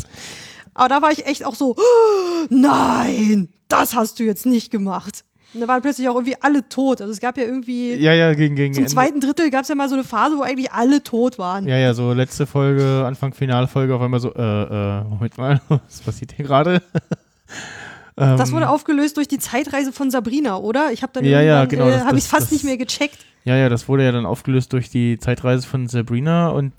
aber 0.74 0.88
da 0.88 1.00
war 1.02 1.12
ich 1.12 1.24
echt 1.26 1.44
auch 1.46 1.54
so, 1.54 1.76
"Oh, 1.78 2.46
nein, 2.50 3.48
das 3.68 3.94
hast 3.94 4.18
du 4.18 4.24
jetzt 4.24 4.44
nicht 4.46 4.70
gemacht. 4.70 5.24
Und 5.52 5.60
da 5.62 5.66
waren 5.68 5.82
plötzlich 5.82 6.08
auch 6.08 6.14
irgendwie 6.14 6.36
alle 6.40 6.68
tot. 6.68 7.00
Also 7.00 7.12
es 7.12 7.18
gab 7.18 7.36
ja 7.36 7.42
irgendwie, 7.44 7.94
ja, 7.94 8.12
ja, 8.14 8.34
gegen, 8.34 8.54
gegen 8.54 8.72
zum 8.74 8.82
Ende. 8.84 8.92
zweiten 8.92 9.20
Drittel 9.20 9.50
gab 9.50 9.62
es 9.62 9.68
ja 9.68 9.74
mal 9.74 9.88
so 9.88 9.94
eine 9.96 10.04
Phase, 10.04 10.38
wo 10.38 10.42
eigentlich 10.42 10.70
alle 10.70 11.02
tot 11.02 11.38
waren. 11.38 11.66
Ja, 11.66 11.76
ja, 11.76 11.92
so 11.92 12.12
letzte 12.12 12.46
Folge, 12.46 13.04
Anfang 13.04 13.32
Finalfolge 13.34 13.94
auf 13.94 14.00
einmal 14.00 14.20
so, 14.20 14.32
äh, 14.32 14.40
äh, 14.42 15.02
Moment 15.04 15.38
mal, 15.38 15.60
was 15.68 16.00
passiert 16.02 16.32
hier 16.36 16.44
gerade? 16.44 16.82
Ähm, 18.20 18.36
Das 18.36 18.52
wurde 18.52 18.68
aufgelöst 18.68 19.16
durch 19.16 19.26
die 19.28 19.38
Zeitreise 19.38 19.92
von 19.92 20.10
Sabrina, 20.10 20.56
oder? 20.58 20.92
Ich 20.92 21.02
habe 21.02 21.12
dann 21.14 21.24
Ja, 21.24 21.40
ja, 21.40 21.64
genau, 21.64 21.88
äh, 21.88 22.00
habe 22.00 22.18
ich 22.18 22.24
fast 22.24 22.44
das- 22.44 22.52
nicht 22.52 22.64
mehr 22.64 22.76
gecheckt. 22.76 23.18
Ja, 23.44 23.56
ja, 23.56 23.68
das 23.68 23.88
wurde 23.88 24.04
ja 24.04 24.12
dann 24.12 24.26
aufgelöst 24.26 24.72
durch 24.74 24.90
die 24.90 25.18
Zeitreise 25.18 25.66
von 25.66 25.88
Sabrina 25.88 26.50
und 26.50 26.72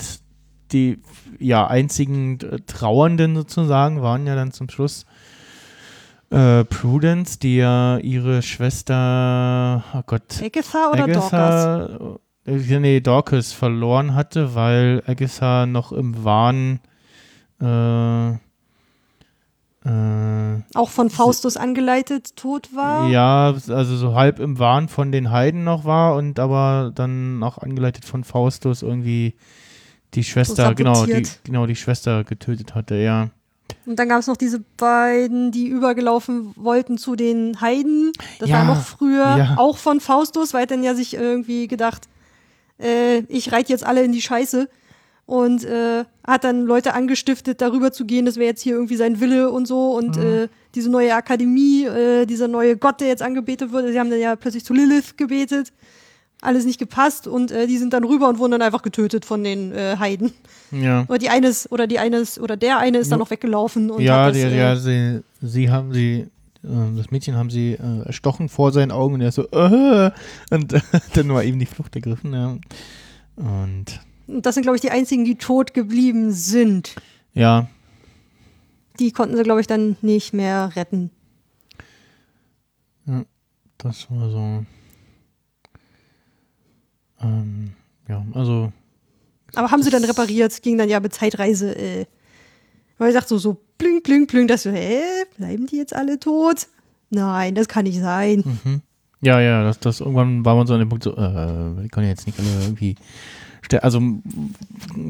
die 0.72 1.00
ja 1.40 1.68
einzigen 1.68 2.40
äh, 2.40 2.60
Trauernden 2.66 3.36
sozusagen 3.36 4.02
waren 4.02 4.26
ja 4.28 4.36
dann 4.36 4.52
zum 4.52 4.70
Schluss 4.70 5.06
äh, 6.30 6.64
Prudence, 6.64 7.40
die 7.40 7.58
ja 7.58 7.98
ihre 7.98 8.42
Schwester, 8.42 9.84
oh 9.94 10.02
Gott, 10.06 10.42
Agatha 10.42 10.90
oder 10.92 11.08
Dorcas? 11.08 11.34
Agatha, 11.34 12.20
äh, 12.46 12.80
nee, 12.80 13.02
Dorcas 13.02 13.52
verloren 13.52 14.16
hatte, 14.16 14.56
weil 14.56 15.04
Agatha 15.06 15.66
noch 15.66 15.92
im 15.92 16.24
Wahn 16.24 16.80
äh, 17.60 18.38
äh, 19.86 20.62
Auch 20.76 20.90
von 20.90 21.10
Faustus 21.10 21.58
angeleitet 21.58 22.36
tot 22.36 22.70
war. 22.76 23.10
ja, 23.10 23.48
also 23.70 23.96
so 23.98 24.14
halb 24.14 24.40
im 24.40 24.60
Wahn 24.60 24.88
von 24.90 25.12
den 25.12 25.32
Heiden 25.32 25.64
noch 25.64 25.86
war 25.86 26.16
und 26.16 26.40
aber 26.40 26.92
dann 26.94 27.42
auch 27.44 27.58
angeleitet 27.58 28.06
von 28.06 28.24
Faustus 28.24 28.82
irgendwie 28.84 29.36
die 30.14 30.24
Schwester, 30.24 30.76
genau, 30.76 31.06
die, 31.06 31.24
genau, 31.44 31.66
die 31.66 31.76
Schwester 31.76 32.24
getötet 32.24 32.76
hatte, 32.76 32.96
ja. 32.96 33.30
Und 33.86 33.98
dann 33.98 34.10
gab 34.10 34.20
es 34.20 34.28
noch 34.28 34.36
diese 34.38 34.60
beiden, 34.78 35.52
die 35.52 35.68
übergelaufen 35.68 36.54
wollten 36.58 36.98
zu 36.98 37.16
den 37.16 37.62
Heiden. 37.62 38.12
Das 38.40 38.50
Ja, 38.50 38.58
war 38.58 38.66
noch 38.66 38.82
früher, 38.82 39.38
ja. 39.38 39.54
auch 39.58 39.78
von 39.78 40.02
Faustus, 40.02 40.54
weil 40.54 40.64
er 40.64 40.68
dann 40.68 40.84
ja 40.84 40.94
sich 40.94 41.14
irgendwie 41.14 41.68
gedacht, 41.68 42.10
äh, 42.80 43.20
ich 43.30 43.52
reite 43.54 43.72
jetzt 43.72 43.86
alle 43.86 44.04
in 44.04 44.12
die 44.12 44.22
Scheiße. 44.22 44.68
Und 45.32 45.64
äh, 45.64 46.04
hat 46.28 46.44
dann 46.44 46.66
Leute 46.66 46.94
angestiftet, 46.94 47.62
darüber 47.62 47.94
zu 47.94 48.04
gehen, 48.04 48.26
das 48.26 48.36
wäre 48.36 48.48
jetzt 48.50 48.62
hier 48.62 48.74
irgendwie 48.74 48.98
sein 48.98 49.22
Wille 49.22 49.50
und 49.50 49.66
so. 49.66 49.92
Und 49.96 50.18
Mhm. 50.18 50.24
äh, 50.24 50.48
diese 50.76 50.90
neue 50.90 51.16
Akademie, 51.16 51.86
äh, 51.86 52.26
dieser 52.26 52.50
neue 52.50 52.76
Gott, 52.76 53.00
der 53.00 53.08
jetzt 53.08 53.22
angebetet 53.22 53.72
wurde, 53.72 53.94
sie 53.94 54.00
haben 54.00 54.10
dann 54.10 54.20
ja 54.20 54.36
plötzlich 54.36 54.66
zu 54.66 54.74
Lilith 54.74 55.16
gebetet. 55.16 55.72
Alles 56.42 56.66
nicht 56.66 56.80
gepasst 56.80 57.28
und 57.28 57.50
äh, 57.52 57.66
die 57.66 57.78
sind 57.78 57.94
dann 57.94 58.04
rüber 58.04 58.28
und 58.28 58.40
wurden 58.40 58.52
dann 58.52 58.62
einfach 58.62 58.82
getötet 58.82 59.24
von 59.24 59.42
den 59.42 59.72
äh, 59.72 59.96
Heiden. 60.00 60.34
Ja, 60.72 61.06
Oder 61.08 61.18
die 61.20 61.30
eines, 61.30 61.72
oder 61.72 61.88
die 61.88 62.00
eines, 62.00 62.38
oder 62.38 62.58
der 62.58 62.80
eine 62.80 62.98
ist 62.98 63.10
dann 63.10 63.20
noch 63.20 63.30
weggelaufen 63.32 63.90
und 63.90 64.02
ja, 64.02 64.26
hat 64.26 64.32
das, 64.32 64.38
die, 64.38 64.44
äh, 64.44 64.58
ja 64.58 64.76
sie, 64.76 65.22
sie 65.42 65.70
haben 65.70 65.94
sie, 65.94 66.28
äh, 66.64 66.98
das 66.98 67.10
Mädchen 67.12 67.36
haben 67.38 67.50
sie 67.50 67.74
äh, 67.76 68.06
erstochen 68.06 68.50
vor 68.50 68.74
seinen 68.74 68.92
Augen 68.92 69.14
und 69.14 69.22
er 69.22 69.32
so, 69.32 69.44
äh, 69.52 70.12
und 70.52 70.74
dann 71.14 71.30
war 71.30 71.42
ihm 71.44 71.58
die 71.58 71.66
Flucht 71.68 71.96
ergriffen, 71.96 72.34
ja. 72.34 72.58
Und 73.38 74.02
das 74.42 74.56
sind, 74.56 74.64
glaube 74.64 74.76
ich, 74.78 74.82
die 74.82 74.92
einzigen, 74.92 75.26
die 75.26 75.36
tot 75.36 75.74
geblieben 75.74 76.32
sind. 76.32 76.96
Ja, 77.34 77.68
Die 79.00 79.12
konnten 79.12 79.36
sie, 79.38 79.44
glaube 79.44 79.62
ich, 79.62 79.68
dann 79.68 79.98
nicht 80.02 80.34
mehr 80.34 80.72
retten. 80.76 81.12
das 83.78 84.08
war 84.12 84.30
so. 84.30 84.66
Ähm, 87.22 87.74
ja, 88.08 88.24
also. 88.34 88.72
Aber 89.56 89.72
haben 89.72 89.84
sie 89.84 89.90
dann 89.90 90.04
repariert, 90.04 90.62
ging 90.62 90.78
dann 90.78 90.90
ja 90.90 91.00
mit 91.00 91.14
Zeitreise, 91.14 91.76
äh, 91.76 92.06
weil 92.98 93.10
ich 93.10 93.16
dachte 93.16 93.30
so, 93.30 93.38
so 93.38 93.58
blink, 93.78 94.04
blink, 94.04 94.30
blink, 94.30 94.48
das 94.48 94.64
so, 94.64 94.72
hä, 94.72 95.02
bleiben 95.38 95.66
die 95.68 95.78
jetzt 95.78 95.96
alle 95.96 96.20
tot? 96.20 96.68
Nein, 97.10 97.56
das 97.56 97.68
kann 97.68 97.84
nicht 97.84 98.00
sein. 98.00 98.44
Mhm. 98.64 98.82
Ja, 99.22 99.40
ja, 99.42 99.64
das, 99.64 99.80
das 99.80 100.00
irgendwann 100.00 100.46
war 100.46 100.56
man 100.56 100.68
so 100.68 100.74
an 100.74 100.80
dem 100.80 100.90
Punkt 100.90 101.04
so, 101.04 101.12
äh, 101.12 101.84
die 101.84 101.90
können 101.90 102.06
ja 102.06 102.12
jetzt 102.12 102.26
nicht 102.28 102.40
alle 102.40 102.50
irgendwie. 102.64 102.96
Ste- 103.72 103.84
Also 103.84 104.00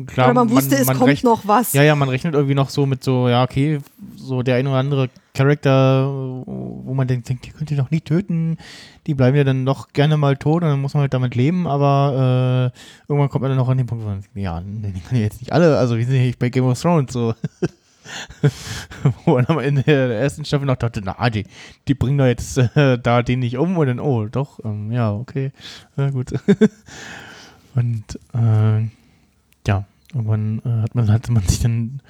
klar, 0.08 0.28
Oder 0.28 0.34
man 0.34 0.50
wusste, 0.50 0.76
es 0.76 0.88
kommt 0.88 1.02
rechnet- 1.02 1.24
noch 1.24 1.48
was. 1.48 1.74
Ja, 1.74 1.84
ja, 1.84 1.96
man 1.96 2.10
rechnet 2.10 2.34
irgendwie 2.34 2.56
noch 2.56 2.70
so 2.70 2.86
mit 2.86 3.04
so, 3.04 3.28
ja, 3.30 3.44
okay, 3.44 3.80
so 4.16 4.42
der 4.44 4.56
ein 4.56 4.68
oder 4.68 4.78
andere 4.78 5.10
Charakter, 5.34 6.08
wo 6.46 6.94
man 6.94 7.08
denkt, 7.08 7.30
denkt, 7.30 7.46
die 7.46 7.52
könnt 7.52 7.72
ihr 7.72 7.78
doch 7.78 7.90
nicht 7.92 8.06
töten. 8.06 8.58
Die 9.08 9.14
bleiben 9.14 9.36
ja 9.38 9.44
dann 9.44 9.66
doch 9.66 9.94
gerne 9.94 10.18
mal 10.18 10.36
tot 10.38 10.62
und 10.64 10.70
dann 10.70 10.82
muss 10.82 10.94
man 10.94 11.02
halt 11.02 11.14
damit 11.14 11.36
leben, 11.36 11.68
aber 11.68 12.72
äh, 12.74 12.80
irgendwann 13.12 13.30
kommt 13.30 13.42
man 13.42 13.50
dann 13.52 13.58
noch 13.58 13.70
an 13.70 13.78
den 13.78 13.88
Punkt, 13.88 14.04
wo 14.04 14.10
man 14.10 14.22
denkt, 14.22 14.30
ja, 14.36 14.60
die 14.62 15.00
können 15.02 15.20
ja 15.22 15.26
jetzt 15.28 15.42
nicht 15.42 15.52
alle, 15.54 15.78
also 15.78 15.98
wir 15.98 16.06
sind 16.06 16.14
nicht 16.22 16.38
bei 16.40 16.50
Game 16.50 16.66
of 16.66 16.80
Thrones 16.80 17.12
so. 17.14 17.34
wo 19.26 19.36
man 19.36 19.46
am 19.46 19.60
Ende 19.60 19.84
der 19.84 20.10
ersten 20.20 20.44
Staffel 20.44 20.66
noch 20.66 20.76
dachte, 20.76 21.02
na, 21.04 21.30
die, 21.30 21.46
die 21.88 21.94
bringen 21.94 22.18
doch 22.18 22.26
jetzt 22.26 22.58
äh, 22.58 22.98
da 22.98 23.22
den 23.22 23.40
nicht 23.40 23.58
um 23.58 23.78
und 23.78 23.88
dann, 23.88 24.00
oh, 24.00 24.26
doch, 24.26 24.60
ähm, 24.66 24.92
ja, 24.92 25.14
okay, 25.14 25.52
ja, 25.98 26.10
gut. 26.10 26.34
und 27.76 28.20
äh, 28.34 28.88
ja, 29.68 29.86
irgendwann 30.14 30.62
äh, 30.66 30.82
hat 30.84 30.96
man, 30.96 31.12
hatte 31.12 31.32
man 31.32 31.44
sich 31.44 31.60
dann 31.60 32.02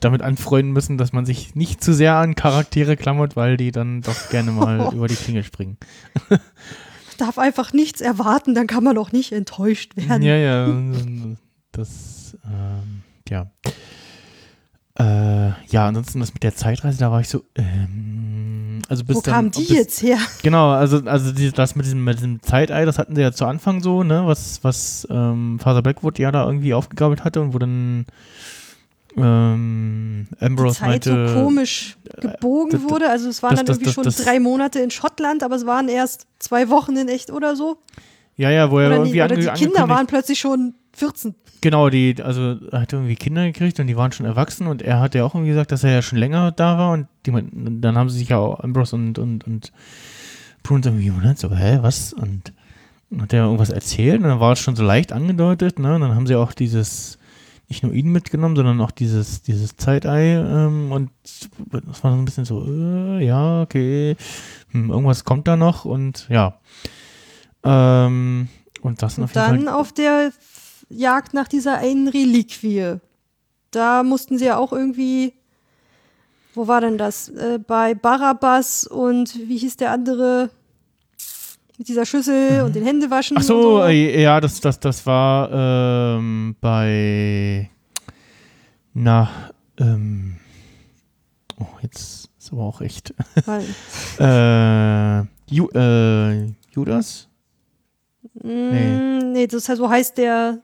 damit 0.00 0.22
anfreunden 0.22 0.72
müssen, 0.72 0.98
dass 0.98 1.12
man 1.12 1.26
sich 1.26 1.54
nicht 1.54 1.82
zu 1.82 1.92
sehr 1.92 2.14
an 2.16 2.34
Charaktere 2.34 2.96
klammert, 2.96 3.36
weil 3.36 3.56
die 3.56 3.72
dann 3.72 4.02
doch 4.02 4.30
gerne 4.30 4.52
mal 4.52 4.92
über 4.94 5.08
die 5.08 5.16
Klinge 5.16 5.42
springen. 5.42 5.76
Darf 7.16 7.38
einfach 7.38 7.72
nichts 7.72 8.00
erwarten, 8.00 8.54
dann 8.54 8.68
kann 8.68 8.84
man 8.84 8.96
auch 8.96 9.10
nicht 9.10 9.32
enttäuscht 9.32 9.96
werden. 9.96 10.22
Ja, 10.22 10.36
ja, 10.36 10.66
das, 11.72 12.36
ähm, 12.44 13.02
ja. 13.28 13.50
Äh, 14.98 15.50
ja, 15.68 15.86
ansonsten 15.86 16.18
das 16.18 16.34
mit 16.34 16.42
der 16.42 16.56
Zeitreise, 16.56 16.98
da 16.98 17.12
war 17.12 17.20
ich 17.20 17.28
so, 17.28 17.44
ähm, 17.54 18.82
also 18.88 19.04
bis 19.04 19.16
Wo 19.16 19.20
dann, 19.20 19.34
kamen 19.34 19.50
die 19.52 19.60
bis, 19.60 19.68
jetzt 19.70 20.02
her? 20.02 20.18
Genau, 20.42 20.70
also, 20.70 20.98
also 21.04 21.30
die, 21.30 21.52
das 21.52 21.76
mit 21.76 21.86
diesem, 21.86 22.02
mit 22.02 22.16
diesem 22.18 22.42
Zeitei, 22.42 22.84
das 22.84 22.98
hatten 22.98 23.14
sie 23.14 23.22
ja 23.22 23.30
zu 23.30 23.44
Anfang 23.44 23.80
so, 23.80 24.02
ne, 24.02 24.26
was, 24.26 24.58
was 24.62 25.06
ähm, 25.08 25.58
Father 25.62 25.82
Blackwood 25.82 26.18
ja 26.18 26.32
da 26.32 26.44
irgendwie 26.46 26.74
aufgegabelt 26.74 27.22
hatte 27.22 27.40
und 27.40 27.54
wo 27.54 27.58
dann 27.58 28.06
ähm, 29.16 30.26
Die 30.40 30.44
Ambrose 30.44 30.78
Zeit 30.78 30.88
meinte, 30.88 31.28
so 31.28 31.34
komisch 31.42 31.96
gebogen 32.20 32.70
das- 32.72 32.82
das- 32.82 32.90
wurde. 32.90 33.10
Also 33.10 33.28
es 33.28 33.42
waren 33.42 33.56
das- 33.56 33.64
dann 33.64 33.76
irgendwie 33.76 33.92
schon 33.92 34.24
drei 34.24 34.40
Monate 34.40 34.80
in 34.80 34.90
Schottland, 34.90 35.42
aber 35.42 35.56
es 35.56 35.66
waren 35.66 35.88
erst 35.88 36.26
zwei 36.38 36.68
Wochen 36.68 36.96
in 36.96 37.08
echt 37.08 37.30
oder 37.30 37.56
so. 37.56 37.78
Ja, 38.38 38.50
ja, 38.50 38.70
wo 38.70 38.78
er 38.78 38.92
irgendwie 38.92 39.12
die, 39.12 39.20
oder 39.20 39.36
die 39.36 39.46
Kinder 39.48 39.88
waren 39.88 40.06
plötzlich 40.06 40.38
schon 40.38 40.74
14. 40.94 41.34
Genau, 41.60 41.90
die, 41.90 42.14
also 42.22 42.56
er 42.70 42.82
hat 42.82 42.92
irgendwie 42.92 43.16
Kinder 43.16 43.44
gekriegt 43.44 43.80
und 43.80 43.88
die 43.88 43.96
waren 43.96 44.12
schon 44.12 44.26
erwachsen 44.26 44.68
und 44.68 44.80
er 44.80 45.00
hat 45.00 45.16
ja 45.16 45.24
auch 45.24 45.34
irgendwie 45.34 45.50
gesagt, 45.50 45.72
dass 45.72 45.82
er 45.82 45.90
ja 45.90 46.02
schon 46.02 46.18
länger 46.18 46.52
da 46.52 46.78
war 46.78 46.92
und 46.92 47.08
die, 47.26 47.32
dann 47.32 47.98
haben 47.98 48.08
sie 48.08 48.18
sich 48.20 48.28
ja 48.28 48.38
auch 48.38 48.60
Ambrose 48.60 48.94
und, 48.94 49.18
und, 49.18 49.44
und 49.44 49.72
Prune 50.62 50.82
irgendwie 50.84 51.06
gewundert, 51.06 51.38
so, 51.38 51.50
hä, 51.50 51.80
was? 51.82 52.12
Und 52.12 52.52
hat 53.18 53.32
er 53.32 53.44
irgendwas 53.44 53.70
erzählt 53.70 54.22
und 54.22 54.28
dann 54.28 54.38
war 54.38 54.52
es 54.52 54.60
schon 54.60 54.76
so 54.76 54.84
leicht 54.84 55.12
angedeutet, 55.12 55.80
ne? 55.80 55.96
Und 55.96 56.02
dann 56.02 56.14
haben 56.14 56.28
sie 56.28 56.36
auch 56.36 56.52
dieses, 56.52 57.18
nicht 57.68 57.82
nur 57.82 57.92
ihn 57.92 58.12
mitgenommen, 58.12 58.54
sondern 58.54 58.80
auch 58.80 58.92
dieses, 58.92 59.42
dieses 59.42 59.76
Zeitei 59.76 60.34
ähm, 60.34 60.92
und 60.92 61.10
das 61.72 62.04
war 62.04 62.12
so 62.12 62.18
ein 62.18 62.24
bisschen 62.24 62.44
so, 62.44 62.64
äh, 62.68 63.24
ja, 63.24 63.62
okay, 63.62 64.14
hm, 64.70 64.90
irgendwas 64.90 65.24
kommt 65.24 65.48
da 65.48 65.56
noch 65.56 65.84
und 65.84 66.28
ja. 66.28 66.60
Ähm, 67.68 68.48
und 68.82 69.02
das 69.02 69.16
sind 69.16 69.24
auf 69.24 69.30
Und 69.30 69.36
jeden 69.36 69.48
Fall 69.48 69.64
dann 69.64 69.68
auf 69.74 69.92
der 69.92 70.32
Jagd 70.88 71.34
nach 71.34 71.48
dieser 71.48 71.78
einen 71.78 72.08
Reliquie. 72.08 72.96
Da 73.70 74.02
mussten 74.02 74.38
sie 74.38 74.46
ja 74.46 74.56
auch 74.56 74.72
irgendwie. 74.72 75.34
Wo 76.54 76.66
war 76.66 76.80
denn 76.80 76.98
das? 76.98 77.28
Äh, 77.28 77.58
bei 77.64 77.94
Barabbas 77.94 78.86
und 78.86 79.34
wie 79.48 79.58
hieß 79.58 79.76
der 79.76 79.92
andere? 79.92 80.50
Mit 81.76 81.86
dieser 81.86 82.04
Schüssel 82.04 82.62
und 82.62 82.74
den 82.74 82.84
Händewaschen. 82.84 83.36
Mhm. 83.36 83.40
Ach 83.40 83.46
so, 83.46 83.56
und 83.56 83.82
so. 83.82 83.82
äh, 83.84 84.22
ja, 84.22 84.40
das, 84.40 84.60
das, 84.60 84.80
das 84.80 85.06
war 85.06 85.48
ähm, 85.52 86.56
bei 86.60 87.70
na, 89.00 89.30
ähm, 89.78 90.38
oh, 91.56 91.66
jetzt 91.82 92.30
ist 92.36 92.52
aber 92.52 92.62
auch 92.62 92.80
echt. 92.80 93.14
Äh, 94.18 95.20
Ju, 95.54 95.68
äh, 95.72 96.46
Judas? 96.72 97.28
Mm, 98.42 99.32
nee, 99.32 99.46
das 99.46 99.68
heißt, 99.68 99.78
so 99.78 99.88
heißt 99.88 100.18
der, 100.18 100.58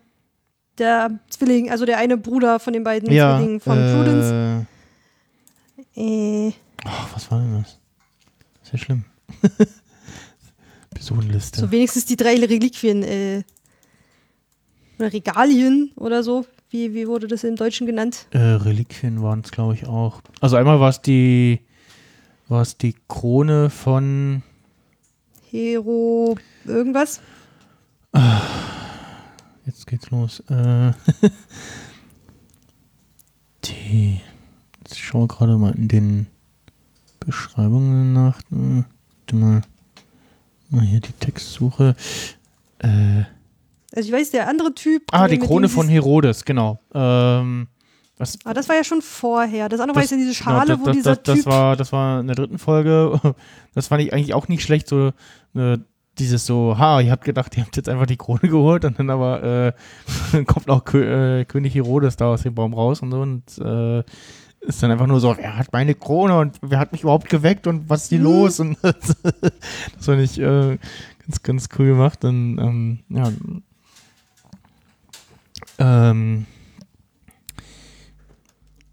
der 0.79 1.19
Zwilling, 1.31 1.71
also 1.71 1.85
der 1.85 1.99
eine 1.99 2.17
Bruder 2.17 2.59
von 2.59 2.73
den 2.73 2.85
beiden 2.85 3.11
ja. 3.13 3.37
Zwillingen 3.37 3.61
von 3.61 3.77
Prudence. 3.77 4.67
äh, 5.97 6.47
Äh, 6.49 6.53
oh, 6.85 6.91
was 7.13 7.31
war 7.31 7.39
denn 7.41 7.63
das? 7.63 7.79
Sehr 8.63 8.79
schlimm. 8.79 9.05
Personenliste. 10.95 11.61
so 11.61 11.71
wenigstens 11.71 12.07
die 12.07 12.17
drei 12.17 12.37
Reliquien, 12.37 13.03
äh, 13.03 13.43
oder 14.99 15.13
Regalien 15.13 15.93
oder 15.97 16.23
so. 16.23 16.47
Wie, 16.71 16.95
wie 16.95 17.07
wurde 17.07 17.27
das 17.29 17.45
im 17.45 17.57
Deutschen 17.57 17.87
genannt? 17.87 18.27
Äh, 18.31 18.39
Reliquien 18.39 19.23
waren 19.23 19.43
es, 19.45 19.51
glaube 19.53 19.75
ich, 19.75 19.87
auch. 19.87 20.23
Also 20.41 20.57
einmal 20.57 20.81
war 20.81 20.89
es 20.91 21.01
die, 21.01 21.61
war 22.49 22.63
es 22.63 22.77
die 22.77 22.95
Krone 23.09 23.71
von 23.71 24.43
Hero 25.51 26.37
irgendwas? 26.65 27.21
Jetzt 29.67 29.87
geht's 29.87 30.11
los. 30.11 30.41
Äh, 30.51 30.93
die. 33.65 34.21
Jetzt 34.81 34.99
schaue 34.99 35.27
gerade 35.27 35.57
mal 35.57 35.75
in 35.75 35.89
den 35.89 36.27
Beschreibungen 37.21 38.13
nach. 38.13 38.41
Warte 38.51 39.37
mal. 39.37 39.63
Mal 40.71 40.83
hier 40.83 41.01
die 41.01 41.13
Textsuche. 41.13 41.95
Äh, 42.79 43.25
Also 43.95 44.09
ich 44.09 44.13
weiß, 44.13 44.31
der 44.33 44.49
andere 44.49 44.75
Typ. 44.75 45.05
ah, 45.13 45.29
die 45.29 45.39
Krone 45.39 45.69
von 45.69 45.89
Herodes, 45.89 46.45
genau. 46.45 46.81
Ähm, 46.93 47.69
was, 48.19 48.39
Ah, 48.45 48.53
das 48.55 48.69
war 48.69 48.77
ja 48.77 48.85
schon 48.85 49.01
vorher. 49.03 49.69
Das 49.69 49.81
andere 49.81 49.97
war 49.97 50.03
das, 50.03 50.11
jetzt 50.11 50.21
ja 50.21 50.25
diese 50.27 50.35
Schale, 50.35 50.67
genau, 50.77 50.81
wo 50.81 50.87
das, 50.87 50.97
dieser 50.97 51.17
das, 51.17 51.23
das 51.25 51.37
Typ. 51.37 51.47
war, 51.47 51.77
das 51.77 51.93
war 51.93 52.21
in 52.21 52.27
der 52.27 52.37
dritten 52.37 52.59
Folge. 52.59 53.21
Das 53.75 53.89
fand 53.89 54.03
ich 54.03 54.13
eigentlich 54.13 54.35
auch 54.35 54.47
nicht 54.47 54.63
schlecht. 54.63 54.87
So 54.87 55.13
äh, 55.57 55.79
dieses 56.19 56.47
so, 56.47 56.77
ha, 56.79 57.01
ihr 57.01 57.11
habt 57.11 57.25
gedacht, 57.25 57.57
ihr 57.57 57.65
habt 57.65 57.77
jetzt 57.77 57.89
einfach 57.89 58.07
die 58.07 58.17
Krone 58.17 58.41
geholt 58.43 58.85
und 58.85 58.99
dann 58.99 59.11
aber 59.11 59.73
äh, 60.33 60.45
kommt 60.45 60.71
auch 60.71 60.85
Kö 60.85 61.41
äh, 61.41 61.45
König 61.45 61.75
Herodes 61.75 62.17
da 62.17 62.27
aus 62.27 62.43
dem 62.43 62.55
Baum 62.55 62.75
raus 62.75 63.01
und 63.03 63.11
so 63.11 63.21
und 63.21 63.59
äh, 63.59 64.03
ist 64.61 64.83
dann 64.83 64.91
einfach 64.91 65.07
nur 65.07 65.21
so, 65.21 65.37
wer 65.37 65.57
hat 65.59 65.73
meine 65.73 65.95
Krone 65.95 66.39
und 66.39 66.57
wer 66.63 66.79
hat 66.79 66.93
mich 66.93 67.03
überhaupt 67.03 67.29
geweckt 67.29 67.67
und 67.67 67.89
was 67.91 68.05
ist 68.05 68.09
hier 68.09 68.19
Mhm. 68.21 68.25
los? 68.25 68.61
Und 68.61 68.79
das 68.83 69.17
fand 70.01 70.21
ich 70.23 70.39
äh, 70.41 70.79
ganz, 71.27 71.43
ganz 71.43 71.69
cool 71.79 71.89
gemacht. 71.89 72.25
Und 72.25 72.59
ähm, 72.59 72.99
ja. 73.11 73.31
Ähm, 75.79 76.47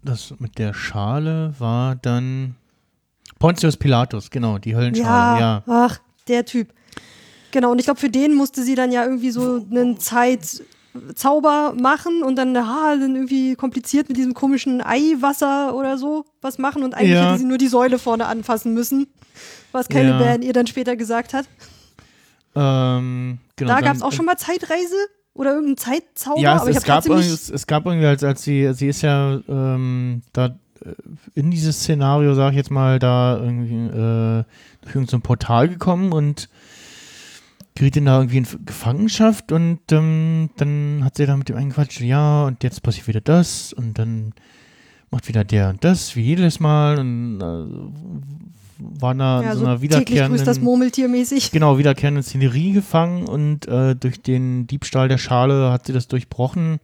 das 0.02 0.34
mit 0.38 0.58
der 0.58 0.74
Schale 0.74 1.54
war 1.58 1.94
dann 1.96 2.56
Pontius 3.38 3.76
Pilatus, 3.76 4.30
genau, 4.30 4.58
die 4.58 4.76
Höllenschale, 4.76 5.40
ja. 5.40 5.62
Ach, 5.66 6.00
der 6.28 6.44
Typ. 6.44 6.72
Genau, 7.52 7.70
und 7.70 7.78
ich 7.78 7.84
glaube, 7.84 8.00
für 8.00 8.10
den 8.10 8.34
musste 8.34 8.62
sie 8.64 8.74
dann 8.74 8.90
ja 8.90 9.04
irgendwie 9.04 9.30
so 9.30 9.64
einen 9.70 9.98
Zeitzauber 10.00 11.74
machen 11.78 12.22
und 12.22 12.36
dann, 12.36 12.56
ah, 12.56 12.96
dann 12.96 13.14
irgendwie 13.14 13.54
kompliziert 13.54 14.08
mit 14.08 14.16
diesem 14.16 14.34
komischen 14.34 14.80
Eiwasser 14.82 15.74
oder 15.74 15.98
so 15.98 16.24
was 16.40 16.58
machen 16.58 16.82
und 16.82 16.94
eigentlich 16.94 17.12
Ja. 17.12 17.28
hätte 17.30 17.38
sie 17.38 17.44
nur 17.44 17.58
die 17.58 17.68
Säule 17.68 17.98
vorne 17.98 18.26
anfassen 18.26 18.74
müssen, 18.74 19.06
was 19.70 19.88
Caliban 19.88 20.42
ihr 20.42 20.52
dann 20.52 20.66
später 20.66 20.96
gesagt 20.96 21.34
hat. 21.34 21.46
Ähm, 22.54 23.38
genau, 23.56 23.72
da 23.72 23.80
gab 23.80 23.96
es 23.96 24.02
auch 24.02 24.12
schon 24.12 24.26
mal 24.26 24.36
Zeitreise 24.36 24.94
oder 25.34 25.50
irgendeinen 25.54 25.78
Zeitzauber, 25.78 26.40
Ja, 26.40 26.56
es, 26.56 26.60
aber 26.62 26.70
ich 26.70 26.76
es, 26.76 26.84
gab 26.84 27.06
es, 27.06 27.50
es 27.50 27.66
gab 27.66 27.86
irgendwie, 27.86 28.06
als, 28.06 28.22
als 28.22 28.42
sie, 28.42 28.72
sie 28.74 28.88
ist 28.88 29.00
ja 29.02 29.40
ähm, 29.48 30.22
da 30.34 30.46
äh, 30.84 30.92
in 31.34 31.50
dieses 31.50 31.78
Szenario, 31.80 32.34
sag 32.34 32.50
ich 32.50 32.56
jetzt 32.56 32.70
mal, 32.70 32.98
da 32.98 33.38
irgendwie 33.38 33.86
äh, 33.86 34.44
durch 34.82 34.94
irgendein 34.94 35.06
so 35.06 35.16
ein 35.16 35.22
Portal 35.22 35.68
gekommen 35.70 36.12
und 36.12 36.50
geriet 37.74 37.96
dann 37.96 38.04
da 38.06 38.18
irgendwie 38.18 38.38
in 38.38 38.46
Gefangenschaft 38.66 39.52
und 39.52 39.80
ähm, 39.92 40.50
dann 40.56 41.02
hat 41.04 41.16
sie 41.16 41.26
da 41.26 41.36
mit 41.36 41.48
dem 41.48 41.56
eingequatscht, 41.56 42.00
ja, 42.00 42.44
und 42.44 42.62
jetzt 42.62 42.82
passiert 42.82 43.08
wieder 43.08 43.20
das 43.20 43.72
und 43.72 43.98
dann 43.98 44.34
macht 45.10 45.28
wieder 45.28 45.44
der 45.44 45.68
und 45.70 45.84
das, 45.84 46.16
wie 46.16 46.22
jedes 46.22 46.60
Mal. 46.60 46.98
Und 46.98 47.40
äh, 47.40 49.00
war 49.00 49.14
da 49.14 49.42
Ja, 49.42 49.52
so 49.54 49.60
so 49.60 49.66
einer 49.66 49.80
täglich 49.80 49.88
grüßt 50.06 50.12
das 50.12 50.22
wiederkehrenden, 50.32 50.64
Murmeltier 50.64 51.08
mäßig. 51.08 51.50
genau, 51.52 51.78
wiederkehrenden 51.78 52.22
Szenerie 52.22 52.72
gefangen 52.72 53.26
und 53.26 53.68
äh, 53.68 53.94
durch 53.94 54.20
den 54.22 54.66
Diebstahl 54.66 55.08
der 55.08 55.18
Schale 55.18 55.70
hat 55.70 55.86
sie 55.86 55.92
das 55.92 56.08
durchbrochen 56.08 56.80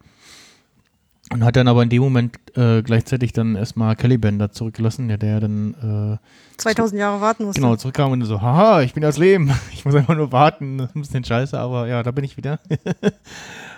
und 1.31 1.43
hat 1.43 1.55
dann 1.55 1.67
aber 1.67 1.83
in 1.83 1.89
dem 1.89 2.01
Moment 2.01 2.37
äh, 2.55 2.81
gleichzeitig 2.81 3.33
dann 3.33 3.55
erstmal 3.55 3.95
Caliban 3.95 4.39
da 4.39 4.51
zurückgelassen, 4.51 5.07
der, 5.07 5.17
der 5.17 5.39
dann 5.39 6.19
äh, 6.19 6.57
2000 6.57 6.99
Jahre 6.99 7.21
warten 7.21 7.45
musste. 7.45 7.61
genau 7.61 7.75
zurückkam 7.75 8.11
und 8.11 8.23
so, 8.25 8.41
haha, 8.41 8.81
ich 8.81 8.93
bin 8.93 9.01
das 9.01 9.17
Leben, 9.17 9.51
ich 9.73 9.85
muss 9.85 9.95
einfach 9.95 10.15
nur 10.15 10.31
warten, 10.31 10.79
das 10.79 10.89
ist 10.89 10.95
ein 10.95 11.01
bisschen 11.01 11.23
scheiße, 11.23 11.59
aber 11.59 11.87
ja, 11.87 12.01
da 12.03 12.11
bin 12.11 12.23
ich 12.23 12.37
wieder. 12.37 12.59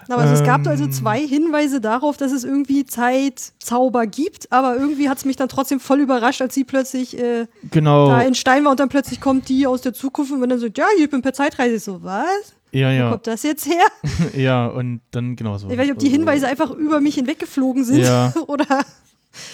Aber 0.10 0.24
also 0.24 0.34
es 0.34 0.44
gab 0.44 0.68
also 0.68 0.86
Ähm. 0.86 0.92
zwei 0.92 1.26
Hinweise 1.26 1.80
darauf, 1.80 2.18
dass 2.18 2.34
es 2.34 2.44
irgendwie 2.44 2.86
Zeitzauber 2.86 4.08
gibt, 4.08 4.52
aber 4.52 4.76
irgendwie 4.76 5.08
hat 5.08 5.20
es 5.20 5.26
mich 5.26 5.38
dann 5.38 5.48
trotzdem 5.48 5.80
voll 5.80 6.02
überrascht, 6.02 6.42
als 6.42 6.54
sie 6.54 6.66
plötzlich 6.66 7.18
äh, 7.18 7.46
Genau, 7.70 8.10
da 8.10 8.22
in 8.22 8.36
Stein 8.36 8.66
war 8.66 8.72
und 8.72 8.80
dann 8.82 8.90
plötzlich 8.90 9.22
kommt 9.22 9.48
die 9.48 9.68
aus 9.68 9.82
der 9.82 9.94
Zukunft 9.94 10.34
und 10.34 10.50
dann 10.50 10.60
so, 10.60 10.68
ja, 10.76 10.86
ich 10.98 11.10
bin 11.10 11.22
per 11.22 11.34
Zeitreise. 11.34 11.76
Ich 11.76 11.84
so, 11.84 12.04
was? 12.04 12.56
Ja, 12.72 12.90
Wo 12.90 12.94
ja, 12.94 13.10
kommt 13.12 13.28
das 13.28 13.44
jetzt 13.44 13.66
her? 13.66 13.86
ja, 14.36 14.68
und 14.68 15.02
dann 15.12 15.36
genau 15.36 15.58
so. 15.58 15.70
Ich 15.70 15.78
weiß 15.78 15.86
nicht, 15.86 15.94
ob 15.94 16.00
die 16.00 16.10
Hinweise 16.10 16.48
einfach 16.48 16.72
über 16.72 17.02
mich 17.02 17.16
hinweggeflogen 17.16 17.84
sind 17.84 18.00
Ja. 18.02 18.34
oder 18.48 18.66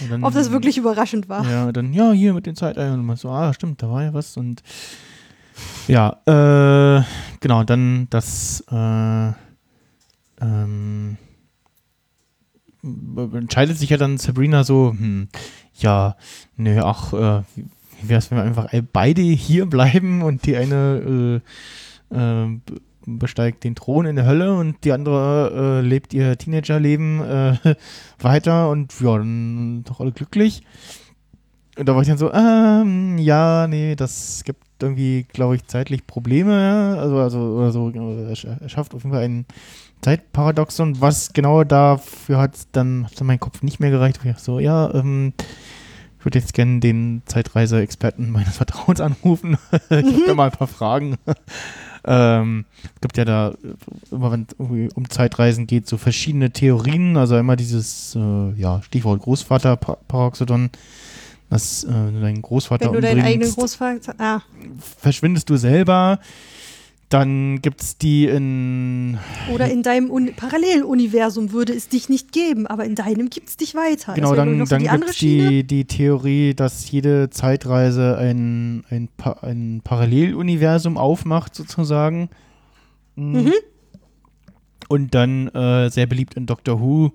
dann- 0.09 0.23
ob 0.23 0.33
das 0.33 0.51
wirklich 0.51 0.77
überraschend 0.77 1.29
war. 1.29 1.47
Ja, 1.49 1.71
dann, 1.71 1.93
ja, 1.93 2.11
hier 2.11 2.33
mit 2.33 2.45
den 2.45 2.55
Zeiteiern. 2.55 2.99
Und 2.99 3.05
man 3.05 3.15
so, 3.17 3.29
ah, 3.29 3.53
stimmt, 3.53 3.81
da 3.81 3.89
war 3.89 4.03
ja 4.03 4.13
was. 4.13 4.37
Und 4.37 4.63
ja, 5.87 6.17
äh, 6.25 7.03
genau, 7.39 7.63
dann 7.63 8.07
das, 8.09 8.63
äh, 8.71 9.31
ähm, 10.41 11.17
entscheidet 13.33 13.77
sich 13.77 13.89
ja 13.89 13.97
dann 13.97 14.17
Sabrina 14.17 14.63
so, 14.63 14.91
hm, 14.97 15.27
ja, 15.75 16.15
nö, 16.55 16.79
ach, 16.83 17.13
äh, 17.13 17.41
wie 18.01 18.09
wär's, 18.09 18.29
wenn 18.31 18.37
wir 18.37 18.43
einfach 18.43 18.69
beide 18.93 19.21
hier 19.21 19.65
bleiben 19.65 20.21
und 20.21 20.45
die 20.45 20.55
eine 20.55 21.41
äh, 22.11 22.15
äh, 22.15 22.59
besteigt 23.07 23.63
den 23.63 23.73
Thron 23.75 24.05
in 24.05 24.15
der 24.17 24.25
Hölle 24.25 24.53
und 24.55 24.83
die 24.83 24.91
andere 24.91 25.79
äh, 25.81 25.87
lebt 25.87 26.13
ihr 26.13 26.37
Teenagerleben 26.37 27.21
äh, 27.21 27.75
weiter 28.19 28.69
und 28.69 28.93
ja, 28.99 29.17
dann 29.17 29.83
doch 29.85 29.99
alle 30.01 30.11
glücklich. 30.11 30.61
Und 31.77 31.87
da 31.87 31.95
war 31.95 32.01
ich 32.01 32.07
dann 32.07 32.17
so, 32.17 32.33
ähm, 32.33 33.17
ja, 33.17 33.67
nee, 33.67 33.95
das 33.95 34.43
gibt 34.43 34.63
irgendwie, 34.81 35.25
glaube 35.31 35.55
ich, 35.55 35.65
zeitlich 35.67 36.05
Probleme. 36.07 36.97
Also, 36.99 37.17
also, 37.17 37.39
oder 37.39 37.71
so, 37.71 37.91
genau, 37.91 38.11
er 38.11 38.33
sch- 38.33 38.67
schafft 38.69 38.93
auf 38.93 39.03
jeden 39.03 39.13
Fall 39.13 39.23
ein 39.23 39.45
Zeitparadoxon. 40.01 40.99
Was 41.01 41.33
genau 41.33 41.63
dafür 41.63 42.39
hat, 42.39 42.53
dann 42.71 43.05
hat 43.05 43.21
mein 43.23 43.39
Kopf 43.39 43.61
nicht 43.61 43.79
mehr 43.79 43.91
gereicht. 43.91 44.19
Ich 44.23 44.37
so, 44.39 44.59
ja, 44.59 44.93
ähm, 44.93 45.33
ich 46.19 46.25
würde 46.25 46.39
jetzt 46.39 46.53
gerne 46.55 46.79
den 46.79 47.21
Zeitreise-Experten 47.25 48.31
meines 48.31 48.57
Vertrauens 48.57 48.99
anrufen. 48.99 49.57
ich 49.71 49.91
habe 49.91 50.23
da 50.25 50.33
mal 50.33 50.45
ein 50.49 50.57
paar 50.57 50.67
Fragen. 50.67 51.15
Ähm, 52.07 52.65
es 52.95 53.01
gibt 53.01 53.17
ja 53.17 53.25
da, 53.25 53.53
immer 54.11 54.31
wenn 54.31 54.47
es 54.49 54.93
um 54.93 55.09
Zeitreisen 55.09 55.67
geht, 55.67 55.87
so 55.87 55.97
verschiedene 55.97 56.51
Theorien. 56.51 57.17
Also 57.17 57.35
einmal 57.35 57.57
dieses, 57.57 58.15
äh, 58.15 58.51
ja, 58.59 58.81
Stichwort 58.81 59.21
Großvater-Paroxodon, 59.21 60.69
dass 61.49 61.83
äh, 61.83 61.87
deinen 61.89 62.41
Großvater 62.41 62.85
Wenn 62.85 62.93
du 62.93 63.01
deinen 63.01 63.21
eigenen 63.21 63.51
Großvater. 63.51 64.15
Ah, 64.17 64.41
verschwindest 64.99 65.49
du 65.49 65.57
selber. 65.57 66.19
Dann 67.09 67.61
gibt 67.61 67.81
es 67.81 67.97
die 67.97 68.25
in 68.25 69.17
oder 69.53 69.71
in 69.71 69.81
deinem 69.81 70.11
Un 70.11 70.33
Paralleluniversum 70.35 71.53
würde 71.53 71.73
es 71.73 71.87
dich 71.87 72.09
nicht 72.09 72.33
geben, 72.33 72.67
aber 72.67 72.83
in 72.83 72.95
deinem 72.95 73.29
gibt 73.29 73.47
es 73.47 73.55
dich 73.55 73.75
weiter. 73.75 74.13
Genau, 74.13 74.31
wäre 74.31 74.45
dann, 74.45 74.65
dann 74.65 74.79
die 74.81 74.89
gibt 74.89 75.09
es 75.09 75.17
die, 75.17 75.63
die 75.63 75.85
Theorie, 75.85 76.53
dass 76.53 76.91
jede 76.91 77.29
Zeitreise 77.29 78.17
ein, 78.17 78.83
ein, 78.89 79.07
Pa- 79.15 79.39
ein 79.41 79.79
Paralleluniversum 79.85 80.97
aufmacht, 80.97 81.55
sozusagen. 81.55 82.29
Mhm. 83.15 83.53
Und 84.89 85.15
dann 85.15 85.47
äh, 85.47 85.89
sehr 85.89 86.07
beliebt 86.07 86.33
in 86.33 86.45
Doctor 86.45 86.81
Who, 86.81 87.13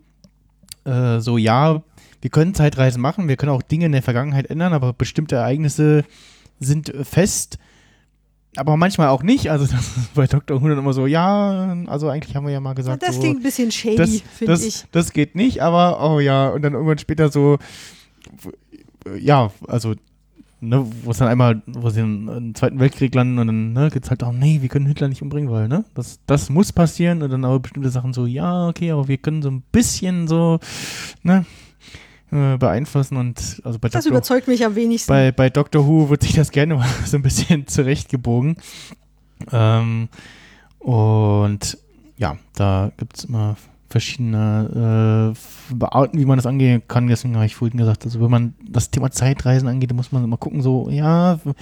äh, 0.85 1.21
so 1.21 1.37
ja, 1.37 1.83
wir 2.23 2.31
können 2.31 2.55
Zeitreisen 2.55 3.03
machen, 3.03 3.29
wir 3.29 3.37
können 3.37 3.53
auch 3.53 3.63
Dinge 3.63 3.87
in 3.87 3.93
der 3.93 4.03
Vergangenheit 4.03 4.49
ändern, 4.49 4.73
aber 4.73 4.95
bestimmte 4.95 5.37
Ereignisse 5.37 6.05
sind 6.61 6.95
fest. 7.03 7.59
Aber 8.57 8.77
manchmal 8.77 9.09
auch 9.09 9.23
nicht. 9.23 9.51
Also 9.51 9.67
das 9.67 9.97
ist 9.97 10.15
bei 10.15 10.27
Dr. 10.27 10.61
Who 10.61 10.69
dann 10.69 10.79
immer 10.79 10.93
so, 10.93 11.07
ja, 11.07 11.77
also 11.87 12.09
eigentlich 12.09 12.37
haben 12.37 12.45
wir 12.47 12.53
ja 12.53 12.61
mal 12.61 12.71
Ja, 12.71 12.75
gesagt, 12.75 13.03
das 13.03 13.15
so, 13.15 13.21
klingt 13.21 13.41
ein 13.41 13.43
bisschen 13.43 13.71
shady, 13.71 14.23
finde 14.35 14.55
ich. 14.55 14.85
das 14.93 15.13
geht 15.13 15.35
nicht, 15.35 15.63
aber 15.63 16.03
oh 16.03 16.21
ja, 16.21 16.49
und 16.49 16.63
dann 16.63 16.75
irgendwann 16.75 16.99
später 16.99 17.31
so, 17.31 17.59
ja, 19.19 19.51
also, 19.67 19.95
ne, 20.61 20.87
wo 21.03 21.11
es 21.11 21.19
dann 21.19 21.29
einmal, 21.29 21.63
wo 21.67 21.89
sie 21.89 22.01
im, 22.01 22.55
Zweiten 22.55 22.79
Weltkrieg 22.79 23.15
landen 23.15 23.39
und 23.39 23.47
dann 23.47 23.73
ne, 23.73 23.91
geht 23.91 24.05
es 24.05 24.11
halt 24.11 24.23
darum, 24.23 24.39
nee, 24.39 24.61
wir 24.61 24.69
können 24.69 24.87
Hitler 24.87 25.09
nicht 25.09 25.23
umbringen, 25.23 25.51
weil, 25.51 25.69
ne, 25.69 25.85
das, 25.95 26.21
das 26.27 26.51
muss 26.51 26.73
passieren 26.73 27.23
und 27.23 27.31
dann 27.31 27.45
aber 27.45 27.59
bestimmte 27.59 27.91
Sachen 27.91 28.13
so, 28.13 28.27
ja, 28.27 28.69
okay, 28.69 28.91
aber 28.93 29.09
wir 29.09 29.17
können 29.17 29.43
so 29.43 29.51
ein 29.51 29.63
bisschen 29.73 30.29
so, 30.29 30.61
ne, 31.23 31.47
äh, 32.33 32.57
beeinflussen 32.57 33.17
und 33.17 33.61
also 33.63 33.79
bei 33.79 33.89
Das 33.89 34.05
Dr. 34.05 34.17
überzeugt 34.17 34.49
mich 34.49 34.65
am 34.65 34.75
wenigsten. 34.75 35.09
Bei, 35.09 35.33
bei 35.33 35.51
Doctor 35.51 35.87
Who 35.87 36.09
wird 36.09 36.23
sich 36.23 36.33
das 36.33 36.51
gerne 36.51 36.77
mal 36.77 36.89
so 37.05 37.17
ein 37.17 37.23
bisschen 37.23 37.67
zurechtgebogen. 37.67 38.57
Ähm, 39.53 40.09
und 40.79 41.79
ja, 42.17 42.39
da 42.55 42.91
gibt 42.97 43.19
es 43.19 43.25
immer 43.25 43.57
verschiedene 43.89 45.35
äh, 45.79 45.85
Arten, 45.85 46.19
wie 46.19 46.25
man 46.25 46.39
das 46.39 46.47
angehen 46.47 46.83
kann. 46.89 47.07
Deswegen 47.07 47.35
habe 47.35 47.47
ich 47.47 47.55
vorhin 47.55 47.77
gesagt, 47.77 48.05
also 48.05 48.21
wenn 48.21 48.31
man 48.31 48.55
das 48.67 48.91
Thema 48.91 49.11
Zeitreisen 49.11 49.69
angeht, 49.69 49.91
dann 49.91 49.97
muss 49.97 50.13
man 50.13 50.25
immer 50.25 50.39
gucken, 50.39 50.63
so, 50.63 50.89
ja, 50.89 51.37
für, 51.37 51.55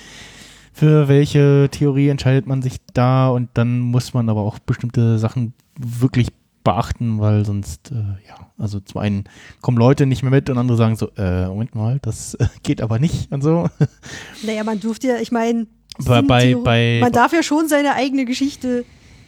für 0.73 1.09
welche 1.09 1.69
Theorie 1.73 2.09
entscheidet 2.09 2.47
man 2.47 2.63
sich 2.63 2.77
da 2.95 3.29
und 3.29 3.51
dann 3.55 3.81
muss 3.81 4.15
man 4.15 4.29
aber 4.29 4.43
auch 4.43 4.61
bestimmte 4.61 5.19
Sachen 5.19 5.53
wirklich 5.77 6.29
beachten, 6.65 7.21
weil 7.21 7.45
sonst, 7.45 7.91
äh, 7.91 7.95
ja, 8.29 8.37
also 8.59 8.81
zum 8.81 9.01
einen 9.01 9.25
kommen 9.63 9.79
Leute 9.79 10.07
nicht 10.07 10.23
mehr 10.23 10.31
mit 10.31 10.51
und 10.51 10.59
andere 10.59 10.77
sagen 10.77 10.97
so, 10.97 11.11
äh, 11.17 11.47
Moment 11.47 11.75
mal, 11.75 11.99
das 12.03 12.35
äh, 12.35 12.47
geht 12.63 12.83
aber 12.83 12.99
nicht 12.99 13.33
und 13.33 13.43
so. 13.43 13.69
naja, 14.47 14.63
man 14.65 14.79
durfte 14.81 15.09
ja, 15.09 15.17
ich 15.17 15.33
meine, 15.33 15.67
Bei- 16.05 16.23
bei- 16.23 16.55
bei- 16.55 16.99
man 17.01 17.13
darf 17.13 17.33
ja 17.33 17.43
schon 17.43 17.69
seine 17.69 17.95
eigene 17.95 18.25
Geschichte 18.25 18.85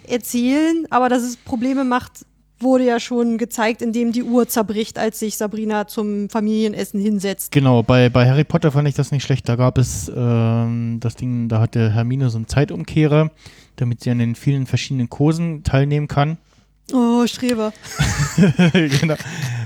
erzählen, 0.06 0.86
aber 0.90 1.08
dass 1.08 1.22
es 1.22 1.36
Probleme 1.36 1.84
macht, 1.84 2.24
wurde 2.60 2.84
ja 2.84 3.00
schon 3.00 3.38
gezeigt, 3.38 3.82
indem 3.82 4.12
die 4.12 4.22
Uhr 4.22 4.46
zerbricht, 4.46 4.96
als 4.98 5.18
sich 5.18 5.36
Sabrina 5.36 5.88
zum 5.88 6.28
Familienessen 6.28 7.00
hinsetzt. 7.00 7.50
Genau, 7.50 7.82
bei, 7.82 8.08
bei 8.08 8.28
Harry 8.28 8.44
Potter 8.44 8.70
fand 8.70 8.86
ich 8.86 8.94
das 8.94 9.10
nicht 9.10 9.24
schlecht. 9.24 9.48
Da 9.48 9.56
gab 9.56 9.78
es 9.78 10.10
ähm, 10.14 10.98
das 11.00 11.16
Ding, 11.16 11.48
da 11.48 11.60
hatte 11.60 11.90
Hermine 11.90 12.30
so 12.30 12.38
einen 12.38 12.46
Zeitumkehrer, 12.46 13.32
damit 13.76 14.00
sie 14.02 14.10
an 14.10 14.18
den 14.20 14.36
vielen 14.36 14.66
verschiedenen 14.66 15.08
Kursen 15.10 15.64
teilnehmen 15.64 16.06
kann. 16.06 16.38
Oh, 16.92 17.26
Streber. 17.26 17.72
genau. 18.72 19.14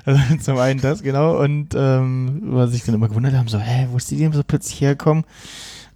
Also 0.04 0.20
zum 0.40 0.58
einen 0.58 0.80
das, 0.80 1.02
genau. 1.02 1.42
Und 1.42 1.74
ähm, 1.74 2.40
was 2.44 2.70
sich 2.70 2.84
dann 2.84 2.94
immer 2.94 3.08
gewundert 3.08 3.34
haben, 3.34 3.48
so, 3.48 3.58
hä, 3.58 3.88
wo 3.90 3.96
ist 3.96 4.10
die 4.10 4.16
denn 4.16 4.32
so 4.32 4.42
plötzlich 4.44 4.80
herkommen? 4.80 5.24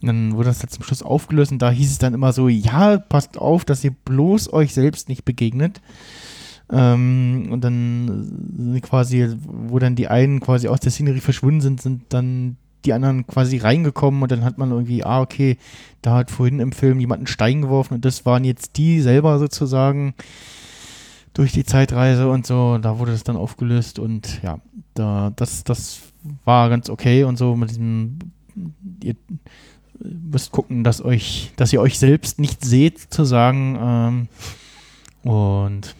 Und 0.02 0.06
dann 0.06 0.34
wurde 0.34 0.48
das 0.48 0.58
dann 0.58 0.70
zum 0.70 0.82
Schluss 0.82 1.02
aufgelöst 1.02 1.52
und 1.52 1.60
da 1.60 1.70
hieß 1.70 1.90
es 1.90 1.98
dann 1.98 2.14
immer 2.14 2.32
so, 2.32 2.48
ja, 2.48 2.98
passt 2.98 3.38
auf, 3.38 3.64
dass 3.64 3.84
ihr 3.84 3.92
bloß 4.04 4.52
euch 4.52 4.72
selbst 4.74 5.08
nicht 5.08 5.24
begegnet. 5.24 5.80
Ähm, 6.72 7.48
und 7.50 7.62
dann 7.62 8.80
quasi, 8.82 9.28
wo 9.44 9.78
dann 9.78 9.96
die 9.96 10.08
einen 10.08 10.40
quasi 10.40 10.68
aus 10.68 10.80
der 10.80 10.90
Szenerie 10.90 11.20
verschwunden 11.20 11.60
sind, 11.60 11.82
sind 11.82 12.02
dann 12.08 12.56
die 12.84 12.92
anderen 12.94 13.26
quasi 13.26 13.58
reingekommen 13.58 14.22
und 14.22 14.32
dann 14.32 14.44
hat 14.44 14.56
man 14.56 14.70
irgendwie, 14.70 15.04
ah, 15.04 15.20
okay, 15.20 15.58
da 16.00 16.14
hat 16.16 16.30
vorhin 16.30 16.60
im 16.60 16.72
Film 16.72 16.98
jemand 16.98 17.20
einen 17.20 17.26
Stein 17.26 17.60
geworfen 17.60 17.94
und 17.94 18.04
das 18.04 18.24
waren 18.24 18.44
jetzt 18.44 18.78
die 18.78 19.00
selber 19.02 19.38
sozusagen 19.38 20.14
durch 21.40 21.52
die 21.52 21.64
Zeitreise 21.64 22.28
und 22.28 22.46
so. 22.46 22.76
Da 22.76 22.98
wurde 22.98 23.12
das 23.12 23.24
dann 23.24 23.36
aufgelöst 23.38 23.98
und 23.98 24.42
ja, 24.42 24.58
da, 24.92 25.32
das, 25.36 25.64
das 25.64 26.00
war 26.44 26.68
ganz 26.68 26.90
okay 26.90 27.24
und 27.24 27.38
so 27.38 27.56
mit 27.56 27.70
diesem, 27.70 28.18
ihr 29.02 29.16
müsst 29.98 30.52
gucken, 30.52 30.84
dass 30.84 31.02
euch, 31.02 31.50
dass 31.56 31.72
ihr 31.72 31.80
euch 31.80 31.98
selbst 31.98 32.38
nicht 32.38 32.62
seht, 32.62 32.98
sozusagen. 32.98 34.28
Ähm, 35.24 35.28
und 35.32 35.94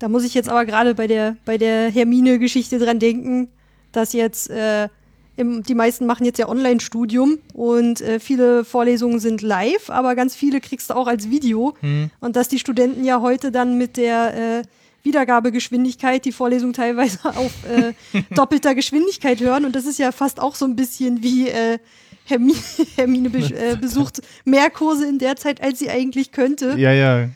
Da 0.00 0.08
muss 0.08 0.24
ich 0.24 0.34
jetzt 0.34 0.48
aber 0.48 0.64
gerade 0.64 0.96
bei 0.96 1.06
der, 1.06 1.36
bei 1.44 1.58
der 1.58 1.88
Hermine-Geschichte 1.88 2.80
dran 2.80 2.98
denken, 2.98 3.50
dass 3.92 4.12
jetzt 4.12 4.50
äh, 4.50 4.88
im, 5.36 5.62
die 5.62 5.74
meisten 5.74 6.06
machen 6.06 6.24
jetzt 6.24 6.38
ja 6.38 6.48
Online-Studium 6.48 7.38
und 7.54 8.00
äh, 8.00 8.20
viele 8.20 8.64
Vorlesungen 8.64 9.18
sind 9.18 9.42
live, 9.42 9.90
aber 9.90 10.14
ganz 10.14 10.34
viele 10.34 10.60
kriegst 10.60 10.90
du 10.90 10.94
auch 10.94 11.06
als 11.06 11.30
Video. 11.30 11.74
Und 12.20 12.36
dass 12.36 12.48
die 12.48 12.58
Studenten 12.58 13.04
ja 13.04 13.20
heute 13.20 13.50
dann 13.50 13.78
mit 13.78 13.96
der 13.96 14.60
äh, 14.60 14.62
Wiedergabegeschwindigkeit 15.02 16.24
die 16.24 16.32
Vorlesung 16.32 16.72
teilweise 16.72 17.18
auf 17.24 17.52
äh, 17.68 17.92
doppelter 18.34 18.74
Geschwindigkeit 18.74 19.40
hören. 19.40 19.64
Und 19.64 19.76
das 19.76 19.86
ist 19.86 19.98
ja 19.98 20.12
fast 20.12 20.40
auch 20.40 20.54
so 20.54 20.64
ein 20.64 20.76
bisschen 20.76 21.22
wie 21.22 21.48
äh, 21.48 21.78
Hermine, 22.24 22.58
Hermine 22.96 23.30
be 23.30 23.38
äh, 23.38 23.76
besucht 23.80 24.22
mehr 24.44 24.70
Kurse 24.70 25.06
in 25.06 25.18
der 25.18 25.36
Zeit, 25.36 25.62
als 25.62 25.78
sie 25.78 25.90
eigentlich 25.90 26.32
könnte 26.32 26.74
ja, 26.78 26.92
ja, 26.92 27.28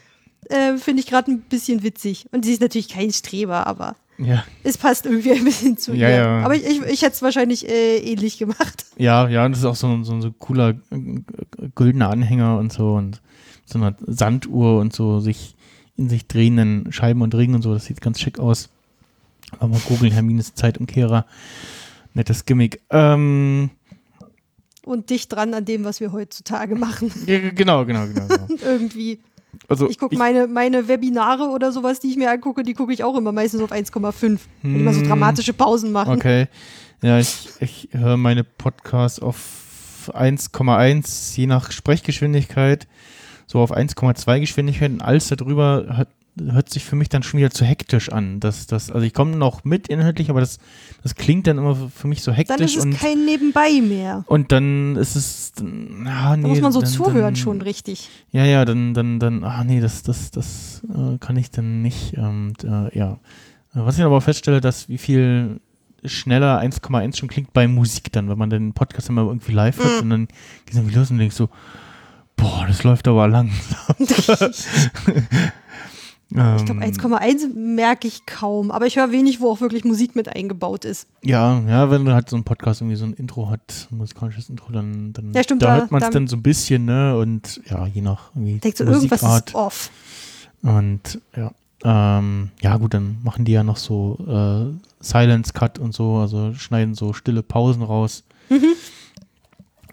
äh, 0.49 0.77
finde 0.77 1.01
ich 1.01 1.07
gerade 1.07 1.31
ein 1.33 1.41
bisschen 1.41 1.83
witzig. 1.83 2.27
Und 2.31 2.45
sie 2.45 2.53
ist 2.53 2.61
natürlich 2.61 2.89
kein 2.89 3.13
Streber, 3.13 3.67
aber 3.67 3.97
Ja, 4.19 4.45
es 4.63 4.79
passt 4.79 5.05
irgendwie 5.07 5.33
ein 5.33 5.45
bisschen 5.45 5.77
zu 5.77 5.93
Ja, 5.95 6.09
ihr. 6.09 6.17
ja. 6.17 6.39
Aber 6.45 6.55
ich, 6.55 6.65
ich, 6.67 6.81
ich 6.83 7.03
hätte 7.03 7.13
es 7.13 7.23
wahrscheinlich 7.23 7.69
äh, 7.69 7.99
ähnlich 7.99 8.39
gemacht. 8.39 8.87
ja, 8.97 9.29
ja, 9.29 9.45
und 9.45 9.53
das 9.53 9.59
ist 9.61 9.65
auch 9.67 9.77
so, 9.77 9.89
ein- 9.89 10.05
so 10.05 10.15
ein 10.15 10.23
so 10.23 10.33
cooler 10.33 10.75
güldener 11.75 12.09
Anhänger 12.11 12.59
und 12.59 12.73
so 12.73 12.95
und 12.95 13.21
so 13.67 13.79
eine 13.79 13.95
Sanduhr 14.07 14.79
und 14.81 14.95
so 14.95 15.21
sich 15.21 15.55
in 15.97 16.09
sich 16.09 16.27
drehenden 16.27 16.93
Scheiben 16.93 17.21
und 17.23 17.35
Ringen 17.35 17.57
und 17.57 17.63
so. 17.63 17.75
Das 17.75 17.85
sieht 17.87 18.01
ganz 18.01 18.21
schick 18.21 18.39
aus. 18.39 18.69
Aber 19.59 19.69
mal 19.69 19.81
googeln, 19.87 20.13
Hermines 20.13 20.55
Zeitumkehrer. 20.55 21.27
Nettes 22.15 22.45
Gimmick. 22.47 22.81
Ähm, 22.91 23.71
Und 24.85 25.11
dicht 25.11 25.33
dran 25.33 25.53
an 25.55 25.65
dem, 25.65 25.85
was 25.85 26.01
wir 26.01 26.13
heutzutage 26.13 26.75
machen. 26.75 27.11
ja, 27.27 27.51
genau, 27.51 27.85
genau, 27.85 28.07
genau. 28.07 28.27
genau. 28.29 28.47
irgendwie. 28.65 29.19
Also 29.69 29.89
Ich 29.89 29.99
gucke 29.99 30.17
meine, 30.17 30.47
meine 30.47 30.89
Webinare 30.89 31.49
oder 31.49 31.73
sowas, 31.73 32.01
die 32.01 32.09
ich 32.11 32.17
mir 32.17 32.31
angucke, 32.31 32.63
die 32.63 32.75
gucke 32.75 32.93
ich 32.93 33.03
auch 33.05 33.17
immer 33.17 33.33
meistens 33.33 33.61
auf 33.63 33.73
1,5. 33.73 34.39
Wenn 34.63 34.75
die 34.79 34.83
mal 34.85 34.95
so 34.95 35.01
Hm. 35.01 35.09
dramatische 35.09 35.53
Pausen 35.53 35.93
machen. 35.93 36.15
Okay. 36.15 36.47
Ja, 37.03 37.19
ich, 37.19 37.49
ich 37.61 37.89
höre 37.93 38.17
meine 38.17 38.43
Podcasts 38.45 39.21
auf 39.21 40.11
1,1, 40.15 41.37
je 41.37 41.47
nach 41.47 41.73
Sprechgeschwindigkeit, 41.73 42.87
so 43.47 43.61
auf 43.61 43.75
1,2 43.77 44.41
Geschwindigkeit 44.41 44.91
und 44.93 45.03
alles 45.03 45.29
darüber 45.29 45.87
hat, 45.97 46.09
hört 46.39 46.69
sich 46.69 46.85
für 46.85 46.97
mich 46.97 47.09
dann 47.09 47.23
schon 47.23 47.39
wieder 47.39 47.51
zu 47.51 47.65
hektisch 47.65 48.11
an. 48.11 48.41
Das, 48.41 48.67
das, 48.67 48.91
also 48.91 49.05
ich 49.05 49.15
komme 49.15 49.37
noch 49.37 49.65
mit 49.65 49.89
inhaltlich, 49.89 50.31
aber 50.31 50.41
das, 50.41 50.59
das 51.03 51.15
klingt 51.15 51.47
dann 51.47 51.59
immer 51.59 51.75
für 51.95 52.09
mich 52.09 52.23
so 52.23 52.31
Dann 52.31 52.37
hektisch 52.37 52.73
ist 52.73 52.77
es 52.77 52.85
und, 52.85 52.99
kein 52.99 53.25
Nebenbei 53.25 53.81
mehr. 53.81 54.25
und 54.27 54.53
dann 54.53 54.97
ist 54.97 55.17
es, 55.17 55.53
ah, 55.61 56.37
nee, 56.37 56.43
Da 56.43 56.49
muss 56.49 56.61
man 56.61 56.73
so 56.73 56.81
dann, 56.81 56.91
zuhören 56.91 57.21
dann, 57.23 57.37
schon 57.37 57.63
richtig. 57.63 58.11
Ja, 58.31 58.45
ja, 58.45 58.65
dann, 58.65 58.95
dann, 58.95 59.19
dann, 59.19 59.45
ah 59.45 59.65
nee, 59.65 59.81
das, 59.81 60.03
das, 60.03 60.31
das 60.31 60.83
äh, 60.89 61.19
kann 61.19 61.37
ich 61.37 61.51
dann 61.51 61.83
nicht. 61.83 62.17
Und, 62.19 62.65
äh, 62.65 62.97
ja. 62.97 63.19
Was 63.73 63.99
ich 63.99 64.05
aber 64.05 64.21
feststelle, 64.21 64.61
dass 64.61 64.89
wie 64.89 64.99
viel 64.99 65.61
schneller 66.05 66.61
1,1 66.61 67.17
schon 67.17 67.29
klingt 67.29 67.53
bei 67.53 67.67
Musik 67.67 68.13
dann, 68.13 68.29
wenn 68.29 68.39
man 68.39 68.51
den 68.51 68.73
Podcast 68.75 69.09
immer 69.09 69.23
irgendwie 69.23 69.53
live 69.53 69.79
hört 69.79 70.03
und 70.03 70.11
dann 70.11 70.27
geht 70.27 70.71
es 70.71 70.77
irgendwie 70.77 70.97
los 70.97 71.11
und 71.11 71.19
denkst 71.19 71.37
so, 71.37 71.49
boah, 72.37 72.65
das 72.69 72.85
läuft 72.85 73.09
aber 73.09 73.27
langsam. 73.29 73.97
Ähm, 76.35 76.57
Ich 76.57 76.65
glaube, 76.65 76.81
1,1 76.83 77.55
merke 77.55 78.09
ich 78.09 78.27
kaum. 78.27 78.71
Aber 78.73 78.87
ich 78.87 78.97
höre 78.97 79.13
wenig, 79.13 79.41
wo 79.41 79.51
auch 79.51 79.61
wirklich 79.61 79.85
Musik 79.85 80.17
mit 80.17 80.29
eingebaut 80.35 80.85
ist. 80.85 81.07
Ja, 81.23 81.61
ja, 81.69 81.91
wenn 81.91 82.05
du 82.05 82.13
halt 82.13 82.29
so 82.29 82.37
ein 82.37 82.43
Podcast 82.45 82.81
irgendwie 82.81 82.97
so 82.97 83.05
ein 83.05 83.13
Intro 83.15 83.49
hat, 83.49 83.87
ein 83.93 83.99
musikalisches 83.99 84.49
Intro, 84.49 84.73
dann, 84.73 85.13
dann 85.13 85.33
Ja, 85.33 85.43
stimmt, 85.45 85.63
da 85.63 85.67
da- 85.69 85.77
hört 85.83 85.91
man 85.93 86.03
es 86.03 86.09
da- 86.09 86.13
dann 86.13 86.27
so 86.27 86.37
ein 86.37 86.43
bisschen, 86.43 86.85
ne? 86.85 87.17
Und 87.17 87.61
ja, 87.71 87.87
je 87.87 88.01
nach 88.03 88.31
irgendwie 88.35 88.59
Denkst 88.59 88.79
du, 88.79 88.85
irgendwas 88.85 89.23
Musikart. 89.23 89.49
ist 89.51 89.55
off. 89.55 89.91
Und 90.63 91.21
ja, 91.37 91.53
ähm, 91.85 92.51
ja 92.61 92.77
gut, 92.77 92.95
dann 92.95 93.19
machen 93.23 93.45
die 93.45 93.53
ja 93.53 93.63
noch 93.63 93.77
so 93.77 94.19
äh, 94.27 94.75
Silence 95.05 95.53
Cut 95.53 95.79
und 95.79 95.95
so, 95.95 96.17
also 96.17 96.55
schneiden 96.55 96.95
so 96.95 97.13
stille 97.13 97.45
Pausen 97.45 97.83
raus. 97.83 98.25
Mhm. 98.49 98.65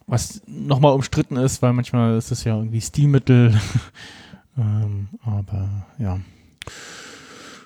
Was 0.08 0.42
nochmal 0.48 0.94
umstritten 0.94 1.38
ist, 1.38 1.62
weil 1.62 1.74
manchmal 1.74 2.18
ist 2.18 2.32
es 2.32 2.44
ja 2.44 2.58
irgendwie 2.58 2.82
Stilmittel. 2.82 3.54
Ähm, 4.58 5.08
aber 5.26 5.70
ja. 5.98 6.20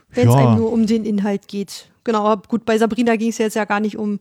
Wenn 0.09 0.29
es 0.29 0.33
ja, 0.33 0.47
einem 0.47 0.57
nur 0.57 0.71
um 0.71 0.85
den 0.87 1.05
Inhalt 1.05 1.47
geht. 1.47 1.89
Genau, 2.03 2.25
aber 2.25 2.41
gut, 2.47 2.65
bei 2.65 2.77
Sabrina 2.77 3.15
ging 3.17 3.29
es 3.29 3.37
jetzt 3.37 3.55
ja 3.55 3.65
gar 3.65 3.79
nicht 3.79 3.97
um 3.97 4.19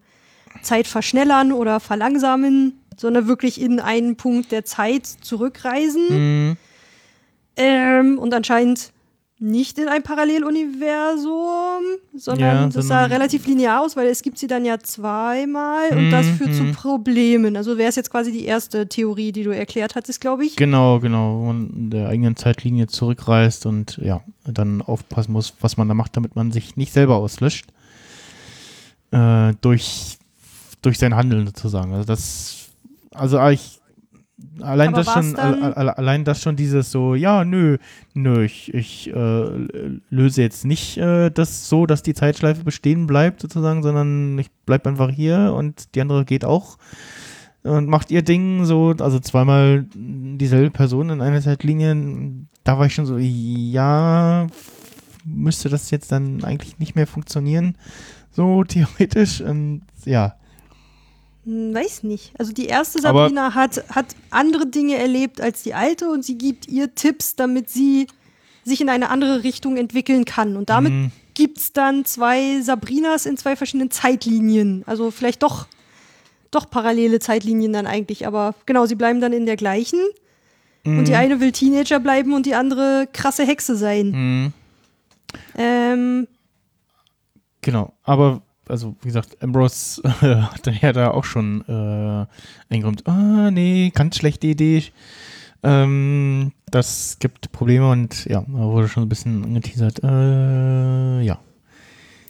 Zeit 0.63 0.87
verschnellern 0.87 1.53
oder 1.53 1.81
verlangsamen, 1.81 2.81
sondern 2.97 3.29
wirklich 3.29 3.61
in 3.61 3.81
einen 3.81 4.17
Punkt 4.17 4.53
der 4.53 4.65
Zeit 4.65 5.07
zurückreisen. 5.07 6.49
mh, 6.51 6.57
Ähm, 7.57 8.19
und 8.19 8.35
anscheinend 8.35 8.93
nicht 9.39 9.79
in 9.79 9.89
ein 9.89 10.03
Paralleluniversum, 10.03 11.83
sondern 12.15 12.63
Ja, 12.63 12.69
das 12.69 12.89
sah 12.89 13.05
relativ 13.05 13.47
linear 13.47 13.83
aus, 13.83 13.95
weil 13.95 14.07
es 14.09 14.23
gibt 14.23 14.39
sie 14.39 14.47
dann 14.47 14.65
ja 14.65 14.79
zweimal 14.79 15.91
und 15.97 16.11
das 16.11 16.27
führt 16.29 16.55
zu 16.55 16.63
Mhm. 16.65 16.73
Problemen. 16.73 17.57
Also 17.57 17.77
wäre 17.77 17.89
es 17.91 17.97
jetzt 17.97 18.11
quasi 18.11 18.33
die 18.33 18.47
erste 18.47 18.89
Theorie, 18.89 19.33
die 19.33 19.43
du 19.43 19.51
erklärt 19.51 19.95
hattest, 19.95 20.21
glaube 20.23 20.47
ich. 20.47 20.57
genau, 20.57 21.01
genau, 21.01 21.39
wo 21.41 21.45
man 21.47 21.69
in 21.71 21.91
der 21.91 22.09
eigenen 22.09 22.37
Zeitlinie 22.37 22.87
zurückreist 22.87 23.67
und 23.67 23.99
ja, 23.99 24.23
dann 24.45 24.81
aufpassen 24.81 25.33
muss, 25.33 25.53
was 25.61 25.77
man 25.77 25.87
da 25.89 25.95
macht, 25.95 26.17
damit 26.17 26.35
man 26.35 26.51
sich 26.51 26.77
nicht 26.77 26.93
selber 26.95 27.17
auslöscht. 27.17 27.67
Äh, 29.11 29.53
durch, 29.61 30.17
durch 30.83 30.99
sein 30.99 31.15
Handeln 31.15 31.47
sozusagen. 31.47 31.93
Also 31.93 32.07
das, 32.07 32.69
also 33.13 33.39
ich, 33.49 33.81
allein 34.61 34.95
Aber 34.95 35.05
das 35.05 35.13
schon, 35.13 35.37
allein 35.37 36.25
das 36.25 36.43
schon 36.43 36.57
dieses 36.57 36.91
so, 36.91 37.15
ja, 37.15 37.45
nö, 37.45 37.79
nö, 38.15 38.45
ich, 38.45 38.73
ich 38.75 39.15
äh, 39.15 39.49
löse 40.11 40.43
jetzt 40.43 40.65
nicht 40.65 40.97
äh, 40.99 41.31
das 41.31 41.69
so, 41.69 41.87
dass 41.87 42.03
die 42.03 42.15
Zeitschleife 42.15 42.65
bestehen 42.65 43.07
bleibt 43.07 43.43
sozusagen, 43.43 43.83
sondern 43.83 44.39
ich 44.39 44.51
bleib 44.65 44.87
einfach 44.87 45.11
hier 45.11 45.55
und 45.57 45.95
die 45.95 46.01
andere 46.01 46.25
geht 46.25 46.45
auch 46.45 46.79
und 47.67 47.89
macht 47.89 48.11
ihr 48.11 48.23
Ding 48.23 48.65
so, 48.65 48.95
also 48.99 49.19
zweimal 49.19 49.87
dieselbe 49.95 50.71
Person 50.71 51.11
in 51.11 51.21
einer 51.21 51.41
Zeitlinie, 51.41 51.97
da 52.65 52.79
war 52.79 52.87
ich 52.87 52.95
schon 52.95 53.07
so, 53.07 53.19
ja, 53.19 54.47
müsste 55.25 55.69
das 55.69 55.91
jetzt 55.91 56.13
dann 56.13 56.45
eigentlich 56.45 56.79
nicht 56.79 56.95
mehr 56.95 57.07
funktionieren, 57.07 57.77
so 58.31 58.65
theoretisch 58.69 59.41
und 59.41 59.83
ja. 60.05 60.37
Hm, 61.47 61.75
Weiß 61.75 62.03
nicht. 62.03 62.33
Also 62.39 62.53
die 62.53 62.67
erste 62.67 62.99
Aber- 63.09 63.21
Sabrina 63.25 63.55
hat, 63.55 63.83
hat 63.95 64.15
andere 64.31 64.67
Dinge 64.67 64.97
erlebt 64.97 65.41
als 65.41 65.63
die 65.63 65.73
alte 65.75 66.11
und 66.11 66.25
sie 66.25 66.37
gibt 66.37 66.69
ihr 66.69 66.95
Tipps, 66.95 67.37
damit 67.37 67.71
sie 67.71 68.07
sich 68.65 68.81
in 68.81 68.89
eine 68.89 69.11
andere 69.11 69.45
Richtung 69.45 69.77
entwickeln 69.77 70.25
kann. 70.25 70.57
Und 70.57 70.69
damit 70.71 70.93
Mm, 70.93 71.07
gibt 71.35 71.59
es 71.59 71.73
dann 71.73 72.05
zwei 72.05 72.61
Sabrinas 72.63 73.25
in 73.25 73.37
zwei 73.37 73.55
verschiedenen 73.55 73.93
Zeitlinien. 73.93 74.83
Also 74.87 75.11
vielleicht 75.13 75.43
doch, 75.45 75.67
doch 76.51 76.69
parallele 76.69 77.21
Zeitlinien 77.21 77.73
dann 77.73 77.87
eigentlich. 77.87 78.27
Aber 78.27 78.55
genau, 78.67 78.87
sie 78.87 78.97
bleiben 78.97 79.21
dann 79.21 79.33
in 79.33 79.47
der 79.47 79.57
gleichen. 79.57 80.01
Und 80.85 81.05
die 81.07 81.13
mm, 81.13 81.15
eine 81.15 81.41
will 81.41 81.53
Teenager 81.53 81.99
bleiben 82.01 82.33
und 82.35 82.45
die 82.47 82.55
andere 82.57 83.09
krasse 83.13 83.45
Hexe 83.45 83.77
sein. 83.77 84.11
mm. 84.11 84.53
Ähm, 85.57 86.29
Genau, 87.63 87.93
aber 88.05 88.43
also 88.69 88.97
wie 89.03 89.09
gesagt, 89.09 89.37
Ambrose 89.43 90.03
äh, 90.23 90.37
hat 90.37 90.67
ja 90.83 90.93
da 90.93 91.11
auch 91.11 91.25
schon 91.25 91.63
äh, 91.69 92.27
eingeräumt, 92.75 93.07
ah 93.07 93.51
nee, 93.51 93.91
ganz 93.95 94.17
schlechte 94.17 94.47
Idee. 94.47 94.85
Ähm, 95.63 96.53
das 96.71 97.17
gibt 97.19 97.51
Probleme 97.53 97.91
und 97.91 98.25
ja, 98.27 98.41
da 98.43 98.59
wurde 98.59 98.89
schon 98.89 99.03
ein 99.05 99.09
bisschen 99.09 99.43
angeteasert, 99.45 100.01
äh, 100.05 101.23
ja, 101.23 101.39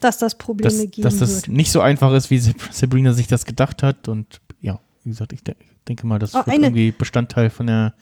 dass 0.01 0.19
das 0.19 0.37
Probleme 0.37 0.71
dass, 0.73 0.91
geben 0.91 1.03
dass 1.03 1.19
das 1.19 1.47
wird. 1.47 1.49
nicht 1.57 1.71
so 1.73 1.81
einfach 1.81 2.13
ist, 2.15 2.31
wie 2.31 2.39
Sab- 2.39 2.55
Sabrina 2.73 3.13
sich 3.13 3.27
das 3.27 3.45
gedacht 3.45 3.83
hat 3.83 4.09
und 4.09 4.41
ja, 4.61 4.79
wie 5.05 5.11
gesagt, 5.11 5.33
ich 5.33 5.43
de 5.43 5.55
denke 5.89 6.07
mal, 6.07 6.19
das 6.19 6.35
Oh, 6.35 6.39
wird 6.39 6.49
irgendwie 6.49 6.93
Bestandteil 6.93 7.51
von 7.51 7.67
der 7.67 7.95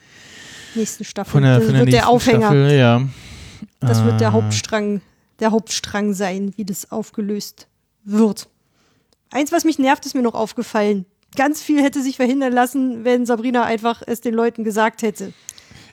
Nächsten 0.75 1.05
Staffel. 1.05 1.31
von 1.33 1.43
der, 1.43 1.57
das 1.57 1.65
von 1.65 1.75
der 1.75 1.81
wird 1.81 1.87
nächsten 1.91 2.01
der 2.03 2.09
Aufhänger. 2.09 2.41
Staffel, 2.47 2.73
ja. 2.79 3.03
Das 3.81 4.05
wird 4.05 4.21
der 4.21 4.29
Äh, 4.29 4.33
Hauptstrang, 4.33 5.01
der 5.41 5.51
Hauptstrang 5.53 6.15
sein, 6.15 6.53
wie 6.57 6.65
das 6.65 6.91
aufgelöst 6.91 7.69
wird. 8.05 8.49
Eins, 9.31 9.51
was 9.53 9.65
mich 9.65 9.79
nervt, 9.79 10.07
ist 10.07 10.15
mir 10.15 10.23
noch 10.23 10.35
aufgefallen. 10.35 11.07
Ganz 11.37 11.61
viel 11.63 11.83
hätte 11.83 12.01
sich 12.03 12.17
verhindern 12.17 12.53
lassen, 12.53 13.05
wenn 13.05 13.27
Sabrina 13.27 13.65
einfach 13.65 14.03
es 14.07 14.21
den 14.21 14.35
Leuten 14.35 14.63
gesagt 14.63 15.03
hätte. 15.03 15.33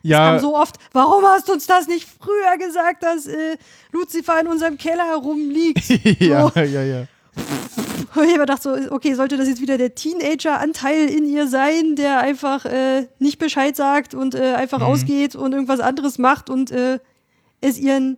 Ja, 0.04 0.32
kam 0.32 0.40
so 0.40 0.56
oft, 0.58 0.78
warum 0.94 1.24
hast 1.26 1.48
du 1.48 1.54
uns 1.54 1.66
das 1.68 1.88
nicht 1.88 2.08
früher 2.08 2.58
gesagt, 2.58 3.04
dass 3.04 3.28
äh, 3.28 3.58
Lucifer 3.92 4.40
in 4.40 4.48
unserem 4.48 4.78
Keller 4.78 5.06
herumliegt? 5.06 5.84
ja, 6.20 6.48
So. 6.50 6.60
ja, 6.60 6.84
ja. 6.84 7.06
Und 8.16 8.24
ich 8.26 8.32
habe 8.32 8.40
gedacht 8.42 8.62
so, 8.62 8.76
okay, 8.90 9.14
sollte 9.14 9.38
das 9.38 9.48
jetzt 9.48 9.62
wieder 9.62 9.78
der 9.78 9.96
Teenager-Anteil 9.96 11.08
in 11.08 11.26
ihr 11.26 11.48
sein, 11.48 11.96
der 11.96 12.20
einfach 12.20 12.66
äh, 12.66 13.08
nicht 13.20 13.40
Bescheid 13.40 13.76
sagt 13.76 14.14
und 14.14 14.36
äh, 14.36 14.54
einfach 14.56 14.80
Mhm. 14.80 14.86
ausgeht 14.86 15.36
und 15.36 15.54
irgendwas 15.54 15.80
anderes 15.80 16.18
macht 16.18 16.50
und 16.50 16.72
äh, 16.72 17.00
es 17.62 17.78
ihren 17.80 18.18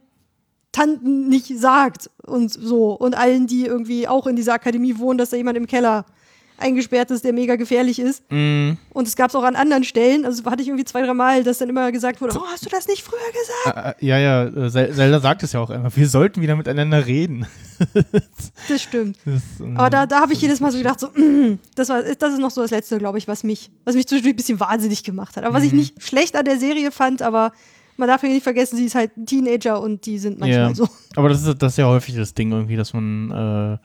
Tanten 0.74 1.30
nicht 1.30 1.48
sagt 1.58 2.10
und 2.26 2.52
so. 2.52 2.92
Und 2.92 3.16
allen, 3.16 3.48
die 3.48 3.66
irgendwie 3.66 4.08
auch 4.10 4.28
in 4.28 4.36
dieser 4.36 4.54
Akademie 4.54 4.98
wohnen, 4.98 5.18
dass 5.18 5.30
da 5.30 5.38
jemand 5.38 5.58
im 5.58 5.68
Keller 5.68 6.06
eingesperrt 6.58 7.12
ist, 7.12 7.24
der 7.26 7.34
mega 7.34 7.56
gefährlich 7.56 8.00
ist. 8.00 8.24
Mm. 8.32 8.72
Und 8.94 9.08
es 9.08 9.16
gab 9.16 9.30
es 9.30 9.36
auch 9.36 9.44
an 9.44 9.56
anderen 9.56 9.84
Stellen, 9.84 10.26
also 10.26 10.44
hatte 10.46 10.62
ich 10.62 10.68
irgendwie 10.68 10.86
zwei, 10.86 11.02
drei 11.02 11.14
Mal, 11.14 11.44
dass 11.44 11.58
dann 11.58 11.70
immer 11.70 11.92
gesagt 11.92 12.22
wurde, 12.22 12.38
oh, 12.38 12.46
hast 12.52 12.66
du 12.66 12.70
das 12.70 12.88
nicht 12.88 13.04
früher 13.04 13.20
gesagt? 13.66 14.00
Äh, 14.02 14.06
äh, 14.06 14.08
ja, 14.08 14.18
ja, 14.20 14.44
äh, 14.46 14.70
Zel- 14.70 14.94
Zelda 14.94 15.20
sagt 15.20 15.44
es 15.44 15.54
ja 15.54 15.60
auch 15.60 15.70
immer, 15.70 15.94
wir 15.96 16.08
sollten 16.08 16.42
wieder 16.42 16.56
miteinander 16.56 17.06
reden. 17.06 17.48
Das 18.70 18.82
stimmt. 18.82 19.18
Das, 19.26 19.42
ähm, 19.60 19.76
Aber 19.76 19.90
da, 19.90 20.06
da 20.06 20.22
habe 20.22 20.32
ich 20.32 20.42
jedes 20.42 20.62
Mal 20.62 20.72
so 20.72 20.78
gedacht, 20.78 21.00
so, 21.00 21.08
mm, 21.08 21.60
das, 21.76 21.90
war, 21.90 22.02
das 22.04 22.34
ist 22.34 22.40
noch 22.40 22.52
so 22.52 22.62
das 22.62 22.72
Letzte, 22.72 22.98
glaube 22.98 23.18
ich, 23.18 23.28
was 23.28 23.44
mich, 23.44 23.72
was 23.84 23.96
mich 23.96 24.08
zwischendurch 24.08 24.36
ein 24.36 24.38
bisschen 24.38 24.60
wahnsinnig 24.60 25.04
gemacht 25.04 25.36
hat. 25.36 25.44
Aber 25.44 25.56
was 25.56 25.64
ich 25.64 25.74
nicht 25.74 26.02
schlecht 26.02 26.38
an 26.38 26.46
der 26.46 26.60
Serie 26.60 26.92
fand, 26.92 27.22
aber 27.22 27.52
man 27.98 28.08
darf 28.08 28.24
ja 28.24 28.30
nicht 28.30 28.44
vergessen, 28.44 28.78
sie 28.78 28.86
ist 28.86 28.96
halt 28.96 29.16
ein 29.18 29.26
Teenager 29.26 29.82
und 29.82 30.06
die 30.06 30.18
sind 30.18 30.40
manchmal 30.40 30.70
ja. 30.70 30.76
so. 30.76 30.88
Aber 31.16 31.30
das 31.30 31.44
ist, 31.44 31.62
das 31.62 31.74
ist 31.74 31.78
ja 31.78 31.88
häufig 31.88 32.16
das 32.16 32.34
Ding 32.34 32.52
irgendwie, 32.52 32.76
dass 32.76 32.94
man 32.94 33.32
äh, 33.32 33.78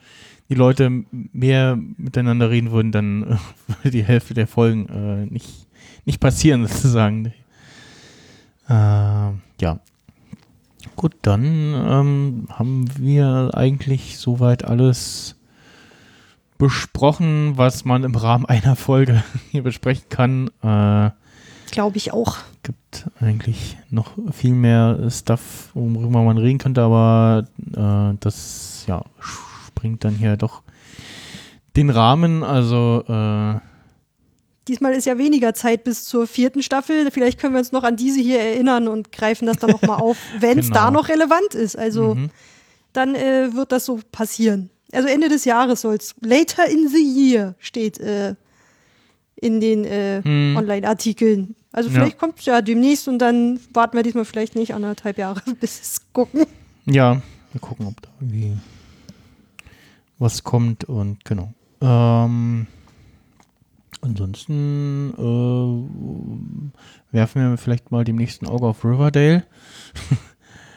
die 0.49 0.55
Leute 0.55 1.05
mehr 1.11 1.79
miteinander 1.97 2.51
reden 2.51 2.71
würden, 2.71 2.93
dann 2.93 3.23
äh, 3.23 3.37
würde 3.67 3.91
die 3.91 4.05
Hälfte 4.05 4.35
der 4.35 4.47
Folgen 4.47 4.89
äh, 4.89 5.33
nicht, 5.33 5.67
nicht 6.05 6.21
passieren, 6.21 6.67
sozusagen. 6.67 7.33
Äh, 8.69 8.73
ja. 8.73 9.81
Gut, 10.97 11.15
dann 11.23 11.45
ähm, 11.45 12.49
haben 12.51 12.87
wir 12.99 13.51
eigentlich 13.55 14.19
soweit 14.19 14.65
alles 14.65 15.37
besprochen, 16.57 17.53
was 17.57 17.85
man 17.85 18.05
im 18.05 18.15
Rahmen 18.15 18.47
einer 18.47 18.75
Folge 18.75 19.23
hier 19.51 19.63
besprechen 19.63 20.09
kann. 20.09 20.49
Äh, 20.63 21.11
Glaube 21.71 21.97
ich 21.97 22.13
auch. 22.13 22.39
Gibt 22.69 23.07
eigentlich 23.19 23.79
noch 23.89 24.13
viel 24.31 24.53
mehr 24.53 25.09
Stuff, 25.11 25.71
worüber 25.73 26.23
man 26.23 26.37
reden 26.37 26.59
könnte, 26.59 26.83
aber 26.83 27.47
äh, 27.73 28.17
das 28.21 28.85
ja, 28.87 29.03
springt 29.21 30.05
dann 30.05 30.15
hier 30.15 30.37
doch 30.37 30.63
den 31.77 31.89
Rahmen. 31.89 32.43
Also 32.45 33.05
äh, 33.09 33.55
Diesmal 34.69 34.93
ist 34.93 35.07
ja 35.07 35.17
weniger 35.17 35.55
Zeit 35.55 35.85
bis 35.85 36.05
zur 36.05 36.27
vierten 36.27 36.63
Staffel. 36.63 37.11
Vielleicht 37.11 37.41
können 37.41 37.55
wir 37.55 37.61
uns 37.61 37.73
noch 37.73 37.85
an 37.85 37.97
diese 37.97 38.21
hier 38.21 38.39
erinnern 38.39 38.87
und 38.87 39.13
greifen 39.13 39.47
das 39.47 39.57
dann 39.57 39.71
nochmal 39.71 39.99
auf, 40.03 40.19
wenn 40.41 40.59
es 40.59 40.67
Genau. 40.67 40.79
da 40.81 40.91
noch 40.91 41.09
relevant 41.09 41.55
ist. 41.55 41.79
Also 41.79 42.17
mhm. 42.17 42.29
dann 42.93 43.15
äh, 43.15 43.55
wird 43.55 43.73
das 43.73 43.87
so 43.87 44.01
passieren. 44.13 44.69
Also 44.93 45.09
Ende 45.09 45.31
des 45.31 45.47
Jahres 45.47 45.81
soll 45.81 45.95
es. 45.95 46.15
Later 46.21 46.69
in 46.69 46.89
the 46.89 47.03
year 47.03 47.55
steht 47.61 47.99
äh, 47.99 48.35
in 49.37 49.59
den 49.61 49.87
äh, 49.87 50.21
Hm. 50.23 50.57
Online-Artikeln. 50.59 51.55
Also 51.73 51.91
Ja. 51.91 51.95
vielleicht 51.97 52.19
kommt 52.19 52.39
es 52.41 52.47
ja 52.47 52.61
demnächst 52.63 53.09
und 53.09 53.19
dann 53.19 53.61
warten 53.73 53.97
wir 53.97 54.03
diesmal 54.03 54.25
vielleicht 54.25 54.55
nicht 54.57 54.75
anderthalb 54.75 55.19
Jahre, 55.19 55.43
bis 55.61 55.81
es 55.81 56.01
gucken. 56.13 56.47
Ja, 56.87 57.21
wir 57.53 57.61
gucken, 57.61 57.87
ob 57.87 58.01
da 58.03 58.09
irgendwie 58.21 58.57
was 60.19 60.43
kommt 60.45 60.85
und 60.85 61.25
genau. 61.25 61.53
Ähm, 61.81 62.67
ansonsten 64.01 65.13
äh, 65.17 67.15
werfen 67.17 67.51
wir 67.51 67.59
vielleicht 67.59 67.91
mal 67.91 68.05
dem 68.05 68.17
nächsten 68.17 68.47
Auge 68.47 68.67
auf 68.67 68.85
Riverdale. 68.85 69.45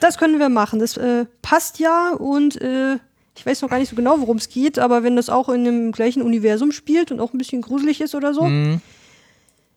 Das 0.01 0.17
können 0.17 0.39
wir 0.39 0.49
machen. 0.49 0.79
Das 0.79 0.97
äh, 0.97 1.27
passt 1.43 1.77
ja 1.77 2.13
und 2.15 2.59
äh, 2.59 2.95
ich 3.37 3.45
weiß 3.45 3.61
noch 3.61 3.69
gar 3.69 3.77
nicht 3.77 3.89
so 3.89 3.95
genau, 3.95 4.19
worum 4.19 4.37
es 4.37 4.49
geht, 4.49 4.79
aber 4.79 5.03
wenn 5.03 5.15
das 5.15 5.29
auch 5.29 5.47
in 5.47 5.63
dem 5.63 5.91
gleichen 5.91 6.23
Universum 6.23 6.71
spielt 6.71 7.11
und 7.11 7.19
auch 7.19 7.33
ein 7.33 7.37
bisschen 7.37 7.61
gruselig 7.61 8.01
ist 8.01 8.15
oder 8.15 8.33
so, 8.33 8.45
Mhm. 8.45 8.81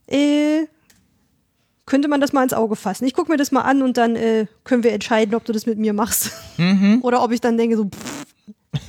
äh, 0.07 0.63
könnte 1.87 2.09
man 2.09 2.21
das 2.21 2.33
mal 2.33 2.43
ins 2.43 2.55
Auge 2.55 2.77
fassen. 2.77 3.05
Ich 3.05 3.15
gucke 3.15 3.31
mir 3.31 3.37
das 3.37 3.53
mal 3.53 3.63
an 3.63 3.83
und 3.83 3.97
dann 3.97 4.17
äh, 4.17 4.47
können 4.65 4.83
wir 4.83 4.93
entscheiden, 4.93 5.35
ob 5.35 5.45
du 5.45 5.53
das 5.53 5.67
mit 5.67 5.79
mir 5.79 5.93
machst. 5.93 6.33
Mhm. 6.57 7.01
oder 7.03 7.23
ob 7.23 7.33
ich 7.33 7.41
dann 7.41 7.57
denke, 7.59 7.77
so, 7.77 7.85
pff, 7.85 8.25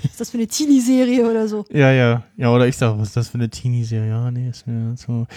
ist 0.03 0.22
das 0.22 0.30
für 0.30 0.38
eine 0.38 0.47
Teenie-Serie 0.47 1.30
oder 1.30 1.47
so. 1.47 1.65
Ja, 1.69 1.91
ja. 1.91 2.23
Ja, 2.38 2.49
oder 2.51 2.67
ich 2.67 2.77
sag, 2.77 2.97
was 2.97 3.09
ist 3.09 3.17
das 3.17 3.30
für 3.30 3.35
eine 3.35 3.49
Teenie-Serie? 3.49 4.09
Ja, 4.09 4.31
nee, 4.31 4.49
ist 4.49 4.65
mir 4.67 4.95
so. 4.95 5.27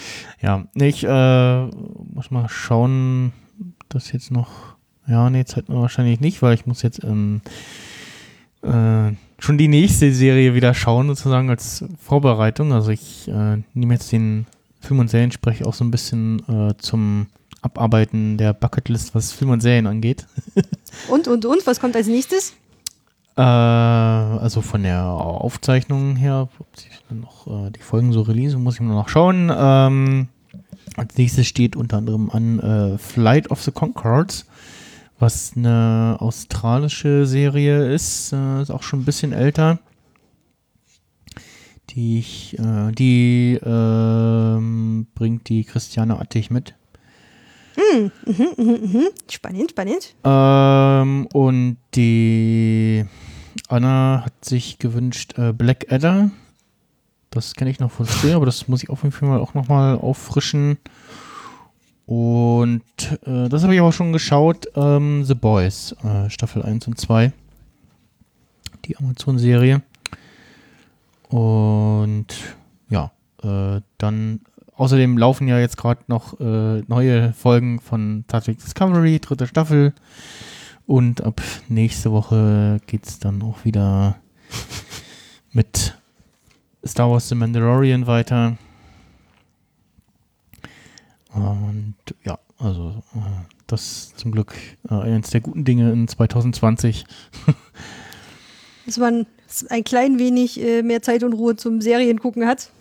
Ja, 0.41 0.65
ich 0.75 1.03
äh, 1.03 1.65
muss 1.65 2.31
mal 2.31 2.47
schauen, 2.49 3.33
ob 3.59 3.89
das 3.89 4.11
jetzt 4.11 4.31
noch. 4.31 4.77
Ja, 5.07 5.29
nee, 5.29 5.43
Zeit 5.45 5.65
wahrscheinlich 5.67 6.19
nicht, 6.19 6.41
weil 6.41 6.53
ich 6.53 6.65
muss 6.65 6.81
jetzt 6.81 7.03
ähm, 7.03 7.41
äh, 8.61 9.11
schon 9.39 9.57
die 9.57 9.67
nächste 9.67 10.11
Serie 10.13 10.53
wieder 10.53 10.73
schauen, 10.73 11.07
sozusagen 11.07 11.49
als 11.49 11.83
Vorbereitung. 11.99 12.71
Also 12.71 12.91
ich 12.91 13.27
äh, 13.27 13.57
nehme 13.73 13.93
jetzt 13.95 14.11
den 14.11 14.45
Film- 14.79 14.99
und 14.99 15.09
Seriensprech 15.09 15.65
auch 15.65 15.73
so 15.73 15.83
ein 15.83 15.91
bisschen 15.91 16.39
äh, 16.47 16.77
zum 16.77 17.27
Abarbeiten 17.61 18.37
der 18.37 18.53
Bucketlist, 18.53 19.15
was 19.15 19.31
Film 19.31 19.51
und 19.51 19.61
Serien 19.61 19.87
angeht. 19.87 20.25
Und, 21.07 21.27
und, 21.27 21.45
und, 21.45 21.67
was 21.67 21.79
kommt 21.79 21.95
als 21.95 22.07
nächstes? 22.07 22.53
Äh, 23.37 23.41
also 23.41 24.61
von 24.61 24.83
der 24.83 25.05
Aufzeichnung 25.05 26.15
her, 26.15 26.49
ob 26.57 26.77
sich 26.77 26.89
dann 27.07 27.21
noch 27.21 27.47
äh, 27.47 27.69
die 27.71 27.79
Folgen 27.79 28.11
so 28.11 28.21
releasen, 28.21 28.63
muss 28.63 28.75
ich 28.75 28.81
mal 28.81 28.95
noch 28.95 29.07
schauen. 29.07 29.51
Ähm, 29.55 30.27
als 30.97 31.15
nächstes 31.15 31.47
steht 31.47 31.75
unter 31.75 31.97
anderem 31.97 32.29
an 32.31 32.59
äh, 32.59 32.97
Flight 32.97 33.51
of 33.51 33.61
the 33.61 33.71
Conchords, 33.71 34.45
was 35.19 35.53
eine 35.55 36.17
australische 36.19 37.25
Serie 37.25 37.93
ist, 37.93 38.33
äh, 38.33 38.61
ist 38.61 38.71
auch 38.71 38.83
schon 38.83 39.01
ein 39.01 39.05
bisschen 39.05 39.31
älter. 39.31 39.79
Die, 41.91 42.19
ich, 42.19 42.57
äh, 42.59 42.91
die 42.91 43.59
ähm, 43.63 45.07
bringt 45.15 45.49
die 45.49 45.63
Christiane 45.63 46.19
Attich 46.19 46.51
mit. 46.51 46.75
Spannend, 49.29 49.71
spannend. 49.71 50.15
Ähm, 50.23 51.27
und 51.33 51.77
die 51.95 53.05
Anna 53.67 54.23
hat 54.25 54.45
sich 54.45 54.79
gewünscht 54.79 55.37
äh, 55.37 55.53
Black 55.53 55.91
Adder. 55.91 56.31
Das 57.29 57.53
kenne 57.53 57.69
ich 57.69 57.79
noch 57.79 57.91
von 57.91 58.05
früher, 58.05 58.35
aber 58.35 58.45
das 58.45 58.67
muss 58.67 58.83
ich 58.83 58.89
auf 58.89 59.03
jeden 59.03 59.13
Fall 59.13 59.39
auch 59.39 59.53
nochmal 59.53 59.97
auffrischen. 59.97 60.77
Und 62.05 62.81
äh, 63.25 63.49
das 63.49 63.61
habe 63.61 63.75
ich 63.75 63.79
aber 63.79 63.91
schon 63.91 64.11
geschaut. 64.13 64.67
Ähm, 64.75 65.23
The 65.23 65.35
Boys, 65.35 65.95
äh, 66.03 66.29
Staffel 66.29 66.63
1 66.63 66.87
und 66.87 66.99
2. 66.99 67.31
Die 68.85 68.97
Amazon-Serie. 68.97 69.83
Und 71.27 72.25
ja, 72.89 73.11
äh, 73.43 73.81
dann 73.99 74.41
außerdem 74.79 75.17
laufen 75.17 75.47
ja 75.47 75.59
jetzt 75.59 75.77
gerade 75.77 76.01
noch 76.07 76.39
äh, 76.39 76.81
neue 76.87 77.33
Folgen 77.33 77.79
von 77.79 78.23
Star 78.27 78.41
Discovery, 78.41 79.19
dritte 79.19 79.45
Staffel. 79.45 79.93
Und 80.87 81.21
ab 81.21 81.41
nächste 81.67 82.11
Woche 82.11 82.79
geht 82.87 83.05
es 83.05 83.19
dann 83.19 83.41
auch 83.43 83.65
wieder 83.65 84.15
mit 85.51 85.95
Star 86.85 87.11
Wars 87.11 87.29
The 87.29 87.35
Mandalorian 87.35 88.07
weiter. 88.07 88.57
Und 91.33 91.95
ja, 92.23 92.39
also 92.57 93.03
äh, 93.15 93.19
das 93.67 94.13
zum 94.15 94.31
Glück 94.31 94.55
äh, 94.89 94.93
eines 94.93 95.29
der 95.29 95.41
guten 95.41 95.65
Dinge 95.65 95.91
in 95.91 96.07
2020. 96.07 97.03
Dass 98.85 98.97
man 98.97 99.27
ein 99.69 99.83
klein 99.83 100.19
wenig 100.19 100.59
äh, 100.59 100.83
mehr 100.83 101.01
Zeit 101.01 101.23
und 101.23 101.33
Ruhe 101.33 101.57
zum 101.57 101.81
Seriengucken 101.81 102.47
hat. 102.47 102.71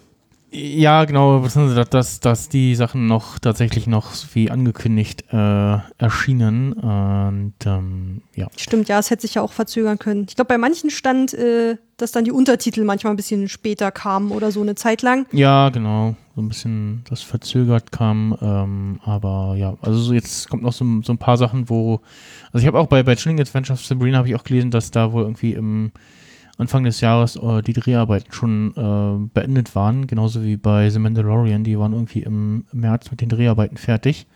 Ja, 0.50 1.04
genau, 1.04 1.40
dass, 1.40 1.90
dass, 1.90 2.20
dass 2.20 2.48
die 2.48 2.74
Sachen 2.74 3.06
noch 3.06 3.38
tatsächlich 3.38 3.86
noch 3.86 4.12
wie 4.32 4.50
angekündigt 4.50 5.24
äh, 5.30 5.78
erschienen. 5.98 6.72
Und 6.72 7.54
ähm, 7.66 8.22
ja. 8.34 8.48
Stimmt, 8.56 8.88
ja, 8.88 8.98
es 8.98 9.10
hätte 9.10 9.22
sich 9.22 9.34
ja 9.34 9.42
auch 9.42 9.52
verzögern 9.52 9.98
können. 9.98 10.24
Ich 10.26 10.36
glaube, 10.36 10.48
bei 10.48 10.56
manchen 10.56 10.88
stand, 10.88 11.34
äh, 11.34 11.76
dass 11.98 12.12
dann 12.12 12.24
die 12.24 12.32
Untertitel 12.32 12.84
manchmal 12.84 13.12
ein 13.12 13.16
bisschen 13.16 13.48
später 13.48 13.90
kamen 13.90 14.30
oder 14.30 14.50
so 14.50 14.62
eine 14.62 14.74
Zeit 14.74 15.02
lang. 15.02 15.26
Ja, 15.32 15.68
genau. 15.68 16.16
So 16.34 16.40
ein 16.40 16.48
bisschen 16.48 17.04
das 17.10 17.20
verzögert 17.20 17.92
kam. 17.92 18.34
Ähm, 18.40 19.00
aber 19.04 19.54
ja, 19.58 19.76
also 19.82 19.98
so 19.98 20.14
jetzt 20.14 20.48
kommt 20.48 20.62
noch 20.62 20.72
so, 20.72 20.84
so 21.02 21.12
ein 21.12 21.18
paar 21.18 21.36
Sachen, 21.36 21.68
wo. 21.68 22.00
Also 22.52 22.62
ich 22.62 22.66
habe 22.66 22.78
auch 22.78 22.86
bei, 22.86 23.02
bei 23.02 23.16
Chilling 23.16 23.40
Adventure 23.40 23.74
of 23.74 23.84
Sabrina 23.84 24.18
habe 24.18 24.28
ich 24.28 24.34
auch 24.34 24.44
gelesen, 24.44 24.70
dass 24.70 24.90
da 24.90 25.12
wohl 25.12 25.24
irgendwie 25.24 25.52
im 25.52 25.92
Anfang 26.58 26.84
des 26.84 27.00
Jahres 27.00 27.36
äh, 27.36 27.62
die 27.62 27.72
Dreharbeiten 27.72 28.32
schon 28.32 28.72
äh, 28.76 29.28
beendet 29.32 29.74
waren, 29.74 30.06
genauso 30.06 30.42
wie 30.42 30.56
bei 30.56 30.90
The 30.90 30.98
Mandalorian. 30.98 31.64
Die 31.64 31.78
waren 31.78 31.92
irgendwie 31.92 32.22
im 32.22 32.64
März 32.72 33.10
mit 33.10 33.20
den 33.20 33.28
Dreharbeiten 33.28 33.76
fertig. 33.76 34.26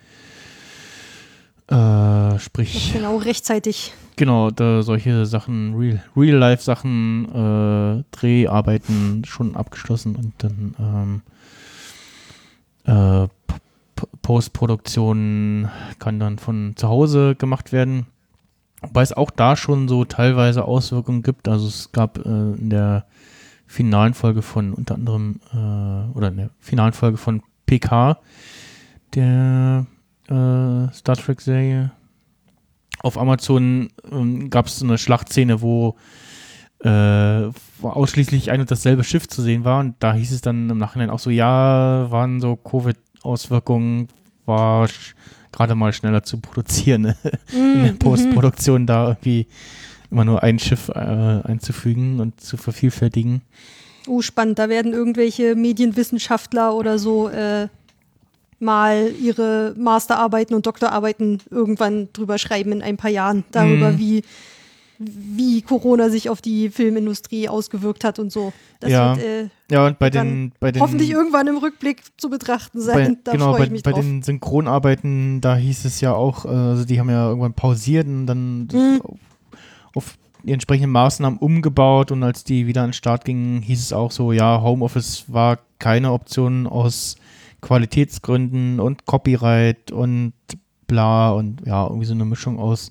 Äh, 1.69 2.39
sprich, 2.39 2.93
Genau, 2.93 3.17
rechtzeitig. 3.17 3.93
genau, 4.17 4.51
da 4.51 4.83
solche 4.83 5.27
Sachen, 5.27 5.75
Real- 5.75 6.03
Real-Life-Sachen, 6.17 7.25
äh, 8.01 8.05
Dreharbeiten 8.17 9.25
schon 9.25 9.57
abgeschlossen 9.57 10.17
und 10.17 10.33
dann 10.39 11.23
ähm, 12.87 13.25
äh, 13.25 13.29
Postproduktion 14.23 15.69
kann 15.99 16.19
dann 16.19 16.39
von 16.39 16.73
zu 16.77 16.89
Hause 16.89 17.37
gemacht 17.37 17.73
werden. 17.73 18.07
Wobei 18.83 19.03
es 19.03 19.13
auch 19.13 19.31
da 19.31 19.57
schon 19.57 19.89
so 19.89 20.05
teilweise 20.05 20.65
Auswirkungen 20.65 21.23
gibt. 21.23 21.49
Also 21.49 21.69
es 21.69 21.93
gab 21.93 22.19
äh, 22.19 22.29
in 22.29 22.71
der 22.71 23.07
finalen 23.67 24.15
Folge 24.15 24.43
von 24.43 24.75
unter 24.75 24.95
anderem 24.97 25.41
äh, 25.53 26.17
oder 26.17 26.29
in 26.29 26.37
der 26.37 26.51
finalen 26.59 26.93
Folge 26.93 27.17
von 27.17 27.43
PK 27.67 28.19
der 29.15 29.87
äh, 30.29 30.93
Star 30.93 31.17
Trek 31.17 31.41
Serie 31.41 31.93
auf 33.03 33.19
Amazon 33.19 33.89
ähm, 34.11 34.51
gab 34.51 34.67
es 34.67 34.79
so 34.79 34.87
eine 34.87 34.99
Schlachtszene, 34.99 35.61
wo, 35.61 35.97
äh, 36.81 36.89
wo 36.89 37.89
ausschließlich 37.89 38.51
ein 38.51 38.61
und 38.61 38.71
dasselbe 38.71 39.05
Schiff 39.05 39.29
zu 39.29 39.43
sehen 39.43 39.65
war 39.65 39.81
und 39.81 39.97
da 39.99 40.15
hieß 40.15 40.33
es 40.33 40.41
dann 40.41 40.71
im 40.71 40.79
Nachhinein 40.79 41.11
auch 41.11 41.19
so, 41.19 41.31
ja, 41.31 42.11
waren 42.11 42.41
so 42.41 42.57
Covid-Auswirkungen, 42.57 44.09
war 44.47 44.89
gerade 45.53 45.75
mal 45.75 45.93
schneller 45.93 46.23
zu 46.23 46.39
produzieren, 46.39 47.03
ne? 47.03 47.17
in 47.53 47.85
der 47.85 47.93
Postproduktion 47.93 48.87
da 48.87 49.09
irgendwie 49.09 49.47
immer 50.11 50.25
nur 50.25 50.43
ein 50.43 50.59
Schiff 50.59 50.89
äh, 50.89 50.99
einzufügen 50.99 52.21
und 52.21 52.41
zu 52.41 52.57
vervielfältigen. 52.57 53.43
Oh, 54.07 54.21
spannend. 54.21 54.59
Da 54.59 54.69
werden 54.69 54.93
irgendwelche 54.93 55.55
Medienwissenschaftler 55.55 56.75
oder 56.75 56.99
so 56.99 57.29
äh, 57.29 57.69
mal 58.59 59.11
ihre 59.21 59.75
Masterarbeiten 59.77 60.55
und 60.55 60.67
Doktorarbeiten 60.67 61.41
irgendwann 61.51 62.09
drüber 62.13 62.39
schreiben 62.39 62.73
in 62.73 62.83
ein 62.83 62.97
paar 62.97 63.11
Jahren. 63.11 63.45
Darüber, 63.53 63.91
Mhm. 63.93 63.99
wie 63.99 64.23
wie 65.05 65.63
Corona 65.63 66.09
sich 66.11 66.29
auf 66.31 66.41
die 66.41 66.71
Filmindustrie 66.71 67.49
ausgewirkt 67.49 68.05
hat 68.05 68.19
und 68.19 68.31
so. 68.33 68.53
Das 68.81 68.91
Ja. 68.91 69.17
wird 69.17 69.27
äh, 69.27 69.49
Ja, 69.71 69.87
und 69.87 69.99
bei 69.99 70.11
den, 70.11 70.53
bei 70.61 70.73
den 70.73 70.83
hoffentlich 70.83 71.11
irgendwann 71.11 71.47
im 71.47 71.57
Rückblick 71.59 72.03
zu 72.17 72.29
betrachten 72.31 72.79
bei, 72.79 72.85
sein. 72.85 73.19
da 73.25 73.33
genau, 73.33 73.53
bei, 73.53 73.67
bei 73.69 73.93
den 73.93 74.23
Synchronarbeiten, 74.23 75.41
da 75.41 75.57
hieß 75.57 75.85
es 75.85 76.01
ja 76.01 76.15
auch, 76.15 76.45
äh, 76.45 76.49
also 76.49 76.85
die 76.85 76.99
haben 77.01 77.11
ja 77.11 77.29
irgendwann 77.29 77.55
pausiert 77.55 78.07
und 78.07 78.27
dann 78.27 78.69
Mhm. 78.73 79.01
auf, 79.03 79.19
auf 79.95 80.19
die 80.45 80.53
entsprechenden 80.53 80.91
Maßnahmen 80.91 81.39
umgebaut 81.39 82.11
und 82.11 82.23
als 82.23 82.45
die 82.45 82.67
wieder 82.67 82.83
an 82.83 82.89
den 82.89 82.95
Start 82.95 83.25
gingen, 83.25 83.63
hieß 83.63 83.81
es 83.81 83.93
auch 83.93 84.11
so, 84.11 84.33
ja, 84.33 84.61
Homeoffice 84.61 85.25
war 85.29 85.59
keine 85.79 86.13
Option 86.13 86.67
aus 86.67 87.17
Qualitätsgründen 87.61 88.81
und 88.81 89.07
Copyright 89.07 89.91
und 89.93 90.33
bla 90.87 91.31
und 91.31 91.63
ja, 91.65 91.87
irgendwie 91.87 92.05
so 92.07 92.13
eine 92.15 92.25
Mischung 92.25 92.59
aus 92.59 92.91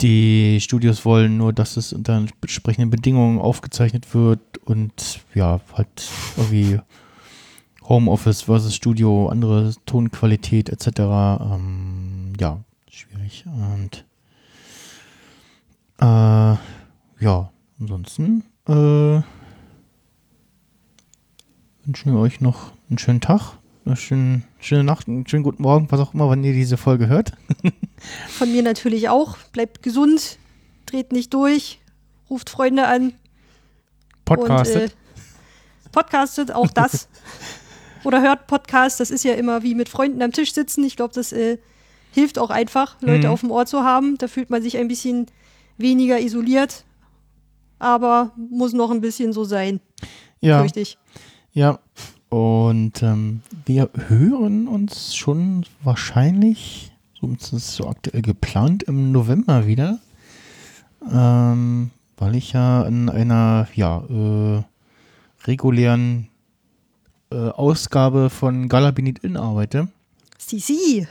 die 0.00 0.60
Studios 0.60 1.04
wollen 1.04 1.36
nur, 1.36 1.52
dass 1.52 1.76
es 1.76 1.92
unter 1.92 2.14
entsprechenden 2.14 2.90
Bedingungen 2.90 3.38
aufgezeichnet 3.38 4.14
wird 4.14 4.58
und 4.64 5.20
ja, 5.34 5.60
halt 5.74 5.88
irgendwie 6.36 6.80
Homeoffice 7.82 8.42
versus 8.42 8.74
Studio, 8.74 9.28
andere 9.28 9.74
Tonqualität 9.84 10.68
etc. 10.68 10.86
Ähm, 10.98 12.32
ja, 12.38 12.60
schwierig. 12.88 13.44
Und 13.46 14.04
äh, 16.00 16.56
ja, 17.24 17.50
ansonsten 17.78 18.44
äh, 18.68 19.20
wünschen 21.84 22.12
wir 22.12 22.20
euch 22.20 22.40
noch 22.40 22.72
einen 22.88 22.98
schönen 22.98 23.20
Tag, 23.20 23.58
eine 23.90 23.96
schöne, 23.96 24.42
schöne 24.60 24.84
Nacht, 24.84 25.08
einen 25.08 25.26
schönen 25.26 25.42
guten 25.42 25.62
Morgen, 25.62 25.90
was 25.90 26.00
auch 26.00 26.14
immer, 26.14 26.28
wann 26.28 26.42
ihr 26.44 26.52
diese 26.52 26.76
Folge 26.76 27.08
hört. 27.08 27.32
Von 28.28 28.50
mir 28.52 28.62
natürlich 28.62 29.08
auch. 29.08 29.36
Bleibt 29.52 29.82
gesund, 29.82 30.38
dreht 30.86 31.12
nicht 31.12 31.32
durch, 31.34 31.80
ruft 32.28 32.50
Freunde 32.50 32.86
an. 32.86 33.12
Podcastet. 34.24 34.82
Und, 34.82 34.88
äh, 34.90 35.90
podcastet, 35.92 36.52
auch 36.52 36.68
das. 36.70 37.08
Oder 38.04 38.22
hört 38.22 38.46
Podcast, 38.46 39.00
das 39.00 39.10
ist 39.10 39.24
ja 39.24 39.34
immer 39.34 39.62
wie 39.62 39.74
mit 39.74 39.88
Freunden 39.88 40.22
am 40.22 40.32
Tisch 40.32 40.54
sitzen. 40.54 40.84
Ich 40.84 40.96
glaube, 40.96 41.12
das 41.14 41.32
äh, 41.32 41.58
hilft 42.12 42.38
auch 42.38 42.50
einfach, 42.50 42.96
Leute 43.02 43.26
Mhm. 43.26 43.32
auf 43.32 43.40
dem 43.40 43.50
Ohr 43.50 43.66
zu 43.66 43.82
haben. 43.84 44.16
Da 44.18 44.26
fühlt 44.28 44.48
man 44.50 44.62
sich 44.62 44.78
ein 44.78 44.88
bisschen 44.88 45.26
weniger 45.76 46.18
isoliert. 46.20 46.84
Aber 47.78 48.32
muss 48.36 48.72
noch 48.72 48.90
ein 48.90 49.00
bisschen 49.00 49.32
so 49.32 49.44
sein, 49.44 49.80
ja, 50.40 50.60
fürchte 50.60 50.80
ich. 50.80 50.98
ja. 51.52 51.78
Und 52.30 53.02
ähm, 53.02 53.42
wir 53.66 53.90
hören 54.08 54.68
uns 54.68 55.16
schon 55.16 55.66
wahrscheinlich, 55.82 56.92
so 57.20 57.28
ist 57.28 57.52
es 57.52 57.74
so 57.74 57.88
aktuell 57.88 58.22
geplant, 58.22 58.84
im 58.84 59.12
November 59.12 59.66
wieder. 59.66 59.98
Ähm, 61.12 61.90
weil 62.16 62.36
ich 62.36 62.52
ja 62.52 62.82
in 62.84 63.08
einer 63.08 63.66
ja, 63.74 64.04
äh, 64.08 64.62
regulären 65.46 66.28
äh, 67.32 67.48
Ausgabe 67.48 68.30
von 68.30 68.68
Galabinit 68.68 69.18
In 69.20 69.36
arbeite. 69.36 69.88
Sisi. 70.38 71.08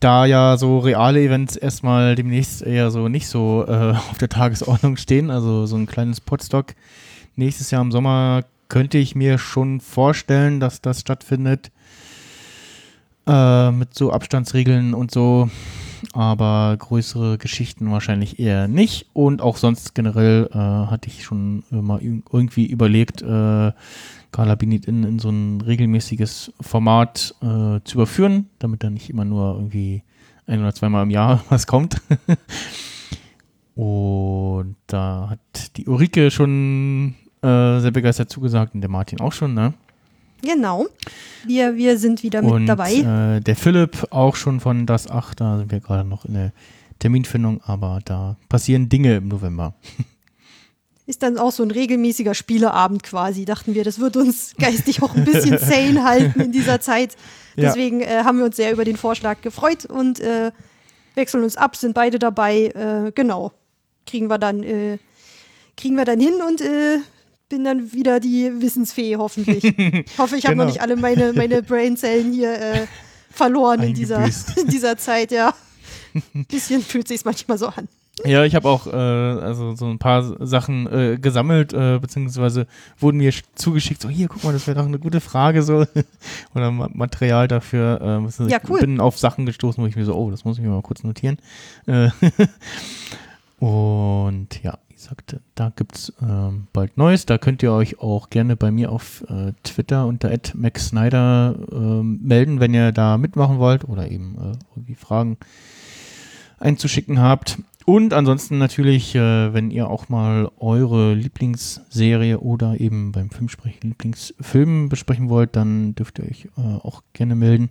Da 0.00 0.24
ja 0.24 0.56
so 0.56 0.78
reale 0.78 1.22
Events 1.22 1.56
erstmal 1.56 2.14
demnächst 2.14 2.62
eher 2.62 2.90
so 2.90 3.08
nicht 3.08 3.28
so 3.28 3.64
äh, 3.66 3.90
auf 4.10 4.18
der 4.18 4.28
Tagesordnung 4.30 4.96
stehen, 4.96 5.30
also 5.30 5.66
so 5.66 5.76
ein 5.76 5.86
kleines 5.86 6.20
Podstock 6.20 6.74
nächstes 7.36 7.70
Jahr 7.70 7.82
im 7.82 7.92
Sommer 7.92 8.44
könnte 8.68 8.98
ich 8.98 9.14
mir 9.14 9.38
schon 9.38 9.80
vorstellen, 9.80 10.60
dass 10.60 10.80
das 10.80 11.00
stattfindet. 11.00 11.70
Äh, 13.26 13.70
mit 13.70 13.94
so 13.94 14.12
Abstandsregeln 14.12 14.92
und 14.94 15.10
so. 15.10 15.48
Aber 16.12 16.76
größere 16.78 17.38
Geschichten 17.38 17.90
wahrscheinlich 17.90 18.38
eher 18.38 18.68
nicht. 18.68 19.06
Und 19.14 19.40
auch 19.40 19.56
sonst 19.56 19.94
generell 19.94 20.50
äh, 20.52 20.56
hatte 20.58 21.08
ich 21.08 21.24
schon 21.24 21.64
mal 21.70 21.98
ir- 22.00 22.22
irgendwie 22.30 22.66
überlegt, 22.66 23.22
äh, 23.22 23.72
Carla 24.30 24.54
Binit 24.56 24.84
in, 24.86 25.04
in 25.04 25.18
so 25.18 25.30
ein 25.30 25.60
regelmäßiges 25.62 26.52
Format 26.60 27.34
äh, 27.40 27.80
zu 27.84 27.94
überführen, 27.94 28.50
damit 28.58 28.82
dann 28.82 28.94
nicht 28.94 29.08
immer 29.08 29.24
nur 29.24 29.54
irgendwie 29.54 30.02
ein 30.46 30.60
oder 30.60 30.74
zweimal 30.74 31.04
im 31.04 31.10
Jahr 31.10 31.42
was 31.48 31.66
kommt. 31.66 32.02
Und 33.74 34.76
da 34.86 35.28
hat 35.30 35.76
die 35.76 35.86
Ulrike 35.86 36.30
schon 36.30 37.14
äh, 37.44 37.80
sehr 37.80 37.90
begeistert 37.90 38.30
zugesagt 38.30 38.74
und 38.74 38.80
der 38.80 38.90
Martin 38.90 39.20
auch 39.20 39.32
schon, 39.32 39.54
ne? 39.54 39.74
Genau. 40.42 40.86
Wir, 41.46 41.76
wir 41.76 41.98
sind 41.98 42.22
wieder 42.22 42.42
mit 42.42 42.52
und 42.52 42.66
dabei. 42.66 42.92
Äh, 42.94 43.40
der 43.40 43.56
Philipp 43.56 44.06
auch 44.10 44.36
schon 44.36 44.60
von 44.60 44.86
Das 44.86 45.10
8, 45.10 45.40
da 45.40 45.58
sind 45.58 45.70
wir 45.70 45.80
gerade 45.80 46.08
noch 46.08 46.24
in 46.24 46.34
der 46.34 46.52
Terminfindung, 46.98 47.60
aber 47.64 48.00
da 48.04 48.36
passieren 48.48 48.88
Dinge 48.88 49.16
im 49.16 49.28
November. 49.28 49.74
Ist 51.06 51.22
dann 51.22 51.36
auch 51.36 51.52
so 51.52 51.62
ein 51.62 51.70
regelmäßiger 51.70 52.32
Spieleabend 52.32 53.02
quasi. 53.02 53.44
Dachten 53.44 53.74
wir, 53.74 53.84
das 53.84 53.98
wird 53.98 54.16
uns 54.16 54.54
geistig 54.56 55.02
auch 55.02 55.14
ein 55.14 55.26
bisschen 55.26 55.58
sane 55.60 56.02
halten 56.02 56.40
in 56.40 56.52
dieser 56.52 56.80
Zeit. 56.80 57.14
Ja. 57.56 57.64
Deswegen 57.68 58.00
äh, 58.00 58.22
haben 58.24 58.38
wir 58.38 58.46
uns 58.46 58.56
sehr 58.56 58.72
über 58.72 58.86
den 58.86 58.96
Vorschlag 58.96 59.42
gefreut 59.42 59.84
und 59.84 60.20
äh, 60.20 60.50
wechseln 61.14 61.44
uns 61.44 61.58
ab, 61.58 61.76
sind 61.76 61.92
beide 61.92 62.18
dabei. 62.18 62.68
Äh, 62.68 63.12
genau. 63.14 63.52
Kriegen 64.06 64.28
wir 64.28 64.38
dann, 64.38 64.62
äh, 64.62 64.98
kriegen 65.76 65.96
wir 65.96 66.06
dann 66.06 66.20
hin 66.20 66.34
und 66.46 66.62
äh, 66.62 67.00
bin 67.48 67.64
dann 67.64 67.92
wieder 67.92 68.20
die 68.20 68.50
Wissensfee, 68.60 69.16
hoffentlich. 69.16 69.64
Ich 69.64 70.18
hoffe, 70.18 70.36
ich 70.36 70.46
habe 70.46 70.56
noch 70.56 70.64
Genau. 70.64 70.72
nicht 70.72 70.80
alle 70.82 70.96
meine, 70.96 71.32
meine 71.32 71.62
Brainzellen 71.62 72.32
hier 72.32 72.52
äh, 72.60 72.86
verloren 73.30 73.82
in 73.82 73.94
dieser, 73.94 74.24
in 74.24 74.68
dieser 74.68 74.96
Zeit, 74.96 75.30
ja. 75.32 75.54
Bisschen 76.48 76.80
fühlt 76.82 77.08
sich 77.08 77.24
manchmal 77.24 77.58
so 77.58 77.66
an. 77.68 77.88
Ja, 78.24 78.44
ich 78.44 78.54
habe 78.54 78.68
auch 78.68 78.86
äh, 78.86 78.90
also 78.92 79.74
so 79.74 79.86
ein 79.86 79.98
paar 79.98 80.22
Sachen 80.46 80.86
äh, 80.86 81.18
gesammelt, 81.20 81.72
äh, 81.72 81.98
beziehungsweise 81.98 82.68
wurden 83.00 83.16
mir 83.18 83.32
sch- 83.32 83.42
zugeschickt, 83.56 84.00
so 84.00 84.08
hier, 84.08 84.28
guck 84.28 84.44
mal, 84.44 84.52
das 84.52 84.68
wäre 84.68 84.78
doch 84.78 84.86
eine 84.86 85.00
gute 85.00 85.20
Frage, 85.20 85.64
so 85.64 85.84
oder 86.54 86.70
Ma 86.70 86.88
Material 86.92 87.48
dafür. 87.48 88.00
Äh, 88.00 88.24
was- 88.24 88.38
Ja, 88.48 88.58
cool. 88.68 88.76
Ich 88.78 88.86
bin 88.86 89.00
auf 89.00 89.18
Sachen 89.18 89.46
gestoßen, 89.46 89.82
wo 89.82 89.88
ich 89.88 89.96
mir 89.96 90.04
so, 90.04 90.14
oh, 90.14 90.30
das 90.30 90.44
muss 90.44 90.56
ich 90.58 90.62
mir 90.62 90.70
mal 90.70 90.80
kurz 90.82 91.02
notieren. 91.02 91.38
Äh, 91.86 92.08
und 93.58 94.62
ja, 94.62 94.78
gesagt, 95.04 95.36
da 95.54 95.70
gibt 95.74 95.96
es 95.96 96.12
ähm, 96.22 96.66
bald 96.72 96.96
Neues. 96.96 97.26
Da 97.26 97.38
könnt 97.38 97.62
ihr 97.62 97.72
euch 97.72 98.00
auch 98.00 98.30
gerne 98.30 98.56
bei 98.56 98.70
mir 98.70 98.90
auf 98.90 99.24
äh, 99.28 99.52
Twitter 99.62 100.06
unter 100.06 100.30
@maxsnyder 100.54 101.56
ähm, 101.70 102.20
melden, 102.22 102.60
wenn 102.60 102.74
ihr 102.74 102.92
da 102.92 103.18
mitmachen 103.18 103.58
wollt 103.58 103.88
oder 103.88 104.10
eben 104.10 104.36
äh, 104.38 104.56
irgendwie 104.74 104.94
Fragen 104.94 105.36
einzuschicken 106.58 107.20
habt. 107.20 107.58
Und 107.84 108.14
ansonsten 108.14 108.56
natürlich, 108.56 109.14
äh, 109.14 109.52
wenn 109.52 109.70
ihr 109.70 109.88
auch 109.88 110.08
mal 110.08 110.50
eure 110.58 111.12
Lieblingsserie 111.12 112.40
oder 112.40 112.80
eben 112.80 113.12
beim 113.12 113.28
Filmsprechen 113.28 113.90
Lieblingsfilm 113.90 114.88
besprechen 114.88 115.28
wollt, 115.28 115.54
dann 115.54 115.94
dürft 115.94 116.18
ihr 116.18 116.24
euch 116.24 116.48
äh, 116.56 116.60
auch 116.60 117.02
gerne 117.12 117.34
melden. 117.34 117.68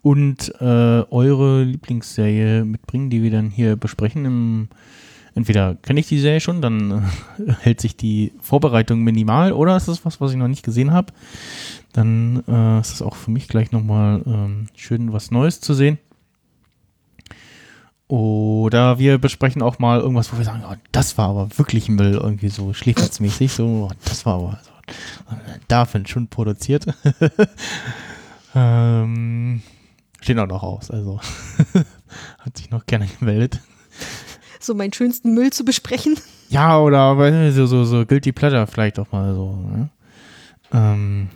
Und 0.00 0.54
äh, 0.60 0.64
eure 1.10 1.62
Lieblingsserie 1.62 2.64
mitbringen, 2.64 3.10
die 3.10 3.22
wir 3.22 3.30
dann 3.30 3.50
hier 3.50 3.76
besprechen. 3.76 4.24
Im, 4.24 4.68
entweder 5.34 5.76
kenne 5.76 6.00
ich 6.00 6.08
die 6.08 6.18
Serie 6.18 6.40
schon, 6.40 6.62
dann 6.62 7.10
äh, 7.38 7.52
hält 7.60 7.80
sich 7.80 7.96
die 7.96 8.32
Vorbereitung 8.40 9.02
minimal, 9.02 9.52
oder 9.52 9.76
ist 9.76 9.88
das 9.88 10.04
was, 10.04 10.20
was 10.20 10.32
ich 10.32 10.36
noch 10.36 10.48
nicht 10.48 10.64
gesehen 10.64 10.92
habe. 10.92 11.12
Dann 11.92 12.42
äh, 12.46 12.80
ist 12.80 12.94
es 12.94 13.02
auch 13.02 13.16
für 13.16 13.30
mich 13.30 13.48
gleich 13.48 13.72
nochmal 13.72 14.22
ähm, 14.26 14.66
schön, 14.74 15.12
was 15.12 15.30
Neues 15.30 15.60
zu 15.60 15.74
sehen. 15.74 15.98
Oder 18.10 18.98
wir 18.98 19.18
besprechen 19.18 19.62
auch 19.62 19.78
mal 19.78 20.00
irgendwas, 20.00 20.32
wo 20.32 20.38
wir 20.38 20.44
sagen, 20.44 20.64
oh, 20.68 20.74
das 20.90 21.16
war 21.16 21.28
aber 21.28 21.58
wirklich 21.58 21.88
Müll, 21.88 22.14
irgendwie 22.14 22.48
so 22.48 22.72
schläferzmäßig, 22.72 23.52
so, 23.52 23.88
oh, 23.88 23.90
das 24.04 24.26
war 24.26 24.34
aber 24.34 24.58
so, 24.64 25.36
dafür 25.68 26.04
schon 26.06 26.26
produziert. 26.26 26.86
ähm, 28.56 29.62
steht 30.20 30.38
auch 30.38 30.48
noch 30.48 30.64
aus, 30.64 30.90
also 30.90 31.20
hat 32.40 32.56
sich 32.56 32.70
noch 32.70 32.84
gerne 32.86 33.06
gemeldet. 33.06 33.60
So 34.60 34.74
meinen 34.74 34.92
schönsten 34.92 35.34
Müll 35.34 35.50
zu 35.52 35.64
besprechen. 35.64 36.16
Ja, 36.50 36.80
oder 36.80 37.52
so, 37.52 37.66
so, 37.66 37.84
so 37.84 38.04
Guilty 38.04 38.32
Pleasure 38.32 38.66
vielleicht 38.66 38.98
auch 38.98 39.12
mal 39.12 39.32
so, 39.32 39.54
ne? 39.72 39.88
Ähm, 40.72 41.28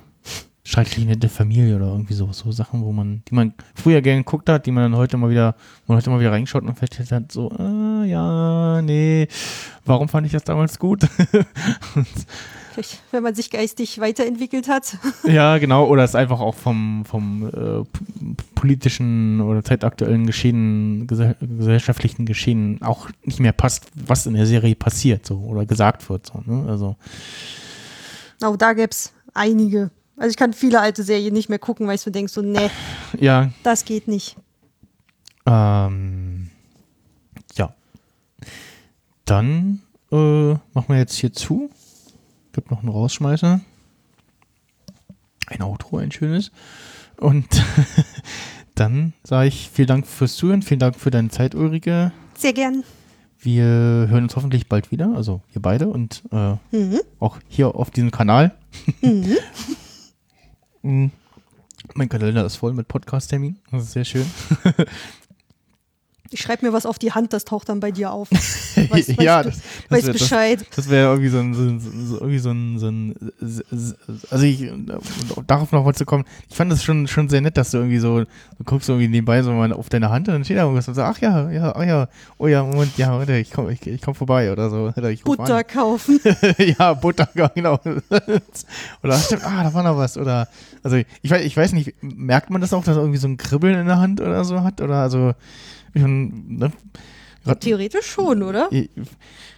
schrecklich 0.64 1.06
nette 1.06 1.28
Familie 1.28 1.76
oder 1.76 1.86
irgendwie 1.86 2.14
so, 2.14 2.32
so 2.32 2.50
Sachen, 2.50 2.82
wo 2.82 2.90
man, 2.90 3.22
die 3.28 3.34
man 3.36 3.54
früher 3.76 4.00
gerne 4.00 4.24
geguckt 4.24 4.48
hat, 4.48 4.66
die 4.66 4.72
man 4.72 4.90
dann 4.90 4.98
heute 4.98 5.16
mal 5.16 5.30
wieder, 5.30 5.54
wo 5.86 5.92
man 5.92 5.98
heute 5.98 6.10
mal 6.10 6.18
wieder 6.18 6.32
reingeschaut 6.32 6.64
und 6.64 6.76
feststellt 6.76 7.12
hat, 7.12 7.30
so, 7.30 7.52
äh, 7.56 8.08
ja, 8.08 8.82
nee, 8.82 9.28
warum 9.84 10.08
fand 10.08 10.26
ich 10.26 10.32
das 10.32 10.42
damals 10.42 10.80
gut? 10.80 11.02
Vielleicht, 11.92 12.26
wenn 13.10 13.22
man 13.22 13.34
sich 13.34 13.50
geistig 13.50 13.98
weiterentwickelt 14.00 14.68
hat. 14.68 14.96
ja, 15.24 15.58
genau, 15.58 15.86
oder 15.86 16.04
es 16.04 16.14
einfach 16.14 16.40
auch 16.40 16.54
vom, 16.54 17.04
vom 17.04 17.48
äh, 17.48 18.34
politischen 18.54 19.40
oder 19.40 19.62
zeitaktuellen 19.64 20.26
Geschehen, 20.26 21.06
gesell 21.06 21.36
gesellschaftlichen 21.40 22.26
Geschehen 22.26 22.82
auch 22.82 23.08
nicht 23.24 23.40
mehr 23.40 23.52
passt, 23.52 23.86
was 23.94 24.26
in 24.26 24.34
der 24.34 24.46
Serie 24.46 24.74
passiert, 24.74 25.26
so, 25.26 25.38
oder 25.38 25.66
gesagt 25.66 26.08
wird, 26.08 26.26
so, 26.26 26.42
ne? 26.46 26.68
Also, 26.68 26.96
Auch 28.42 28.56
da 28.56 28.72
gäbe 28.72 28.90
es 28.90 29.12
einige. 29.32 29.90
Also 30.16 30.30
ich 30.30 30.36
kann 30.36 30.52
viele 30.52 30.80
alte 30.80 31.02
Serien 31.02 31.34
nicht 31.34 31.48
mehr 31.48 31.58
gucken, 31.58 31.86
weil 31.86 31.96
ich 31.96 32.00
so 32.00 32.10
denke, 32.10 32.30
so, 32.30 32.40
nee, 32.40 32.70
ja, 33.18 33.50
das 33.62 33.84
geht 33.84 34.06
nicht. 34.06 34.36
Ähm, 35.46 36.50
ja. 37.56 37.74
dann 39.24 39.82
äh, 40.10 40.52
machen 40.52 40.88
wir 40.88 40.98
jetzt 40.98 41.16
hier 41.16 41.32
zu. 41.32 41.70
Gibt 42.54 42.70
noch 42.70 42.78
einen 42.78 42.88
Rausschmeißer. 42.88 43.60
Ein 45.48 45.62
Outro, 45.62 45.98
ein 45.98 46.12
schönes. 46.12 46.52
Und 47.18 47.46
dann 48.76 49.12
sage 49.24 49.48
ich 49.48 49.68
vielen 49.72 49.88
Dank 49.88 50.06
fürs 50.06 50.36
Zuhören, 50.36 50.62
vielen 50.62 50.78
Dank 50.78 50.94
für 50.96 51.10
deine 51.10 51.30
Zeit, 51.30 51.56
Ulrike. 51.56 52.12
Sehr 52.38 52.52
gern. 52.52 52.84
Wir 53.40 53.64
hören 53.64 54.22
uns 54.22 54.36
hoffentlich 54.36 54.68
bald 54.68 54.92
wieder, 54.92 55.12
also 55.14 55.42
wir 55.52 55.60
beide 55.60 55.88
und 55.88 56.22
äh, 56.30 56.54
auch 57.18 57.38
hier 57.48 57.74
auf 57.74 57.90
diesem 57.90 58.10
Kanal. 58.10 58.54
Mm. 60.86 61.06
mein 61.94 62.10
Kalender 62.10 62.44
ist 62.44 62.56
voll 62.56 62.74
mit 62.74 62.88
Podcast-Terminen, 62.88 63.58
das 63.70 63.84
ist 63.84 63.92
sehr 63.92 64.04
schön. 64.04 64.26
Ich 66.34 66.40
schreibe 66.42 66.66
mir 66.66 66.72
was 66.72 66.84
auf 66.84 66.98
die 66.98 67.12
Hand, 67.12 67.32
das 67.32 67.44
taucht 67.44 67.68
dann 67.68 67.78
bei 67.78 67.92
dir 67.92 68.10
auf. 68.12 68.28
Weißt, 68.74 68.90
weißt 68.90 69.22
ja, 69.22 69.42
du, 69.44 69.50
das, 69.50 69.60
das 69.60 69.90
weiß 69.90 70.06
wär- 70.06 70.12
Bescheid. 70.14 70.60
Das, 70.60 70.76
das 70.76 70.90
wäre 70.90 71.08
irgendwie 71.10 71.28
so 71.28 71.38
ein, 71.38 71.54
so, 71.54 71.78
so, 72.06 72.14
irgendwie 72.16 72.38
so 72.40 72.50
ein, 72.50 72.78
so 72.80 72.88
ein, 72.88 73.14
also 74.30 74.44
ich, 74.44 74.68
um 74.68 74.86
darauf 75.46 75.70
noch 75.70 75.84
mal 75.84 75.94
zu 75.94 76.04
kommen, 76.04 76.24
ich 76.50 76.56
fand 76.56 76.72
das 76.72 76.82
schon, 76.82 77.06
schon 77.06 77.28
sehr 77.28 77.40
nett, 77.40 77.56
dass 77.56 77.70
du 77.70 77.76
irgendwie 77.78 77.98
so, 78.00 78.24
du 78.24 78.64
guckst 78.64 78.88
irgendwie 78.88 79.06
nebenbei 79.06 79.42
so 79.44 79.52
mal 79.52 79.72
auf 79.72 79.88
deine 79.90 80.10
Hand 80.10 80.26
und 80.26 80.34
dann 80.34 80.44
steht 80.44 80.56
da 80.56 80.62
irgendwas 80.62 80.88
und 80.88 80.94
so, 80.94 81.02
ach 81.02 81.18
ja, 81.20 81.50
ja, 81.52 81.72
ach 81.76 81.84
ja, 81.84 82.08
oh 82.38 82.48
ja, 82.48 82.64
Moment, 82.64 82.98
ja, 82.98 83.16
warte, 83.16 83.36
ich 83.36 83.52
komm, 83.52 83.70
ich, 83.70 83.86
ich 83.86 84.02
komm 84.02 84.16
vorbei 84.16 84.50
oder 84.50 84.70
so. 84.70 84.92
Oder 84.96 85.10
ich 85.10 85.22
Butter 85.22 85.58
an. 85.58 85.66
kaufen. 85.68 86.18
ja, 86.58 86.94
Butter, 86.94 87.28
genau. 87.54 87.78
oder 89.04 89.18
stimmt, 89.18 89.44
ah, 89.44 89.62
da 89.62 89.72
war 89.72 89.84
noch 89.84 89.96
was. 89.96 90.18
Oder, 90.18 90.48
also 90.82 90.96
ich 90.96 91.30
weiß, 91.30 91.44
ich 91.44 91.56
weiß 91.56 91.72
nicht, 91.74 91.94
merkt 92.02 92.50
man 92.50 92.60
das 92.60 92.72
auch, 92.72 92.82
dass 92.82 92.96
er 92.96 93.02
irgendwie 93.02 93.20
so 93.20 93.28
ein 93.28 93.36
Kribbeln 93.36 93.78
in 93.78 93.86
der 93.86 93.98
Hand 93.98 94.20
oder 94.20 94.44
so 94.44 94.62
hat? 94.62 94.80
Oder 94.80 94.96
also, 94.96 95.34
mein, 95.94 96.44
ne? 96.48 96.72
Theoretisch 97.60 98.06
schon, 98.06 98.42
oder? 98.42 98.70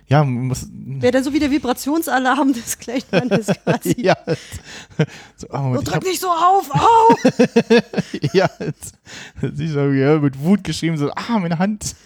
Ja, 0.09 0.23
man 0.23 0.47
muss. 0.49 0.69
Wäre 0.71 1.13
dann 1.13 1.25
so 1.25 1.33
wie 1.33 1.41
der 1.41 1.51
Vibrationsalarm 1.51 2.53
des 2.53 2.79
kleinen 2.79 3.03
Mannes 3.11 3.47
quasi. 3.65 3.95
ja. 4.01 4.17
So, 5.37 5.49
Oh, 5.51 5.59
Moment, 5.59 5.83
ich 5.83 5.89
drück 5.89 5.97
hab, 5.97 6.05
nicht 6.05 6.21
so 6.21 6.29
auf, 6.29 6.71
au! 6.71 7.17
ja, 8.33 8.49
ich 8.61 9.71
so, 9.71 9.91
ja, 9.91 10.19
mit 10.19 10.39
Wut 10.41 10.63
geschrieben, 10.63 10.97
so, 10.97 11.11
ah, 11.11 11.39
meine 11.39 11.59
Hand. 11.59 11.97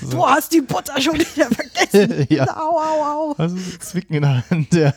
Du 0.00 0.26
hast 0.26 0.52
die 0.52 0.60
Butter 0.60 1.00
schon 1.00 1.14
wieder 1.14 1.48
vergessen. 1.50 2.26
Ja. 2.30 2.56
Au, 2.56 2.78
au, 2.78 3.04
au. 3.04 3.34
Also 3.36 3.56
so 3.56 3.78
Zwicken 3.78 4.14
in 4.16 4.22
der 4.22 4.44
Hand, 4.48 4.72
ja. 4.72 4.94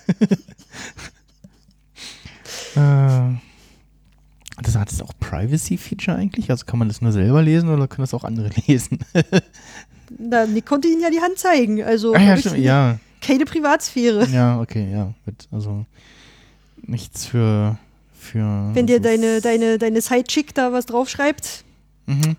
äh, 2.76 3.36
das 4.64 4.76
hat 4.76 4.92
es 4.92 5.02
auch 5.02 5.12
Privacy-Feature 5.20 6.18
eigentlich? 6.18 6.50
Also 6.50 6.66
kann 6.66 6.80
man 6.80 6.88
das 6.88 7.02
nur 7.02 7.12
selber 7.12 7.42
lesen 7.42 7.70
oder 7.70 7.88
können 7.88 8.04
das 8.04 8.14
auch 8.14 8.24
andere 8.24 8.50
lesen? 8.68 9.00
Na, 10.18 10.46
Nick 10.46 10.66
konnte 10.66 10.88
ihnen 10.88 11.02
ja 11.02 11.10
die 11.10 11.22
Hand 11.22 11.38
zeigen. 11.38 11.84
Also 11.84 12.14
ah, 12.14 12.20
ja, 12.20 12.38
stimmt, 12.38 12.58
ja. 12.58 13.00
keine 13.22 13.46
Privatsphäre. 13.46 14.28
Ja, 14.28 14.60
okay, 14.60 14.92
ja. 14.92 15.14
Also 15.52 15.86
nichts 16.82 17.26
für. 17.26 17.78
für 18.14 18.72
Wenn 18.74 18.88
dir 18.88 19.00
das 19.00 19.12
deine, 19.12 19.42
deine, 19.42 19.78
deine 19.78 20.02
Sidechick 20.02 20.54
da 20.54 20.72
was 20.72 20.86
draufschreibt, 20.86 21.64
Mhm. 22.06 22.36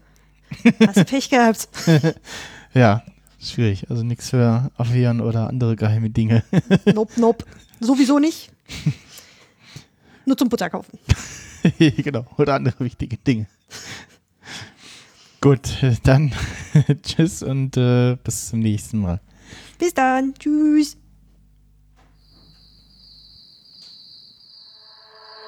hast 0.86 0.96
du 0.98 1.04
Pech 1.04 1.30
gehabt. 1.30 1.68
Ja, 2.74 3.02
schwierig. 3.40 3.88
Also 3.88 4.02
nichts 4.02 4.30
für 4.30 4.68
Affären 4.76 5.20
oder 5.20 5.48
andere 5.48 5.76
geheime 5.76 6.10
Dinge. 6.10 6.42
Nope, 6.92 7.12
nope. 7.20 7.44
Sowieso 7.80 8.18
nicht. 8.18 8.50
Nur 10.26 10.36
zum 10.36 10.48
Butter 10.48 10.68
kaufen. 10.70 10.98
genau, 11.78 12.26
oder 12.36 12.54
andere 12.54 12.84
wichtige 12.84 13.16
Dinge. 13.16 13.46
Gut, 15.40 15.60
dann 16.04 16.32
tschüss 17.02 17.42
und 17.42 17.76
äh, 17.76 18.16
bis 18.22 18.48
zum 18.48 18.60
nächsten 18.60 19.00
Mal. 19.00 19.20
Bis 19.78 19.92
dann. 19.92 20.34
Tschüss. 20.34 20.96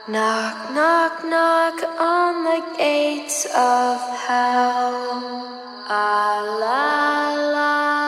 Knock, 0.06 0.68
knock, 0.70 1.22
knock 1.22 1.82
on 1.98 2.44
the 2.44 2.62
gates 2.78 3.46
of 3.46 4.00
hell. 4.28 4.94
Ah, 5.88 6.42
la, 6.60 7.34
la, 7.52 8.05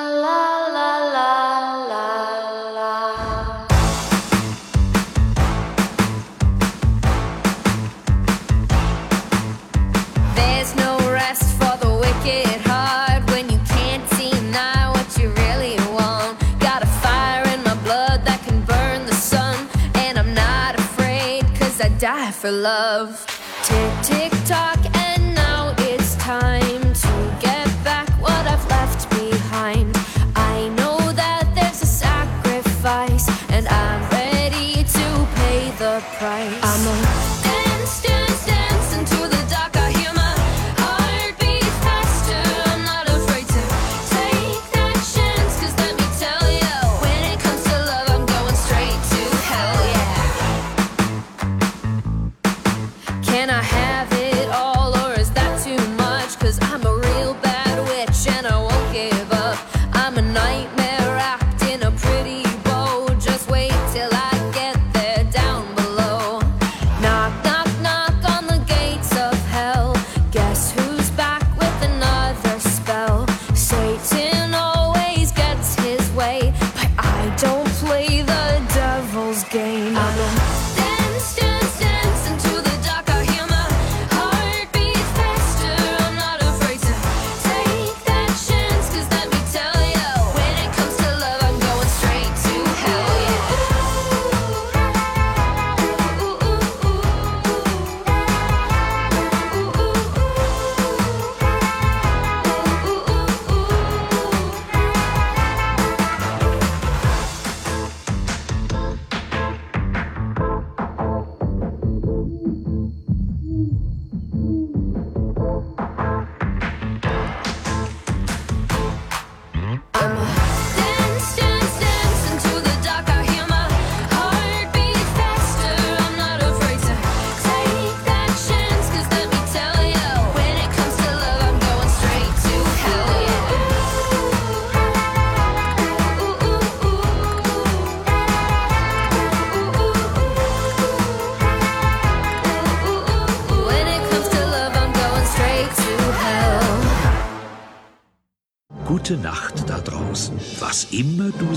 for 22.39 22.53
love. 22.53 23.27
Tick, 23.65 23.93
tick, 24.03 24.33
tock, 24.47 24.79
and 24.95 25.35
now 25.35 25.75
it's 25.79 26.15
time 26.17 26.83
to 26.95 27.37
get 27.41 27.67
back 27.83 28.09
what 28.21 28.47
I've 28.47 28.65
left 28.69 29.11
behind. 29.11 29.97
I 30.37 30.69
know 30.77 30.99
that 31.13 31.51
there's 31.57 31.83
a 31.83 31.87
sacrifice, 31.87 33.27
and 33.51 33.67
I'm 33.67 34.09
ready 34.11 34.85
to 34.85 35.29
pay 35.35 35.71
the 35.79 36.01
price. 36.17 37.18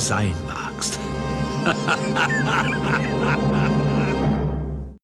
Sein 0.01 0.33
magst. 0.47 0.99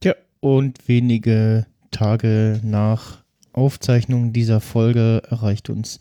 Tja, 0.00 0.14
und 0.40 0.88
wenige 0.88 1.66
Tage 1.90 2.60
nach 2.62 3.18
Aufzeichnung 3.52 4.32
dieser 4.32 4.60
Folge 4.60 5.22
erreicht 5.28 5.68
uns 5.70 6.00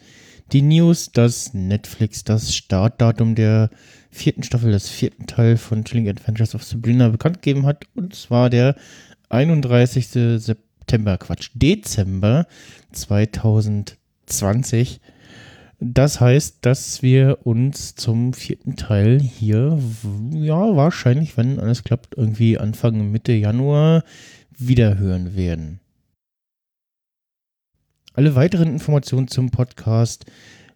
die 0.51 0.61
News, 0.61 1.11
dass 1.11 1.53
Netflix 1.53 2.23
das 2.23 2.55
Startdatum 2.55 3.35
der 3.35 3.69
vierten 4.11 4.43
Staffel, 4.43 4.71
des 4.71 4.87
vierten 4.89 5.27
Teil 5.27 5.57
von 5.57 5.83
Chilling 5.83 6.07
Adventures 6.07 6.55
of 6.55 6.63
Sabrina 6.63 7.09
bekannt 7.09 7.41
gegeben 7.41 7.65
hat. 7.65 7.83
Und 7.95 8.15
zwar 8.15 8.49
der 8.49 8.75
31. 9.29 10.07
September, 10.07 11.17
Quatsch, 11.17 11.49
Dezember 11.55 12.47
2020. 12.91 15.01
Das 15.79 16.21
heißt, 16.21 16.59
dass 16.61 17.01
wir 17.01 17.39
uns 17.43 17.95
zum 17.95 18.33
vierten 18.33 18.75
Teil 18.77 19.19
hier, 19.19 19.77
ja, 20.31 20.75
wahrscheinlich, 20.75 21.35
wenn 21.37 21.59
alles 21.59 21.83
klappt, 21.83 22.15
irgendwie 22.17 22.57
Anfang 22.57 23.11
Mitte 23.11 23.33
Januar 23.33 24.03
wiederhören 24.57 25.35
werden. 25.35 25.79
Alle 28.13 28.35
weiteren 28.35 28.69
Informationen 28.69 29.27
zum 29.27 29.51
Podcast, 29.51 30.25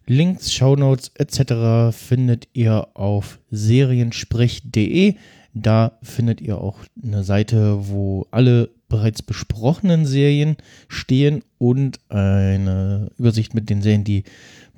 Links, 0.06 0.52
Shownotes 0.52 1.12
etc. 1.14 1.96
findet 1.96 2.48
ihr 2.52 2.88
auf 2.94 3.38
seriensprech.de. 3.50 5.14
Da 5.54 5.98
findet 6.02 6.40
ihr 6.42 6.58
auch 6.58 6.78
eine 7.02 7.24
Seite, 7.24 7.88
wo 7.88 8.26
alle 8.30 8.70
bereits 8.88 9.22
besprochenen 9.22 10.04
Serien 10.04 10.56
stehen 10.88 11.42
und 11.58 11.98
eine 12.10 13.10
Übersicht 13.16 13.54
mit 13.54 13.70
den 13.70 13.80
Serien, 13.80 14.04
die 14.04 14.24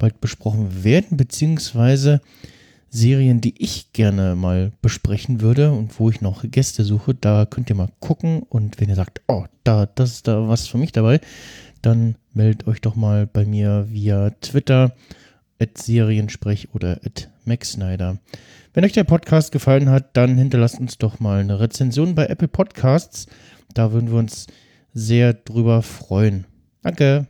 bald 0.03 0.21
besprochen 0.21 0.83
werden, 0.83 1.17
beziehungsweise 1.17 2.21
Serien, 2.91 3.41
die 3.41 3.55
ich 3.63 3.93
gerne 3.93 4.35
mal 4.35 4.73
besprechen 4.83 5.41
würde 5.41 5.71
und 5.71 5.99
wo 5.99 6.11
ich 6.11 6.21
noch 6.21 6.43
Gäste 6.43 6.83
suche. 6.83 7.15
Da 7.15 7.47
könnt 7.47 7.71
ihr 7.71 7.77
mal 7.77 7.89
gucken 8.01 8.43
und 8.49 8.81
wenn 8.81 8.89
ihr 8.89 8.97
sagt, 8.97 9.23
oh, 9.29 9.45
da, 9.63 9.87
das 9.87 10.11
ist 10.11 10.29
da 10.29 10.49
was 10.49 10.67
für 10.67 10.77
mich 10.77 10.91
dabei, 10.91 11.21
dann 11.83 12.17
meldet 12.35 12.67
euch 12.67 12.81
doch 12.81 12.97
mal 12.97 13.29
bei 13.29 13.47
mir 13.47 13.87
via 13.91 14.31
Twitter 14.41 14.93
at 15.61 15.79
Seriensprech 15.79 16.75
oder 16.75 16.99
at 17.05 17.31
MaxSnyder. 17.45 18.19
Wenn 18.75 18.85
euch 18.85 18.93
der 18.93 19.05
Podcast 19.05 19.53
gefallen 19.53 19.89
hat, 19.89 20.17
dann 20.17 20.37
hinterlasst 20.37 20.81
uns 20.81 20.99
doch 20.99 21.21
mal 21.21 21.41
eine 21.41 21.61
Rezension 21.61 22.17
bei 22.17 22.27
Apple 22.27 22.49
Podcasts. 22.49 23.27
Da 23.73 23.93
würden 23.93 24.11
wir 24.11 24.19
uns 24.19 24.49
sehr 24.95 25.33
drüber 25.33 25.83
freuen. 25.83 26.45
Danke. 26.83 27.27